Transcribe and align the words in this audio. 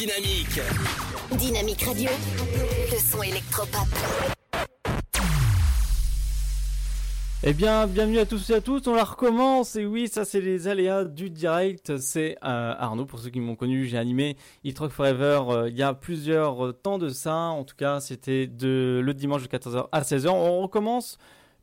Dynamique 0.00 0.58
Radio. 0.58 1.38
Dynamique. 1.38 1.82
Radio. 1.82 2.08
Le 2.90 2.98
son 2.98 3.22
électropop. 3.22 3.86
Eh 7.42 7.52
bien, 7.52 7.86
bienvenue 7.86 8.18
à 8.18 8.24
tous 8.24 8.48
et 8.48 8.54
à 8.54 8.62
toutes. 8.62 8.88
On 8.88 8.94
la 8.94 9.04
recommence. 9.04 9.76
Et 9.76 9.84
oui, 9.84 10.08
ça, 10.08 10.24
c'est 10.24 10.40
les 10.40 10.68
aléas 10.68 11.04
du 11.04 11.28
direct. 11.28 11.98
C'est 11.98 12.38
euh, 12.42 12.74
Arnaud, 12.78 13.04
pour 13.04 13.18
ceux 13.18 13.28
qui 13.28 13.40
m'ont 13.40 13.56
connu. 13.56 13.84
J'ai 13.84 13.98
animé 13.98 14.38
Hit 14.64 14.78
Rock 14.78 14.92
Forever 14.92 15.42
euh, 15.50 15.68
il 15.68 15.76
y 15.76 15.82
a 15.82 15.92
plusieurs 15.92 16.68
euh, 16.68 16.72
temps 16.72 16.96
de 16.96 17.10
ça. 17.10 17.34
En 17.34 17.64
tout 17.64 17.76
cas, 17.76 18.00
c'était 18.00 18.46
de 18.46 19.02
le 19.04 19.12
dimanche 19.12 19.42
de 19.42 19.48
14h 19.48 19.88
à 19.92 20.00
16h. 20.00 20.30
On 20.30 20.62
recommence 20.62 21.18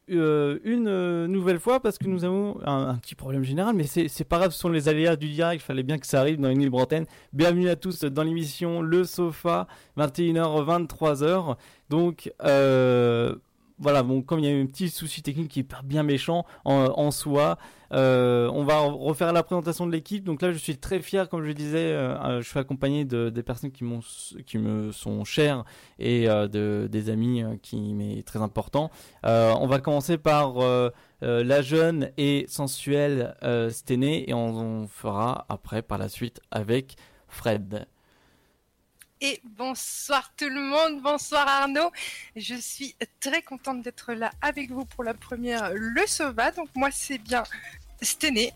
euh, 0.09 0.59
une 0.63 0.87
euh, 0.87 1.27
nouvelle 1.27 1.59
fois 1.59 1.81
parce 1.81 1.97
que 1.97 2.07
nous 2.07 2.23
avons 2.23 2.59
un, 2.65 2.95
petit 2.95 3.15
problème 3.15 3.43
général, 3.43 3.75
mais 3.75 3.83
c'est 3.83 4.07
c'est 4.07 4.23
pas 4.23 4.37
grave, 4.37 4.51
ce 4.51 4.59
sont 4.59 4.69
les 4.69 4.87
aléas 4.87 5.15
du 5.17 5.27
direct, 5.29 5.61
il 5.61 5.65
fallait 5.65 5.83
bien 5.83 5.97
que 5.97 6.07
ça 6.07 6.21
arrive 6.21 6.39
dans 6.39 6.49
une 6.49 6.59
libre 6.59 6.79
antenne. 6.79 7.05
Bienvenue 7.33 7.67
à 7.69 7.75
tous 7.75 8.03
dans 8.03 8.23
l'émission 8.23 8.81
Le 8.81 9.03
Sofa, 9.03 9.67
21h, 9.97 10.87
23h. 10.87 11.57
Donc, 11.89 12.31
euh, 12.43 13.35
voilà, 13.79 14.03
bon, 14.03 14.21
comme 14.21 14.39
il 14.39 14.45
y 14.45 14.47
a 14.47 14.51
eu 14.51 14.61
un 14.61 14.65
petit 14.65 14.89
souci 14.89 15.21
technique 15.21 15.49
qui 15.49 15.59
est 15.61 15.67
bien 15.83 16.03
méchant 16.03 16.45
en, 16.65 17.11
soi, 17.11 17.57
euh, 17.93 18.49
on 18.51 18.63
va 18.63 18.79
refaire 18.79 19.31
la 19.33 19.43
présentation 19.43 19.85
de 19.85 19.91
l'équipe. 19.91 20.23
Donc 20.23 20.41
là, 20.41 20.51
je 20.51 20.57
suis 20.57 20.77
très 20.77 20.99
fier, 20.99 21.29
comme 21.29 21.43
je 21.45 21.51
disais, 21.51 21.91
euh, 21.91 22.17
euh, 22.17 22.41
je 22.41 22.49
suis 22.49 22.59
accompagné 22.59 23.05
de 23.05 23.29
des 23.29 23.43
personnes 23.43 23.71
qui 23.71 23.85
qui 24.45 24.57
me 24.57 24.91
sont 24.91 25.23
chères 25.23 25.63
et 25.99 26.27
de 26.27 26.87
des 26.91 27.09
amis 27.09 27.43
qui 27.61 27.93
m'est 27.93 28.23
très 28.23 28.41
important. 28.41 28.89
On 29.23 29.67
va 29.67 29.79
commencer 29.79 30.17
par 30.17 30.55
la 31.21 31.61
jeune 31.61 32.11
et 32.17 32.45
sensuelle 32.47 33.35
euh, 33.43 33.69
Sténé 33.69 34.29
et 34.29 34.33
on, 34.33 34.83
on 34.83 34.87
fera 34.87 35.45
après 35.49 35.81
par 35.81 35.97
la 35.97 36.09
suite 36.09 36.41
avec 36.51 36.95
Fred. 37.27 37.87
Et 39.19 39.41
bonsoir 39.57 40.31
tout 40.37 40.47
le 40.47 40.61
monde, 40.61 41.01
bonsoir 41.01 41.47
Arnaud. 41.47 41.91
Je 42.35 42.53
suis 42.53 42.95
très 43.19 43.41
contente 43.41 43.81
d'être 43.81 44.13
là 44.13 44.29
avec 44.43 44.69
vous 44.69 44.85
pour 44.85 45.03
la 45.03 45.15
première 45.15 45.71
Le 45.73 46.05
Sova. 46.05 46.51
Donc 46.51 46.69
moi 46.75 46.89
c'est 46.91 47.17
bien 47.17 47.43
Sténé. 47.99 48.53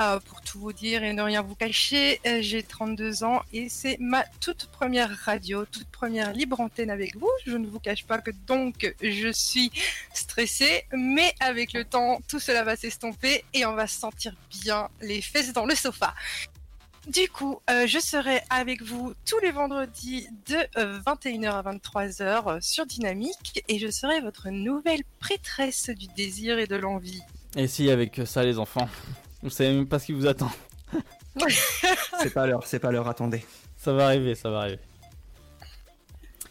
Euh, 0.00 0.18
pour 0.20 0.40
tout 0.40 0.58
vous 0.58 0.72
dire 0.72 1.04
et 1.04 1.12
ne 1.12 1.20
rien 1.20 1.42
vous 1.42 1.54
cacher, 1.54 2.20
euh, 2.26 2.38
j'ai 2.40 2.62
32 2.62 3.22
ans 3.22 3.42
et 3.52 3.68
c'est 3.68 3.98
ma 4.00 4.24
toute 4.40 4.66
première 4.72 5.14
radio, 5.18 5.66
toute 5.66 5.86
première 5.88 6.32
libre 6.32 6.60
antenne 6.60 6.90
avec 6.90 7.14
vous. 7.16 7.30
Je 7.44 7.56
ne 7.58 7.66
vous 7.66 7.78
cache 7.78 8.06
pas 8.06 8.18
que 8.18 8.30
donc 8.46 8.94
je 9.02 9.30
suis 9.30 9.70
stressée, 10.14 10.86
mais 10.92 11.34
avec 11.40 11.74
le 11.74 11.84
temps, 11.84 12.20
tout 12.26 12.40
cela 12.40 12.64
va 12.64 12.74
s'estomper 12.76 13.44
et 13.52 13.66
on 13.66 13.74
va 13.74 13.86
se 13.86 14.00
sentir 14.00 14.34
bien 14.62 14.88
les 15.02 15.20
fesses 15.20 15.52
dans 15.52 15.66
le 15.66 15.74
sofa. 15.74 16.14
Du 17.08 17.28
coup, 17.28 17.60
euh, 17.68 17.86
je 17.86 17.98
serai 17.98 18.40
avec 18.48 18.80
vous 18.82 19.12
tous 19.28 19.38
les 19.40 19.50
vendredis 19.50 20.28
de 20.48 20.56
euh, 20.78 21.00
21h 21.04 21.50
à 21.50 21.62
23h 21.62 22.22
euh, 22.48 22.58
sur 22.60 22.86
Dynamique 22.86 23.62
et 23.68 23.78
je 23.80 23.90
serai 23.90 24.20
votre 24.20 24.50
nouvelle 24.50 25.02
prêtresse 25.18 25.90
du 25.90 26.06
désir 26.16 26.58
et 26.60 26.66
de 26.68 26.76
l'envie. 26.76 27.20
Et 27.56 27.66
si 27.66 27.90
avec 27.90 28.20
ça 28.24 28.44
les 28.44 28.58
enfants, 28.58 28.88
vous 29.42 29.50
savez 29.50 29.72
même 29.74 29.88
pas 29.88 29.98
ce 29.98 30.06
qui 30.06 30.12
vous 30.12 30.26
attend. 30.26 30.50
C'est 32.20 32.32
pas 32.32 32.46
l'heure, 32.46 32.64
c'est 32.66 32.78
pas 32.78 32.92
l'heure, 32.92 33.08
attendez. 33.08 33.44
Ça 33.76 33.92
va 33.94 34.04
arriver, 34.06 34.34
ça 34.34 34.50
va 34.50 34.60
arriver. 34.60 34.78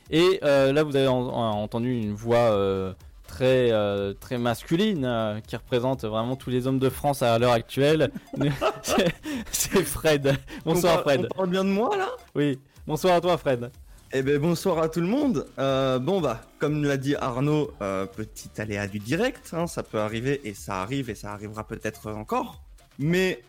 Et 0.09 0.39
euh, 0.43 0.73
là, 0.73 0.83
vous 0.83 0.95
avez 0.95 1.07
en- 1.07 1.21
en- 1.29 1.61
entendu 1.63 1.97
une 1.97 2.13
voix 2.13 2.51
euh, 2.51 2.93
très 3.31 3.71
euh, 3.71 4.13
très 4.13 4.37
masculine 4.37 5.05
euh, 5.05 5.39
qui 5.39 5.55
représente 5.55 6.03
vraiment 6.03 6.35
tous 6.35 6.49
les 6.49 6.67
hommes 6.67 6.79
de 6.79 6.89
France 6.89 7.21
à 7.21 7.39
l'heure 7.39 7.53
actuelle. 7.53 8.11
C'est- 9.51 9.83
Fred. 9.83 10.35
Bonsoir 10.65 10.99
on 10.99 11.03
parle, 11.03 11.17
Fred. 11.17 11.27
On 11.31 11.35
parle 11.37 11.49
bien 11.49 11.63
de 11.63 11.69
moi 11.69 11.95
là? 11.95 12.09
Oui. 12.35 12.59
Bonsoir 12.85 13.15
à 13.15 13.21
toi 13.21 13.37
Fred. 13.37 13.71
Eh 14.13 14.21
ben 14.21 14.37
bonsoir 14.37 14.79
à 14.79 14.89
tout 14.89 14.99
le 14.99 15.07
monde. 15.07 15.45
Euh, 15.57 15.97
bon 15.97 16.19
bah, 16.19 16.41
comme 16.59 16.83
l'a 16.83 16.97
dit 16.97 17.15
Arnaud, 17.15 17.71
petit 17.79 18.49
aléa 18.57 18.85
du 18.87 18.99
direct, 18.99 19.51
hein, 19.53 19.65
ça 19.67 19.81
peut 19.83 19.99
arriver 19.99 20.41
et 20.43 20.53
ça 20.53 20.81
arrive 20.81 21.09
et 21.09 21.15
ça 21.15 21.31
arrivera 21.31 21.65
peut-être 21.65 22.11
encore. 22.11 22.61
Mais 22.99 23.41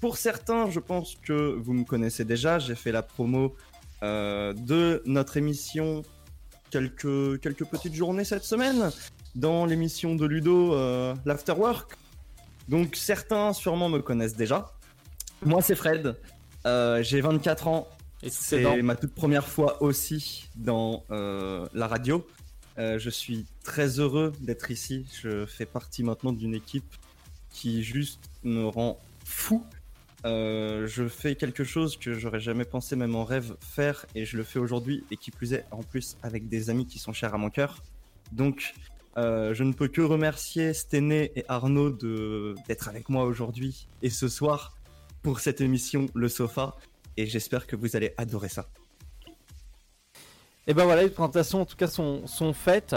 pour 0.00 0.18
certains, 0.18 0.68
je 0.68 0.80
pense 0.80 1.16
que 1.26 1.56
vous 1.58 1.72
me 1.72 1.84
connaissez 1.84 2.26
déjà. 2.26 2.58
J'ai 2.58 2.74
fait 2.74 2.92
la 2.92 3.02
promo 3.02 3.54
de 4.02 5.02
notre 5.06 5.38
émission 5.38 6.02
quelques 6.78 7.40
quelques 7.40 7.64
petites 7.66 7.94
journées 7.94 8.24
cette 8.24 8.42
semaine 8.44 8.90
dans 9.36 9.64
l'émission 9.64 10.16
de 10.16 10.26
Ludo 10.26 10.74
euh, 10.74 11.14
l'Afterwork. 11.24 11.92
Donc 12.68 12.96
certains 12.96 13.52
sûrement 13.52 13.88
me 13.88 14.00
connaissent 14.00 14.34
déjà. 14.34 14.72
Moi 15.44 15.62
c'est 15.62 15.76
Fred. 15.76 16.16
Euh, 16.66 17.00
J'ai 17.02 17.20
24 17.20 17.68
ans 17.68 17.86
Et 18.24 18.30
c'est 18.30 18.62
dans- 18.62 18.82
ma 18.82 18.96
toute 18.96 19.14
première 19.14 19.46
fois 19.46 19.80
aussi 19.82 20.48
dans 20.56 21.04
euh, 21.12 21.64
la 21.74 21.86
radio. 21.86 22.26
Euh, 22.78 22.98
je 22.98 23.10
suis 23.10 23.46
très 23.62 24.00
heureux 24.00 24.32
d'être 24.40 24.72
ici. 24.72 25.06
Je 25.22 25.46
fais 25.46 25.66
partie 25.66 26.02
maintenant 26.02 26.32
d'une 26.32 26.54
équipe 26.56 26.92
qui 27.50 27.84
juste 27.84 28.18
me 28.42 28.66
rend 28.66 28.98
fou. 29.24 29.64
Euh, 30.24 30.86
je 30.86 31.06
fais 31.06 31.34
quelque 31.34 31.64
chose 31.64 31.98
que 31.98 32.14
j'aurais 32.14 32.40
jamais 32.40 32.64
pensé 32.64 32.96
même 32.96 33.14
en 33.14 33.24
rêve 33.24 33.56
faire 33.60 34.06
et 34.14 34.24
je 34.24 34.38
le 34.38 34.44
fais 34.44 34.58
aujourd'hui 34.58 35.04
et 35.10 35.18
qui 35.18 35.30
plus 35.30 35.52
est 35.52 35.66
en 35.70 35.82
plus 35.82 36.16
avec 36.22 36.48
des 36.48 36.70
amis 36.70 36.86
qui 36.86 36.98
sont 36.98 37.12
chers 37.12 37.34
à 37.34 37.38
mon 37.38 37.50
cœur. 37.50 37.82
Donc 38.32 38.74
euh, 39.18 39.52
je 39.52 39.64
ne 39.64 39.72
peux 39.72 39.88
que 39.88 40.00
remercier 40.00 40.72
Stené 40.72 41.30
et 41.36 41.44
Arnaud 41.48 41.90
d'être 41.90 42.88
avec 42.88 43.10
moi 43.10 43.24
aujourd'hui 43.24 43.86
et 44.00 44.08
ce 44.08 44.28
soir 44.28 44.74
pour 45.22 45.40
cette 45.40 45.60
émission 45.60 46.06
Le 46.14 46.28
Sofa 46.28 46.74
et 47.18 47.26
j'espère 47.26 47.66
que 47.66 47.76
vous 47.76 47.94
allez 47.94 48.14
adorer 48.16 48.48
ça. 48.48 48.70
Et 50.66 50.72
ben 50.72 50.84
voilà, 50.84 51.02
les 51.02 51.10
présentations 51.10 51.60
en 51.60 51.66
tout 51.66 51.76
cas 51.76 51.86
sont, 51.86 52.26
sont 52.26 52.54
faites. 52.54 52.96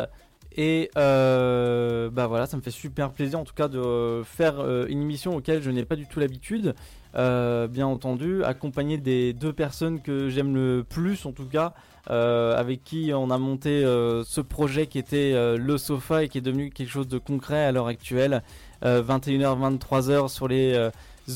Et 0.59 0.89
euh, 0.97 2.09
bah 2.09 2.25
voilà, 2.25 2.47
ça 2.47 2.57
me 2.57 2.63
fait 2.63 2.71
super 2.71 3.11
plaisir 3.11 3.39
en 3.39 3.43
tout 3.43 3.53
cas 3.53 3.67
de 3.67 4.23
faire 4.25 4.59
euh, 4.59 4.87
une 4.89 5.03
émission 5.03 5.35
auquel 5.35 5.61
je 5.61 5.69
n'ai 5.69 5.85
pas 5.85 5.95
du 5.95 6.07
tout 6.07 6.19
l'habitude. 6.19 6.73
Euh, 7.15 7.67
bien 7.67 7.85
entendu, 7.87 8.43
accompagné 8.43 8.97
des 8.97 9.33
deux 9.33 9.53
personnes 9.53 10.01
que 10.01 10.29
j'aime 10.29 10.55
le 10.55 10.83
plus 10.87 11.25
en 11.25 11.31
tout 11.31 11.45
cas, 11.45 11.73
euh, 12.09 12.55
avec 12.57 12.83
qui 12.83 13.11
on 13.13 13.29
a 13.29 13.37
monté 13.37 13.85
euh, 13.85 14.23
ce 14.23 14.41
projet 14.41 14.87
qui 14.87 14.97
était 14.97 15.33
euh, 15.33 15.57
le 15.57 15.77
sofa 15.77 16.23
et 16.23 16.27
qui 16.27 16.39
est 16.39 16.41
devenu 16.41 16.71
quelque 16.71 16.89
chose 16.89 17.07
de 17.07 17.19
concret 17.19 17.63
à 17.63 17.71
l'heure 17.71 17.87
actuelle. 17.87 18.41
Euh, 18.83 19.01
21h, 19.03 19.79
23h 19.79 20.27
sur 20.27 20.47
les 20.47 20.73
euh, 20.73 20.89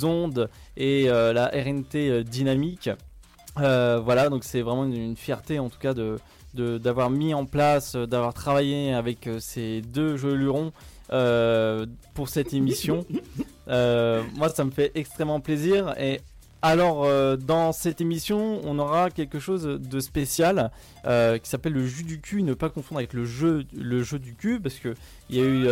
ondes 0.04 0.50
et 0.78 1.10
euh, 1.10 1.32
la 1.34 1.48
RNT 1.48 1.96
euh, 1.96 2.24
dynamique. 2.24 2.90
Euh, 3.60 4.00
voilà, 4.04 4.30
donc 4.30 4.44
c'est 4.44 4.62
vraiment 4.62 4.86
une, 4.86 5.16
fierté 5.16 5.60
en 5.60 5.70
tout 5.70 5.80
cas 5.80 5.94
de- 5.94 6.18
d'avoir 6.54 7.10
mis 7.10 7.34
en 7.34 7.46
place, 7.46 7.96
euh, 7.96 8.06
d'avoir 8.06 8.34
travaillé 8.34 8.94
avec 8.94 9.28
euh, 9.28 9.40
ces 9.40 9.82
deux 9.82 10.18
jeux 10.18 10.34
lurons 10.34 10.72
euh, 11.12 11.86
pour 12.14 12.30
cette 12.30 12.54
émission. 12.54 13.06
Euh, 13.68 14.24
moi, 14.36 14.50
ça 14.50 14.66
me 14.66 14.72
fait 14.72 14.92
extrêmement 14.96 15.40
plaisir. 15.40 15.94
Et 15.98 16.20
alors, 16.62 17.06
euh, 17.06 17.38
dans 17.38 17.72
cette 17.72 18.02
émission, 18.02 18.60
on 18.66 18.80
aura 18.80 19.10
quelque 19.10 19.40
chose 19.40 19.64
de 19.64 20.00
spécial 20.02 20.72
qui 21.06 21.50
s'appelle 21.50 21.72
le 21.72 21.86
jus 21.86 22.04
du 22.04 22.20
cul. 22.20 22.44
Ne 22.44 22.54
pas 22.54 22.70
confondre 22.70 23.00
avec 23.00 23.14
le 23.14 23.24
jeu, 23.24 23.64
le 23.74 24.04
jeu 24.04 24.20
du 24.20 24.36
cul, 24.36 24.60
parce 24.60 24.76
que 24.76 24.94
il 25.30 25.38
y 25.38 25.40
a 25.40 25.46
eu 25.46 25.68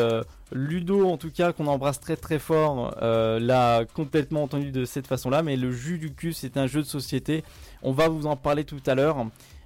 Ludo, 0.54 1.10
en 1.10 1.18
tout 1.18 1.32
cas, 1.32 1.52
qu'on 1.52 1.68
embrasse 1.68 2.00
très 2.00 2.16
très 2.16 2.40
fort, 2.40 2.96
l'a 3.02 3.84
complètement 3.94 4.44
entendu 4.44 4.72
de 4.72 4.86
cette 4.86 5.08
façon-là. 5.08 5.44
Mais 5.44 5.58
le 5.58 5.72
jus 5.72 5.98
du 5.98 6.14
cul, 6.14 6.32
c'est 6.32 6.56
un 6.56 6.68
jeu 6.68 6.82
de 6.82 6.88
société. 6.88 7.44
On 7.82 7.92
va 7.92 8.08
vous 8.08 8.28
en 8.28 8.38
parler 8.38 8.64
tout 8.64 8.82
à 8.86 8.96
l'heure. 8.96 9.26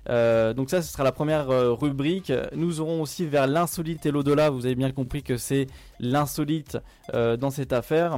Euh, 0.10 0.54
donc 0.54 0.70
ça, 0.70 0.82
ce 0.82 0.92
sera 0.92 1.04
la 1.04 1.12
première 1.12 1.50
euh, 1.50 1.74
rubrique. 1.74 2.32
Nous 2.56 2.82
aurons 2.82 3.02
aussi 3.02 3.26
vers 3.26 3.48
l'insolite 3.48 4.06
et 4.06 4.12
l'au-delà. 4.12 4.50
Vous 4.50 4.66
avez 4.66 4.76
bien 4.76 4.92
compris 4.92 5.24
que 5.24 5.38
c'est 5.38 5.68
l'insolite 6.00 6.78
euh, 7.14 7.38
dans 7.38 7.50
cette 7.50 7.74
affaire. 7.74 8.18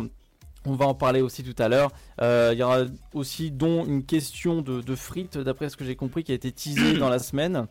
On 0.65 0.73
va 0.73 0.87
en 0.87 0.95
parler 0.95 1.21
aussi 1.21 1.43
tout 1.43 1.61
à 1.61 1.69
l'heure. 1.69 1.91
Il 2.21 2.57
y 2.57 2.63
aura 2.63 2.85
aussi 3.13 3.51
dont 3.51 3.85
une 3.85 4.03
question 4.03 4.61
de 4.63 4.95
frites, 4.95 5.37
d'après 5.37 5.69
ce 5.69 5.77
que 5.77 5.85
j'ai 5.85 5.95
compris, 5.95 6.23
qui 6.23 6.31
a 6.31 6.35
été 6.35 6.51
teasée 6.51 6.97
dans 6.97 7.09
la 7.09 7.19
semaine. 7.19 7.67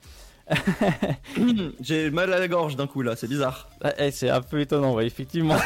J'ai 1.80 2.10
mal 2.10 2.32
à 2.32 2.38
la 2.38 2.48
gorge 2.48 2.76
d'un 2.76 2.86
coup 2.86 3.02
là, 3.02 3.16
c'est 3.16 3.28
bizarre. 3.28 3.70
Eh, 3.98 4.10
c'est 4.10 4.28
un 4.28 4.40
peu 4.40 4.60
étonnant, 4.60 5.00
effectivement. 5.00 5.56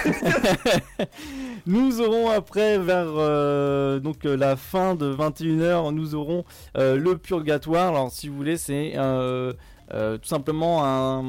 nous 1.66 2.00
aurons 2.00 2.30
après, 2.30 2.78
vers 2.78 3.06
euh, 3.16 3.98
donc 3.98 4.24
euh, 4.24 4.36
la 4.36 4.56
fin 4.56 4.94
de 4.94 5.12
21h, 5.12 5.92
nous 5.92 6.14
aurons 6.14 6.44
euh, 6.76 6.96
le 6.96 7.18
purgatoire. 7.18 7.88
Alors, 7.88 8.12
si 8.12 8.28
vous 8.28 8.36
voulez, 8.36 8.56
c'est 8.56 8.92
euh, 8.96 9.52
euh, 9.94 10.18
tout 10.18 10.28
simplement 10.28 10.84
un, 10.84 11.22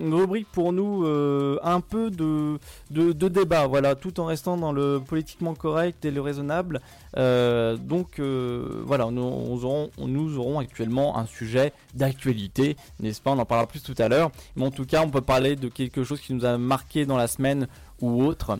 une 0.00 0.14
rubrique 0.14 0.48
pour 0.50 0.72
nous 0.72 1.04
euh, 1.04 1.58
un 1.62 1.80
peu 1.80 2.10
de, 2.10 2.58
de, 2.90 3.28
débat, 3.28 3.66
voilà, 3.66 3.94
tout 3.94 4.18
en 4.20 4.24
restant 4.24 4.56
dans 4.56 4.72
le 4.72 5.00
politiquement 5.00 5.54
correct 5.54 6.04
et 6.04 6.10
le 6.10 6.20
raisonnable. 6.20 6.80
Euh, 7.16 7.76
donc 7.76 8.20
voilà, 8.20 9.10
nous, 9.10 9.22
nous 9.22 9.64
aurons, 9.64 9.90
nous 9.98 10.38
aurons 10.38 10.58
actuellement 10.58 11.18
un 11.18 11.26
sujet 11.26 11.72
d'actualité, 11.94 12.76
n'est-ce 13.00 13.20
pas? 13.20 13.30
On 13.30 13.38
en 13.38 13.44
parlera 13.44 13.66
plus 13.66 13.82
tout 13.82 13.94
à 13.98 14.08
l'heure. 14.08 14.30
Mais 14.56 14.64
en 14.64 14.70
tout 14.70 14.86
cas, 14.86 15.02
on 15.02 15.10
peut 15.10 15.20
parler 15.20 15.56
de 15.56 15.68
quelque 15.68 16.04
chose 16.04 16.20
qui 16.20 16.34
nous 16.34 16.44
a 16.44 16.58
marqué 16.58 17.06
dans 17.06 17.16
la 17.16 17.28
semaine 17.28 17.68
ou 18.00 18.24
autre. 18.24 18.58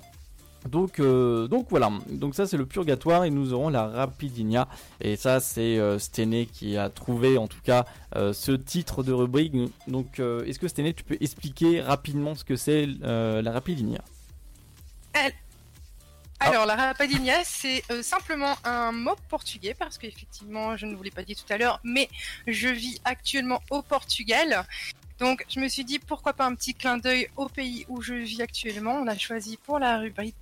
Donc, 0.69 1.01
euh, 1.01 1.49
donc 1.49 1.69
voilà, 1.71 1.91
donc 2.11 2.35
ça 2.35 2.47
c'est 2.47 2.59
le 2.59 2.67
purgatoire 2.67 3.25
et 3.25 3.31
nous 3.31 3.55
aurons 3.55 3.71
la 3.71 3.87
rapidinia 3.87 4.69
et 5.01 5.17
ça 5.17 5.41
c'est 5.41 5.79
euh, 5.79 5.99
Stené 5.99 6.47
qui 6.47 6.77
a 6.77 6.91
trouvé 6.91 7.39
en 7.39 7.47
tout 7.47 7.61
cas 7.65 7.87
euh, 8.15 8.35
ce 8.35 8.53
titre 8.53 9.03
de 9.03 9.13
rubrique. 9.13 9.55
Donc 9.89 10.19
est-ce 10.19 10.59
que 10.59 10.69
Stené 10.69 10.93
tu 10.93 11.03
peux 11.03 11.17
expliquer 11.21 11.81
rapidement 11.81 12.35
ce 12.35 12.45
que 12.45 12.57
c'est 12.57 12.87
la 12.87 13.51
rapidinia? 13.51 14.03
Alors, 16.43 16.65
la 16.65 16.75
rapidinia, 16.75 17.45
c'est 17.45 17.83
simplement 18.03 18.57
un 18.65 18.93
mot 18.93 19.15
portugais, 19.29 19.75
parce 19.75 19.99
qu'effectivement, 19.99 20.75
je 20.75 20.87
ne 20.87 20.95
vous 20.95 21.03
l'ai 21.03 21.11
pas 21.11 21.23
dit 21.23 21.37
tout 21.37 21.53
à 21.53 21.59
l'heure, 21.59 21.81
mais 21.85 22.09
je 22.47 22.69
vis 22.69 22.99
actuellement 23.05 23.61
au 23.69 23.83
Portugal. 23.83 24.65
Donc, 25.19 25.45
je 25.51 25.61
me 25.61 25.69
suis 25.69 25.85
dit, 25.85 25.99
pourquoi 25.99 26.33
pas 26.33 26.47
un 26.47 26.55
petit 26.55 26.73
clin 26.73 26.97
d'œil 26.97 27.29
au 27.37 27.51
pays 27.51 27.85
où 27.91 28.01
je 28.01 28.15
vis 28.15 28.41
actuellement. 28.41 28.95
On 28.95 29.07
a 29.07 29.19
choisi 29.19 29.59
pour 29.59 29.79
la 29.79 29.99
rubrique 29.99 30.35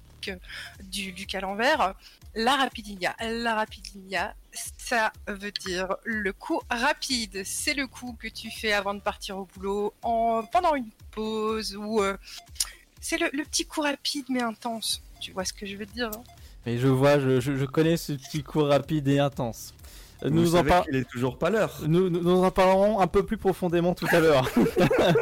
du, 0.82 1.12
du 1.12 1.26
calenvers, 1.26 1.94
la 2.34 2.56
rapidinia. 2.56 3.14
La 3.20 3.54
rapidinia, 3.54 4.34
ça 4.52 5.12
veut 5.26 5.52
dire 5.52 5.96
le 6.04 6.32
coup 6.32 6.60
rapide. 6.70 7.42
C'est 7.44 7.74
le 7.74 7.86
coup 7.86 8.16
que 8.18 8.28
tu 8.28 8.50
fais 8.50 8.72
avant 8.72 8.94
de 8.94 9.00
partir 9.00 9.38
au 9.38 9.46
boulot, 9.46 9.94
en, 10.02 10.42
pendant 10.50 10.74
une 10.74 10.90
pause, 11.10 11.76
ou 11.76 12.02
euh, 12.02 12.16
c'est 13.00 13.18
le, 13.18 13.30
petit 13.44 13.66
coup 13.66 13.80
rapide 13.80 14.26
mais 14.28 14.42
intense. 14.42 15.02
Tu 15.20 15.32
vois 15.32 15.44
ce 15.44 15.52
que 15.52 15.66
je 15.66 15.76
veux 15.76 15.86
dire 15.86 16.10
hein? 16.14 16.22
Mais 16.66 16.76
je 16.78 16.88
vois, 16.88 17.18
je, 17.18 17.40
je, 17.40 17.64
connais 17.64 17.96
ce 17.96 18.12
petit 18.12 18.42
coup 18.42 18.62
rapide 18.62 19.08
et 19.08 19.18
intense. 19.18 19.74
Nous 20.24 20.56
en 20.56 20.64
par... 20.64 20.84
Il 20.90 20.96
est 20.96 21.08
toujours 21.08 21.38
pas 21.38 21.50
l'heure. 21.50 21.80
Nous, 21.86 22.10
nous, 22.10 22.42
en 22.42 22.50
parlerons 22.50 23.00
un 23.00 23.06
peu 23.06 23.24
plus 23.24 23.36
profondément 23.36 23.94
tout 23.94 24.06
à 24.10 24.20
l'heure. 24.20 24.50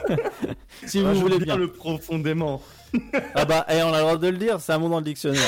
si 0.87 1.01
vous 1.03 1.15
voulez 1.15 1.39
bien. 1.39 1.57
le 1.57 1.71
profondément 1.71 2.63
ah 3.35 3.45
bah, 3.45 3.67
et 3.69 3.77
eh, 3.77 3.83
on 3.83 3.93
a 3.93 3.99
le 3.99 4.03
droit 4.03 4.17
de 4.17 4.29
le 4.29 4.37
dire, 4.37 4.61
c'est 4.61 4.73
un 4.73 4.79
mot 4.79 4.89
dans 4.89 4.99
le 4.99 5.05
dictionnaire. 5.05 5.43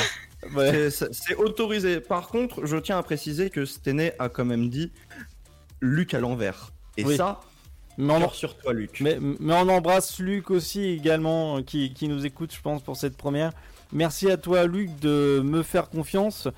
C'est 1.12 1.34
autorisé. 1.36 2.00
Par 2.00 2.28
contre, 2.28 2.66
je 2.66 2.76
tiens 2.76 2.98
à 2.98 3.02
préciser 3.02 3.50
que 3.50 3.64
Stené 3.64 4.12
a 4.18 4.28
quand 4.28 4.44
même 4.44 4.68
dit 4.68 4.92
Luc 5.80 6.14
à 6.14 6.20
l'envers. 6.20 6.72
Et 6.96 7.16
ça, 7.16 7.40
mais 7.96 8.12
on... 8.12 8.28
sur 8.30 8.56
toi, 8.56 8.72
Luc. 8.72 9.00
Mais, 9.00 9.18
mais, 9.20 9.54
on 9.54 9.68
embrasse 9.68 10.18
Luc 10.18 10.50
aussi 10.50 10.84
également, 10.84 11.62
qui, 11.62 11.92
qui, 11.92 12.08
nous 12.08 12.26
écoute, 12.26 12.52
je 12.54 12.60
pense, 12.60 12.82
pour 12.82 12.96
cette 12.96 13.16
première. 13.16 13.52
Merci 13.92 14.30
à 14.30 14.36
toi, 14.36 14.66
Luc, 14.66 14.98
de 15.00 15.40
me 15.44 15.62
faire 15.62 15.88
confiance, 15.88 16.48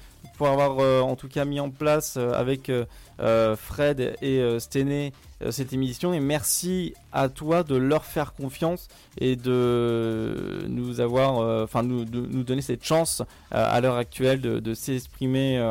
pour 0.41 0.49
avoir 0.49 0.79
euh, 0.79 1.03
en 1.03 1.17
tout 1.17 1.29
cas 1.29 1.45
mis 1.45 1.61
en 1.61 1.69
place 1.69 2.15
euh, 2.17 2.33
avec 2.33 2.71
euh, 2.71 3.57
Fred 3.57 4.17
et 4.23 4.59
Stené 4.59 5.13
cette 5.51 5.75
émission. 5.75 6.15
Et 6.15 6.21
merci 6.21 6.95
à 7.13 7.29
toi 7.29 7.63
de 7.63 7.75
leur 7.75 8.07
faire 8.07 8.33
confiance 8.33 8.89
et 9.19 9.37
de 9.37 10.65
nous 10.69 11.01
avoir, 11.01 11.63
enfin 11.63 11.83
nous, 11.83 12.05
donner 12.05 12.63
cette 12.63 12.85
chance 12.85 13.23
à 13.51 13.79
l'heure 13.83 13.97
actuelle 13.97 14.41
de, 14.41 14.75
s'exprimer 14.75 15.63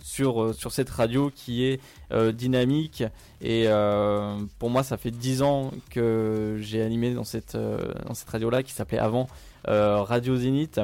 sur, 0.00 0.54
sur 0.54 0.72
cette 0.72 0.90
radio 0.90 1.30
qui 1.34 1.64
est 1.64 1.80
dynamique. 2.32 3.04
Et 3.40 3.66
pour 4.58 4.70
moi 4.70 4.82
ça 4.82 4.96
fait 4.96 5.12
10 5.12 5.42
ans 5.42 5.70
que 5.90 6.58
j'ai 6.60 6.82
animé 6.82 7.14
dans 7.14 7.24
cette, 7.24 7.56
cette 8.14 8.30
radio 8.30 8.50
là 8.50 8.64
qui 8.64 8.72
s'appelait 8.72 8.98
avant 8.98 9.28
Radio 9.64 10.36
Zénith 10.36 10.80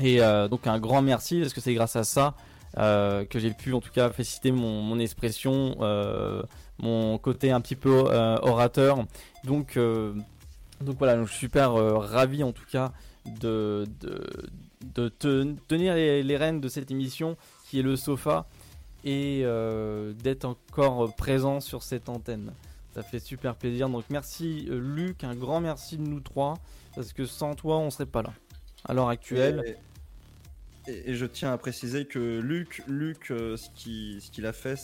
et 0.00 0.20
donc 0.48 0.66
un 0.66 0.78
grand 0.78 1.02
merci 1.02 1.40
parce 1.40 1.52
que 1.52 1.60
c'est 1.60 1.74
grâce 1.74 1.96
à 1.96 2.04
ça 2.04 2.34
que 2.76 3.38
j'ai 3.38 3.50
pu 3.50 3.72
en 3.74 3.80
tout 3.80 3.92
cas 3.92 4.10
féliciter 4.10 4.52
mon, 4.52 4.98
expression 4.98 5.76
mon 6.80 7.18
côté 7.18 7.50
un 7.50 7.60
petit 7.60 7.76
peu 7.76 8.04
euh, 8.06 8.36
orateur. 8.42 9.04
Donc, 9.44 9.76
euh, 9.76 10.14
donc 10.80 10.98
voilà, 10.98 11.22
je 11.22 11.28
suis 11.30 11.38
super 11.38 11.74
euh, 11.74 11.98
ravi 11.98 12.42
en 12.42 12.52
tout 12.52 12.64
cas 12.70 12.92
de, 13.26 13.86
de, 14.94 15.08
tenir 15.68 15.94
les, 15.94 16.36
rênes 16.36 16.60
de 16.60 16.68
cette 16.68 16.90
émission 16.90 17.36
qui 17.68 17.78
est 17.78 17.82
le 17.82 17.96
sofa 17.96 18.46
et 19.04 19.44
d'être 20.22 20.44
encore 20.44 21.14
présent 21.16 21.60
sur 21.60 21.82
cette 21.82 22.08
antenne. 22.08 22.52
Ça 22.94 23.02
fait 23.02 23.20
super 23.20 23.54
plaisir. 23.54 23.88
Donc 23.88 24.04
merci 24.10 24.66
Luc, 24.70 25.22
un 25.22 25.36
grand 25.36 25.60
merci 25.60 25.96
de 25.96 26.02
nous 26.02 26.20
trois 26.20 26.54
parce 26.94 27.12
que 27.12 27.24
sans 27.24 27.54
toi 27.54 27.78
on 27.78 27.90
serait 27.90 28.06
pas 28.06 28.22
là 28.22 28.32
à 28.84 28.94
l'heure 28.94 29.08
actuelle. 29.08 29.76
Et, 30.86 31.14
je 31.14 31.26
tiens 31.26 31.52
à 31.52 31.58
préciser 31.58 32.06
que 32.06 32.40
Luc, 32.40 32.82
Luc 32.86 33.30
euh, 33.30 33.56
ce 33.56 33.68
qu'il 33.74 34.46
a 34.46 34.52
fait, 34.52 34.76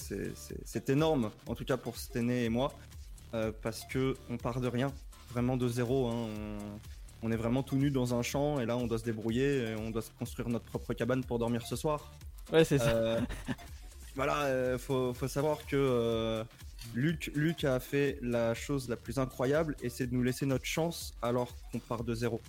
c'est 0.65 0.91
énorme, 0.91 1.31
en 1.47 1.55
tout 1.55 1.65
cas 1.65 1.77
pour 1.77 1.97
Stené 1.97 2.45
et 2.45 2.49
moi, 2.49 2.73
euh, 3.35 3.53
parce 3.63 3.85
que 3.85 4.15
on 4.29 4.37
part 4.37 4.61
de 4.61 4.69
rien, 4.69 4.93
vraiment 5.31 5.57
de 5.57 5.69
zéro. 5.69 6.09
Hein. 6.09 6.29
on, 7.23 7.33
est 7.33 7.37
vraiment 7.37 7.63
tout 7.63 7.77
nu 7.77 7.91
dans 7.91 8.15
un 8.15 8.23
champ 8.23 8.61
et 8.61 8.67
là 8.67 8.77
on 8.77 8.87
doit 8.87 8.99
se 8.99 9.05
débrouiller, 9.05 9.71
et 9.71 9.75
on 9.75 9.91
doit 9.91 10.03
se 10.03 10.11
construire 10.19 10.49
notre 10.49 10.67
propre 10.67 10.93
cabane 10.95 11.25
pour 11.25 11.39
dormir 11.39 11.67
ce 11.67 11.77
soir. 11.77 12.13
Ouais, 12.53 12.65
c'est 12.65 12.79
ça. 12.79 12.91
Euh, 12.91 13.21
voilà, 14.15 14.79
faut, 14.79 15.13
faut, 15.15 15.29
savoir 15.29 15.67
que 15.67 16.45
Luc, 16.95 17.31
Luc 17.35 17.65
a 17.65 17.81
fait 17.81 18.19
la 18.23 18.55
chose 18.55 18.89
la 18.89 18.97
plus 18.97 19.19
incroyable 19.19 19.77
et 19.83 19.91
c'est 19.91 20.07
de 20.07 20.15
nous 20.15 20.23
laisser 20.23 20.47
notre 20.47 20.65
chance 20.65 21.15
alors 21.23 21.55
qu'on 21.71 21.79
part 21.79 22.05
de 22.05 22.15
zéro. 22.15 22.41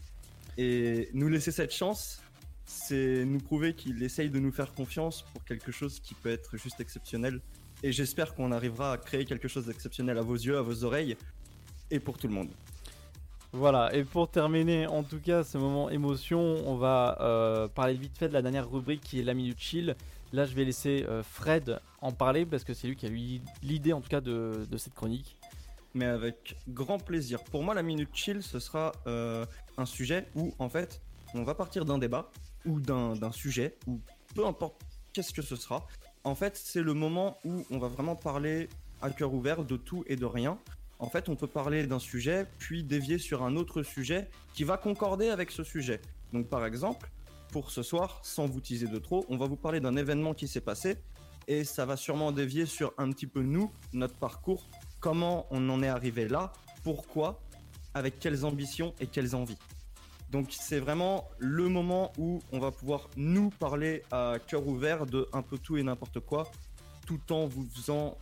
Et 0.57 1.09
nous 1.13 1.29
laisser 1.29 1.51
cette 1.51 1.73
chance, 1.73 2.21
c'est 2.67 3.23
nous 3.25 3.39
prouver 3.39 3.73
qu'il 3.73 4.03
essaye 4.03 4.29
de 4.29 4.39
nous 4.39 4.51
faire 4.51 4.73
confiance 4.73 5.23
pour 5.33 5.43
quelque 5.45 5.71
chose 5.71 5.99
qui 6.01 6.13
peut 6.13 6.29
être 6.29 6.57
juste 6.57 6.79
exceptionnel. 6.81 7.39
Et 7.81 7.91
j'espère 7.91 8.35
qu'on 8.35 8.51
arrivera 8.51 8.91
à 8.91 8.97
créer 8.97 9.25
quelque 9.25 9.47
chose 9.47 9.67
d'exceptionnel 9.67 10.17
à 10.17 10.21
vos 10.21 10.35
yeux, 10.35 10.57
à 10.57 10.61
vos 10.61 10.83
oreilles 10.83 11.15
et 11.89 11.99
pour 11.99 12.17
tout 12.17 12.27
le 12.27 12.33
monde. 12.33 12.49
Voilà, 13.53 13.95
et 13.95 14.03
pour 14.03 14.29
terminer 14.29 14.85
en 14.85 15.03
tout 15.03 15.19
cas 15.19 15.45
ce 15.45 15.57
moment 15.57 15.89
émotion, 15.89 16.41
on 16.67 16.75
va 16.75 17.17
euh, 17.21 17.69
parler 17.69 17.93
vite 17.93 18.17
fait 18.17 18.27
de 18.27 18.33
la 18.33 18.41
dernière 18.41 18.69
rubrique 18.69 19.01
qui 19.01 19.21
est 19.21 19.23
la 19.23 19.33
minute 19.33 19.59
chill. 19.59 19.95
Là 20.33 20.45
je 20.45 20.53
vais 20.53 20.65
laisser 20.65 21.05
euh, 21.07 21.23
Fred 21.23 21.79
en 22.01 22.11
parler 22.11 22.45
parce 22.45 22.65
que 22.65 22.73
c'est 22.73 22.87
lui 22.87 22.97
qui 22.97 23.05
a 23.05 23.09
eu 23.09 23.39
l'idée 23.63 23.93
en 23.93 24.01
tout 24.01 24.09
cas 24.09 24.19
de, 24.19 24.67
cette 24.77 24.93
chronique. 24.93 25.37
Mais 25.93 26.05
avec 26.05 26.57
grand 26.67 26.99
plaisir. 26.99 27.41
Pour 27.45 27.63
moi 27.63 27.73
la 27.73 27.83
minute 27.83 28.09
chill 28.13 28.43
ce 28.43 28.59
sera 28.59 28.91
euh, 29.07 29.45
un 29.77 29.85
sujet 29.85 30.27
où 30.35 30.53
en 30.59 30.67
fait 30.67 31.01
on 31.33 31.43
va 31.43 31.55
partir 31.55 31.85
d'un 31.85 31.97
débat 31.97 32.29
d'un 32.67 33.31
sujet, 33.31 33.77
ou 33.87 33.99
peu 34.35 34.45
importe 34.45 34.81
qu'est-ce 35.13 35.33
que 35.33 35.41
ce 35.41 35.55
sera. 35.55 35.87
En 36.23 36.35
fait, 36.35 36.57
c'est 36.57 36.81
le 36.81 36.93
moment 36.93 37.37
où 37.45 37.65
on 37.71 37.79
va 37.79 37.87
vraiment 37.87 38.15
parler 38.15 38.69
à 39.01 39.09
cœur 39.09 39.33
ouvert 39.33 39.63
de 39.63 39.77
tout 39.77 40.03
et 40.07 40.15
de 40.15 40.25
rien. 40.25 40.59
En 40.99 41.09
fait, 41.09 41.29
on 41.29 41.35
peut 41.35 41.47
parler 41.47 41.85
d'un 41.85 41.99
sujet, 41.99 42.45
puis 42.59 42.83
dévier 42.83 43.17
sur 43.17 43.43
un 43.43 43.55
autre 43.55 43.83
sujet 43.83 44.29
qui 44.53 44.63
va 44.63 44.77
concorder 44.77 45.29
avec 45.29 45.51
ce 45.51 45.63
sujet. 45.63 46.01
Donc 46.33 46.49
par 46.49 46.65
exemple, 46.65 47.09
pour 47.51 47.71
ce 47.71 47.83
soir, 47.83 48.19
sans 48.23 48.45
vous 48.45 48.59
teaser 48.59 48.87
de 48.87 48.97
trop, 48.97 49.25
on 49.29 49.37
va 49.37 49.47
vous 49.47 49.55
parler 49.55 49.79
d'un 49.79 49.95
événement 49.95 50.33
qui 50.33 50.47
s'est 50.47 50.61
passé, 50.61 50.97
et 51.47 51.63
ça 51.63 51.85
va 51.85 51.95
sûrement 51.95 52.31
dévier 52.31 52.65
sur 52.65 52.93
un 52.97 53.09
petit 53.11 53.27
peu 53.27 53.41
nous, 53.41 53.71
notre 53.93 54.15
parcours, 54.15 54.67
comment 54.99 55.47
on 55.49 55.69
en 55.69 55.81
est 55.81 55.87
arrivé 55.87 56.27
là, 56.27 56.51
pourquoi, 56.83 57.39
avec 57.93 58.19
quelles 58.19 58.43
ambitions 58.43 58.93
et 58.99 59.07
quelles 59.07 59.35
envies. 59.35 59.57
Donc 60.31 60.49
c'est 60.51 60.79
vraiment 60.79 61.29
le 61.39 61.69
moment 61.69 62.11
où 62.17 62.41
on 62.51 62.59
va 62.59 62.71
pouvoir 62.71 63.09
nous 63.15 63.49
parler 63.49 64.03
à 64.11 64.35
cœur 64.45 64.67
ouvert 64.67 65.05
de 65.05 65.27
un 65.33 65.41
peu 65.41 65.57
tout 65.57 65.77
et 65.77 65.83
n'importe 65.83 66.19
quoi, 66.19 66.51
tout 67.05 67.31
en 67.31 67.47
vous 67.47 67.65
faisant 67.65 68.17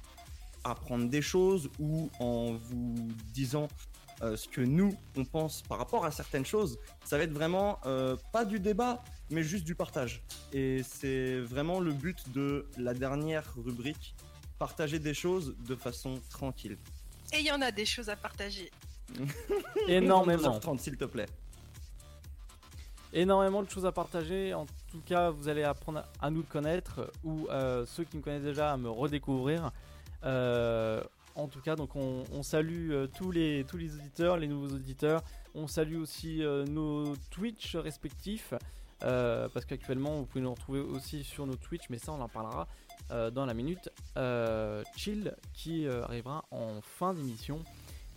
apprendre 0.63 1.09
des 1.09 1.21
choses 1.21 1.69
ou 1.79 2.09
en 2.19 2.53
vous 2.53 2.95
disant 3.33 3.67
euh, 4.21 4.37
ce 4.37 4.47
que 4.47 4.61
nous 4.61 4.95
on 5.17 5.25
pense 5.25 5.61
par 5.63 5.77
rapport 5.77 6.05
à 6.05 6.11
certaines 6.11 6.45
choses. 6.45 6.79
Ça 7.03 7.17
va 7.17 7.23
être 7.23 7.33
vraiment 7.33 7.79
euh, 7.85 8.15
pas 8.31 8.45
du 8.45 8.59
débat, 8.59 9.03
mais 9.29 9.43
juste 9.43 9.65
du 9.65 9.75
partage. 9.75 10.23
Et 10.53 10.83
c'est 10.83 11.39
vraiment 11.39 11.79
le 11.79 11.91
but 11.91 12.31
de 12.31 12.67
la 12.77 12.93
dernière 12.93 13.51
rubrique, 13.55 14.15
partager 14.59 14.99
des 14.99 15.13
choses 15.13 15.55
de 15.67 15.75
façon 15.75 16.21
tranquille. 16.29 16.77
Et 17.33 17.39
il 17.39 17.45
y 17.45 17.51
en 17.51 17.61
a 17.61 17.71
des 17.71 17.85
choses 17.85 18.09
à 18.09 18.15
partager. 18.15 18.71
Énormément. 19.87 20.59
30 20.59 20.79
s'il 20.79 20.97
te 20.97 21.05
plaît 21.05 21.27
énormément 23.15 23.63
de 23.63 23.69
choses 23.69 23.85
à 23.85 23.91
partager. 23.91 24.53
En 24.53 24.65
tout 24.91 25.01
cas, 25.05 25.29
vous 25.31 25.47
allez 25.47 25.63
apprendre 25.63 26.03
à 26.21 26.29
nous 26.29 26.43
connaître 26.43 27.11
ou 27.23 27.47
euh, 27.49 27.85
ceux 27.85 28.03
qui 28.03 28.17
me 28.17 28.21
connaissent 28.21 28.43
déjà 28.43 28.73
à 28.73 28.77
me 28.77 28.89
redécouvrir. 28.89 29.71
Euh, 30.23 31.01
en 31.35 31.47
tout 31.47 31.61
cas, 31.61 31.75
donc 31.75 31.95
on, 31.95 32.43
salue 32.43 32.91
euh, 32.91 33.07
tous 33.07 33.31
les 33.31 33.65
tous 33.67 33.77
les 33.77 33.95
auditeurs, 33.95 34.37
les 34.37 34.47
nouveaux 34.47 34.73
auditeurs. 34.75 35.23
On 35.55 35.67
salue 35.67 35.97
aussi 35.97 36.43
nos 36.69 37.15
Twitch 37.31 37.77
respectifs 37.77 38.53
parce 38.99 39.63
qu'actuellement 39.65 40.17
vous 40.17 40.25
pouvez 40.25 40.43
nous 40.43 40.51
retrouver 40.51 40.81
aussi 40.81 41.23
sur 41.23 41.47
nos 41.47 41.55
Twitch, 41.55 41.83
mais 41.89 41.97
ça 41.97 42.11
on 42.11 42.19
en 42.19 42.27
parlera 42.27 42.67
dans 43.31 43.45
la 43.45 43.53
minute 43.53 43.89
chill 44.97 45.33
qui 45.53 45.87
arrivera 45.87 46.43
en 46.51 46.81
fin 46.81 47.13
d'émission. 47.13 47.63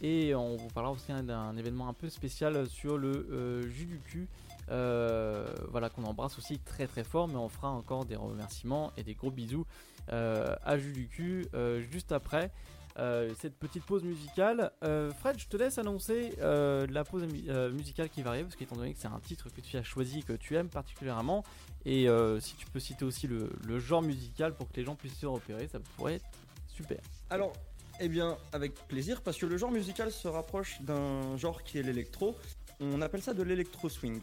Et 0.00 0.34
on 0.34 0.56
vous 0.56 0.66
parlera 0.68 0.92
aussi 0.92 1.12
d'un 1.12 1.56
événement 1.56 1.88
un 1.88 1.92
peu 1.92 2.08
spécial 2.08 2.66
sur 2.68 2.98
le 2.98 3.62
jus 3.68 3.86
du 3.86 4.00
cul 4.00 4.28
voilà, 4.70 5.90
qu'on 5.90 6.04
embrasse 6.04 6.38
aussi 6.38 6.58
très 6.58 6.86
très 6.86 7.04
fort, 7.04 7.28
mais 7.28 7.36
on 7.36 7.48
fera 7.48 7.70
encore 7.70 8.04
des 8.04 8.16
remerciements 8.16 8.92
et 8.96 9.02
des 9.02 9.14
gros 9.14 9.30
bisous 9.30 9.66
euh, 10.12 10.54
à 10.64 10.76
cul 11.10 11.46
euh, 11.54 11.82
juste 11.82 12.12
après. 12.12 12.50
euh, 12.98 13.32
cette 13.40 13.54
petite 13.56 13.84
pause 13.84 14.02
musicale. 14.02 14.72
Euh, 14.82 15.12
Fred, 15.12 15.38
je 15.38 15.46
te 15.46 15.56
laisse 15.56 15.78
annoncer 15.78 16.34
euh, 16.40 16.84
la 16.90 17.04
pause 17.04 17.22
mu- 17.22 17.44
euh, 17.48 17.70
musicale 17.70 18.08
qui 18.08 18.22
va 18.22 18.30
arriver, 18.30 18.44
parce 18.44 18.56
qu'étant 18.56 18.74
donné 18.74 18.92
que 18.92 18.98
c'est 18.98 19.06
un 19.06 19.20
titre 19.20 19.50
que 19.50 19.60
tu 19.60 19.76
as 19.76 19.84
choisi, 19.84 20.24
que 20.24 20.32
tu 20.32 20.56
aimes 20.56 20.68
particulièrement, 20.68 21.44
et 21.84 22.08
euh, 22.08 22.40
si 22.40 22.56
tu 22.56 22.66
peux 22.66 22.80
citer 22.80 23.04
aussi 23.04 23.28
le, 23.28 23.50
le 23.68 23.78
genre 23.78 24.02
musical 24.02 24.52
pour 24.52 24.68
que 24.68 24.76
les 24.76 24.84
gens 24.84 24.96
puissent 24.96 25.18
se 25.18 25.26
repérer, 25.26 25.68
ça 25.68 25.78
pourrait 25.96 26.14
être 26.14 26.26
super. 26.66 26.98
Alors, 27.30 27.52
eh 28.00 28.08
bien, 28.08 28.36
avec 28.52 28.74
plaisir, 28.88 29.22
parce 29.22 29.36
que 29.38 29.46
le 29.46 29.56
genre 29.58 29.70
musical 29.70 30.10
se 30.10 30.26
rapproche 30.26 30.80
d'un 30.82 31.36
genre 31.36 31.62
qui 31.62 31.78
est 31.78 31.82
l'électro. 31.84 32.34
On 32.80 33.00
appelle 33.00 33.22
ça 33.22 33.32
de 33.32 33.42
l'électro 33.44 33.88
swing. 33.88 34.20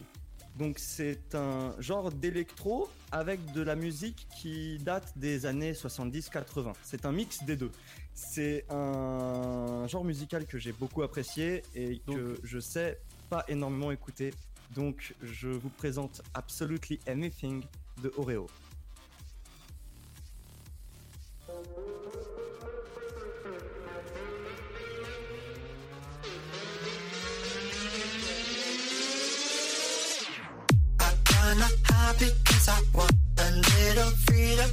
Donc 0.58 0.80
c'est 0.80 1.36
un 1.36 1.76
genre 1.80 2.12
d'électro 2.12 2.90
avec 3.12 3.52
de 3.52 3.62
la 3.62 3.76
musique 3.76 4.28
qui 4.38 4.78
date 4.80 5.12
des 5.18 5.46
années 5.46 5.74
70-80. 5.74 6.74
C'est 6.82 7.06
un 7.06 7.12
mix 7.12 7.44
des 7.44 7.58
deux. 7.58 7.72
C'est 8.14 8.66
un 8.70 9.86
genre 9.88 10.06
musical 10.06 10.46
que 10.46 10.58
j'ai 10.58 10.72
beaucoup 10.72 11.04
apprécié 11.04 11.62
et 11.76 12.00
que 12.08 12.40
je 12.44 12.60
sais 12.60 13.00
pas 13.30 13.44
énormément 13.50 13.92
écouter. 13.92 14.34
Donc 14.74 15.14
je 15.22 15.50
vous 15.50 15.70
présente 15.70 16.22
Absolutely 16.34 17.00
Anything 17.08 17.64
de 18.02 18.14
Oreo. 18.18 18.48
Because 32.14 32.70
I 32.70 32.80
want 32.94 33.14
a 33.40 33.50
little 33.52 34.12
freedom. 34.28 34.70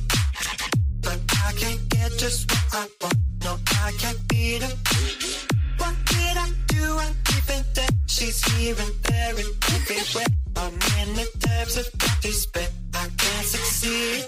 But 1.00 1.18
I 1.46 1.52
can't 1.52 1.88
get 1.88 2.10
just 2.18 2.50
what 2.50 2.74
I 2.74 2.86
want. 3.00 3.16
No, 3.44 3.58
I 3.84 3.92
can't 3.98 4.20
beat. 4.28 4.62
What 5.78 5.94
did 6.04 6.36
I 6.36 6.48
do? 6.66 6.84
I 6.98 7.08
even 7.32 7.64
that 7.74 7.92
she's 8.06 8.44
here 8.52 8.76
and 8.78 8.94
there 9.08 9.34
and 9.42 9.52
everywhere. 9.76 10.26
I'm 10.56 10.74
in 11.00 11.14
the 11.16 11.26
depths 11.38 11.78
of 11.78 11.88
despair. 12.20 12.68
I 12.94 13.08
can't 13.16 13.46
succeed. 13.46 14.26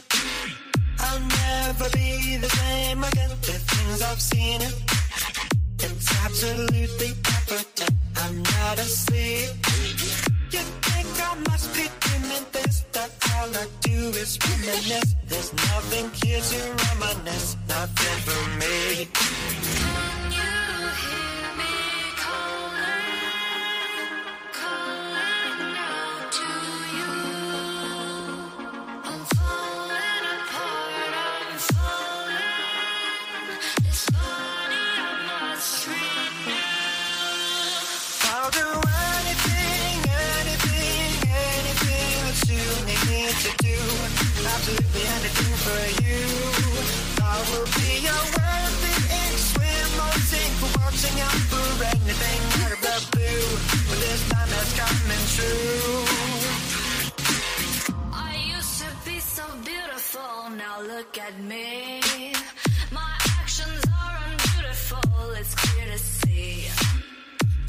I'll 1.01 1.21
never 1.21 1.91
be 1.91 2.39
the 2.39 2.49
same 2.49 3.05
again. 3.05 3.31
The 3.43 3.59
things 3.71 4.03
I've 4.03 4.21
seen 4.21 4.63
it. 4.63 4.77
It's 5.81 6.25
absolutely 6.25 7.13
evident. 7.37 7.91
I'm 8.17 8.43
not 8.43 8.79
asleep. 8.79 9.51
You 10.51 10.61
I 11.21 11.35
must 11.49 11.75
be 11.75 11.87
dreaming 12.01 12.47
this? 12.53 12.85
That 12.93 13.11
all 13.37 13.51
I 13.55 13.67
do 13.81 14.09
is 14.23 14.39
reminisce. 14.49 15.15
There's 15.27 15.53
nothing 15.53 16.11
here 16.23 16.41
to 16.41 16.61
reminisce. 16.85 17.57
Nothing 17.69 18.19
for 18.27 18.43
me. 18.61 20.34
Beautiful, 60.25 60.51
now 60.57 60.81
look 60.83 61.19
at 61.19 61.39
me. 61.41 62.01
My 62.91 63.13
actions 63.41 63.85
are 63.87 64.19
unbeautiful, 64.29 65.31
it's 65.33 65.55
clear 65.55 65.87
to 65.93 65.99
see. 65.99 66.67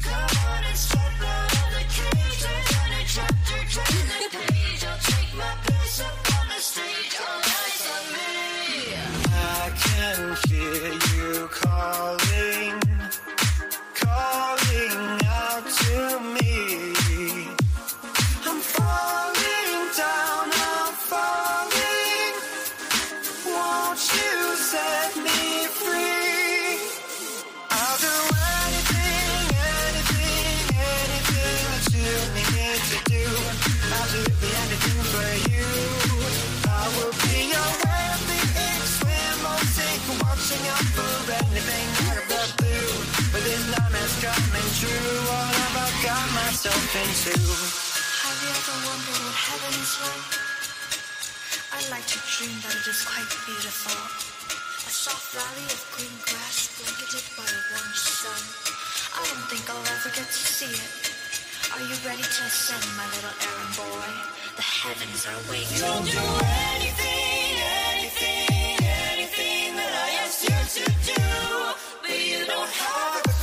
Come 0.02 0.14
on 0.14 0.64
and 0.64 0.76
step 0.76 1.00
out 1.20 1.52
of 1.52 1.68
the 1.74 1.84
cage, 1.96 2.42
turn 2.42 2.92
a 2.92 3.04
chapter, 3.06 3.58
turn 3.74 4.06
the 4.08 4.38
page. 4.38 4.84
I'll 4.84 4.98
take 4.98 5.34
my 5.36 5.65
got 46.66 46.74
myself 46.74 46.98
into? 46.98 47.38
Have 48.26 48.38
you 48.42 48.50
ever 48.50 48.76
wondered 48.90 49.20
what 49.22 49.38
heaven 49.38 49.74
is 49.78 49.94
like? 50.02 50.30
I 51.70 51.80
like 51.94 52.06
to 52.10 52.18
dream 52.26 52.58
that 52.66 52.74
it 52.74 52.86
is 52.90 53.06
quite 53.06 53.30
beautiful. 53.46 53.94
A 53.94 54.90
soft 54.90 55.30
valley 55.30 55.66
of 55.70 55.78
green 55.94 56.16
grass 56.26 56.74
blanketed 56.74 57.22
by 57.38 57.46
a 57.46 57.60
warm 57.70 57.92
sun. 57.94 58.42
I 59.14 59.22
don't 59.30 59.46
think 59.46 59.62
I'll 59.70 59.90
ever 59.94 60.10
get 60.10 60.26
to 60.26 60.42
see 60.42 60.74
it. 60.74 60.92
Are 61.70 61.82
you 61.86 61.96
ready 62.02 62.26
to 62.26 62.40
ascend, 62.50 62.82
my 62.98 63.06
little 63.14 63.36
errand 63.46 63.72
boy? 63.78 64.10
The 64.58 64.66
heavens 64.66 65.22
are 65.30 65.42
waiting. 65.46 65.78
Don't 65.78 66.02
do 66.02 66.26
anything, 66.74 67.62
anything, 67.94 68.74
anything 69.14 69.70
that 69.78 69.92
I 70.02 70.08
ask 70.26 70.42
you 70.42 70.58
to 70.82 70.84
do. 71.14 71.22
But 72.02 72.10
you 72.10 72.42
don't 72.42 72.70
have 72.74 73.35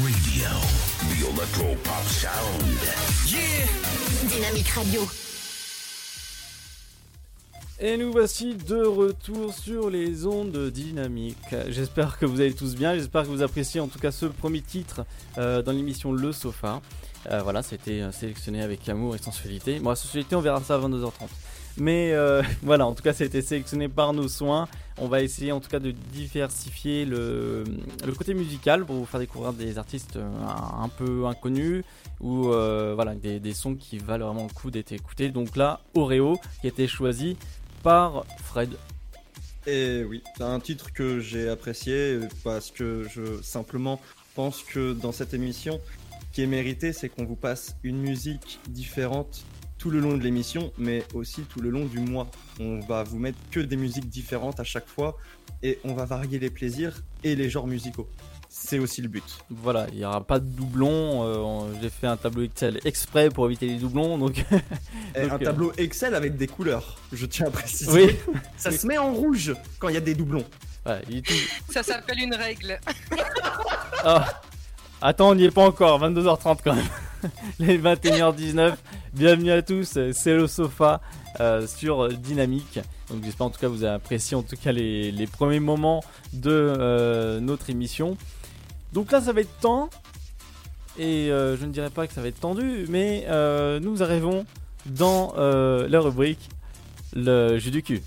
Radio, 0.00 0.48
the 1.10 1.28
electro 1.28 1.74
pop 1.84 2.04
sound. 2.04 2.78
Yeah 3.26 3.66
Dynamique 4.26 4.68
Radio. 4.68 5.02
Et 7.78 7.98
nous 7.98 8.10
voici 8.10 8.54
de 8.54 8.82
retour 8.82 9.52
sur 9.52 9.90
les 9.90 10.24
ondes 10.24 10.70
dynamiques. 10.70 11.36
J'espère 11.68 12.18
que 12.18 12.24
vous 12.24 12.40
allez 12.40 12.54
tous 12.54 12.74
bien, 12.74 12.94
j'espère 12.94 13.24
que 13.24 13.28
vous 13.28 13.42
appréciez 13.42 13.80
en 13.80 13.88
tout 13.88 13.98
cas 13.98 14.12
ce 14.12 14.24
premier 14.24 14.62
titre 14.62 15.04
euh, 15.36 15.60
dans 15.60 15.72
l'émission 15.72 16.12
Le 16.12 16.32
Sofa. 16.32 16.80
Euh, 17.30 17.42
voilà, 17.42 17.62
ça 17.62 17.72
a 17.72 17.74
été 17.74 18.02
euh, 18.02 18.12
sélectionné 18.12 18.62
avec 18.62 18.88
amour 18.88 19.14
et 19.14 19.18
sensualité. 19.18 19.78
Bon, 19.78 19.90
la 19.90 19.96
sensualité, 19.96 20.34
on 20.36 20.40
verra 20.40 20.62
ça 20.62 20.76
à 20.76 20.78
22h30. 20.78 21.28
Mais 21.78 22.12
euh, 22.12 22.42
voilà, 22.62 22.86
en 22.86 22.94
tout 22.94 23.02
cas, 23.02 23.12
ça 23.12 23.24
a 23.24 23.26
été 23.26 23.42
sélectionné 23.42 23.88
par 23.88 24.12
nos 24.12 24.28
soins. 24.28 24.68
On 24.98 25.08
va 25.08 25.22
essayer 25.22 25.52
en 25.52 25.60
tout 25.60 25.70
cas 25.70 25.78
de 25.78 25.90
diversifier 25.90 27.04
le, 27.04 27.64
côté 28.16 28.34
musical 28.34 28.84
pour 28.84 28.96
vous 28.96 29.06
faire 29.06 29.20
découvrir 29.20 29.52
des 29.52 29.78
artistes 29.78 30.16
euh, 30.16 30.30
un, 30.46 30.88
peu 30.88 31.26
inconnus 31.26 31.82
ou 32.20 32.48
euh, 32.48 32.92
voilà, 32.94 33.14
des, 33.14 33.40
des 33.40 33.54
sons 33.54 33.74
qui 33.74 33.98
valent 33.98 34.26
vraiment 34.26 34.46
le 34.46 34.52
coup 34.52 34.70
d'être 34.70 34.92
écoutés. 34.92 35.30
Donc 35.30 35.56
là, 35.56 35.80
Oreo 35.94 36.38
qui 36.60 36.66
a 36.66 36.68
été 36.68 36.86
choisi 36.86 37.36
par 37.82 38.24
Fred. 38.42 38.70
Et 39.66 40.04
oui, 40.04 40.22
c'est 40.36 40.42
un 40.42 40.60
titre 40.60 40.92
que 40.92 41.20
j'ai 41.20 41.48
apprécié 41.48 42.18
parce 42.44 42.70
que 42.70 43.06
je 43.08 43.40
simplement 43.42 44.00
pense 44.34 44.62
que 44.62 44.92
dans 44.92 45.12
cette 45.12 45.34
émission, 45.34 45.80
qui 46.32 46.42
est 46.42 46.46
mérité, 46.46 46.92
c'est 46.92 47.08
qu'on 47.08 47.24
vous 47.24 47.36
passe 47.36 47.76
une 47.82 47.98
musique 47.98 48.58
différente 48.68 49.44
tout 49.82 49.90
le 49.90 49.98
long 49.98 50.16
de 50.16 50.22
l'émission, 50.22 50.72
mais 50.78 51.02
aussi 51.12 51.40
tout 51.42 51.60
le 51.60 51.68
long 51.68 51.84
du 51.86 51.98
mois. 51.98 52.28
On 52.60 52.78
va 52.78 53.02
vous 53.02 53.18
mettre 53.18 53.38
que 53.50 53.58
des 53.58 53.76
musiques 53.76 54.08
différentes 54.08 54.60
à 54.60 54.64
chaque 54.64 54.86
fois 54.86 55.16
et 55.64 55.80
on 55.82 55.92
va 55.92 56.04
varier 56.04 56.38
les 56.38 56.50
plaisirs 56.50 57.02
et 57.24 57.34
les 57.34 57.50
genres 57.50 57.66
musicaux. 57.66 58.08
C'est 58.48 58.78
aussi 58.78 59.02
le 59.02 59.08
but. 59.08 59.24
Voilà, 59.50 59.88
il 59.90 59.98
n'y 59.98 60.04
aura 60.04 60.22
pas 60.22 60.38
de 60.38 60.44
doublons. 60.44 61.24
euh, 61.24 61.72
J'ai 61.82 61.90
fait 61.90 62.06
un 62.06 62.16
tableau 62.16 62.44
Excel 62.44 62.78
exprès 62.84 63.28
pour 63.30 63.46
éviter 63.46 63.66
les 63.66 63.74
doublons. 63.78 64.18
Donc, 64.18 64.44
un 65.16 65.20
euh, 65.20 65.38
tableau 65.38 65.72
Excel 65.76 66.14
avec 66.14 66.36
des 66.36 66.46
couleurs, 66.46 66.96
je 67.12 67.26
tiens 67.26 67.46
à 67.46 67.50
préciser. 67.50 67.90
oui, 67.90 68.16
Ça 68.56 68.70
se 68.70 68.86
met 68.86 68.98
en 68.98 69.12
rouge 69.12 69.52
quand 69.80 69.88
il 69.88 69.94
y 69.94 69.98
a 69.98 70.00
des 70.00 70.14
doublons. 70.14 70.44
voilà, 70.84 71.00
il 71.10 71.16
est 71.16 71.22
tout- 71.26 71.72
Ça 71.72 71.82
s'appelle 71.82 72.20
une 72.20 72.34
règle. 72.34 72.78
Ah. 74.04 74.42
Attends, 75.04 75.30
on 75.30 75.34
n'y 75.34 75.42
est 75.42 75.50
pas 75.50 75.66
encore, 75.66 76.00
22h30 76.00 76.58
quand 76.62 76.76
même. 76.76 76.86
Les 77.58 77.76
21h19. 77.76 78.74
Bienvenue 79.12 79.50
à 79.50 79.60
tous, 79.60 79.98
c'est 80.12 80.34
le 80.36 80.46
sofa 80.46 81.00
euh, 81.40 81.66
sur 81.66 82.08
Dynamique. 82.08 82.78
Donc 83.10 83.24
j'espère 83.24 83.48
en 83.48 83.50
tout 83.50 83.58
cas 83.58 83.66
que 83.66 83.72
vous 83.72 83.82
avez 83.82 83.96
apprécié 83.96 84.36
en 84.36 84.44
tout 84.44 84.54
cas 84.54 84.70
les, 84.70 85.10
les 85.10 85.26
premiers 85.26 85.58
moments 85.58 86.04
de 86.32 86.52
euh, 86.52 87.40
notre 87.40 87.68
émission. 87.68 88.16
Donc 88.92 89.10
là 89.10 89.20
ça 89.20 89.32
va 89.32 89.40
être 89.40 89.58
temps. 89.58 89.90
Et 90.96 91.32
euh, 91.32 91.56
je 91.56 91.64
ne 91.66 91.72
dirais 91.72 91.90
pas 91.90 92.06
que 92.06 92.12
ça 92.12 92.22
va 92.22 92.28
être 92.28 92.38
tendu, 92.38 92.86
mais 92.88 93.26
nous 93.80 94.04
arrivons 94.04 94.46
dans 94.86 95.34
la 95.34 96.00
rubrique 96.00 96.48
le 97.16 97.58
jus 97.58 97.72
du 97.72 97.82
cul. 97.82 98.02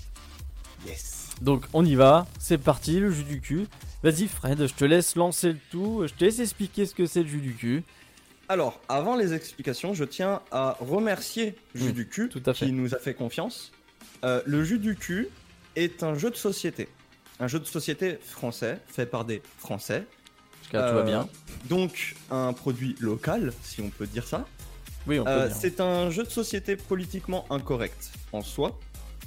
Yes. 0.86 1.28
Donc 1.42 1.66
on 1.74 1.84
y 1.84 1.94
va, 1.94 2.26
c'est 2.38 2.56
parti, 2.56 3.00
le 3.00 3.10
jus 3.10 3.24
du 3.24 3.42
cul. 3.42 3.66
Vas-y 4.06 4.28
Fred, 4.28 4.64
je 4.68 4.72
te 4.72 4.84
laisse 4.84 5.16
lancer 5.16 5.52
le 5.54 5.58
tout, 5.72 6.04
je 6.06 6.14
te 6.14 6.24
laisse 6.24 6.38
expliquer 6.38 6.86
ce 6.86 6.94
que 6.94 7.06
c'est 7.06 7.22
le 7.24 7.28
jus 7.28 7.40
du 7.40 7.54
cul. 7.54 7.82
Alors, 8.48 8.80
avant 8.88 9.16
les 9.16 9.34
explications, 9.34 9.94
je 9.94 10.04
tiens 10.04 10.42
à 10.52 10.76
remercier 10.78 11.56
Jus 11.74 11.88
Mm, 11.88 11.92
du 11.92 12.06
cul 12.06 12.28
tout 12.28 12.40
à 12.46 12.54
fait. 12.54 12.66
qui 12.66 12.72
nous 12.72 12.94
a 12.94 12.98
fait 12.98 13.14
confiance. 13.14 13.72
Euh, 14.24 14.40
le 14.46 14.62
Jus 14.62 14.78
du 14.78 14.94
cul 14.94 15.26
est 15.74 16.04
un 16.04 16.14
jeu 16.14 16.30
de 16.30 16.36
société. 16.36 16.86
Un 17.40 17.48
jeu 17.48 17.58
de 17.58 17.64
société 17.64 18.16
français, 18.22 18.78
fait 18.86 19.06
par 19.06 19.24
des 19.24 19.42
Français. 19.58 20.04
Jusqu'à 20.62 20.82
là, 20.82 20.88
tout 20.90 20.94
va 20.94 21.00
Euh, 21.00 21.04
bien. 21.04 21.28
Donc, 21.64 22.14
un 22.30 22.52
produit 22.52 22.94
local, 23.00 23.52
si 23.64 23.80
on 23.80 23.90
peut 23.90 24.06
dire 24.06 24.28
ça. 24.28 24.46
Oui, 25.08 25.18
on 25.18 25.24
peut 25.24 25.30
Euh, 25.30 25.48
dire. 25.48 25.56
c'est 25.60 25.80
un 25.80 26.10
jeu 26.10 26.22
de 26.22 26.30
société 26.30 26.76
politiquement 26.76 27.44
incorrect 27.50 28.12
en 28.32 28.42
soi, 28.42 28.78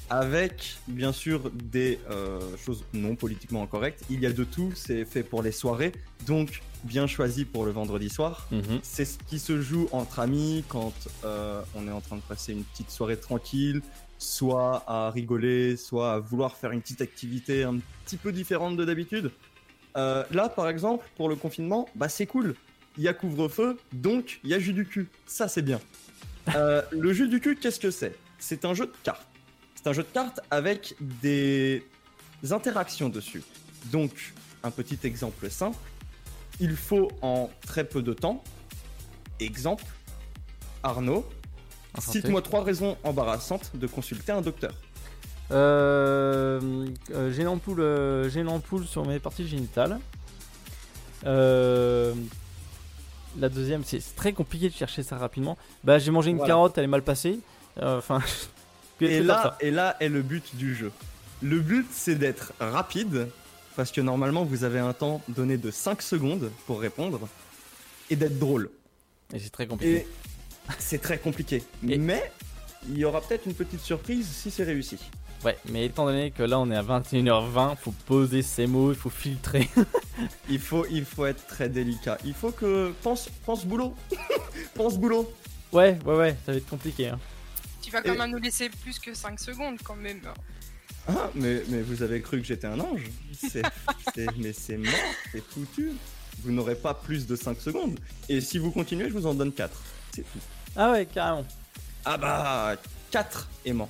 avec 0.09 0.77
bien 0.87 1.11
sûr 1.11 1.51
des 1.51 1.99
euh, 2.09 2.39
choses 2.57 2.83
non 2.93 3.15
politiquement 3.15 3.63
incorrectes. 3.63 4.03
Il 4.09 4.19
y 4.19 4.25
a 4.25 4.31
de 4.31 4.43
tout, 4.43 4.71
c'est 4.75 5.05
fait 5.05 5.23
pour 5.23 5.43
les 5.43 5.51
soirées, 5.51 5.91
donc 6.25 6.61
bien 6.83 7.07
choisi 7.07 7.45
pour 7.45 7.65
le 7.65 7.71
vendredi 7.71 8.09
soir. 8.09 8.47
Mhm. 8.51 8.79
C'est 8.81 9.05
ce 9.05 9.17
qui 9.27 9.39
se 9.39 9.61
joue 9.61 9.87
entre 9.91 10.19
amis 10.19 10.63
quand 10.67 10.93
euh, 11.23 11.61
on 11.75 11.87
est 11.87 11.91
en 11.91 12.01
train 12.01 12.15
de 12.15 12.21
passer 12.21 12.53
une 12.53 12.63
petite 12.63 12.89
soirée 12.89 13.17
tranquille, 13.17 13.81
soit 14.17 14.83
à 14.87 15.11
rigoler, 15.11 15.77
soit 15.77 16.13
à 16.13 16.19
vouloir 16.19 16.55
faire 16.55 16.71
une 16.71 16.81
petite 16.81 17.01
activité 17.01 17.63
un 17.63 17.77
petit 18.05 18.17
peu 18.17 18.31
différente 18.31 18.77
de 18.77 18.85
d'habitude. 18.85 19.31
Euh, 19.97 20.23
là, 20.31 20.49
par 20.49 20.69
exemple, 20.69 21.07
pour 21.15 21.29
le 21.29 21.35
confinement, 21.35 21.87
bah 21.95 22.09
c'est 22.09 22.25
cool. 22.25 22.55
Il 22.97 23.03
y 23.03 23.07
a 23.07 23.13
couvre-feu, 23.13 23.77
donc 23.93 24.39
il 24.43 24.49
y 24.49 24.53
a 24.53 24.59
jus 24.59 24.73
du 24.73 24.85
cul. 24.85 25.07
Ça, 25.25 25.47
c'est 25.47 25.61
bien. 25.61 25.79
Le 26.91 27.13
jeu 27.13 27.27
du 27.27 27.39
cul, 27.39 27.55
qu'est-ce 27.55 27.79
que 27.79 27.91
c'est? 27.91 28.15
C'est 28.39 28.65
un 28.65 28.73
jeu 28.73 28.87
de 28.87 28.93
cartes. 29.03 29.28
C'est 29.81 29.87
un 29.87 29.93
jeu 29.93 30.03
de 30.03 30.09
cartes 30.09 30.41
avec 30.51 30.93
des 30.99 31.85
interactions 32.51 33.07
dessus. 33.07 33.43
Donc, 33.85 34.33
un 34.61 34.71
petit 34.71 34.99
exemple 35.03 35.49
simple. 35.49 35.77
Il 36.59 36.75
faut 36.75 37.07
en 37.21 37.49
très 37.65 37.85
peu 37.85 38.01
de 38.01 38.11
temps. 38.11 38.43
Exemple, 39.39 39.85
Arnaud, 40.83 41.25
cite-moi 41.97 42.41
trois 42.41 42.61
raisons 42.61 42.97
embarrassantes 43.05 43.71
de 43.73 43.87
consulter 43.87 44.33
un 44.33 44.41
docteur. 44.41 44.73
Euh, 45.51 46.59
euh, 47.11 47.31
j'ai 47.31 47.43
une 47.43 47.47
ampoule, 47.47 47.79
euh, 47.79 48.29
j'ai 48.29 48.41
une 48.41 48.49
ampoule 48.49 48.85
sur 48.85 49.05
mes 49.05 49.19
parties 49.19 49.47
génitales. 49.47 49.97
Euh, 51.25 52.13
la 53.39 53.47
deuxième, 53.47 53.85
c'est 53.85 54.01
très 54.17 54.33
compliqué 54.33 54.67
de 54.67 54.73
chercher 54.73 55.03
ça 55.03 55.17
rapidement. 55.17 55.57
Bah, 55.85 55.99
j'ai 55.99 56.11
mangé 56.11 56.31
une 56.31 56.37
Voilà. 56.37 56.53
carotte, 56.53 56.77
elle 56.77 56.83
est 56.83 56.87
mal 56.87 57.01
passée. 57.01 57.39
Enfin, 57.81 58.21
Et 59.01 59.21
là, 59.21 59.57
et 59.61 59.71
là 59.71 59.95
est 59.99 60.09
le 60.09 60.21
but 60.21 60.55
du 60.55 60.75
jeu. 60.75 60.91
Le 61.41 61.59
but, 61.59 61.87
c'est 61.91 62.15
d'être 62.15 62.53
rapide, 62.59 63.27
parce 63.75 63.91
que 63.91 64.01
normalement, 64.01 64.43
vous 64.43 64.63
avez 64.63 64.79
un 64.79 64.93
temps 64.93 65.21
donné 65.29 65.57
de 65.57 65.71
5 65.71 66.01
secondes 66.01 66.51
pour 66.65 66.81
répondre, 66.81 67.19
et 68.09 68.15
d'être 68.15 68.37
drôle. 68.39 68.69
Et 69.33 69.39
c'est 69.39 69.49
très 69.51 69.67
compliqué. 69.67 70.05
C'est 70.79 71.01
très 71.01 71.17
compliqué. 71.17 71.63
Et- 71.87 71.97
Mais 71.97 72.31
il 72.89 72.97
y 72.97 73.05
aura 73.05 73.21
peut-être 73.21 73.45
une 73.45 73.53
petite 73.53 73.81
surprise 73.81 74.27
si 74.27 74.51
c'est 74.51 74.63
réussi. 74.63 74.97
Ouais, 75.45 75.57
mais 75.71 75.85
étant 75.85 76.05
donné 76.05 76.31
que 76.31 76.43
là 76.43 76.59
on 76.59 76.69
est 76.69 76.75
à 76.75 76.83
21h20, 76.83 77.77
faut 77.77 77.93
poser 78.05 78.41
ses 78.41 78.67
mots, 78.67 78.91
il 78.91 78.97
faut 78.97 79.09
filtrer. 79.09 79.69
Il 80.49 80.59
faut, 80.59 80.85
il 80.91 81.05
faut 81.05 81.25
être 81.25 81.47
très 81.47 81.69
délicat. 81.69 82.17
Il 82.25 82.33
faut 82.33 82.51
que... 82.51 82.91
Pense, 83.03 83.29
pense 83.45 83.65
boulot. 83.65 83.95
pense 84.75 84.97
boulot. 84.97 85.31
ouais, 85.71 85.97
ouais, 86.05 86.15
ouais, 86.17 86.35
ça 86.45 86.51
va 86.51 86.57
être 86.57 86.67
compliqué. 86.67 87.07
hein. 87.07 87.19
Tu 87.81 87.91
vas 87.91 88.01
quand 88.01 88.13
Et- 88.13 88.17
même 88.17 88.31
nous 88.31 88.37
laisser 88.39 88.69
plus 88.69 88.99
que 88.99 89.13
5 89.13 89.39
secondes 89.39 89.77
quand 89.83 89.95
même. 89.95 90.21
Ah, 91.07 91.29
mais, 91.33 91.63
mais 91.69 91.81
vous 91.81 92.03
avez 92.03 92.21
cru 92.21 92.39
que 92.41 92.45
j'étais 92.45 92.67
un 92.67 92.79
ange 92.79 93.01
C'est- 93.33 93.63
c'est- 94.13 94.27
Mais 94.37 94.53
c'est 94.53 94.77
mort, 94.77 94.93
c'est 95.31 95.43
foutu. 95.43 95.91
Vous 96.43 96.51
n'aurez 96.51 96.75
pas 96.75 96.93
plus 96.93 97.25
de 97.25 97.35
5 97.35 97.59
secondes. 97.59 97.99
Et 98.27 98.41
si 98.41 98.57
vous 98.59 98.71
continuez, 98.71 99.09
je 99.09 99.13
vous 99.13 99.25
en 99.25 99.33
donne 99.33 99.51
4. 99.51 99.75
C'est 100.13 100.21
tout. 100.21 100.39
Ah 100.75 100.91
ouais, 100.91 101.05
carrément. 101.05 101.45
Ah 102.05 102.17
bah, 102.17 102.75
4 103.11 103.47
aimants. 103.65 103.89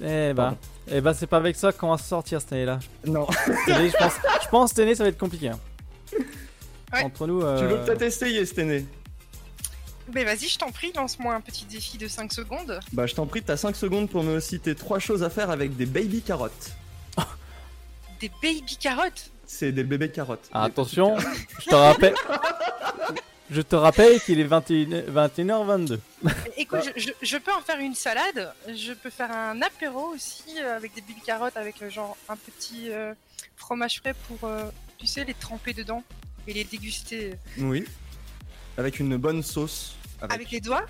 Eh 0.00 0.32
bah, 0.32 0.34
Pardon. 0.44 0.58
eh 0.92 1.00
bah 1.00 1.12
c'est 1.14 1.26
pas 1.26 1.38
avec 1.38 1.56
ça 1.56 1.72
qu'on 1.72 1.90
va 1.90 1.98
se 1.98 2.04
sortir 2.08 2.40
cette 2.40 2.52
année-là. 2.52 2.78
Non. 3.04 3.26
Cette 3.66 3.74
année, 3.74 3.90
je 3.90 3.96
pense, 3.96 4.12
je 4.44 4.48
pense 4.48 4.70
cette 4.70 4.78
année 4.80 4.94
ça 4.94 5.02
va 5.02 5.08
être 5.08 5.18
compliqué. 5.18 5.48
hein. 5.48 5.58
Ouais. 6.92 7.02
Entre 7.02 7.26
nous. 7.26 7.42
euh, 7.42 7.58
Tu 7.58 7.66
veux 7.66 7.84
peut-être 7.84 8.02
essayer 8.02 8.46
cette 8.46 8.60
année 8.60 8.86
Mais 10.14 10.24
vas-y, 10.24 10.48
je 10.48 10.58
t'en 10.58 10.70
prie, 10.70 10.92
lance-moi 10.94 11.34
un 11.34 11.40
petit 11.40 11.64
défi 11.66 11.98
de 11.98 12.08
5 12.08 12.32
secondes. 12.32 12.80
Bah, 12.92 13.06
je 13.06 13.14
t'en 13.14 13.26
prie, 13.26 13.42
t'as 13.42 13.56
5 13.56 13.76
secondes 13.76 14.08
pour 14.08 14.22
me 14.22 14.40
citer 14.40 14.74
3 14.74 14.98
choses 14.98 15.22
à 15.22 15.30
faire 15.30 15.50
avec 15.50 15.76
des 15.76 15.86
baby 15.86 16.22
carottes. 16.22 16.70
Des 18.20 18.30
baby 18.42 18.76
carottes? 18.80 19.30
C'est 19.46 19.70
des 19.72 19.84
bébés 19.84 20.10
carottes. 20.10 20.48
Ah, 20.52 20.64
attention, 20.64 21.16
je 21.60 21.66
te 21.70 21.74
rappelle. 21.74 22.14
Je 23.50 23.62
te 23.62 23.76
rappelle 23.76 24.20
qu'il 24.20 24.40
est 24.40 24.44
21, 24.44 25.02
21h22. 25.10 25.98
Mais 26.22 26.32
Écoute, 26.58 26.80
je, 26.96 27.00
je- 27.00 27.12
je 27.22 27.36
peux 27.38 27.52
en 27.52 27.60
faire 27.62 27.78
une 27.78 27.94
salade, 27.94 28.52
je 28.74 28.92
peux 28.92 29.08
faire 29.08 29.30
un 29.32 29.62
apéro 29.62 30.08
aussi 30.14 30.42
euh, 30.60 30.76
avec 30.76 30.94
des 30.94 31.00
baby 31.00 31.20
carottes, 31.24 31.56
avec 31.56 31.80
euh, 31.80 31.88
genre 31.88 32.16
un 32.28 32.36
petit 32.36 32.90
euh, 32.90 33.14
fromage 33.56 34.00
frais 34.00 34.14
pour, 34.26 34.46
euh, 34.48 34.64
tu 34.98 35.06
sais, 35.06 35.24
les 35.24 35.32
tremper 35.32 35.72
dedans 35.72 36.02
et 36.46 36.52
les 36.52 36.64
déguster. 36.64 37.36
Oui. 37.56 37.86
Avec 38.76 38.98
une 39.00 39.16
bonne 39.16 39.42
sauce. 39.42 39.94
Avec... 40.20 40.34
avec 40.34 40.50
les 40.50 40.60
doigts. 40.60 40.86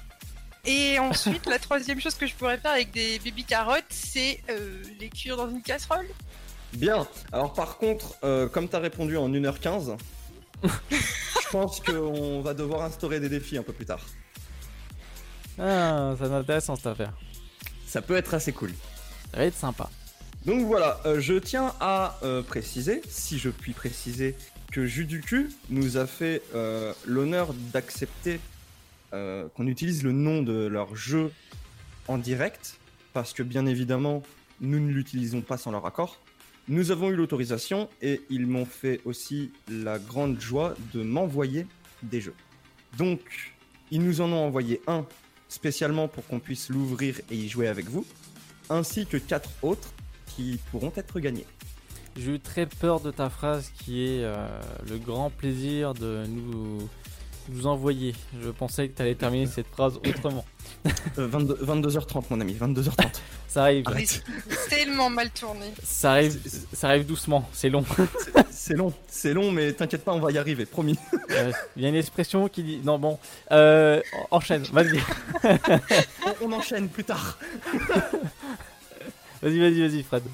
Et 0.64 0.98
ensuite, 1.00 1.46
la 1.46 1.58
troisième 1.58 2.00
chose 2.00 2.14
que 2.14 2.26
je 2.26 2.34
pourrais 2.34 2.58
faire 2.58 2.72
avec 2.72 2.90
des 2.90 3.18
baby 3.18 3.44
carottes, 3.44 3.84
c'est 3.90 4.40
euh, 4.50 4.82
les 4.98 5.08
cuire 5.08 5.36
dans 5.36 5.48
une 5.48 5.62
casserole. 5.62 6.06
Bien. 6.74 7.06
Alors, 7.32 7.54
par 7.54 7.78
contre, 7.78 8.14
euh, 8.24 8.48
comme 8.48 8.68
t'as 8.68 8.78
répondu 8.78 9.16
en 9.16 9.28
1h15, 9.28 9.96
je 10.62 11.48
pense 11.50 11.80
qu'on 11.80 12.40
va 12.42 12.54
devoir 12.54 12.82
instaurer 12.82 13.20
des 13.20 13.28
défis 13.28 13.56
un 13.56 13.62
peu 13.62 13.72
plus 13.72 13.86
tard. 13.86 14.04
Ah, 15.58 16.14
ça 16.18 16.28
m'intéresse 16.28 16.66
cette 16.66 16.86
affaire. 16.86 17.12
Ça 17.86 18.02
peut 18.02 18.16
être 18.16 18.34
assez 18.34 18.52
cool. 18.52 18.72
Ça 19.32 19.38
va 19.38 19.44
être 19.44 19.56
sympa. 19.56 19.90
Donc 20.44 20.66
voilà, 20.66 21.00
euh, 21.04 21.20
je 21.20 21.34
tiens 21.34 21.74
à 21.80 22.18
euh, 22.22 22.42
préciser, 22.42 23.02
si 23.08 23.38
je 23.38 23.50
puis 23.50 23.72
préciser, 23.72 24.36
que 24.72 24.86
Jus 24.86 25.04
du 25.04 25.20
cul 25.20 25.50
nous 25.70 25.96
a 25.96 26.06
fait 26.06 26.42
euh, 26.54 26.92
l'honneur 27.06 27.52
d'accepter 27.72 28.40
euh, 29.12 29.48
qu'on 29.54 29.66
utilise 29.66 30.02
le 30.02 30.12
nom 30.12 30.42
de 30.42 30.66
leur 30.66 30.96
jeu 30.96 31.32
en 32.08 32.18
direct, 32.18 32.78
parce 33.12 33.32
que 33.32 33.42
bien 33.42 33.66
évidemment, 33.66 34.22
nous 34.60 34.80
ne 34.80 34.90
l'utilisons 34.90 35.40
pas 35.40 35.56
sans 35.56 35.70
leur 35.70 35.86
accord. 35.86 36.20
Nous 36.68 36.90
avons 36.90 37.10
eu 37.10 37.16
l'autorisation 37.16 37.88
et 38.02 38.20
ils 38.28 38.46
m'ont 38.46 38.66
fait 38.66 39.00
aussi 39.04 39.52
la 39.68 39.98
grande 39.98 40.40
joie 40.40 40.74
de 40.92 41.02
m'envoyer 41.02 41.66
des 42.02 42.20
jeux. 42.20 42.34
Donc, 42.96 43.20
ils 43.90 44.02
nous 44.02 44.20
en 44.20 44.30
ont 44.32 44.46
envoyé 44.46 44.80
un 44.86 45.06
spécialement 45.48 46.08
pour 46.08 46.26
qu'on 46.26 46.40
puisse 46.40 46.68
l'ouvrir 46.68 47.20
et 47.30 47.36
y 47.36 47.48
jouer 47.48 47.68
avec 47.68 47.86
vous, 47.86 48.06
ainsi 48.68 49.06
que 49.06 49.16
quatre 49.16 49.50
autres 49.62 49.92
qui 50.26 50.60
pourront 50.70 50.92
être 50.96 51.20
gagnés. 51.20 51.46
J'ai 52.16 52.34
eu 52.34 52.40
très 52.40 52.66
peur 52.66 53.00
de 53.00 53.10
ta 53.10 53.30
phrase 53.30 53.70
qui 53.70 54.04
est 54.04 54.24
euh, 54.24 54.46
le 54.88 54.98
grand 54.98 55.30
plaisir 55.30 55.94
de 55.94 56.24
nous, 56.26 56.88
nous 57.48 57.66
envoyer. 57.66 58.14
Je 58.42 58.50
pensais 58.50 58.88
que 58.88 58.96
tu 58.96 59.02
allais 59.02 59.14
terminer 59.14 59.46
cette 59.52 59.68
phrase 59.68 59.96
autrement. 59.96 60.44
Euh, 61.18 61.26
22, 61.26 61.54
22h30 61.64 62.24
mon 62.30 62.40
ami, 62.40 62.54
22h30. 62.54 62.92
Ça 63.48 63.62
arrive, 63.62 63.84
c'est 64.04 64.22
tellement 64.68 65.08
mal 65.08 65.30
tourné. 65.30 65.72
ça 65.82 66.12
arrive, 66.12 66.38
ça 66.74 66.88
arrive 66.88 67.06
doucement, 67.06 67.48
c'est 67.54 67.70
long. 67.70 67.82
c'est 68.50 68.74
long, 68.74 68.92
c'est 69.08 69.32
long 69.32 69.50
mais 69.50 69.72
t'inquiète 69.72 70.04
pas, 70.04 70.12
on 70.12 70.20
va 70.20 70.30
y 70.30 70.36
arriver, 70.36 70.66
promis. 70.66 70.98
Euh, 71.30 71.50
Il 71.74 71.82
y 71.82 71.86
a 71.86 71.88
une 71.88 71.94
expression 71.94 72.46
qui 72.48 72.62
dit. 72.62 72.80
Non, 72.84 72.98
bon. 72.98 73.18
Euh, 73.50 74.02
enchaîne, 74.30 74.64
vas-y. 74.64 75.00
On, 76.42 76.48
on 76.48 76.52
enchaîne 76.52 76.90
plus 76.90 77.04
tard. 77.04 77.38
Vas-y, 79.40 79.58
vas-y, 79.58 79.80
vas-y, 79.88 80.02
Fred. 80.02 80.24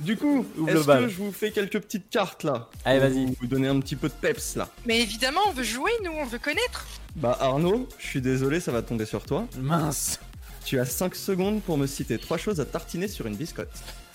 Du 0.00 0.16
coup, 0.16 0.44
est-ce 0.66 0.86
que 0.86 1.08
je 1.08 1.16
vous 1.18 1.32
fais 1.32 1.50
quelques 1.52 1.78
petites 1.80 2.10
cartes 2.10 2.42
là? 2.44 2.68
Allez, 2.84 2.98
Pour 3.00 3.08
vas-y. 3.08 3.36
Vous 3.40 3.46
donner 3.46 3.68
un 3.68 3.78
petit 3.80 3.94
peu 3.96 4.08
de 4.08 4.14
peps 4.14 4.56
là? 4.56 4.68
Mais 4.86 5.00
évidemment, 5.00 5.40
on 5.48 5.52
veut 5.52 5.62
jouer, 5.62 5.92
nous, 6.04 6.10
on 6.12 6.24
veut 6.24 6.38
connaître. 6.40 6.86
Bah 7.16 7.36
Arnaud, 7.40 7.88
je 7.98 8.06
suis 8.06 8.20
désolé, 8.20 8.58
ça 8.58 8.72
va 8.72 8.82
tomber 8.82 9.06
sur 9.06 9.22
toi. 9.24 9.46
Mince. 9.58 10.18
Tu 10.64 10.78
as 10.80 10.84
5 10.86 11.14
secondes 11.14 11.62
pour 11.62 11.76
me 11.76 11.86
citer 11.86 12.18
trois 12.18 12.38
choses 12.38 12.60
à 12.60 12.64
tartiner 12.64 13.06
sur 13.08 13.26
une 13.26 13.36
biscotte. 13.36 13.68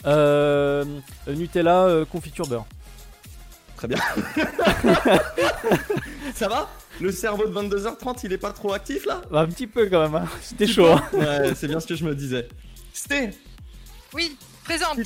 Euh, 0.06 0.84
Nutella, 1.28 1.84
euh, 1.86 2.06
confiture 2.06 2.48
beurre. 2.48 2.66
Très 3.76 3.88
bien. 3.88 4.00
ça 6.36 6.48
va? 6.48 6.70
Le 7.00 7.12
cerveau 7.12 7.46
de 7.48 7.54
22h30, 7.54 8.20
il 8.24 8.34
est 8.34 8.38
pas 8.38 8.52
trop 8.52 8.74
actif 8.74 9.06
là? 9.06 9.22
Bah, 9.30 9.42
un 9.42 9.48
petit 9.48 9.68
peu 9.68 9.88
quand 9.88 10.02
même, 10.02 10.16
hein. 10.16 10.26
c'était 10.42 10.66
chaud. 10.68 10.88
hein. 10.88 11.04
Ouais, 11.14 11.54
c'est 11.56 11.68
bien 11.68 11.80
ce 11.80 11.86
que 11.88 11.96
je 11.96 12.04
me 12.04 12.16
disais. 12.16 12.48
Sté, 12.94 13.30
Oui, 14.14 14.36
présente. 14.64 14.98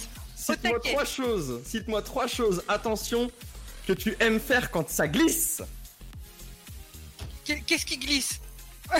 Cite-moi 0.45 0.79
trois 0.79 1.05
choses. 1.05 1.61
Cite-moi 1.65 2.01
trois 2.01 2.27
choses, 2.27 2.63
attention, 2.67 3.31
que 3.87 3.93
tu 3.93 4.15
aimes 4.19 4.39
faire 4.39 4.71
quand 4.71 4.89
ça 4.89 5.07
glisse. 5.07 5.61
Qu'est- 7.45 7.61
Qu'est-ce 7.61 7.85
qui 7.85 7.97
glisse 7.97 8.39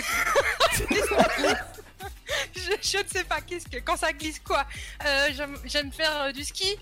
je, 2.55 2.71
je 2.81 2.97
ne 3.03 3.07
sais 3.07 3.23
pas. 3.25 3.41
Qu'est-ce 3.41 3.67
que 3.67 3.77
quand 3.77 3.97
ça 3.97 4.13
glisse 4.13 4.39
quoi 4.39 4.65
Euh, 5.05 5.27
J'aime 5.65 5.91
faire 5.91 6.21
euh, 6.23 6.31
du 6.31 6.43
ski, 6.43 6.77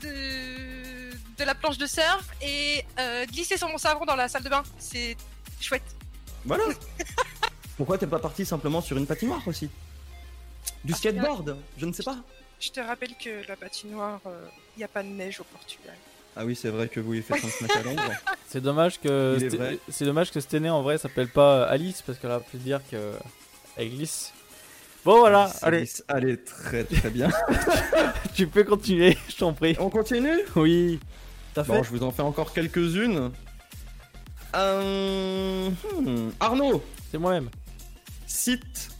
de, 0.00 1.10
de 1.38 1.44
la 1.44 1.54
planche 1.54 1.76
de 1.78 1.86
surf 1.86 2.24
et 2.40 2.84
euh, 2.98 3.26
glisser 3.26 3.56
sur 3.58 3.68
mon 3.68 3.78
savon 3.78 4.04
dans 4.04 4.16
la 4.16 4.28
salle 4.28 4.42
de 4.44 4.48
bain. 4.48 4.62
C'est 4.78 5.16
chouette. 5.60 5.82
Voilà. 6.44 6.64
Pourquoi 7.76 7.98
t'es 7.98 8.06
pas 8.06 8.18
parti 8.18 8.44
simplement 8.46 8.80
sur 8.80 8.96
une 8.96 9.06
patinoire 9.06 9.46
aussi? 9.46 9.68
Du 10.84 10.92
skateboard 10.94 11.56
Je 11.76 11.86
ne 11.86 11.92
sais 11.92 12.02
pas. 12.02 12.16
Je 12.60 12.70
te 12.70 12.80
rappelle 12.80 13.14
que 13.22 13.46
la 13.48 13.56
patinoire, 13.56 14.20
il 14.76 14.78
n'y 14.78 14.84
a 14.84 14.88
pas 14.88 15.02
de 15.02 15.08
neige 15.08 15.40
au 15.40 15.44
Portugal. 15.44 15.94
Ah 16.36 16.44
oui, 16.44 16.54
c'est 16.54 16.68
vrai 16.70 16.88
que 16.88 17.00
vous, 17.00 17.14
il 17.14 17.22
fait 17.22 17.38
5 17.38 17.60
mètres 17.62 17.78
à 17.78 17.82
l'ombre. 17.82 18.02
C'est 18.48 18.60
dommage 18.60 19.00
que 19.00 19.36
Il 19.38 19.44
est 19.44 19.48
Sté- 19.48 19.56
vrai. 19.56 19.78
c'est 19.88 20.04
dommage 20.04 20.30
que 20.30 20.40
Stené 20.40 20.70
en 20.70 20.82
vrai 20.82 20.98
s'appelle 20.98 21.28
pas 21.28 21.64
Alice 21.66 22.02
parce 22.02 22.18
qu'elle 22.18 22.30
a 22.30 22.40
pu 22.40 22.56
dire 22.58 22.80
que 22.90 23.12
elle 23.76 23.90
glisse. 23.90 24.32
Bon 25.04 25.18
voilà, 25.20 25.50
allez, 25.62 25.78
glisse. 25.78 26.04
Allez, 26.08 26.36
très 26.42 26.84
très 26.84 27.10
bien. 27.10 27.28
tu 28.34 28.46
peux 28.46 28.64
continuer, 28.64 29.16
je 29.28 29.36
t'en 29.36 29.52
prie. 29.52 29.76
On 29.78 29.90
continue? 29.90 30.38
Oui. 30.56 31.00
T'as 31.54 31.64
fait 31.64 31.72
Bon, 31.72 31.82
je 31.82 31.90
vous 31.90 32.02
en 32.02 32.10
fais 32.10 32.22
encore 32.22 32.52
quelques-unes. 32.52 33.30
Euh, 34.54 35.70
hmm, 36.00 36.30
Arnaud, 36.40 36.82
C'est 37.10 37.18
moi-même. 37.18 37.48
cite 38.26 38.90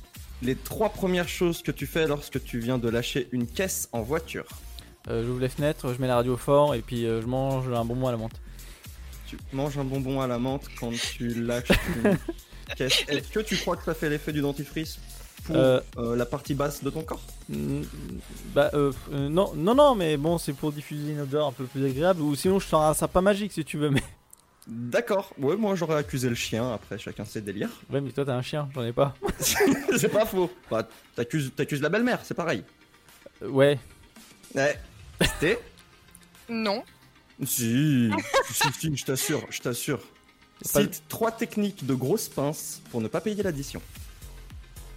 les 0.42 0.54
trois 0.56 0.88
premières 0.90 1.28
choses 1.28 1.62
que 1.62 1.70
tu 1.72 1.86
fais 1.86 2.06
lorsque 2.06 2.42
tu 2.44 2.58
viens 2.58 2.78
de 2.78 2.88
lâcher 2.88 3.28
une 3.32 3.46
caisse 3.46 3.88
en 3.92 4.02
voiture. 4.02 4.44
Euh, 5.08 5.24
J'ouvre 5.24 5.40
les 5.40 5.48
fenêtres, 5.48 5.92
je 5.94 6.00
mets 6.00 6.06
la 6.06 6.16
radio 6.16 6.36
fort 6.36 6.74
et 6.74 6.80
puis 6.80 7.06
euh, 7.06 7.20
je 7.22 7.26
mange 7.26 7.68
un 7.72 7.84
bonbon 7.84 8.08
à 8.08 8.12
la 8.12 8.18
menthe. 8.18 8.40
Tu 9.26 9.36
manges 9.52 9.76
un 9.78 9.84
bonbon 9.84 10.20
à 10.20 10.26
la 10.26 10.38
menthe 10.38 10.66
quand 10.78 10.92
tu 10.92 11.28
lâches 11.42 11.68
une 11.96 12.16
caisse. 12.76 13.04
Est-ce 13.08 13.28
que 13.28 13.40
tu 13.40 13.56
crois 13.56 13.76
que 13.76 13.84
ça 13.84 13.94
fait 13.94 14.08
l'effet 14.10 14.32
du 14.32 14.40
dentifrice 14.40 14.98
pour 15.44 15.56
Euh. 15.56 15.80
euh, 15.98 16.16
la 16.16 16.26
partie 16.26 16.54
basse 16.54 16.82
de 16.84 16.90
ton 16.90 17.02
corps? 17.02 17.22
Bah 18.54 18.70
non, 19.12 19.52
non, 19.54 19.74
non, 19.74 19.94
mais 19.94 20.16
bon, 20.16 20.38
c'est 20.38 20.52
pour 20.52 20.72
diffuser 20.72 21.12
une 21.12 21.20
odeur 21.20 21.46
un 21.46 21.52
peu 21.52 21.64
plus 21.64 21.84
agréable. 21.86 22.20
Ou 22.22 22.34
sinon, 22.34 22.58
je 22.58 22.66
sors 22.66 22.82
un 22.82 22.94
sapin 22.94 23.20
magique 23.22 23.52
si 23.52 23.64
tu 23.64 23.78
veux. 23.78 23.90
Mais 23.90 24.02
D'accord. 24.68 25.32
Ouais, 25.38 25.56
moi 25.56 25.74
j'aurais 25.74 25.96
accusé 25.96 26.28
le 26.28 26.34
chien. 26.34 26.72
Après, 26.74 26.98
chacun 26.98 27.24
ses 27.24 27.40
délires. 27.40 27.70
ouais, 27.90 28.02
mais 28.02 28.12
toi 28.12 28.26
t'as 28.26 28.34
un 28.34 28.42
chien, 28.42 28.68
j'en 28.74 28.84
ai 28.84 28.92
pas. 28.92 29.14
c'est 29.40 30.10
pas 30.10 30.26
faux. 30.26 30.50
Bah, 30.70 30.86
t'accuses, 31.16 31.50
t'accuses 31.56 31.80
la 31.80 31.88
belle-mère, 31.88 32.20
c'est 32.22 32.34
pareil. 32.34 32.62
Euh, 33.42 33.48
ouais. 33.48 33.78
Ouais. 34.54 34.78
C'était 35.22 35.58
Non. 36.50 36.84
Si, 37.44 38.10
si, 38.50 38.72
si, 38.78 38.96
je 38.96 39.04
t'assure, 39.04 39.46
je 39.48 39.60
t'assure. 39.60 40.00
Cite 40.60 41.02
trois 41.08 41.32
techniques 41.32 41.86
de 41.86 41.94
grosses 41.94 42.28
pinces 42.28 42.82
pour 42.90 43.00
ne 43.00 43.08
pas 43.08 43.20
payer 43.22 43.42
l'addition. 43.42 43.80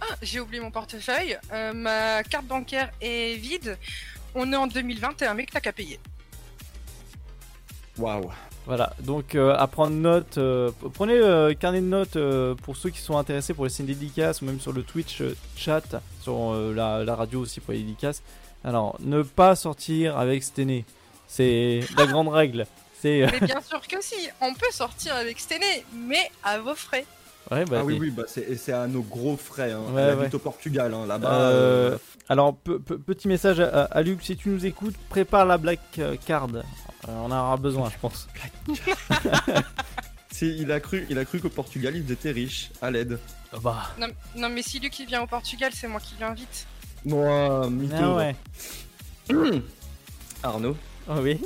Ah, 0.02 0.16
j'ai 0.20 0.40
oublié 0.40 0.60
mon 0.60 0.70
portefeuille. 0.70 1.38
Euh, 1.52 1.72
ma 1.72 2.22
carte 2.24 2.46
bancaire 2.46 2.90
est 3.00 3.36
vide. 3.36 3.78
On 4.34 4.52
est 4.52 4.56
en 4.56 4.66
2020 4.66 5.22
et 5.22 5.26
un 5.26 5.34
mec 5.34 5.50
t'as 5.50 5.60
qu'à 5.60 5.72
payer. 5.72 5.98
Waouh. 7.96 8.30
Voilà, 8.64 8.92
donc 9.00 9.34
euh, 9.34 9.56
à 9.58 9.66
prendre 9.66 9.96
note, 9.96 10.38
euh, 10.38 10.70
prenez 10.94 11.14
euh, 11.18 11.52
carnet 11.52 11.80
de 11.80 11.86
notes 11.86 12.14
euh, 12.14 12.54
pour 12.54 12.76
ceux 12.76 12.90
qui 12.90 13.00
sont 13.00 13.18
intéressés 13.18 13.54
pour 13.54 13.64
les 13.64 13.70
scènes 13.70 13.86
dédicaces 13.86 14.40
ou 14.40 14.44
même 14.44 14.60
sur 14.60 14.72
le 14.72 14.84
Twitch 14.84 15.20
euh, 15.20 15.34
chat, 15.56 15.82
sur 16.22 16.52
euh, 16.52 16.72
la, 16.72 17.02
la 17.02 17.16
radio 17.16 17.40
aussi 17.40 17.58
pour 17.58 17.72
les 17.72 17.80
dédicaces. 17.80 18.22
Alors, 18.62 18.96
ne 19.00 19.22
pas 19.22 19.56
sortir 19.56 20.16
avec 20.16 20.44
Stené, 20.44 20.84
c'est 21.26 21.80
la 21.96 22.06
grande 22.06 22.28
règle. 22.28 22.66
C'est 23.00 23.26
Mais 23.32 23.46
bien 23.46 23.60
sûr 23.60 23.80
que 23.80 23.96
si, 24.00 24.28
on 24.40 24.54
peut 24.54 24.70
sortir 24.70 25.16
avec 25.16 25.40
Stené, 25.40 25.84
mais 25.92 26.30
à 26.44 26.58
vos 26.60 26.76
frais. 26.76 27.04
ouais, 27.50 27.64
bah, 27.64 27.78
ah 27.80 27.84
oui, 27.84 27.98
oui, 28.00 28.10
bah 28.10 28.22
c'est, 28.28 28.72
à 28.72 28.86
nos 28.86 29.02
gros 29.02 29.36
frais. 29.36 29.72
Hein. 29.72 29.82
Ouais, 29.92 30.02
Elle 30.02 30.20
habite 30.20 30.34
au 30.34 30.38
Portugal, 30.38 30.94
hein, 30.94 31.04
là-bas. 31.06 31.50
Alors, 32.28 32.56
pe- 32.56 32.78
pe- 32.78 32.96
petit 32.98 33.28
message 33.28 33.60
à, 33.60 34.02
Luc, 34.02 34.22
si 34.22 34.36
tu 34.36 34.48
nous 34.48 34.64
écoutes, 34.64 34.96
prépare 35.08 35.44
la 35.44 35.58
black 35.58 35.80
card. 36.26 36.48
Euh, 36.54 36.62
on 37.08 37.26
en 37.26 37.30
aura 37.30 37.56
besoin, 37.56 37.90
je 37.90 37.98
pense. 38.00 38.28
si, 40.30 40.56
il 40.58 40.70
a 40.72 40.80
cru, 40.80 41.06
il 41.10 41.18
a 41.18 41.24
cru 41.24 41.40
qu'au 41.40 41.48
Portugal, 41.48 41.94
ils 41.96 42.10
étaient 42.10 42.30
riches, 42.30 42.70
à 42.80 42.90
l'aide. 42.90 43.18
bah, 43.62 43.90
Non, 43.98 44.06
non, 44.36 44.48
mais 44.48 44.62
si 44.62 44.78
Luc 44.78 44.98
il 45.00 45.06
vient 45.06 45.22
au 45.22 45.26
Portugal, 45.26 45.72
c'est 45.74 45.88
moi 45.88 46.00
qui 46.00 46.14
l'invite. 46.20 46.66
Moi, 47.04 47.68
mytho. 47.70 47.96
ah 47.98 48.14
ouais. 48.16 48.36
Arnaud, 50.42 50.76
Oh, 51.08 51.14
oui. 51.20 51.40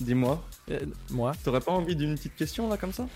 dis-moi, 0.00 0.42
Euh, 0.70 0.78
moi. 1.10 1.32
t'aurais 1.44 1.60
pas 1.60 1.72
envie 1.72 1.96
d'une 1.96 2.14
petite 2.14 2.36
question 2.36 2.68
là 2.68 2.76
comme 2.76 2.92
ça? 2.92 3.06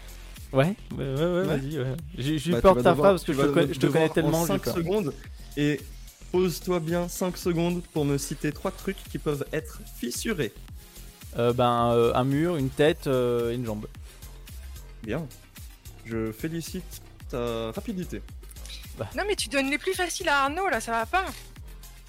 Ouais, 0.52 0.74
ouais, 0.96 1.04
ouais, 1.14 1.42
vas-y. 1.44 1.78
Ouais. 1.78 1.94
J'ai 2.18 2.34
eu 2.50 2.52
Bah, 2.52 2.60
peur 2.60 2.74
de 2.76 2.82
ta 2.82 2.90
devoir- 2.90 3.10
phrase 3.10 3.24
parce 3.24 3.24
que 3.24 3.32
je 3.32 3.40
te, 3.48 3.52
connais, 3.54 3.74
je 3.74 3.78
te 3.80 3.86
connais 3.86 4.08
devoir 4.08 4.12
tellement. 4.12 4.38
En 4.38 4.46
j'ai 4.46 4.52
5 4.54 4.62
peur. 4.62 4.74
secondes. 4.74 5.14
Et 5.56 5.80
pose-toi 6.40 6.80
bien 6.80 7.08
5 7.08 7.34
secondes 7.38 7.82
pour 7.94 8.04
me 8.04 8.18
citer 8.18 8.52
trois 8.52 8.70
trucs 8.70 8.98
qui 9.10 9.16
peuvent 9.18 9.46
être 9.54 9.80
fissurés. 9.98 10.52
Euh, 11.38 11.54
ben, 11.54 11.92
euh, 11.92 12.12
un 12.14 12.24
mur, 12.24 12.56
une 12.56 12.68
tête 12.68 13.06
euh, 13.06 13.52
et 13.52 13.54
une 13.54 13.64
jambe. 13.64 13.86
Bien. 15.02 15.26
Je 16.04 16.30
félicite 16.32 17.00
ta 17.30 17.72
rapidité. 17.72 18.20
Non, 19.16 19.22
mais 19.26 19.34
tu 19.34 19.48
donnes 19.48 19.70
les 19.70 19.78
plus 19.78 19.94
faciles 19.94 20.28
à 20.28 20.42
Arnaud 20.44 20.68
là, 20.68 20.78
ça 20.82 20.92
va 20.92 21.06
pas. 21.06 21.24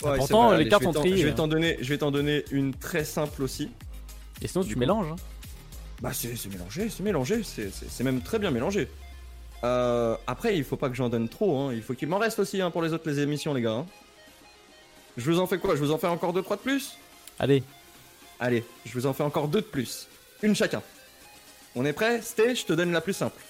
Ouais, 0.03 0.19
c'est 0.19 0.33
vrai, 0.33 0.49
les 0.49 0.53
allez, 0.55 0.69
cartes 0.69 0.83
je 0.83 0.87
vais 0.87 0.93
sont 0.93 0.93
t'en- 0.93 0.99
triées, 0.99 1.17
Je 1.17 1.27
vais 1.27 1.35
t'en 1.35 1.47
donner, 1.47 1.77
je 1.79 1.87
vais 1.89 1.97
t'en 1.97 2.11
donner 2.11 2.43
une 2.51 2.73
très 2.73 3.05
simple 3.05 3.43
aussi. 3.43 3.69
Et 4.41 4.47
sinon, 4.49 4.61
Du 4.63 4.69
tu 4.69 4.73
coup. 4.73 4.79
mélanges. 4.81 5.07
hein. 5.09 5.15
Bah 6.01 6.11
c'est 6.13 6.35
c'est 6.35 6.49
mélangé, 6.49 6.89
c'est 6.89 7.01
mélangé, 7.01 7.43
c'est- 7.43 7.71
c'est 7.73 7.89
c'est 7.89 8.03
même 8.03 8.21
très 8.21 8.39
bien 8.39 8.51
mélangé. 8.51 8.89
Euh, 9.63 10.15
après, 10.27 10.57
il 10.57 10.65
faut 10.65 10.75
pas 10.77 10.89
que 10.89 10.95
j'en 10.95 11.07
donne 11.09 11.29
trop, 11.29 11.57
hein. 11.59 11.73
il 11.73 11.81
faut 11.81 11.93
qu'il 11.95 12.09
m'en 12.09 12.19
reste 12.19 12.39
aussi 12.39 12.61
hein, 12.61 12.71
pour 12.71 12.81
les 12.81 12.91
autres 12.91 13.09
les 13.09 13.19
émissions, 13.19 13.53
les 13.53 13.61
gars. 13.61 13.71
hein. 13.71 13.85
Je 15.17 15.29
vous 15.31 15.39
en 15.39 15.47
fais 15.47 15.57
quoi? 15.57 15.75
Je 15.75 15.81
vous 15.81 15.91
en 15.91 15.97
fais 15.97 16.07
encore 16.07 16.33
2-3 16.33 16.51
de 16.51 16.61
plus? 16.61 16.97
Allez, 17.39 17.63
Allez, 18.39 18.63
je 18.85 18.93
vous 18.93 19.07
en 19.07 19.13
fais 19.13 19.23
encore 19.23 19.47
deux 19.47 19.61
de 19.61 19.65
plus. 19.65 20.07
Une 20.43 20.55
chacun. 20.55 20.83
On 21.75 21.85
est 21.85 21.93
prêt 21.93 22.21
Sté, 22.21 22.53
je 22.55 22.65
te 22.65 22.73
donne 22.73 22.91
la 22.91 23.01
plus 23.01 23.13
simple. 23.13 23.41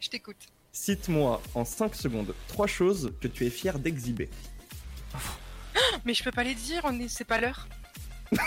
Je 0.00 0.08
t'écoute. 0.10 0.36
Cite-moi 0.72 1.40
en 1.54 1.64
5 1.64 1.94
secondes 1.94 2.34
trois 2.48 2.66
choses 2.66 3.12
que 3.20 3.28
tu 3.28 3.46
es 3.46 3.50
fier 3.50 3.78
d'exhiber. 3.78 4.28
Mais 6.04 6.12
je 6.12 6.22
peux 6.22 6.30
pas 6.30 6.44
les 6.44 6.54
dire, 6.54 6.82
on 6.84 6.98
est... 7.00 7.08
c'est 7.08 7.24
pas 7.24 7.40
l'heure. 7.40 7.66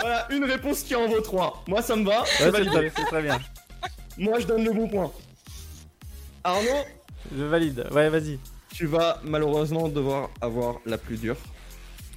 Voilà, 0.00 0.26
une 0.30 0.44
réponse 0.44 0.82
qui 0.82 0.96
en 0.96 1.06
vaut 1.06 1.20
3. 1.20 1.64
Moi, 1.68 1.80
ça 1.80 1.94
me 1.94 2.04
va. 2.04 2.22
Ouais, 2.22 2.50
très, 2.50 2.92
c'est 2.96 3.04
très 3.04 3.22
bien. 3.22 3.38
Moi, 4.18 4.40
je 4.40 4.46
donne 4.46 4.64
le 4.64 4.72
bon 4.72 4.88
point. 4.88 5.12
Arnaud, 6.42 6.84
Je 7.36 7.44
valide. 7.44 7.86
Ouais, 7.92 8.08
vas-y. 8.08 8.40
Tu 8.72 8.86
vas 8.86 9.20
malheureusement 9.24 9.88
devoir 9.88 10.30
avoir 10.40 10.76
la 10.86 10.98
plus 10.98 11.16
dure. 11.18 11.36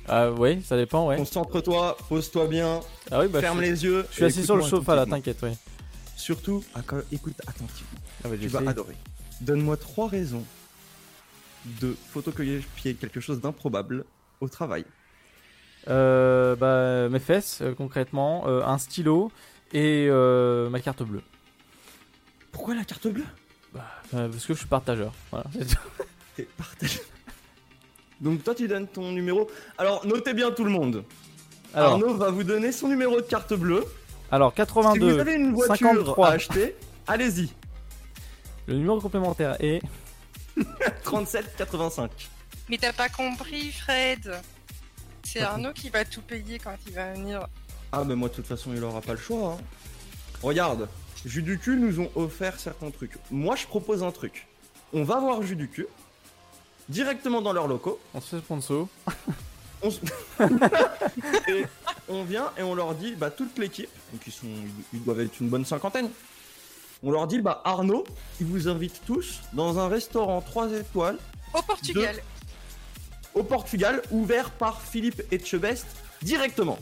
Ah, 0.07 0.31
ouais, 0.31 0.59
ça 0.63 0.77
dépend, 0.77 1.07
ouais. 1.07 1.17
Concentre-toi, 1.17 1.97
pose-toi 2.09 2.47
bien, 2.47 2.79
Ah 3.11 3.19
oui, 3.21 3.27
bah, 3.27 3.41
ferme 3.41 3.57
je, 3.57 3.63
les 3.63 3.83
yeux. 3.83 4.05
je 4.11 4.15
suis 4.15 4.25
assis 4.25 4.45
sur 4.45 4.55
le 4.55 4.61
sofa 4.63 4.95
là, 4.95 5.05
t'inquiète, 5.05 5.41
ouais. 5.41 5.55
Surtout, 6.15 6.63
écoute 7.11 7.35
attentivement. 7.47 7.99
Ah, 8.23 8.29
bah, 8.29 8.35
Tu 8.39 8.47
vas 8.47 8.59
sais. 8.59 8.67
adorer. 8.67 8.95
Donne-moi 9.41 9.77
trois 9.77 10.07
raisons 10.07 10.43
de 11.81 11.95
photocopier 12.11 12.93
quelque 12.93 13.19
chose 13.19 13.41
d'improbable 13.41 14.05
au 14.39 14.47
travail. 14.47 14.85
Euh, 15.87 16.55
bah, 16.55 17.09
mes 17.09 17.19
fesses, 17.19 17.59
euh, 17.61 17.73
concrètement, 17.73 18.43
euh, 18.47 18.63
un 18.63 18.77
stylo 18.77 19.31
et 19.73 20.07
euh, 20.09 20.69
ma 20.69 20.79
carte 20.79 21.03
bleue. 21.03 21.21
Pourquoi 22.51 22.75
la 22.75 22.85
carte 22.85 23.07
bleue? 23.07 23.25
Euh, 24.13 24.29
parce 24.29 24.45
que 24.45 24.53
je 24.53 24.59
suis 24.59 24.67
partageur. 24.67 25.11
Voilà, 25.31 25.45
partagé. 26.43 26.99
Donc 28.21 28.43
toi 28.43 28.55
tu 28.55 28.67
donnes 28.67 28.87
ton 28.87 29.11
numéro. 29.11 29.49
Alors 29.77 30.05
notez 30.05 30.33
bien 30.33 30.51
tout 30.51 30.63
le 30.63 30.69
monde. 30.71 31.03
Alors, 31.73 31.93
Arnaud 31.93 32.13
va 32.15 32.29
vous 32.29 32.43
donner 32.43 32.71
son 32.71 32.87
numéro 32.87 33.17
de 33.17 33.21
carte 33.25 33.53
bleue. 33.53 33.83
alors 34.31 34.51
Si 34.51 34.61
vous 34.61 34.65
82, 34.65 35.19
avez 35.19 35.33
une 35.33 35.53
voiture 35.53 35.75
53. 35.89 36.27
à 36.27 36.31
acheter, 36.31 36.75
allez-y. 37.05 37.51
le 38.67 38.75
numéro 38.75 39.01
complémentaire 39.01 39.57
est 39.59 39.81
37 41.03 41.55
85. 41.57 42.11
Mais 42.69 42.77
t'as 42.77 42.93
pas 42.93 43.09
compris, 43.09 43.71
Fred. 43.71 44.31
C'est 45.23 45.41
Arnaud 45.41 45.73
qui 45.73 45.89
va 45.89 46.05
tout 46.05 46.21
payer 46.21 46.59
quand 46.59 46.75
il 46.87 46.93
va 46.93 47.11
venir. 47.13 47.47
Ah 47.91 48.03
mais 48.05 48.15
moi 48.15 48.29
de 48.29 48.33
toute 48.33 48.47
façon 48.47 48.71
il 48.73 48.83
aura 48.83 49.01
pas 49.01 49.13
le 49.13 49.19
choix. 49.19 49.57
hein. 49.59 49.63
Regarde, 50.41 50.87
Jus 51.25 51.41
du 51.41 51.57
cul 51.57 51.75
nous 51.77 51.99
ont 51.99 52.11
offert 52.15 52.59
certains 52.59 52.91
trucs. 52.91 53.13
Moi 53.31 53.55
je 53.55 53.65
propose 53.67 54.03
un 54.03 54.11
truc. 54.11 54.47
On 54.93 55.03
va 55.03 55.19
voir 55.19 55.41
Jus 55.43 55.55
du 55.55 55.67
cul 55.67 55.87
directement 56.89 57.41
dans 57.41 57.53
leurs 57.53 57.67
locaux. 57.67 57.99
on 58.13 58.21
se 58.21 58.35
fait 58.35 58.41
sponsor. 58.41 58.87
On, 59.81 59.89
et 61.47 61.65
on 62.07 62.23
vient 62.23 62.51
et 62.57 62.63
on 62.63 62.73
leur 62.75 62.95
dit 62.95 63.13
bah 63.15 63.29
toute 63.29 63.57
l'équipe, 63.57 63.89
donc 64.11 64.21
ils 64.25 64.31
sont 64.33 64.47
ils 64.93 65.03
doivent 65.03 65.19
être 65.21 65.39
une 65.39 65.49
bonne 65.49 65.65
cinquantaine. 65.65 66.09
On 67.03 67.11
leur 67.11 67.27
dit 67.27 67.39
bah 67.39 67.61
Arnaud, 67.65 68.03
il 68.39 68.47
vous 68.47 68.67
invite 68.67 69.01
tous 69.05 69.41
dans 69.53 69.77
un 69.79 69.87
restaurant 69.87 70.41
3 70.41 70.71
étoiles 70.71 71.17
Au 71.53 71.61
Portugal. 71.61 72.15
au 73.33 73.43
Portugal 73.43 74.01
ouvert 74.11 74.49
par 74.51 74.81
Philippe 74.81 75.21
Etchebest 75.31 75.85
directement. 76.21 76.79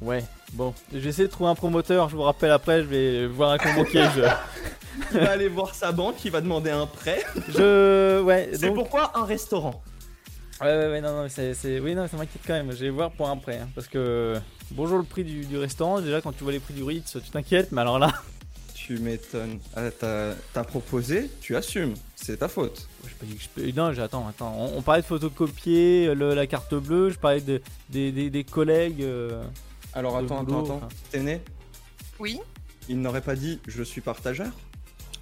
Ouais, 0.00 0.24
bon, 0.54 0.74
je 0.92 0.98
vais 0.98 1.10
essayer 1.10 1.28
de 1.28 1.32
trouver 1.32 1.50
un 1.50 1.54
promoteur, 1.54 2.08
je 2.08 2.16
vous 2.16 2.22
rappelle 2.22 2.50
après, 2.50 2.80
je 2.80 2.86
vais 2.86 3.26
voir 3.26 3.52
un 3.52 3.58
convoqué. 3.58 4.02
je... 4.16 4.22
Il 5.12 5.20
va 5.20 5.30
aller 5.32 5.48
voir 5.48 5.74
sa 5.74 5.92
banque, 5.92 6.24
il 6.24 6.30
va 6.30 6.40
demander 6.40 6.70
un 6.70 6.86
prêt. 6.86 7.24
je... 7.48 8.20
Ouais, 8.22 8.50
C'est 8.52 8.66
donc... 8.66 8.74
pourquoi 8.76 9.12
un 9.18 9.24
restaurant? 9.24 9.82
Ouais, 10.60 10.66
ouais, 10.68 10.86
ouais, 10.90 11.00
non, 11.00 11.22
non, 11.22 11.28
c'est, 11.28 11.52
c'est... 11.54 11.80
Oui, 11.80 11.94
non, 11.94 12.06
ça 12.06 12.16
m'inquiète 12.16 12.42
quand 12.46 12.52
même, 12.54 12.70
je 12.72 12.84
vais 12.84 12.90
voir 12.90 13.10
pour 13.10 13.28
un 13.28 13.36
prêt. 13.36 13.58
hein, 13.58 13.68
parce 13.74 13.88
que, 13.88 14.36
bonjour 14.70 14.98
le 14.98 15.04
prix 15.04 15.24
du, 15.24 15.44
du 15.46 15.58
restaurant, 15.58 16.00
déjà 16.00 16.20
quand 16.20 16.32
tu 16.32 16.44
vois 16.44 16.52
les 16.52 16.60
prix 16.60 16.74
du 16.74 16.84
Ritz, 16.84 17.16
tu 17.24 17.30
t'inquiètes, 17.30 17.72
mais 17.72 17.80
alors 17.80 17.98
là... 17.98 18.12
Tu 18.74 18.98
m'étonnes. 18.98 19.60
Ah, 19.74 19.90
t'as 19.90 20.34
t'as 20.52 20.62
proposé, 20.62 21.30
tu 21.40 21.56
assumes. 21.56 21.94
C'est 22.16 22.36
ta 22.40 22.48
faute. 22.48 22.86
Je 23.06 23.14
pas 23.14 23.24
dit 23.24 23.34
que 23.34 23.42
je 23.42 23.48
peux... 23.48 23.70
Non, 23.72 23.94
j'ai- 23.94 24.02
attends, 24.02 24.28
attends, 24.28 24.54
on, 24.58 24.76
on 24.76 24.82
parlait 24.82 25.00
de 25.00 25.06
photocopier 25.06 26.14
le- 26.14 26.34
la 26.34 26.46
carte 26.46 26.74
bleue, 26.74 27.08
je 27.08 27.18
parlais 27.18 27.40
de, 27.40 27.62
des, 27.88 28.12
des, 28.12 28.28
des 28.28 28.44
collègues... 28.44 29.02
euh, 29.02 29.42
Alors 29.94 30.18
attends, 30.18 30.44
boulot, 30.44 30.64
attends, 30.64 30.74
enfin. 30.76 30.86
attends. 30.86 30.96
T'es 31.10 31.20
né? 31.20 31.40
Oui. 32.18 32.40
Il 32.90 33.00
n'aurait 33.00 33.22
pas 33.22 33.36
dit 33.36 33.58
je 33.66 33.82
suis 33.82 34.02
partageur? 34.02 34.50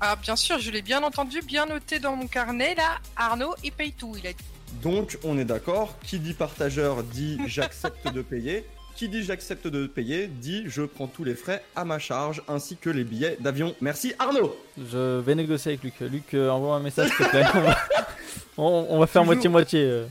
Ah, 0.04 0.16
bien 0.20 0.34
sûr, 0.34 0.58
je 0.58 0.70
l'ai 0.72 0.82
bien 0.82 1.00
entendu, 1.04 1.42
bien 1.42 1.64
noté 1.64 2.00
dans 2.00 2.16
mon 2.16 2.26
carnet. 2.26 2.74
Là, 2.74 2.98
Arnaud, 3.16 3.54
il 3.62 3.70
paye 3.70 3.92
tout. 3.92 4.14
Il 4.18 4.26
a 4.26 4.32
dit. 4.32 4.44
Donc 4.82 5.16
on 5.22 5.38
est 5.38 5.44
d'accord, 5.44 5.96
qui 6.02 6.18
dit 6.18 6.34
partageur 6.34 7.02
dit 7.04 7.38
j'accepte 7.46 8.12
de 8.12 8.20
payer. 8.22 8.64
Qui 8.96 9.08
dit 9.08 9.22
j'accepte 9.22 9.66
de 9.68 9.86
payer 9.86 10.26
dit 10.26 10.64
je 10.66 10.82
prends 10.82 11.06
tous 11.06 11.22
les 11.24 11.34
frais 11.36 11.62
à 11.76 11.84
ma 11.84 11.98
charge 12.00 12.42
ainsi 12.48 12.76
que 12.76 12.90
les 12.90 13.04
billets 13.04 13.36
d'avion. 13.38 13.74
Merci 13.80 14.12
Arnaud 14.18 14.56
Je 14.76 15.20
vais 15.20 15.34
négocier 15.36 15.72
avec 15.72 15.82
Luc. 15.84 15.94
Luc, 16.00 16.34
euh, 16.34 16.50
envoie 16.50 16.74
un 16.76 16.80
message 16.80 17.10
s'il 17.10 17.24
te 17.26 17.30
plaît. 17.30 17.44
on, 17.54 17.60
va... 17.60 17.76
on- 18.58 18.86
on 18.90 18.98
va 18.98 19.06
faire 19.06 19.22
Toujours. 19.22 19.34
moitié-moitié. 19.34 19.80
euh. 19.84 20.06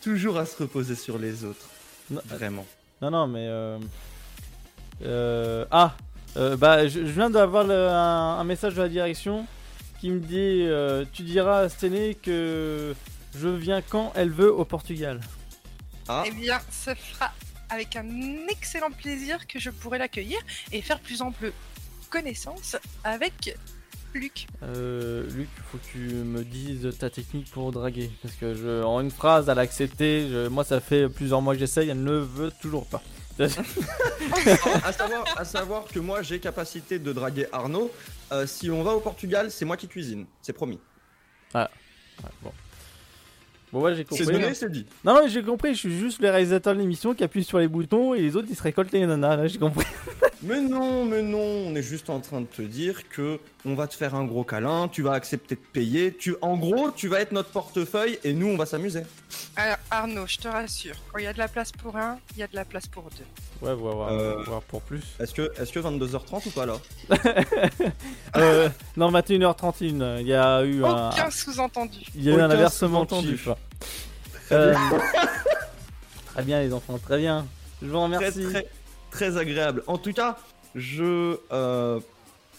Toujours 0.00 0.38
à 0.38 0.46
se 0.46 0.56
reposer 0.62 0.94
sur 0.94 1.18
les 1.18 1.44
autres. 1.44 1.66
Non, 2.10 2.20
Vraiment. 2.26 2.66
Non, 3.02 3.10
non, 3.10 3.26
mais. 3.26 3.46
Euh... 3.48 3.78
euh, 5.02 5.64
Ah 5.70 5.94
euh, 6.36 6.56
Bah, 6.56 6.86
je, 6.86 7.00
je 7.00 7.12
viens 7.12 7.30
d'avoir 7.30 7.64
le- 7.64 7.88
un, 7.88 8.38
un 8.38 8.44
message 8.44 8.74
de 8.74 8.82
la 8.82 8.88
direction 8.88 9.46
qui 10.00 10.10
me 10.10 10.20
dit 10.20 10.36
euh, 10.66 11.04
Tu 11.12 11.22
diras 11.22 11.60
à 11.60 11.68
Sténé 11.68 12.14
que 12.14 12.94
je 13.36 13.48
viens 13.48 13.82
quand 13.82 14.12
elle 14.14 14.30
veut 14.30 14.52
au 14.52 14.64
Portugal. 14.64 15.20
Ah, 16.08 16.24
Eh 16.26 16.30
bien, 16.30 16.58
ce 16.70 16.90
sera 16.94 17.32
avec 17.70 17.96
un 17.96 18.06
excellent 18.48 18.90
plaisir 18.90 19.46
que 19.46 19.58
je 19.58 19.70
pourrai 19.70 19.98
l'accueillir 19.98 20.38
et 20.70 20.82
faire 20.82 21.00
plus 21.00 21.22
ample 21.22 21.52
connaissance 22.10 22.76
avec 23.02 23.56
Luc. 24.12 24.46
Euh, 24.62 25.28
Luc, 25.34 25.48
faut 25.72 25.78
que 25.78 25.86
tu 25.90 25.98
me 25.98 26.44
dises 26.44 26.88
ta 26.98 27.10
technique 27.10 27.50
pour 27.50 27.72
draguer. 27.72 28.10
Parce 28.22 28.34
que 28.34 28.54
je, 28.54 28.82
en 28.84 29.00
une 29.00 29.10
phrase, 29.10 29.48
elle 29.48 29.58
a 29.58 29.62
accepté. 29.62 30.28
Je- 30.30 30.46
moi, 30.48 30.62
ça 30.62 30.80
fait 30.80 31.08
plusieurs 31.08 31.42
mois 31.42 31.54
que 31.54 31.58
j'essaye, 31.60 31.88
elle 31.88 32.02
ne 32.04 32.18
veut 32.18 32.52
toujours 32.62 32.86
pas. 32.86 33.02
À, 33.40 34.92
savoir, 34.92 35.24
à 35.36 35.44
savoir 35.44 35.84
que 35.84 35.98
moi 35.98 36.22
j'ai 36.22 36.38
capacité 36.38 36.98
de 36.98 37.12
draguer 37.12 37.46
Arnaud. 37.52 37.90
Euh, 38.32 38.46
si 38.46 38.70
on 38.70 38.82
va 38.82 38.92
au 38.92 39.00
Portugal, 39.00 39.50
c'est 39.50 39.64
moi 39.64 39.76
qui 39.76 39.88
cuisine. 39.88 40.26
C'est 40.42 40.52
promis. 40.52 40.78
Ouais, 41.54 41.66
bon. 42.42 42.52
Bon, 43.72 43.80
ouais, 43.82 43.96
j'ai 43.96 44.06
C'est 44.08 44.18
compris. 44.24 44.40
donné, 44.40 44.54
c'est 44.54 44.70
dit. 44.70 44.86
Non, 45.04 45.14
non, 45.14 45.26
j'ai 45.26 45.42
compris, 45.42 45.74
je 45.74 45.80
suis 45.80 45.98
juste 45.98 46.20
le 46.22 46.30
réalisateur 46.30 46.74
de 46.74 46.78
l'émission 46.78 47.12
qui 47.12 47.24
appuie 47.24 47.42
sur 47.42 47.58
les 47.58 47.66
boutons 47.66 48.14
et 48.14 48.20
les 48.20 48.36
autres 48.36 48.46
ils 48.48 48.54
se 48.56 48.62
récoltent 48.62 48.92
les 48.92 49.04
nanas, 49.04 49.36
là 49.36 49.46
j'ai 49.48 49.58
compris. 49.58 49.86
Mais 50.42 50.60
non, 50.60 51.04
mais 51.04 51.22
non, 51.22 51.38
on 51.40 51.74
est 51.74 51.82
juste 51.82 52.08
en 52.10 52.20
train 52.20 52.40
de 52.42 52.46
te 52.46 52.62
dire 52.62 53.08
que 53.08 53.40
on 53.66 53.74
va 53.74 53.86
te 53.86 53.94
faire 53.94 54.14
un 54.14 54.24
gros 54.24 54.44
câlin, 54.44 54.88
tu 54.88 55.02
vas 55.02 55.12
accepter 55.12 55.54
de 55.54 55.60
payer, 55.72 56.14
tu, 56.14 56.36
en 56.42 56.56
gros, 56.56 56.90
tu 56.90 57.08
vas 57.08 57.20
être 57.20 57.32
notre 57.32 57.50
portefeuille 57.50 58.18
et 58.22 58.32
nous 58.34 58.48
on 58.48 58.56
va 58.56 58.66
s'amuser. 58.66 59.02
Alors, 59.56 59.76
Arnaud, 59.90 60.26
je 60.26 60.36
te 60.38 60.48
rassure, 60.48 60.96
quand 61.12 61.18
il 61.18 61.24
y 61.24 61.26
a 61.26 61.32
de 61.32 61.38
la 61.38 61.48
place 61.48 61.72
pour 61.72 61.96
un, 61.96 62.18
il 62.34 62.40
y 62.40 62.42
a 62.42 62.46
de 62.46 62.54
la 62.56 62.64
place 62.64 62.86
pour 62.86 63.04
deux. 63.04 63.66
Ouais, 63.66 63.72
on 63.72 63.84
va 63.84 63.92
voir, 63.94 64.08
Euh. 64.12 64.42
voir 64.44 64.62
pour 64.62 64.82
plus. 64.82 65.02
Est-ce 65.18 65.32
que, 65.32 65.50
est-ce 65.60 65.72
que 65.72 65.80
22h30 65.80 66.46
ou 66.46 66.50
pas 66.50 66.66
là? 66.66 66.76
Euh, 68.36 68.68
non, 68.96 69.10
21h31, 69.12 70.20
il 70.20 70.26
y 70.26 70.34
a 70.34 70.62
eu 70.64 70.84
un, 70.84 71.10
Aucun 71.10 71.30
sous-entendu. 71.30 72.00
il 72.16 72.24
y 72.24 72.30
a 72.30 72.34
eu 72.36 72.40
un 72.40 72.50
inversement 72.50 73.06
chiffres. 73.08 73.56
Euh, 74.52 74.74
très 76.34 76.42
bien 76.42 76.60
les 76.60 76.72
enfants, 76.72 76.98
très 76.98 77.18
bien. 77.18 77.46
Je 77.80 77.86
vous 77.86 77.92
très, 77.94 78.02
remercie. 78.02 78.44
très, 78.50 78.66
très 79.10 79.36
agréable. 79.38 79.82
En 79.86 79.98
tout 79.98 80.12
cas, 80.12 80.36
je, 80.74 81.38
euh, 81.52 82.00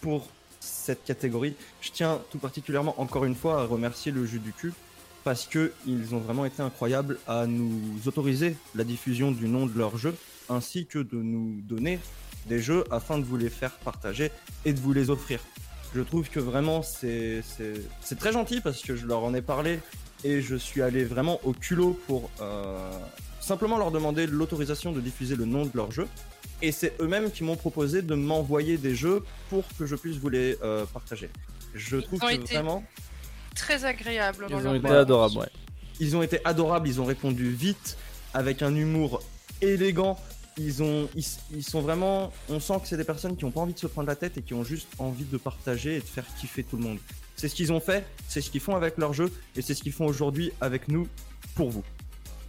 pour 0.01 0.27
cette 0.65 1.03
catégorie, 1.03 1.55
je 1.81 1.91
tiens 1.91 2.21
tout 2.31 2.39
particulièrement 2.39 2.99
encore 2.99 3.25
une 3.25 3.35
fois 3.35 3.61
à 3.61 3.65
remercier 3.65 4.11
le 4.11 4.25
jeu 4.25 4.39
du 4.39 4.51
cul 4.51 4.73
parce 5.23 5.45
que 5.47 5.73
ils 5.87 6.13
ont 6.13 6.19
vraiment 6.19 6.45
été 6.45 6.61
incroyables 6.61 7.17
à 7.27 7.47
nous 7.47 7.99
autoriser 8.05 8.57
la 8.75 8.83
diffusion 8.83 9.31
du 9.31 9.47
nom 9.47 9.65
de 9.65 9.77
leur 9.77 9.97
jeu 9.97 10.15
ainsi 10.49 10.85
que 10.85 10.99
de 10.99 11.17
nous 11.17 11.61
donner 11.61 11.99
des 12.47 12.59
jeux 12.59 12.83
afin 12.91 13.17
de 13.17 13.23
vous 13.23 13.37
les 13.37 13.49
faire 13.49 13.71
partager 13.71 14.31
et 14.65 14.73
de 14.73 14.79
vous 14.79 14.93
les 14.93 15.09
offrir. 15.09 15.39
Je 15.95 16.01
trouve 16.01 16.29
que 16.29 16.39
vraiment 16.39 16.83
c'est 16.83 17.41
très 18.19 18.33
gentil 18.33 18.61
parce 18.61 18.81
que 18.81 18.95
je 18.95 19.07
leur 19.07 19.23
en 19.23 19.33
ai 19.33 19.41
parlé 19.41 19.79
et 20.23 20.41
je 20.41 20.55
suis 20.55 20.81
allé 20.81 21.03
vraiment 21.05 21.39
au 21.43 21.53
culot 21.53 21.99
pour 22.07 22.29
euh, 22.41 22.91
simplement 23.39 23.77
leur 23.77 23.91
demander 23.91 24.27
l'autorisation 24.27 24.91
de 24.91 25.01
diffuser 25.01 25.35
le 25.35 25.45
nom 25.45 25.65
de 25.65 25.71
leur 25.73 25.91
jeu. 25.91 26.07
Et 26.61 26.71
c'est 26.71 26.93
eux-mêmes 26.99 27.31
qui 27.31 27.43
m'ont 27.43 27.55
proposé 27.55 28.01
de 28.01 28.15
m'envoyer 28.15 28.77
des 28.77 28.95
jeux 28.95 29.23
pour 29.49 29.63
que 29.77 29.85
je 29.85 29.95
puisse 29.95 30.17
vous 30.17 30.29
les 30.29 30.57
euh, 30.63 30.85
partager. 30.85 31.29
Je 31.73 31.97
trouve 31.97 32.23
ont 32.23 32.27
que 32.27 32.33
été 32.33 32.53
vraiment, 32.55 32.83
Très 33.55 33.85
agréable 33.85 34.47
dans 34.49 34.59
Ils 34.59 34.63
leur 34.63 34.73
ont 34.73 34.75
été 34.75 34.87
adorables, 34.89 35.37
ouais. 35.37 35.49
ils 35.99 36.15
ont 36.15 36.21
été 36.21 36.39
adorables, 36.43 36.87
ils 36.87 36.99
ont 36.99 37.05
répondu 37.05 37.49
vite, 37.49 37.97
avec 38.33 38.61
un 38.61 38.75
humour 38.75 39.23
élégant. 39.61 40.19
Ils, 40.57 40.83
ont, 40.83 41.09
ils, 41.15 41.25
ils 41.53 41.63
sont 41.63 41.81
vraiment. 41.81 42.31
On 42.49 42.59
sent 42.59 42.75
que 42.81 42.87
c'est 42.87 42.97
des 42.97 43.03
personnes 43.03 43.35
qui 43.35 43.43
n'ont 43.43 43.51
pas 43.51 43.61
envie 43.61 43.73
de 43.73 43.79
se 43.79 43.87
prendre 43.87 44.07
la 44.07 44.15
tête 44.15 44.37
et 44.37 44.41
qui 44.41 44.53
ont 44.53 44.63
juste 44.63 44.87
envie 44.99 45.25
de 45.25 45.37
partager 45.37 45.95
et 45.95 45.99
de 45.99 46.05
faire 46.05 46.25
kiffer 46.39 46.63
tout 46.63 46.77
le 46.77 46.83
monde. 46.83 46.97
C'est 47.35 47.49
ce 47.49 47.55
qu'ils 47.55 47.73
ont 47.73 47.81
fait, 47.81 48.05
c'est 48.29 48.39
ce 48.39 48.49
qu'ils 48.49 48.61
font 48.61 48.75
avec 48.75 48.97
leur 48.97 49.13
jeu 49.13 49.31
et 49.57 49.61
c'est 49.61 49.73
ce 49.73 49.83
qu'ils 49.83 49.91
font 49.91 50.05
aujourd'hui 50.05 50.51
avec 50.61 50.87
nous 50.87 51.07
pour 51.55 51.69
vous. 51.69 51.83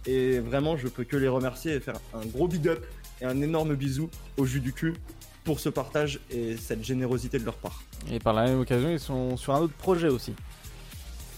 Et 0.05 0.39
vraiment, 0.39 0.77
je 0.77 0.87
peux 0.87 1.03
que 1.03 1.17
les 1.17 1.27
remercier 1.27 1.73
et 1.73 1.79
faire 1.81 1.99
un 2.13 2.25
gros 2.25 2.47
big 2.47 2.67
up 2.69 2.85
et 3.21 3.25
un 3.25 3.41
énorme 3.41 3.75
bisou 3.75 4.09
au 4.37 4.45
jus 4.45 4.59
du 4.59 4.73
cul 4.73 4.95
pour 5.43 5.59
ce 5.59 5.69
partage 5.69 6.19
et 6.29 6.57
cette 6.57 6.83
générosité 6.83 7.39
de 7.39 7.45
leur 7.45 7.55
part. 7.55 7.81
Et 8.11 8.19
par 8.19 8.33
la 8.33 8.45
même 8.45 8.59
occasion, 8.59 8.89
ils 8.89 8.99
sont 8.99 9.37
sur 9.37 9.55
un 9.55 9.59
autre 9.59 9.73
projet 9.73 10.09
aussi. 10.09 10.33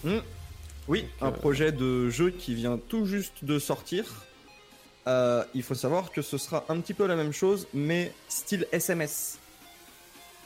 Hmm. 0.02 0.18
Oui, 0.88 1.02
Donc, 1.02 1.10
un 1.20 1.26
euh, 1.28 1.38
projet 1.38 1.72
de 1.72 2.10
jeu 2.10 2.30
qui 2.30 2.54
vient 2.54 2.78
tout 2.88 3.06
juste 3.06 3.44
de 3.44 3.58
sortir. 3.58 4.04
Euh, 5.06 5.44
il 5.54 5.62
faut 5.62 5.74
savoir 5.74 6.10
que 6.10 6.22
ce 6.22 6.38
sera 6.38 6.64
un 6.68 6.80
petit 6.80 6.94
peu 6.94 7.06
la 7.06 7.16
même 7.16 7.32
chose, 7.32 7.68
mais 7.72 8.12
style 8.28 8.66
SMS. 8.72 9.38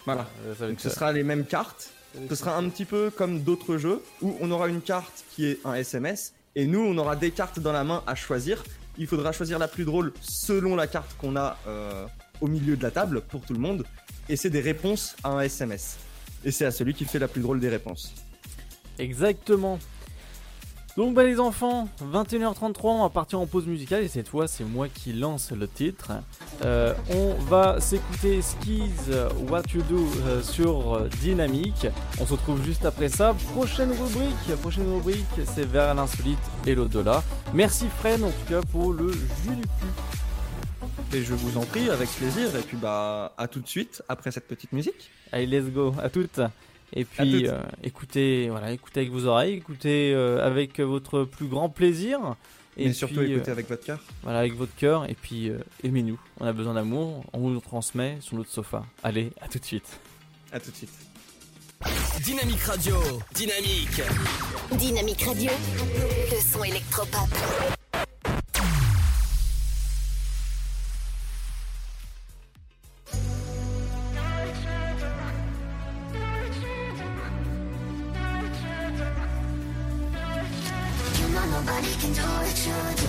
Voilà. 0.04 0.28
Euh, 0.44 0.54
ça 0.54 0.64
va 0.64 0.70
Donc 0.70 0.80
ce 0.80 0.90
sera 0.90 1.12
les 1.12 1.22
mêmes 1.22 1.46
cartes. 1.46 1.90
Ce 2.28 2.34
sera 2.36 2.56
un 2.56 2.68
petit 2.68 2.84
peu 2.84 3.10
comme 3.10 3.40
d'autres 3.40 3.76
jeux 3.76 4.02
où 4.22 4.36
on 4.40 4.50
aura 4.50 4.68
une 4.68 4.82
carte 4.82 5.24
qui 5.30 5.46
est 5.46 5.58
un 5.64 5.74
SMS 5.74 6.32
et 6.54 6.66
nous 6.66 6.78
on 6.78 6.96
aura 6.96 7.16
des 7.16 7.32
cartes 7.32 7.58
dans 7.58 7.72
la 7.72 7.82
main 7.82 8.04
à 8.06 8.14
choisir. 8.14 8.62
Il 8.96 9.06
faudra 9.06 9.32
choisir 9.32 9.58
la 9.58 9.68
plus 9.68 9.84
drôle 9.84 10.12
selon 10.20 10.76
la 10.76 10.86
carte 10.86 11.16
qu'on 11.18 11.36
a 11.36 11.56
euh, 11.66 12.06
au 12.40 12.46
milieu 12.46 12.76
de 12.76 12.82
la 12.82 12.90
table 12.90 13.22
pour 13.22 13.40
tout 13.40 13.52
le 13.52 13.58
monde. 13.58 13.84
Et 14.28 14.36
c'est 14.36 14.50
des 14.50 14.60
réponses 14.60 15.16
à 15.24 15.30
un 15.30 15.40
SMS. 15.40 15.98
Et 16.44 16.50
c'est 16.50 16.64
à 16.64 16.70
celui 16.70 16.94
qui 16.94 17.04
fait 17.04 17.18
la 17.18 17.28
plus 17.28 17.42
drôle 17.42 17.60
des 17.60 17.68
réponses. 17.68 18.14
Exactement. 18.98 19.78
Donc 20.96 21.14
bah 21.14 21.24
les 21.24 21.40
enfants, 21.40 21.88
21h33, 22.12 22.78
on 22.84 23.02
va 23.02 23.08
partir 23.08 23.40
en 23.40 23.46
pause 23.46 23.66
musicale 23.66 24.04
et 24.04 24.08
cette 24.08 24.28
fois 24.28 24.46
c'est 24.46 24.62
moi 24.62 24.86
qui 24.88 25.12
lance 25.12 25.50
le 25.50 25.66
titre. 25.66 26.12
Euh, 26.64 26.94
on 27.10 27.34
va 27.42 27.80
s'écouter 27.80 28.40
Skis 28.40 28.92
What 29.48 29.62
You 29.74 29.82
Do 29.82 29.98
euh, 29.98 30.40
sur 30.40 31.00
Dynamique. 31.20 31.88
On 32.20 32.26
se 32.26 32.32
retrouve 32.32 32.64
juste 32.64 32.84
après 32.84 33.08
ça. 33.08 33.34
Prochaine 33.54 33.90
rubrique, 33.90 34.56
prochaine 34.60 34.88
rubrique 34.92 35.26
c'est 35.44 35.66
vers 35.66 35.92
l'insolite 35.94 36.38
et 36.64 36.76
l'au-delà. 36.76 37.24
Merci 37.52 37.86
Fred 37.88 38.22
en 38.22 38.30
tout 38.30 38.48
cas 38.48 38.60
pour 38.70 38.92
le 38.92 39.10
jus 39.10 39.56
du 39.56 39.62
cul. 39.62 41.16
Et 41.16 41.22
je 41.22 41.34
vous 41.34 41.58
en 41.58 41.64
prie, 41.64 41.90
avec 41.90 42.08
plaisir. 42.10 42.54
Et 42.56 42.62
puis 42.62 42.76
bah 42.76 43.32
à 43.36 43.48
tout 43.48 43.60
de 43.60 43.68
suite 43.68 44.02
après 44.08 44.30
cette 44.30 44.46
petite 44.46 44.72
musique. 44.72 45.10
Allez, 45.32 45.46
let's 45.46 45.72
go, 45.72 45.92
à 46.00 46.08
toutes. 46.08 46.40
Et 46.94 47.04
puis, 47.04 47.48
euh, 47.48 47.58
écoutez, 47.82 48.48
voilà, 48.48 48.70
écoutez 48.72 49.00
avec 49.00 49.12
vos 49.12 49.26
oreilles, 49.26 49.54
écoutez 49.54 50.12
euh, 50.14 50.46
avec 50.46 50.78
votre 50.80 51.24
plus 51.24 51.46
grand 51.46 51.68
plaisir. 51.68 52.36
Et 52.76 52.86
Mais 52.86 52.92
surtout 52.92 53.16
puis, 53.20 53.32
écoutez 53.32 53.50
euh, 53.50 53.52
avec 53.52 53.68
votre 53.68 53.84
cœur. 53.84 53.98
voilà, 54.22 54.38
avec 54.40 54.54
votre 54.54 54.74
cœur. 54.76 55.08
Et 55.08 55.14
puis, 55.14 55.48
euh, 55.48 55.58
aimez-nous. 55.82 56.18
On 56.40 56.46
a 56.46 56.52
besoin 56.52 56.74
d'amour. 56.74 57.24
On 57.32 57.38
vous 57.40 57.50
le 57.52 57.60
transmet 57.60 58.18
sur 58.20 58.36
notre 58.36 58.50
sofa. 58.50 58.84
Allez, 59.02 59.30
à 59.40 59.48
tout 59.48 59.58
de 59.58 59.64
suite. 59.64 59.98
À 60.52 60.58
tout 60.60 60.70
de 60.70 60.76
suite. 60.76 60.90
Dynamique 62.24 62.60
Radio. 62.62 62.96
Dynamique. 63.34 64.00
Dynamique 64.72 65.22
Radio, 65.22 65.50
le 66.30 66.40
son 66.40 66.64
électropop. 66.64 67.28
Do. 82.98 83.08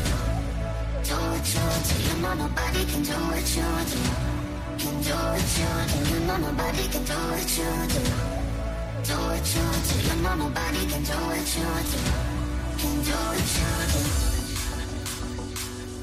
Do 1.08 1.16
what 1.32 1.46
you 1.54 1.66
do. 1.88 1.96
You 2.08 2.16
know 2.22 2.34
nobody 2.34 2.82
can 2.92 3.02
do 3.04 3.18
what 3.30 3.48
you 3.56 3.70
do. 3.92 4.00
Can 4.82 4.96
do 5.02 5.16
what 5.16 5.52
you 5.58 5.72
do. 5.90 5.98
You 6.14 6.20
know 6.28 6.38
nobody 6.38 6.86
can 6.94 7.04
do 7.04 7.18
what 7.32 7.50
you 7.58 7.72
do. 7.94 8.02
Do 9.08 9.16
what 9.30 9.46
you 9.56 9.66
do. 9.88 9.96
You 10.08 10.16
know 10.24 10.36
nobody 10.36 10.84
can 10.92 11.04
do 11.04 11.18
what 11.30 11.50
you 11.56 11.70
do. 11.92 12.00
Can 12.80 12.96
do 13.08 13.18
what 13.30 13.50
you 13.58 13.72
do. 13.92 14.02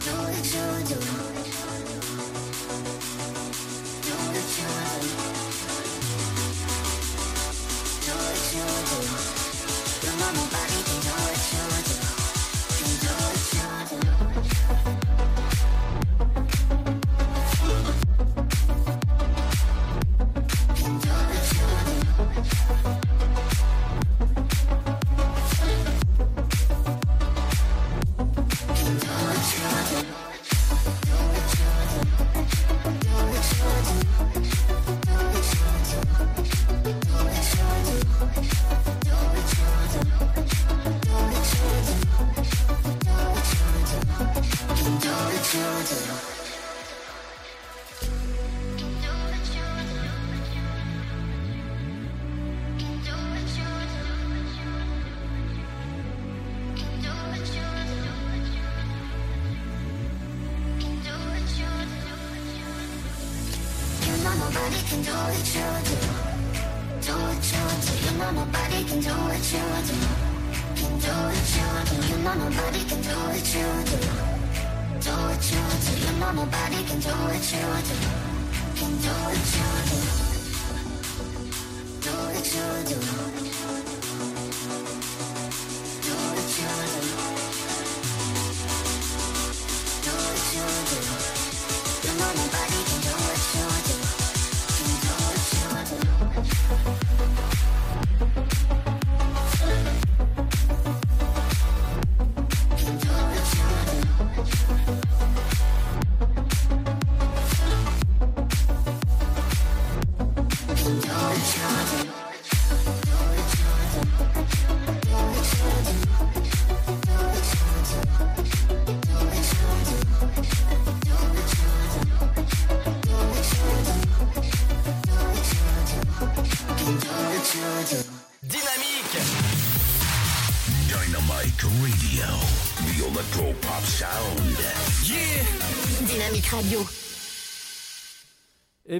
Do 0.04 0.12
what 0.22 0.46
you 0.54 0.66
do. 0.88 0.98
Do 4.02 4.14
what 4.32 4.50
you 4.58 4.70
do. 5.00 5.08
Do 8.06 8.14
what 8.22 8.44
you 8.54 8.66
do. 8.90 8.98
You 10.04 10.12
know 10.18 10.30
nobody 10.34 10.71
nobody 68.72 68.88
can 68.88 69.00
do 69.00 69.10
what 69.10 69.52
you 69.52 69.64
do. 69.86 69.96
Can 70.76 70.92
do 70.98 71.12
what 71.12 71.50
you 71.56 71.68
do. 71.88 71.96
You 72.08 72.16
know 72.24 72.34
nobody 72.34 72.82
can 72.88 73.00
do 73.02 73.14
what 73.28 73.54
you 73.54 73.68
do. 73.84 73.98
Do 75.00 75.12
what 75.12 75.44
you 75.52 75.62
do. 75.82 75.92
You 76.00 76.12
know 76.20 76.30
nobody 76.32 76.80
can 76.84 77.00
do 77.00 77.10
what 77.10 77.52
you 77.52 77.66
do. 77.88 77.96
Can 78.76 78.92
do 79.02 79.12
what 79.24 79.52
you 79.56 79.68
do. 79.88 79.98
Do 82.00 82.12
what 82.32 82.46
you 82.54 82.66
do. 82.88 82.96
Do 83.36 83.41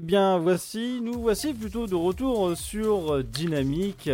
bien, 0.03 0.39
voici, 0.39 1.01
nous 1.03 1.21
voici 1.21 1.55
plutôt 1.55 1.87
de 1.87 1.95
retour 1.95 2.57
sur 2.57 3.23
Dynamique, 3.23 4.11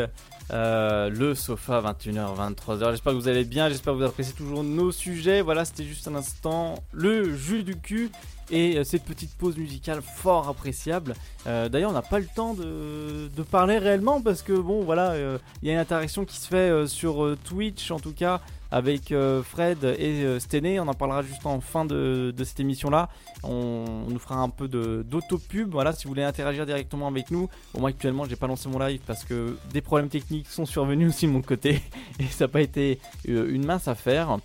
euh, 0.52 1.08
le 1.08 1.34
sofa 1.34 1.80
21h, 1.80 2.36
23h. 2.36 2.90
J'espère 2.90 3.12
que 3.12 3.18
vous 3.18 3.28
allez 3.28 3.44
bien, 3.44 3.68
j'espère 3.68 3.94
que 3.94 3.98
vous 3.98 4.04
appréciez 4.04 4.34
toujours 4.34 4.62
nos 4.62 4.92
sujets. 4.92 5.40
Voilà, 5.40 5.64
c'était 5.64 5.84
juste 5.84 6.06
un 6.06 6.14
instant 6.14 6.74
le 6.92 7.34
jus 7.34 7.62
du 7.62 7.76
cul 7.76 8.10
et 8.50 8.76
euh, 8.76 8.84
cette 8.84 9.04
petite 9.04 9.34
pause 9.36 9.56
musicale 9.56 10.00
fort 10.02 10.48
appréciable. 10.48 11.14
Euh, 11.46 11.68
D'ailleurs, 11.68 11.90
on 11.90 11.94
n'a 11.94 12.02
pas 12.02 12.18
le 12.18 12.28
temps 12.34 12.54
de, 12.54 13.28
parler 13.50 13.78
réellement 13.78 14.20
parce 14.20 14.42
que 14.42 14.52
bon, 14.52 14.82
voilà, 14.82 15.14
il 15.62 15.68
y 15.68 15.70
a 15.70 15.74
une 15.74 15.80
interaction 15.80 16.24
qui 16.26 16.36
se 16.36 16.48
fait 16.48 16.86
sur 16.86 17.34
Twitch 17.44 17.90
en 17.90 17.98
tout 17.98 18.12
cas 18.12 18.42
avec 18.70 19.12
euh, 19.12 19.42
Fred 19.42 19.84
et 19.84 20.24
euh, 20.24 20.38
Stené. 20.38 20.80
On 20.80 20.88
en 20.88 20.94
parlera 20.94 21.22
juste 21.22 21.46
en 21.46 21.60
fin 21.60 21.84
de, 21.84 22.34
cette 22.44 22.60
émission-là. 22.60 23.08
On, 23.42 24.06
nous 24.08 24.18
fera 24.18 24.36
un 24.36 24.48
peu 24.48 24.68
d'auto-pub. 24.68 25.70
Voilà, 25.70 25.92
si 25.92 26.04
vous 26.04 26.10
voulez 26.10 26.24
interagir 26.24 26.66
directement 26.66 27.08
avec 27.08 27.30
nous. 27.30 27.48
Bon, 27.72 27.80
moi 27.80 27.90
actuellement, 27.90 28.24
j'ai 28.24 28.36
pas 28.36 28.46
lancé 28.46 28.68
mon 28.68 28.78
live 28.78 29.00
parce 29.06 29.24
que 29.24 29.56
des 29.72 29.80
problèmes 29.80 30.08
techniques 30.08 30.48
sont 30.48 30.66
survenus 30.66 31.08
aussi 31.08 31.26
de 31.26 31.32
mon 31.32 31.42
côté 31.42 31.80
et 32.18 32.26
ça 32.26 32.44
n'a 32.44 32.48
pas 32.48 32.60
été 32.60 32.98
euh, 33.28 33.52
une 33.52 33.64
mince 33.64 33.88
affaire. 33.88 34.38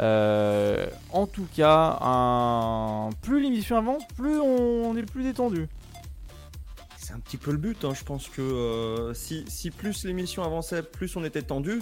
En 0.00 1.26
tout 1.26 1.46
cas, 1.56 3.10
plus 3.22 3.42
l'émission 3.42 3.76
avance, 3.76 4.02
plus 4.16 4.38
on 4.38 4.96
est 4.96 5.02
plus 5.02 5.24
détendu. 5.24 5.66
C'est 6.96 7.14
un 7.14 7.18
petit 7.18 7.38
peu 7.38 7.50
le 7.52 7.56
but, 7.56 7.84
hein. 7.84 7.94
je 7.94 8.04
pense 8.04 8.28
que 8.28 9.12
si 9.14 9.70
plus 9.70 10.04
l'émission 10.04 10.44
avançait, 10.44 10.82
plus 10.82 11.16
on 11.16 11.24
était 11.24 11.42
tendu, 11.42 11.80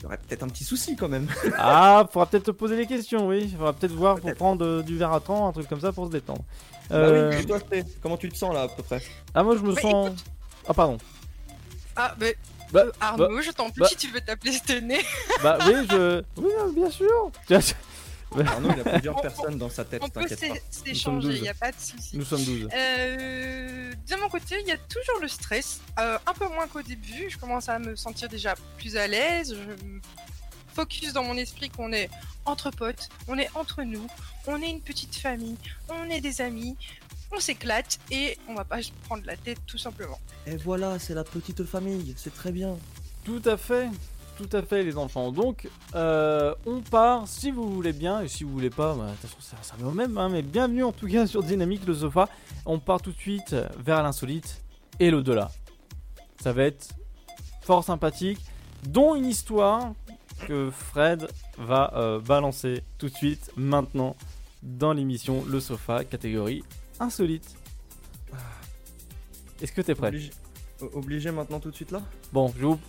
il 0.00 0.04
y 0.04 0.06
aurait 0.06 0.16
peut-être 0.18 0.42
un 0.42 0.48
petit 0.48 0.64
souci 0.64 0.96
quand 0.96 1.08
même. 1.08 1.28
Ah, 1.58 2.06
faudra 2.10 2.26
peut-être 2.26 2.44
te 2.44 2.50
poser 2.52 2.74
les 2.76 2.86
questions, 2.86 3.26
oui. 3.28 3.50
Faudra 3.56 3.72
peut-être 3.74 3.92
voir 3.92 4.18
pour 4.20 4.34
prendre 4.34 4.64
euh, 4.64 4.82
du 4.82 4.96
verre 4.96 5.12
à 5.12 5.20
temps, 5.20 5.46
un 5.48 5.52
truc 5.52 5.68
comme 5.68 5.80
ça 5.80 5.92
pour 5.92 6.06
se 6.06 6.10
détendre. 6.10 6.42
Bah 6.88 6.96
Euh, 6.96 7.30
oui, 7.30 7.42
et 7.42 7.44
toi, 7.46 7.58
comment 8.02 8.16
tu 8.16 8.28
te 8.30 8.36
sens 8.36 8.52
là 8.54 8.62
à 8.62 8.68
peu 8.68 8.82
près? 8.82 9.00
Ah, 9.34 9.42
moi 9.42 9.56
je 9.56 9.62
me 9.62 9.74
Bah, 9.74 9.80
sens. 9.80 10.24
Ah, 10.66 10.74
pardon. 10.74 10.98
Ah, 11.96 12.14
mais 12.18 12.36
Bah, 12.72 12.84
Arnaud, 13.00 13.40
je 13.42 13.50
t'en 13.50 13.64
prie, 13.70 13.80
bah. 13.80 13.86
si 13.88 13.96
tu 13.96 14.08
veux 14.10 14.20
t'appeler 14.20 14.52
Stené. 14.52 15.00
Bah 15.42 15.58
oui, 15.66 15.74
je. 15.90 16.22
Oui, 16.38 16.50
euh, 16.58 16.72
bien 16.74 16.90
sûr. 16.90 17.30
Arnaud, 18.38 18.70
il 18.74 18.80
a 18.80 18.92
plusieurs 18.92 19.20
personnes 19.20 19.58
dans 19.58 19.68
sa 19.68 19.84
tête, 19.84 20.02
On 20.04 20.08
peut 20.08 20.26
s'échanger, 20.70 21.36
il 21.36 21.42
n'y 21.42 21.48
a 21.48 21.54
pas 21.54 21.72
de 21.72 21.80
souci. 21.80 22.16
Nous 22.16 22.24
sommes 22.24 22.44
12. 22.44 22.68
Euh, 22.72 23.92
de 24.08 24.20
mon 24.20 24.28
côté, 24.28 24.56
il 24.60 24.68
y 24.68 24.72
a 24.72 24.78
toujours 24.78 25.20
le 25.20 25.28
stress, 25.28 25.80
euh, 25.98 26.18
un 26.26 26.32
peu 26.32 26.48
moins 26.48 26.66
qu'au 26.68 26.82
début. 26.82 27.28
Je 27.28 27.38
commence 27.38 27.68
à 27.68 27.78
me 27.78 27.96
sentir 27.96 28.28
déjà 28.28 28.54
plus 28.78 28.96
à 28.96 29.06
l'aise. 29.06 29.54
Je 29.54 29.84
me 29.84 30.00
focus 30.72 31.12
dans 31.12 31.24
mon 31.24 31.36
esprit 31.36 31.68
qu'on 31.68 31.92
est 31.92 32.08
entre 32.44 32.70
potes, 32.70 33.08
on 33.28 33.38
est 33.38 33.50
entre 33.54 33.82
nous, 33.82 34.06
on 34.46 34.60
est 34.62 34.70
une 34.70 34.80
petite 34.80 35.16
famille, 35.16 35.56
on 35.88 36.08
est 36.08 36.20
des 36.20 36.40
amis, 36.40 36.76
on 37.32 37.40
s'éclate 37.40 37.98
et 38.10 38.38
on 38.48 38.54
va 38.54 38.64
pas 38.64 38.82
se 38.82 38.90
prendre 39.04 39.24
la 39.26 39.36
tête 39.36 39.58
tout 39.66 39.78
simplement. 39.78 40.18
Et 40.46 40.56
voilà, 40.56 40.98
c'est 40.98 41.14
la 41.14 41.24
petite 41.24 41.64
famille, 41.64 42.14
c'est 42.16 42.34
très 42.34 42.52
bien. 42.52 42.76
Tout 43.24 43.42
à 43.44 43.56
fait, 43.56 43.88
tout 44.40 44.56
à 44.56 44.62
fait 44.62 44.82
les 44.82 44.96
enfants. 44.96 45.32
Donc 45.32 45.68
euh, 45.94 46.54
on 46.66 46.80
part 46.80 47.28
si 47.28 47.50
vous 47.50 47.68
voulez 47.70 47.92
bien 47.92 48.20
et 48.22 48.28
si 48.28 48.44
vous 48.44 48.50
voulez 48.50 48.70
pas, 48.70 48.94
bah, 48.94 49.06
de 49.06 49.10
toute 49.12 49.20
façon 49.30 49.36
ça, 49.40 49.56
ça 49.62 49.74
va 49.78 49.88
au 49.88 49.92
même. 49.92 50.16
hein, 50.16 50.28
mais 50.30 50.42
bienvenue 50.42 50.82
en 50.84 50.92
tout 50.92 51.06
cas 51.08 51.26
sur 51.26 51.42
Dynamique 51.42 51.84
le 51.86 51.94
sofa. 51.94 52.28
On 52.64 52.78
part 52.78 53.02
tout 53.02 53.12
de 53.12 53.18
suite 53.18 53.54
vers 53.78 54.02
l'insolite 54.02 54.62
et 54.98 55.10
l'au-delà. 55.10 55.50
Ça 56.40 56.52
va 56.52 56.64
être 56.64 56.94
fort 57.62 57.84
sympathique, 57.84 58.40
dont 58.84 59.14
une 59.14 59.26
histoire 59.26 59.92
que 60.46 60.70
Fred 60.70 61.28
va 61.58 61.92
euh, 61.96 62.18
balancer 62.18 62.82
tout 62.96 63.08
de 63.10 63.14
suite 63.14 63.50
maintenant 63.56 64.16
dans 64.62 64.94
l'émission 64.94 65.44
Le 65.46 65.60
Sofa 65.60 66.04
catégorie 66.04 66.64
insolite. 66.98 67.54
Est-ce 69.60 69.72
que 69.72 69.82
t'es 69.82 69.94
prêt? 69.94 70.08
Obligé... 70.08 70.30
obligé 70.94 71.30
maintenant 71.30 71.60
tout 71.60 71.70
de 71.70 71.76
suite 71.76 71.90
là? 71.90 72.00
Bon, 72.32 72.50
je, 72.58 72.64
vous- 72.64 72.80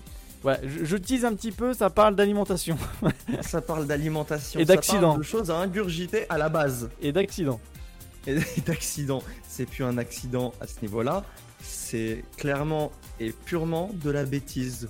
ouais, 0.43 0.59
je, 0.63 0.85
je 0.85 0.97
tease 0.97 1.25
un 1.25 1.33
petit 1.35 1.51
peu, 1.51 1.73
ça 1.73 1.89
parle 1.89 2.15
d'alimentation 2.15 2.77
Ça 3.41 3.61
parle 3.61 3.87
d'alimentation. 3.87 4.59
Et 4.59 4.65
ça 4.65 4.75
d'accident. 4.75 5.01
parle 5.09 5.17
De 5.19 5.23
choses 5.23 5.51
à 5.51 5.57
ingurgiter 5.57 6.25
à 6.29 6.37
la 6.37 6.49
base. 6.49 6.89
et 7.01 7.11
d'accident. 7.11 7.59
Et 8.27 8.37
d'accident. 8.67 9.23
C'est 9.47 9.65
plus 9.65 9.83
un 9.83 9.97
accident 9.97 10.53
à 10.61 10.67
ce 10.67 10.75
niveau-là. 10.83 11.23
C'est 11.59 12.23
clairement 12.37 12.91
et 13.19 13.31
purement 13.31 13.89
de 13.93 14.11
la 14.11 14.25
bêtise. 14.25 14.89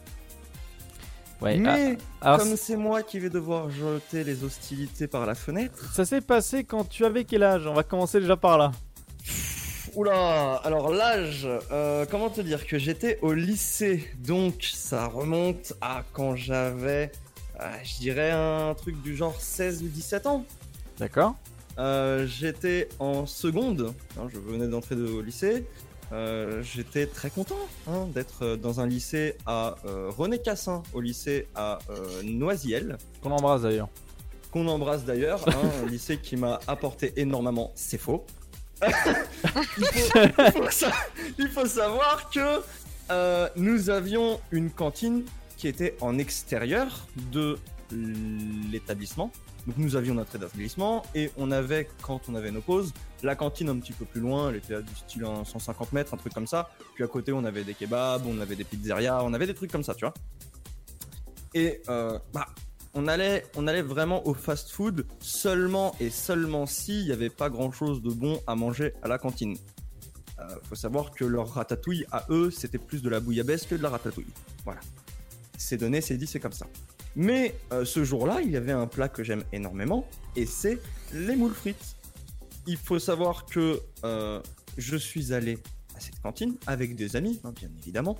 Ouais, 1.41 1.57
Mais 1.57 1.97
ah, 2.21 2.25
alors, 2.33 2.39
comme 2.39 2.55
c'est 2.57 2.75
moi 2.75 3.01
qui 3.03 3.19
vais 3.19 3.29
devoir 3.29 3.69
jeter 3.69 4.23
les 4.25 4.43
hostilités 4.43 5.07
par 5.07 5.25
la 5.25 5.33
fenêtre. 5.33 5.91
ça 5.93 6.05
s'est 6.05 6.21
passé 6.21 6.63
quand 6.65 6.83
tu 6.87 7.03
avais 7.05 7.23
quel 7.23 7.43
âge? 7.43 7.65
On 7.67 7.73
va 7.73 7.83
commencer 7.83 8.19
déjà 8.19 8.35
par 8.37 8.57
là. 8.57 8.71
Oula, 9.95 10.55
alors 10.63 10.89
l'âge, 10.91 11.45
euh, 11.71 12.05
comment 12.09 12.29
te 12.29 12.39
dire 12.39 12.65
que 12.65 12.77
j'étais 12.79 13.19
au 13.21 13.33
lycée, 13.33 14.09
donc 14.19 14.63
ça 14.73 15.07
remonte 15.07 15.73
à 15.81 16.03
quand 16.13 16.35
j'avais, 16.37 17.11
euh, 17.59 17.69
je 17.83 17.97
dirais 17.99 18.31
un 18.31 18.73
truc 18.73 19.01
du 19.01 19.17
genre 19.17 19.35
16 19.39 19.83
ou 19.83 19.87
17 19.87 20.27
ans. 20.27 20.45
D'accord 20.97 21.35
Euh, 21.77 22.25
j'étais 22.27 22.87
en 22.99 23.25
seconde, 23.25 23.93
hein, 24.19 24.27
je 24.33 24.39
venais 24.39 24.67
d'entrer 24.67 24.95
de- 24.95 25.07
au 25.07 25.21
lycée. 25.21 25.65
J'étais 26.61 27.05
très 27.05 27.29
content 27.29 27.55
hein, 27.87 28.05
d'être 28.13 28.57
dans 28.57 28.81
un 28.81 28.85
lycée 28.87 29.37
à 29.45 29.75
René 30.17 30.39
Cassin, 30.39 30.83
au 30.93 30.99
lycée 30.99 31.47
à 31.55 31.79
Noisiel, 32.23 32.97
Qu'on 33.21 33.31
embrasse 33.31 33.61
d'ailleurs. 33.61 33.87
qu'on 34.51 34.67
embrasse 34.67 35.05
d'ailleurs, 35.05 35.47
hein, 35.47 35.53
un 35.85 35.89
lycée 35.89 36.17
qui 36.17 36.35
m'a 36.35 36.59
apporté 36.67 37.13
énormément. 37.15 37.71
C'est 37.75 37.97
faux. 37.97 38.25
Il, 41.37 41.49
faut, 41.49 41.65
savoir 41.65 42.29
que 42.29 42.61
euh, 43.09 43.49
nous 43.55 43.89
avions 43.89 44.39
une 44.51 44.69
cantine 44.69 45.23
qui 45.57 45.67
était 45.67 45.95
en 46.01 46.17
extérieur 46.17 47.07
de 47.31 47.57
l'établissement. 48.71 49.31
Donc 49.67 49.77
nous 49.77 49.95
avions 49.95 50.15
notre 50.15 50.35
établissement 50.35 51.03
et 51.13 51.29
on 51.37 51.51
avait, 51.51 51.87
quand 52.01 52.21
on 52.29 52.35
avait 52.35 52.49
nos 52.49 52.61
pauses, 52.61 52.93
la 53.21 53.35
cantine 53.35 53.69
un 53.69 53.77
petit 53.77 53.93
peu 53.93 54.05
plus 54.05 54.21
loin, 54.21 54.49
elle 54.49 54.55
était 54.55 54.75
à 54.75 54.81
du 54.81 54.95
style 54.95 55.23
un 55.23 55.45
150 55.45 55.93
mètres, 55.93 56.13
un 56.13 56.17
truc 56.17 56.33
comme 56.33 56.47
ça. 56.47 56.71
Puis 56.95 57.03
à 57.03 57.07
côté, 57.07 57.31
on 57.31 57.43
avait 57.45 57.63
des 57.63 57.75
kebabs, 57.75 58.25
on 58.25 58.39
avait 58.41 58.55
des 58.55 58.63
pizzerias, 58.63 59.21
on 59.23 59.33
avait 59.33 59.45
des 59.45 59.53
trucs 59.53 59.71
comme 59.71 59.83
ça, 59.83 59.93
tu 59.93 60.05
vois. 60.05 60.13
Et 61.53 61.81
euh, 61.89 62.17
bah, 62.33 62.47
on 62.93 63.07
allait, 63.07 63.45
on 63.55 63.67
allait 63.67 63.81
vraiment 63.81 64.27
au 64.27 64.33
fast-food 64.33 65.05
seulement 65.19 65.95
et 65.99 66.09
seulement 66.09 66.65
si 66.65 67.01
il 67.01 67.05
n'y 67.05 67.11
avait 67.11 67.29
pas 67.29 67.49
grand-chose 67.49 68.01
de 68.01 68.11
bon 68.11 68.41
à 68.47 68.55
manger 68.55 68.93
à 69.01 69.07
la 69.07 69.17
cantine. 69.17 69.57
Euh, 70.39 70.55
faut 70.63 70.75
savoir 70.75 71.11
que 71.11 71.23
leur 71.23 71.53
ratatouille 71.53 72.05
à 72.11 72.25
eux, 72.29 72.51
c'était 72.51 72.77
plus 72.77 73.01
de 73.01 73.09
la 73.09 73.19
bouillabaisse 73.19 73.65
que 73.65 73.75
de 73.75 73.83
la 73.83 73.89
ratatouille. 73.89 74.33
Voilà. 74.65 74.81
C'est 75.57 75.77
donné, 75.77 76.01
c'est 76.01 76.17
dit, 76.17 76.27
c'est 76.27 76.39
comme 76.39 76.51
ça. 76.51 76.67
Mais 77.15 77.55
euh, 77.71 77.85
ce 77.85 78.03
jour-là, 78.03 78.41
il 78.41 78.51
y 78.51 78.57
avait 78.57 78.71
un 78.71 78.87
plat 78.87 79.09
que 79.09 79.23
j'aime 79.23 79.43
énormément, 79.51 80.07
et 80.35 80.45
c'est 80.45 80.79
les 81.13 81.35
moules 81.35 81.53
frites. 81.53 81.95
Il 82.67 82.77
faut 82.77 82.99
savoir 82.99 83.45
que 83.45 83.81
euh, 84.03 84.41
je 84.77 84.95
suis 84.95 85.33
allé 85.33 85.57
à 85.95 85.99
cette 85.99 86.19
cantine 86.21 86.55
avec 86.67 86.95
des 86.95 87.15
amis, 87.15 87.39
hein, 87.43 87.51
bien 87.55 87.69
évidemment. 87.81 88.17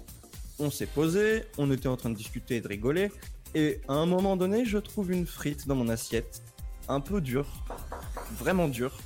On 0.59 0.69
s'est 0.69 0.85
posé, 0.85 1.43
on 1.57 1.71
était 1.71 1.87
en 1.87 1.97
train 1.97 2.09
de 2.09 2.15
discuter 2.15 2.57
et 2.57 2.61
de 2.61 2.67
rigoler, 2.67 3.11
et 3.53 3.79
à 3.87 3.93
un 3.93 4.05
moment 4.05 4.37
donné, 4.37 4.65
je 4.65 4.77
trouve 4.77 5.11
une 5.11 5.25
frite 5.25 5.67
dans 5.67 5.75
mon 5.75 5.89
assiette, 5.89 6.41
un 6.87 6.99
peu 6.99 7.21
dure, 7.21 7.47
vraiment 8.37 8.67
dure, 8.67 8.97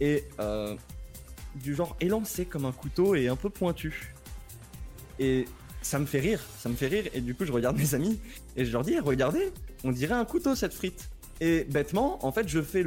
et 0.00 0.24
euh, 0.40 0.76
du 1.56 1.74
genre 1.74 1.96
élancée 2.00 2.44
comme 2.44 2.64
un 2.64 2.72
couteau 2.72 3.14
et 3.14 3.28
un 3.28 3.36
peu 3.36 3.50
pointu. 3.50 4.14
Et 5.18 5.46
ça 5.82 5.98
me 5.98 6.06
fait 6.06 6.20
rire, 6.20 6.40
ça 6.58 6.68
me 6.68 6.74
fait 6.74 6.86
rire, 6.86 7.04
et 7.12 7.20
du 7.20 7.34
coup 7.34 7.44
je 7.44 7.52
regarde 7.52 7.76
mes 7.76 7.94
amis 7.94 8.20
et 8.56 8.64
je 8.64 8.72
leur 8.72 8.82
dis, 8.82 8.98
regardez, 8.98 9.52
on 9.84 9.90
dirait 9.90 10.14
un 10.14 10.24
couteau 10.24 10.54
cette 10.54 10.74
frite. 10.74 11.08
Et 11.40 11.64
bêtement, 11.64 12.24
en 12.26 12.32
fait, 12.32 12.48
je 12.48 12.60
fais 12.60 12.84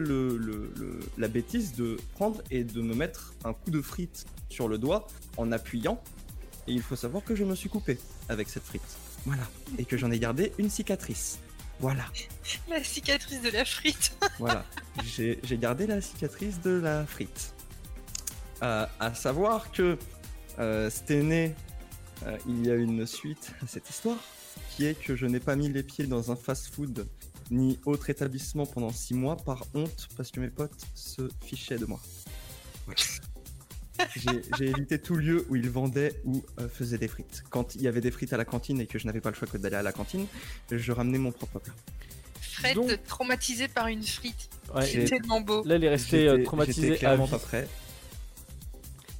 la 1.18 1.28
bêtise 1.30 1.74
de 1.74 1.97
prendre 2.16 2.41
et 2.51 2.66
de 2.66 2.82
me 2.82 2.93
mettre 2.93 3.34
un 3.45 3.53
coup 3.53 3.72
de 3.72 3.82
frite 3.82 4.26
sur 4.49 4.68
le 4.68 4.78
doigt 4.78 5.07
en 5.38 5.53
appuyant. 5.53 6.01
Et 6.68 6.74
il 6.74 6.82
faut 6.82 6.97
savoir 6.97 7.24
que 7.24 7.34
je 7.34 7.45
me 7.45 7.55
suis 7.55 7.70
coupé 7.70 7.97
avec 8.28 8.49
cette 8.49 8.64
frite. 8.64 9.01
Voilà. 9.26 9.43
Et 9.78 9.86
que 9.86 9.97
j'en 9.97 10.11
ai 10.11 10.19
gardé 10.19 10.51
une 10.57 10.69
cicatrice. 10.69 11.39
Voilà. 11.80 12.05
La 12.69 12.84
cicatrice 12.84 13.41
de 13.41 13.49
la 13.49 13.65
frite. 13.65 14.17
Voilà. 14.39 14.65
J'ai 15.03 15.39
gardé 15.51 15.88
la 15.88 16.01
cicatrice 16.01 16.61
de 16.61 16.72
la 16.72 17.05
frite. 17.05 17.53
Euh, 18.63 18.86
à 18.99 19.13
savoir 19.13 19.72
que 19.72 19.97
euh, 20.59 20.89
c'était 20.89 21.24
né, 21.24 21.55
euh, 22.26 22.38
il 22.47 22.65
y 22.65 22.72
a 22.72 22.76
une 22.76 23.05
suite 23.05 23.51
à 23.63 23.67
cette 23.67 23.89
histoire, 23.89 24.17
qui 24.72 24.86
est 24.86 24.99
que 24.99 25.15
je 25.15 25.26
n'ai 25.26 25.39
pas 25.39 25.55
mis 25.55 25.69
les 25.69 25.84
pieds 25.84 26.07
dans 26.07 26.32
un 26.32 26.36
fast-food 26.36 27.07
ni 27.51 27.80
autre 27.86 28.09
établissement 28.09 28.65
pendant 28.65 28.91
six 28.91 29.13
mois 29.13 29.38
par 29.38 29.65
honte 29.74 30.07
parce 30.15 30.32
que 30.32 30.39
mes 30.39 30.49
potes 30.49 30.86
se 30.95 31.30
fichaient 31.43 31.78
de 31.78 31.86
moi. 31.86 31.99
Voilà. 32.86 33.01
J'ai 34.58 34.66
évité 34.70 35.00
tout 35.00 35.16
lieu 35.16 35.46
où 35.50 35.56
ils 35.56 35.70
vendaient 35.70 36.14
ou 36.26 36.44
euh, 36.60 36.68
faisaient 36.70 36.98
des 36.98 37.08
frites. 37.08 37.44
Quand 37.50 37.76
il 37.76 37.82
y 37.82 37.88
avait 37.88 38.02
des 38.02 38.12
frites 38.12 38.34
à 38.34 38.38
la 38.38 38.46
cantine 38.46 38.80
et 38.82 38.88
que 38.88 38.98
je 38.98 39.06
n'avais 39.06 39.22
pas 39.22 39.30
le 39.30 39.36
choix 39.36 39.48
que 39.48 39.58
d'aller 39.58 39.76
à 39.76 39.82
la 39.84 39.92
cantine, 39.92 40.26
je 40.72 40.92
ramenais 40.92 41.18
mon 41.20 41.32
propre 41.32 41.60
plat. 41.60 41.74
Fred 42.42 42.76
Donc- 42.76 43.04
traumatisé 43.06 43.68
par 43.68 43.88
une 43.88 44.04
frite. 44.04 44.50
Ouais, 44.74 44.86
C'est 44.86 45.06
tellement 45.06 45.42
beau. 45.42 45.64
là, 45.66 45.76
il 45.76 45.84
est 45.84 45.89
resté 45.89 46.28
euh, 46.28 46.44
traumatisé 46.44 46.82
J'étais 46.82 46.94
à 46.96 46.98
clairement 47.00 47.26
vie. 47.26 47.32
pas 47.32 47.39
prêt. 47.39 47.68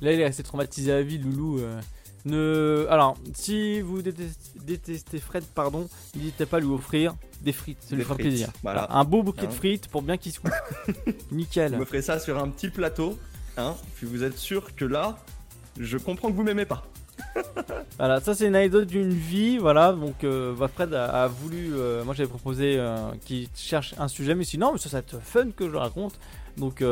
Là, 0.02 0.14
il 0.14 0.20
est 0.20 0.26
resté 0.26 0.44
traumatisé 0.44 0.92
à 0.92 1.02
vie, 1.02 1.18
Loulou. 1.20 1.60
euh. 1.60 1.80
Ne... 2.26 2.86
Alors, 2.90 3.18
si 3.34 3.82
vous 3.82 4.02
détestez, 4.02 4.60
détestez 4.64 5.20
Fred, 5.20 5.44
pardon, 5.56 5.90
n'hésitez 6.16 6.46
pas 6.46 6.58
à 6.58 6.60
lui 6.60 6.68
offrir 6.68 7.16
des 7.42 7.52
frites, 7.52 7.80
ça 7.82 7.96
lui 7.96 8.04
fera 8.04 8.16
plaisir. 8.16 8.50
voilà. 8.62 8.88
Un 8.92 9.04
beau 9.04 9.24
bouquet 9.24 9.48
de 9.48 9.52
Hein. 9.52 9.56
frites 9.56 9.88
pour 9.88 10.04
bien 10.04 10.18
qu'il 10.18 10.32
se 10.32 10.40
coupe. 10.40 10.52
Vous 11.08 11.36
Nickel. 11.36 11.76
me 11.78 11.86
ferez 11.86 12.04
ça 12.04 12.20
sur 12.20 12.38
un 12.38 12.48
petit 12.50 12.70
plateau, 12.70 13.18
hein, 13.58 13.76
puis 13.96 14.08
vous 14.08 14.24
êtes 14.24 14.38
sûr 14.38 14.76
que 14.76 14.86
là, 14.86 15.18
je 15.80 15.98
comprends 15.98 16.30
que 16.30 16.36
vous 16.36 16.44
m'aimez 16.44 16.66
pas. 16.66 16.84
Voilà, 17.98 18.20
ça 18.20 18.34
c'est 18.34 18.48
une 18.48 18.56
anecdote 18.56 18.88
d'une 18.88 19.12
vie, 19.12 19.58
voilà. 19.58 19.94
Donc, 19.94 20.24
euh, 20.24 20.56
bah, 20.56 20.68
Fred 20.68 20.94
a, 20.94 21.28
voulu, 21.28 21.74
euh, 21.76 22.04
moi 22.04 22.16
j'avais 22.16 22.30
proposé 22.30 22.78
euh, 22.78 23.12
qu'il 23.26 23.48
cherche 23.56 23.94
un 24.00 24.08
sujet, 24.08 24.34
mais 24.34 24.44
sinon, 24.44 24.72
mais 24.74 24.80
ça, 24.80 24.90
ça 24.90 24.98
va 24.98 25.00
être 25.00 25.22
fun 25.22 25.52
que 25.52 25.70
je 25.70 25.76
raconte. 25.76 26.14
Donc, 26.58 26.84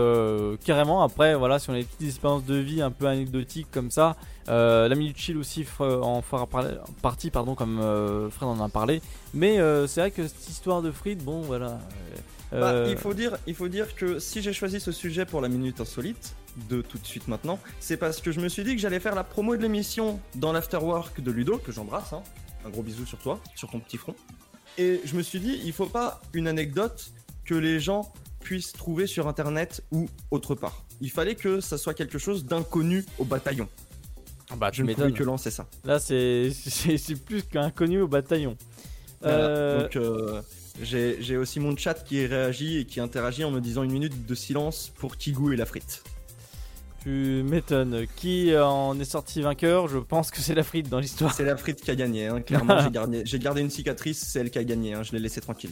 carrément, 0.63 1.03
après, 1.03 1.35
voilà, 1.35 1.59
si 1.59 1.69
on 1.69 1.73
a 1.73 1.77
des 1.77 1.83
petites 1.83 2.07
expériences 2.07 2.45
de 2.45 2.55
vie 2.55 2.81
un 2.81 2.91
peu 2.91 3.07
anecdotiques 3.07 3.67
comme 3.71 3.91
ça, 3.91 4.15
la 4.47 4.95
minute 4.95 5.17
chill 5.17 5.37
aussi 5.37 5.65
en 5.79 6.21
fera 6.21 6.47
partie, 7.01 7.29
pardon, 7.29 7.55
comme 7.55 7.77
Fred 8.31 8.47
en 8.47 8.63
a 8.63 8.69
parlé. 8.69 9.01
Mais 9.33 9.57
c'est 9.87 9.99
vrai 9.99 10.11
que 10.11 10.27
cette 10.27 10.47
histoire 10.47 10.81
de 10.81 10.91
frites, 10.91 11.23
bon, 11.25 11.41
voilà. 11.41 11.77
Bah, 12.51 12.71
euh, 12.71 12.87
il, 12.89 12.97
faut 12.97 13.13
dire, 13.13 13.37
il 13.47 13.53
faut 13.55 13.67
dire 13.67 13.95
que 13.95 14.17
si 14.19 14.41
j'ai 14.41 14.53
choisi 14.53 14.79
ce 14.79 14.91
sujet 14.91 15.25
pour 15.25 15.39
la 15.41 15.49
minute 15.49 15.79
insolite, 15.81 16.35
de 16.69 16.81
tout 16.81 16.97
de 16.97 17.05
suite 17.05 17.27
maintenant, 17.27 17.59
c'est 17.79 17.97
parce 17.97 18.21
que 18.21 18.31
je 18.31 18.39
me 18.39 18.49
suis 18.49 18.63
dit 18.63 18.75
que 18.75 18.81
j'allais 18.81 18.99
faire 18.99 19.13
la 19.15 19.23
promo 19.23 19.55
de 19.55 19.61
l'émission 19.61 20.19
dans 20.35 20.51
l'afterwork 20.51 21.21
de 21.21 21.31
Ludo, 21.31 21.57
que 21.59 21.71
j'embrasse. 21.71 22.11
hein. 22.13 22.23
Un 22.65 22.69
gros 22.69 22.81
bisou 22.81 23.05
sur 23.05 23.19
toi, 23.19 23.39
sur 23.55 23.69
ton 23.69 23.79
petit 23.79 23.97
front. 23.97 24.15
Et 24.77 24.99
je 25.05 25.15
me 25.15 25.21
suis 25.21 25.39
dit, 25.39 25.61
il 25.63 25.71
faut 25.73 25.85
pas 25.85 26.21
une 26.33 26.47
anecdote 26.47 27.11
que 27.45 27.53
les 27.55 27.79
gens 27.79 28.11
puissent 28.41 28.73
trouver 28.73 29.05
sur 29.07 29.27
internet 29.27 29.83
ou 29.91 30.09
autre 30.31 30.55
part. 30.55 30.83
Il 31.01 31.11
fallait 31.11 31.35
que 31.35 31.61
ça 31.61 31.77
soit 31.77 31.93
quelque 31.93 32.17
chose 32.17 32.45
d'inconnu 32.45 33.05
au 33.19 33.25
bataillon. 33.25 33.67
bah, 34.57 34.69
Je 34.71 34.77
tu 34.77 34.87
ne 34.87 34.93
pouvais 34.93 35.07
m'étonnes. 35.07 35.17
que 35.17 35.23
lancer 35.23 35.51
ça. 35.51 35.67
Là, 35.85 35.99
c'est 35.99 36.51
plus 37.25 37.43
qu'inconnu 37.43 38.01
au 38.01 38.07
bataillon. 38.07 38.57
Voilà. 39.21 39.37
Euh, 39.37 39.81
Donc, 39.83 39.95
euh, 39.95 40.41
J'ai 40.81 41.37
aussi 41.37 41.59
mon 41.59 41.75
chat 41.75 41.93
qui 42.05 42.25
réagit 42.25 42.77
et 42.79 42.85
qui 42.85 42.99
interagit 42.99 43.43
en 43.43 43.51
me 43.51 43.59
disant 43.59 43.83
une 43.83 43.91
minute 43.91 44.25
de 44.25 44.35
silence 44.35 44.91
pour 44.97 45.17
Kigou 45.17 45.51
et 45.51 45.57
la 45.57 45.65
frite. 45.65 46.03
Tu 47.03 47.43
m'étonnes. 47.45 48.05
Qui 48.17 48.55
en 48.57 48.99
est 48.99 49.05
sorti 49.05 49.41
vainqueur? 49.41 49.87
Je 49.87 49.97
pense 49.97 50.31
que 50.31 50.39
c'est 50.41 50.55
la 50.55 50.63
frite 50.63 50.89
dans 50.89 50.99
l'histoire. 50.99 51.33
C'est 51.33 51.45
la 51.45 51.55
frite 51.57 51.81
qui 51.81 51.91
a 51.91 51.95
gagné, 51.95 52.27
hein. 52.27 52.41
clairement. 52.41 52.77
j'ai 53.25 53.39
gardé, 53.39 53.61
une 53.61 53.69
cicatrice, 53.69 54.19
c'est 54.25 54.39
elle 54.39 54.51
qui 54.51 54.59
a 54.59 54.63
gagné. 54.63 54.93
hein. 54.93 55.03
Je 55.03 55.11
l'ai 55.13 55.19
laissé 55.19 55.39
tranquille. 55.41 55.71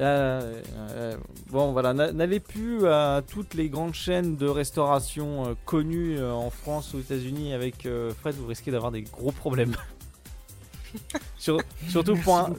Euh, 0.00 0.60
euh, 0.90 1.16
bon, 1.50 1.72
voilà, 1.72 1.94
n'a- 1.94 2.10
n'allez 2.12 2.40
plus 2.40 2.86
à 2.88 3.22
toutes 3.26 3.54
les 3.54 3.68
grandes 3.68 3.94
chaînes 3.94 4.36
de 4.36 4.46
restauration 4.46 5.46
euh, 5.46 5.54
connues 5.64 6.20
en 6.22 6.50
France 6.50 6.92
ou 6.92 6.96
aux 6.96 7.00
États-Unis 7.00 7.52
avec 7.54 7.86
Fred, 8.20 8.34
vous 8.34 8.46
risquez 8.46 8.70
d'avoir 8.72 8.90
des 8.92 9.02
gros 9.02 9.30
problèmes. 9.32 9.74
Sur- 11.38 11.60
surtout, 11.88 12.16
pour 12.16 12.36
un, 12.38 12.52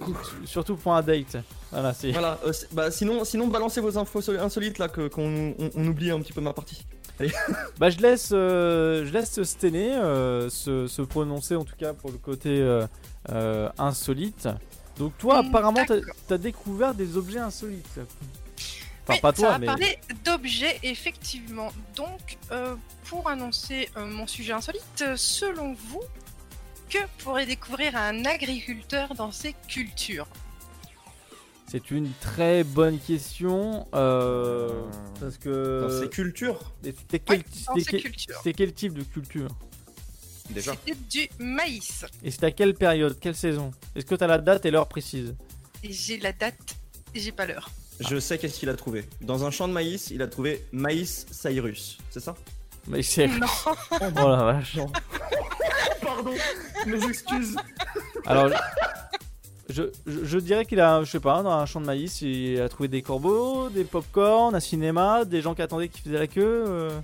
surtout 0.46 0.76
pour 0.76 0.94
un 0.94 1.02
date. 1.02 1.38
Voilà, 1.72 1.94
c'est. 1.94 2.12
Voilà, 2.12 2.38
euh, 2.46 2.54
c'est- 2.54 2.74
bah, 2.74 2.92
sinon, 2.92 3.24
sinon, 3.26 3.48
balancez 3.48 3.82
vos 3.82 3.98
infos 3.98 4.22
sol- 4.22 4.40
insolites 4.40 4.78
là, 4.78 4.88
que- 4.88 5.08
qu'on 5.08 5.54
on, 5.60 5.70
on 5.76 5.88
oublie 5.88 6.12
un 6.12 6.20
petit 6.22 6.34
peu 6.34 6.42
ma 6.42 6.54
partie. 6.54 6.86
Bah, 7.80 7.90
je 7.90 7.98
laisse, 8.00 8.30
euh, 8.34 9.06
je 9.06 9.12
laisse 9.14 9.42
Stené 9.44 9.94
euh, 9.96 10.50
se, 10.50 10.88
se 10.88 11.02
prononcer 11.02 11.56
en 11.56 11.64
tout 11.64 11.76
cas 11.78 11.94
pour 11.94 12.12
le 12.12 12.18
côté 12.18 12.50
euh, 12.62 12.86
euh, 13.30 13.70
insolite. 13.78 14.50
Donc, 14.98 15.18
toi, 15.18 15.38
apparemment, 15.40 15.84
t'as 15.86 16.36
as 16.36 16.38
découvert 16.38 16.94
des 16.94 17.16
objets 17.18 17.40
insolites. 17.40 17.86
Enfin, 17.98 19.14
Oui, 19.14 19.20
pas 19.22 19.30
ça 19.30 19.34
toi, 19.34 19.50
va 19.52 19.58
mais. 19.60 19.66
parler 19.68 20.00
d'objets, 20.24 20.80
effectivement. 20.84 21.72
Donc, 21.96 22.38
euh, 22.52 22.76
pour 23.06 23.30
annoncer 23.30 23.90
euh, 23.98 24.06
mon 24.06 24.26
sujet 24.28 24.54
insolite, 24.54 25.04
selon 25.16 25.74
vous, 25.90 26.02
que 26.90 27.00
pourrait 27.24 27.46
découvrir 27.46 27.96
un 27.96 28.26
agriculteur 28.26 29.16
dans 29.16 29.32
ses 29.32 29.54
cultures 29.68 30.28
C'est 31.68 31.92
une 31.92 32.12
très 32.22 32.64
bonne 32.64 33.00
question. 33.00 33.88
euh, 33.94 34.84
parce 35.20 35.38
que. 35.38 35.82
Dans 35.82 36.02
ces 36.02 36.10
cultures, 36.10 36.74
C'était 36.84 37.20
quel, 37.20 37.44
type 38.74 38.94
de 38.94 39.04
culture 39.04 39.50
déjà. 40.50 40.74
C'était 40.74 40.98
du 41.10 41.30
maïs. 41.40 42.06
Et 42.24 42.32
c'était 42.32 42.48
à 42.48 42.52
quelle 42.52 42.74
période 42.76 43.18
Quelle 43.20 43.36
saison 43.36 43.72
Est-ce 43.96 44.06
que 44.06 44.16
tu 44.16 44.24
as 44.24 44.28
la 44.28 44.38
date 44.38 44.66
et 44.66 44.72
l'heure 44.72 44.88
précise 44.88 45.36
j'ai 45.88 46.18
la 46.18 46.34
date 46.34 46.76
et 47.14 47.20
j'ai 47.20 47.32
pas 47.32 47.46
l'heure. 47.46 47.70
Je 48.00 48.20
sais 48.20 48.38
qu'est-ce 48.38 48.60
qu'il 48.60 48.70
a 48.70 48.74
trouvé. 48.76 49.06
Dans 49.22 49.46
un 49.46 49.52
champ 49.52 49.68
de 49.68 49.74
maïs, 49.74 50.10
il 50.12 50.22
a 50.22 50.28
trouvé 50.28 50.66
maïs 50.72 51.26
Cyrus, 51.32 51.98
c'est 52.10 52.20
ça? 52.20 52.36
Mais 52.88 53.02
c'est. 53.02 53.28
Non, 53.28 53.48
Oh 53.92 54.30
la 54.30 54.44
vache. 54.44 54.78
Pardon, 56.02 56.32
mes 56.86 57.04
excuses. 57.06 57.56
Alors. 58.26 58.50
Je, 59.68 59.82
je, 60.06 60.24
je 60.26 60.38
dirais 60.38 60.64
qu'il 60.66 60.80
a, 60.80 61.04
je 61.04 61.10
sais 61.10 61.20
pas, 61.20 61.42
dans 61.42 61.50
un 61.50 61.66
champ 61.66 61.82
de 61.82 61.88
maïs, 61.88 62.22
il 62.22 62.62
a 62.62 62.70
trouvé 62.70 62.88
des 62.88 63.02
corbeaux, 63.02 63.70
des 63.70 63.84
pop-corn, 63.84 64.54
un 64.54 64.60
cinéma, 64.60 65.26
des 65.26 65.42
gens 65.42 65.56
qui 65.56 65.64
attendaient 65.64 65.88
qui 65.90 66.02
faisaient 66.02 66.20
la 66.20 66.28
queue. 66.28 66.66
euh. 66.68 67.00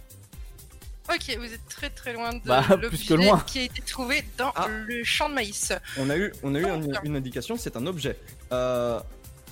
ok, 1.12 1.38
vous 1.40 1.46
êtes 1.54 1.68
très 1.68 1.90
très 1.90 2.14
loin 2.14 2.32
de 2.34 2.40
Bah, 2.46 2.62
plus 2.68 2.78
l'objet 2.84 3.06
que 3.08 3.14
loin. 3.16 3.44
qui 3.48 3.58
a 3.60 3.64
été 3.64 3.82
trouvé 3.82 4.24
dans 4.38 4.52
Ah. 4.56 4.68
le 4.70 5.04
champ 5.04 5.28
de 5.28 5.34
maïs. 5.34 5.74
On 5.98 6.08
a 6.12 6.16
eu, 6.16 6.32
on 6.44 6.54
a 6.54 6.60
eu 6.60 6.66
une 7.04 7.16
indication, 7.16 7.58
c'est 7.58 7.76
un 7.76 7.88
objet. 7.88 8.16
Euh, 8.54 9.00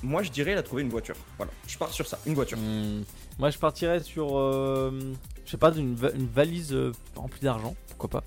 moi, 0.03 0.21
je 0.21 0.29
dirais, 0.29 0.51
il 0.51 0.57
a 0.59 0.63
trouvé 0.63 0.83
une 0.83 0.89
voiture. 0.89 1.15
Voilà, 1.37 1.51
je 1.67 1.77
pars 1.79 1.91
sur 1.91 2.05
ça, 2.05 2.19
une 2.27 2.35
voiture. 2.35 2.59
Hmm, 2.59 3.01
Moi, 3.39 3.49
je 3.49 3.57
partirais 3.57 4.01
sur, 4.01 4.37
euh, 4.37 4.91
je 5.49 5.53
sais 5.53 5.57
pas, 5.57 5.71
une, 5.75 5.95
va- 5.95 6.11
une 6.11 6.27
valise 6.27 6.73
euh, 6.73 6.91
remplie 7.15 7.39
d'argent, 7.41 7.75
pourquoi 7.87 8.21
pas. 8.21 8.23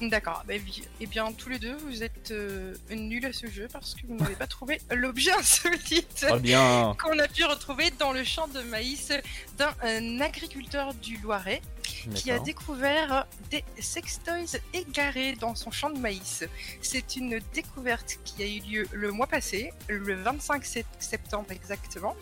D'accord, 0.00 0.42
bah, 0.48 0.56
vi- 0.56 0.82
eh 1.00 1.06
bien 1.06 1.30
tous 1.32 1.48
les 1.50 1.60
deux 1.60 1.76
vous 1.76 2.02
êtes 2.02 2.32
euh, 2.32 2.74
nuls 2.90 3.24
à 3.24 3.32
ce 3.32 3.46
jeu 3.46 3.68
parce 3.70 3.94
que 3.94 4.00
vous 4.08 4.16
n'avez 4.16 4.34
pas 4.34 4.46
trouvé 4.48 4.80
l'objet 4.90 5.30
insolite 5.32 6.24
qu'on 6.98 7.18
a 7.20 7.28
pu 7.28 7.44
retrouver 7.44 7.90
dans 8.00 8.12
le 8.12 8.24
champ 8.24 8.48
de 8.48 8.62
maïs 8.62 9.12
d'un 9.58 10.20
agriculteur 10.20 10.94
du 10.94 11.18
Loiret 11.18 11.60
qui 12.14 12.30
a 12.30 12.38
découvert 12.44 13.26
des 13.50 13.62
sextoys 13.78 14.58
égarés 14.72 15.34
dans 15.34 15.54
son 15.54 15.70
champ 15.70 15.90
de 15.90 15.98
maïs. 15.98 16.44
C'est 16.80 17.16
une 17.16 17.38
découverte 17.52 18.18
qui 18.24 18.42
a 18.42 18.46
eu 18.46 18.60
lieu 18.60 18.88
le 18.92 19.10
mois 19.12 19.26
passé, 19.26 19.70
le 19.88 20.14
25 20.14 20.64
sept- 20.64 20.86
septembre 20.98 21.50
exactement. 21.52 22.16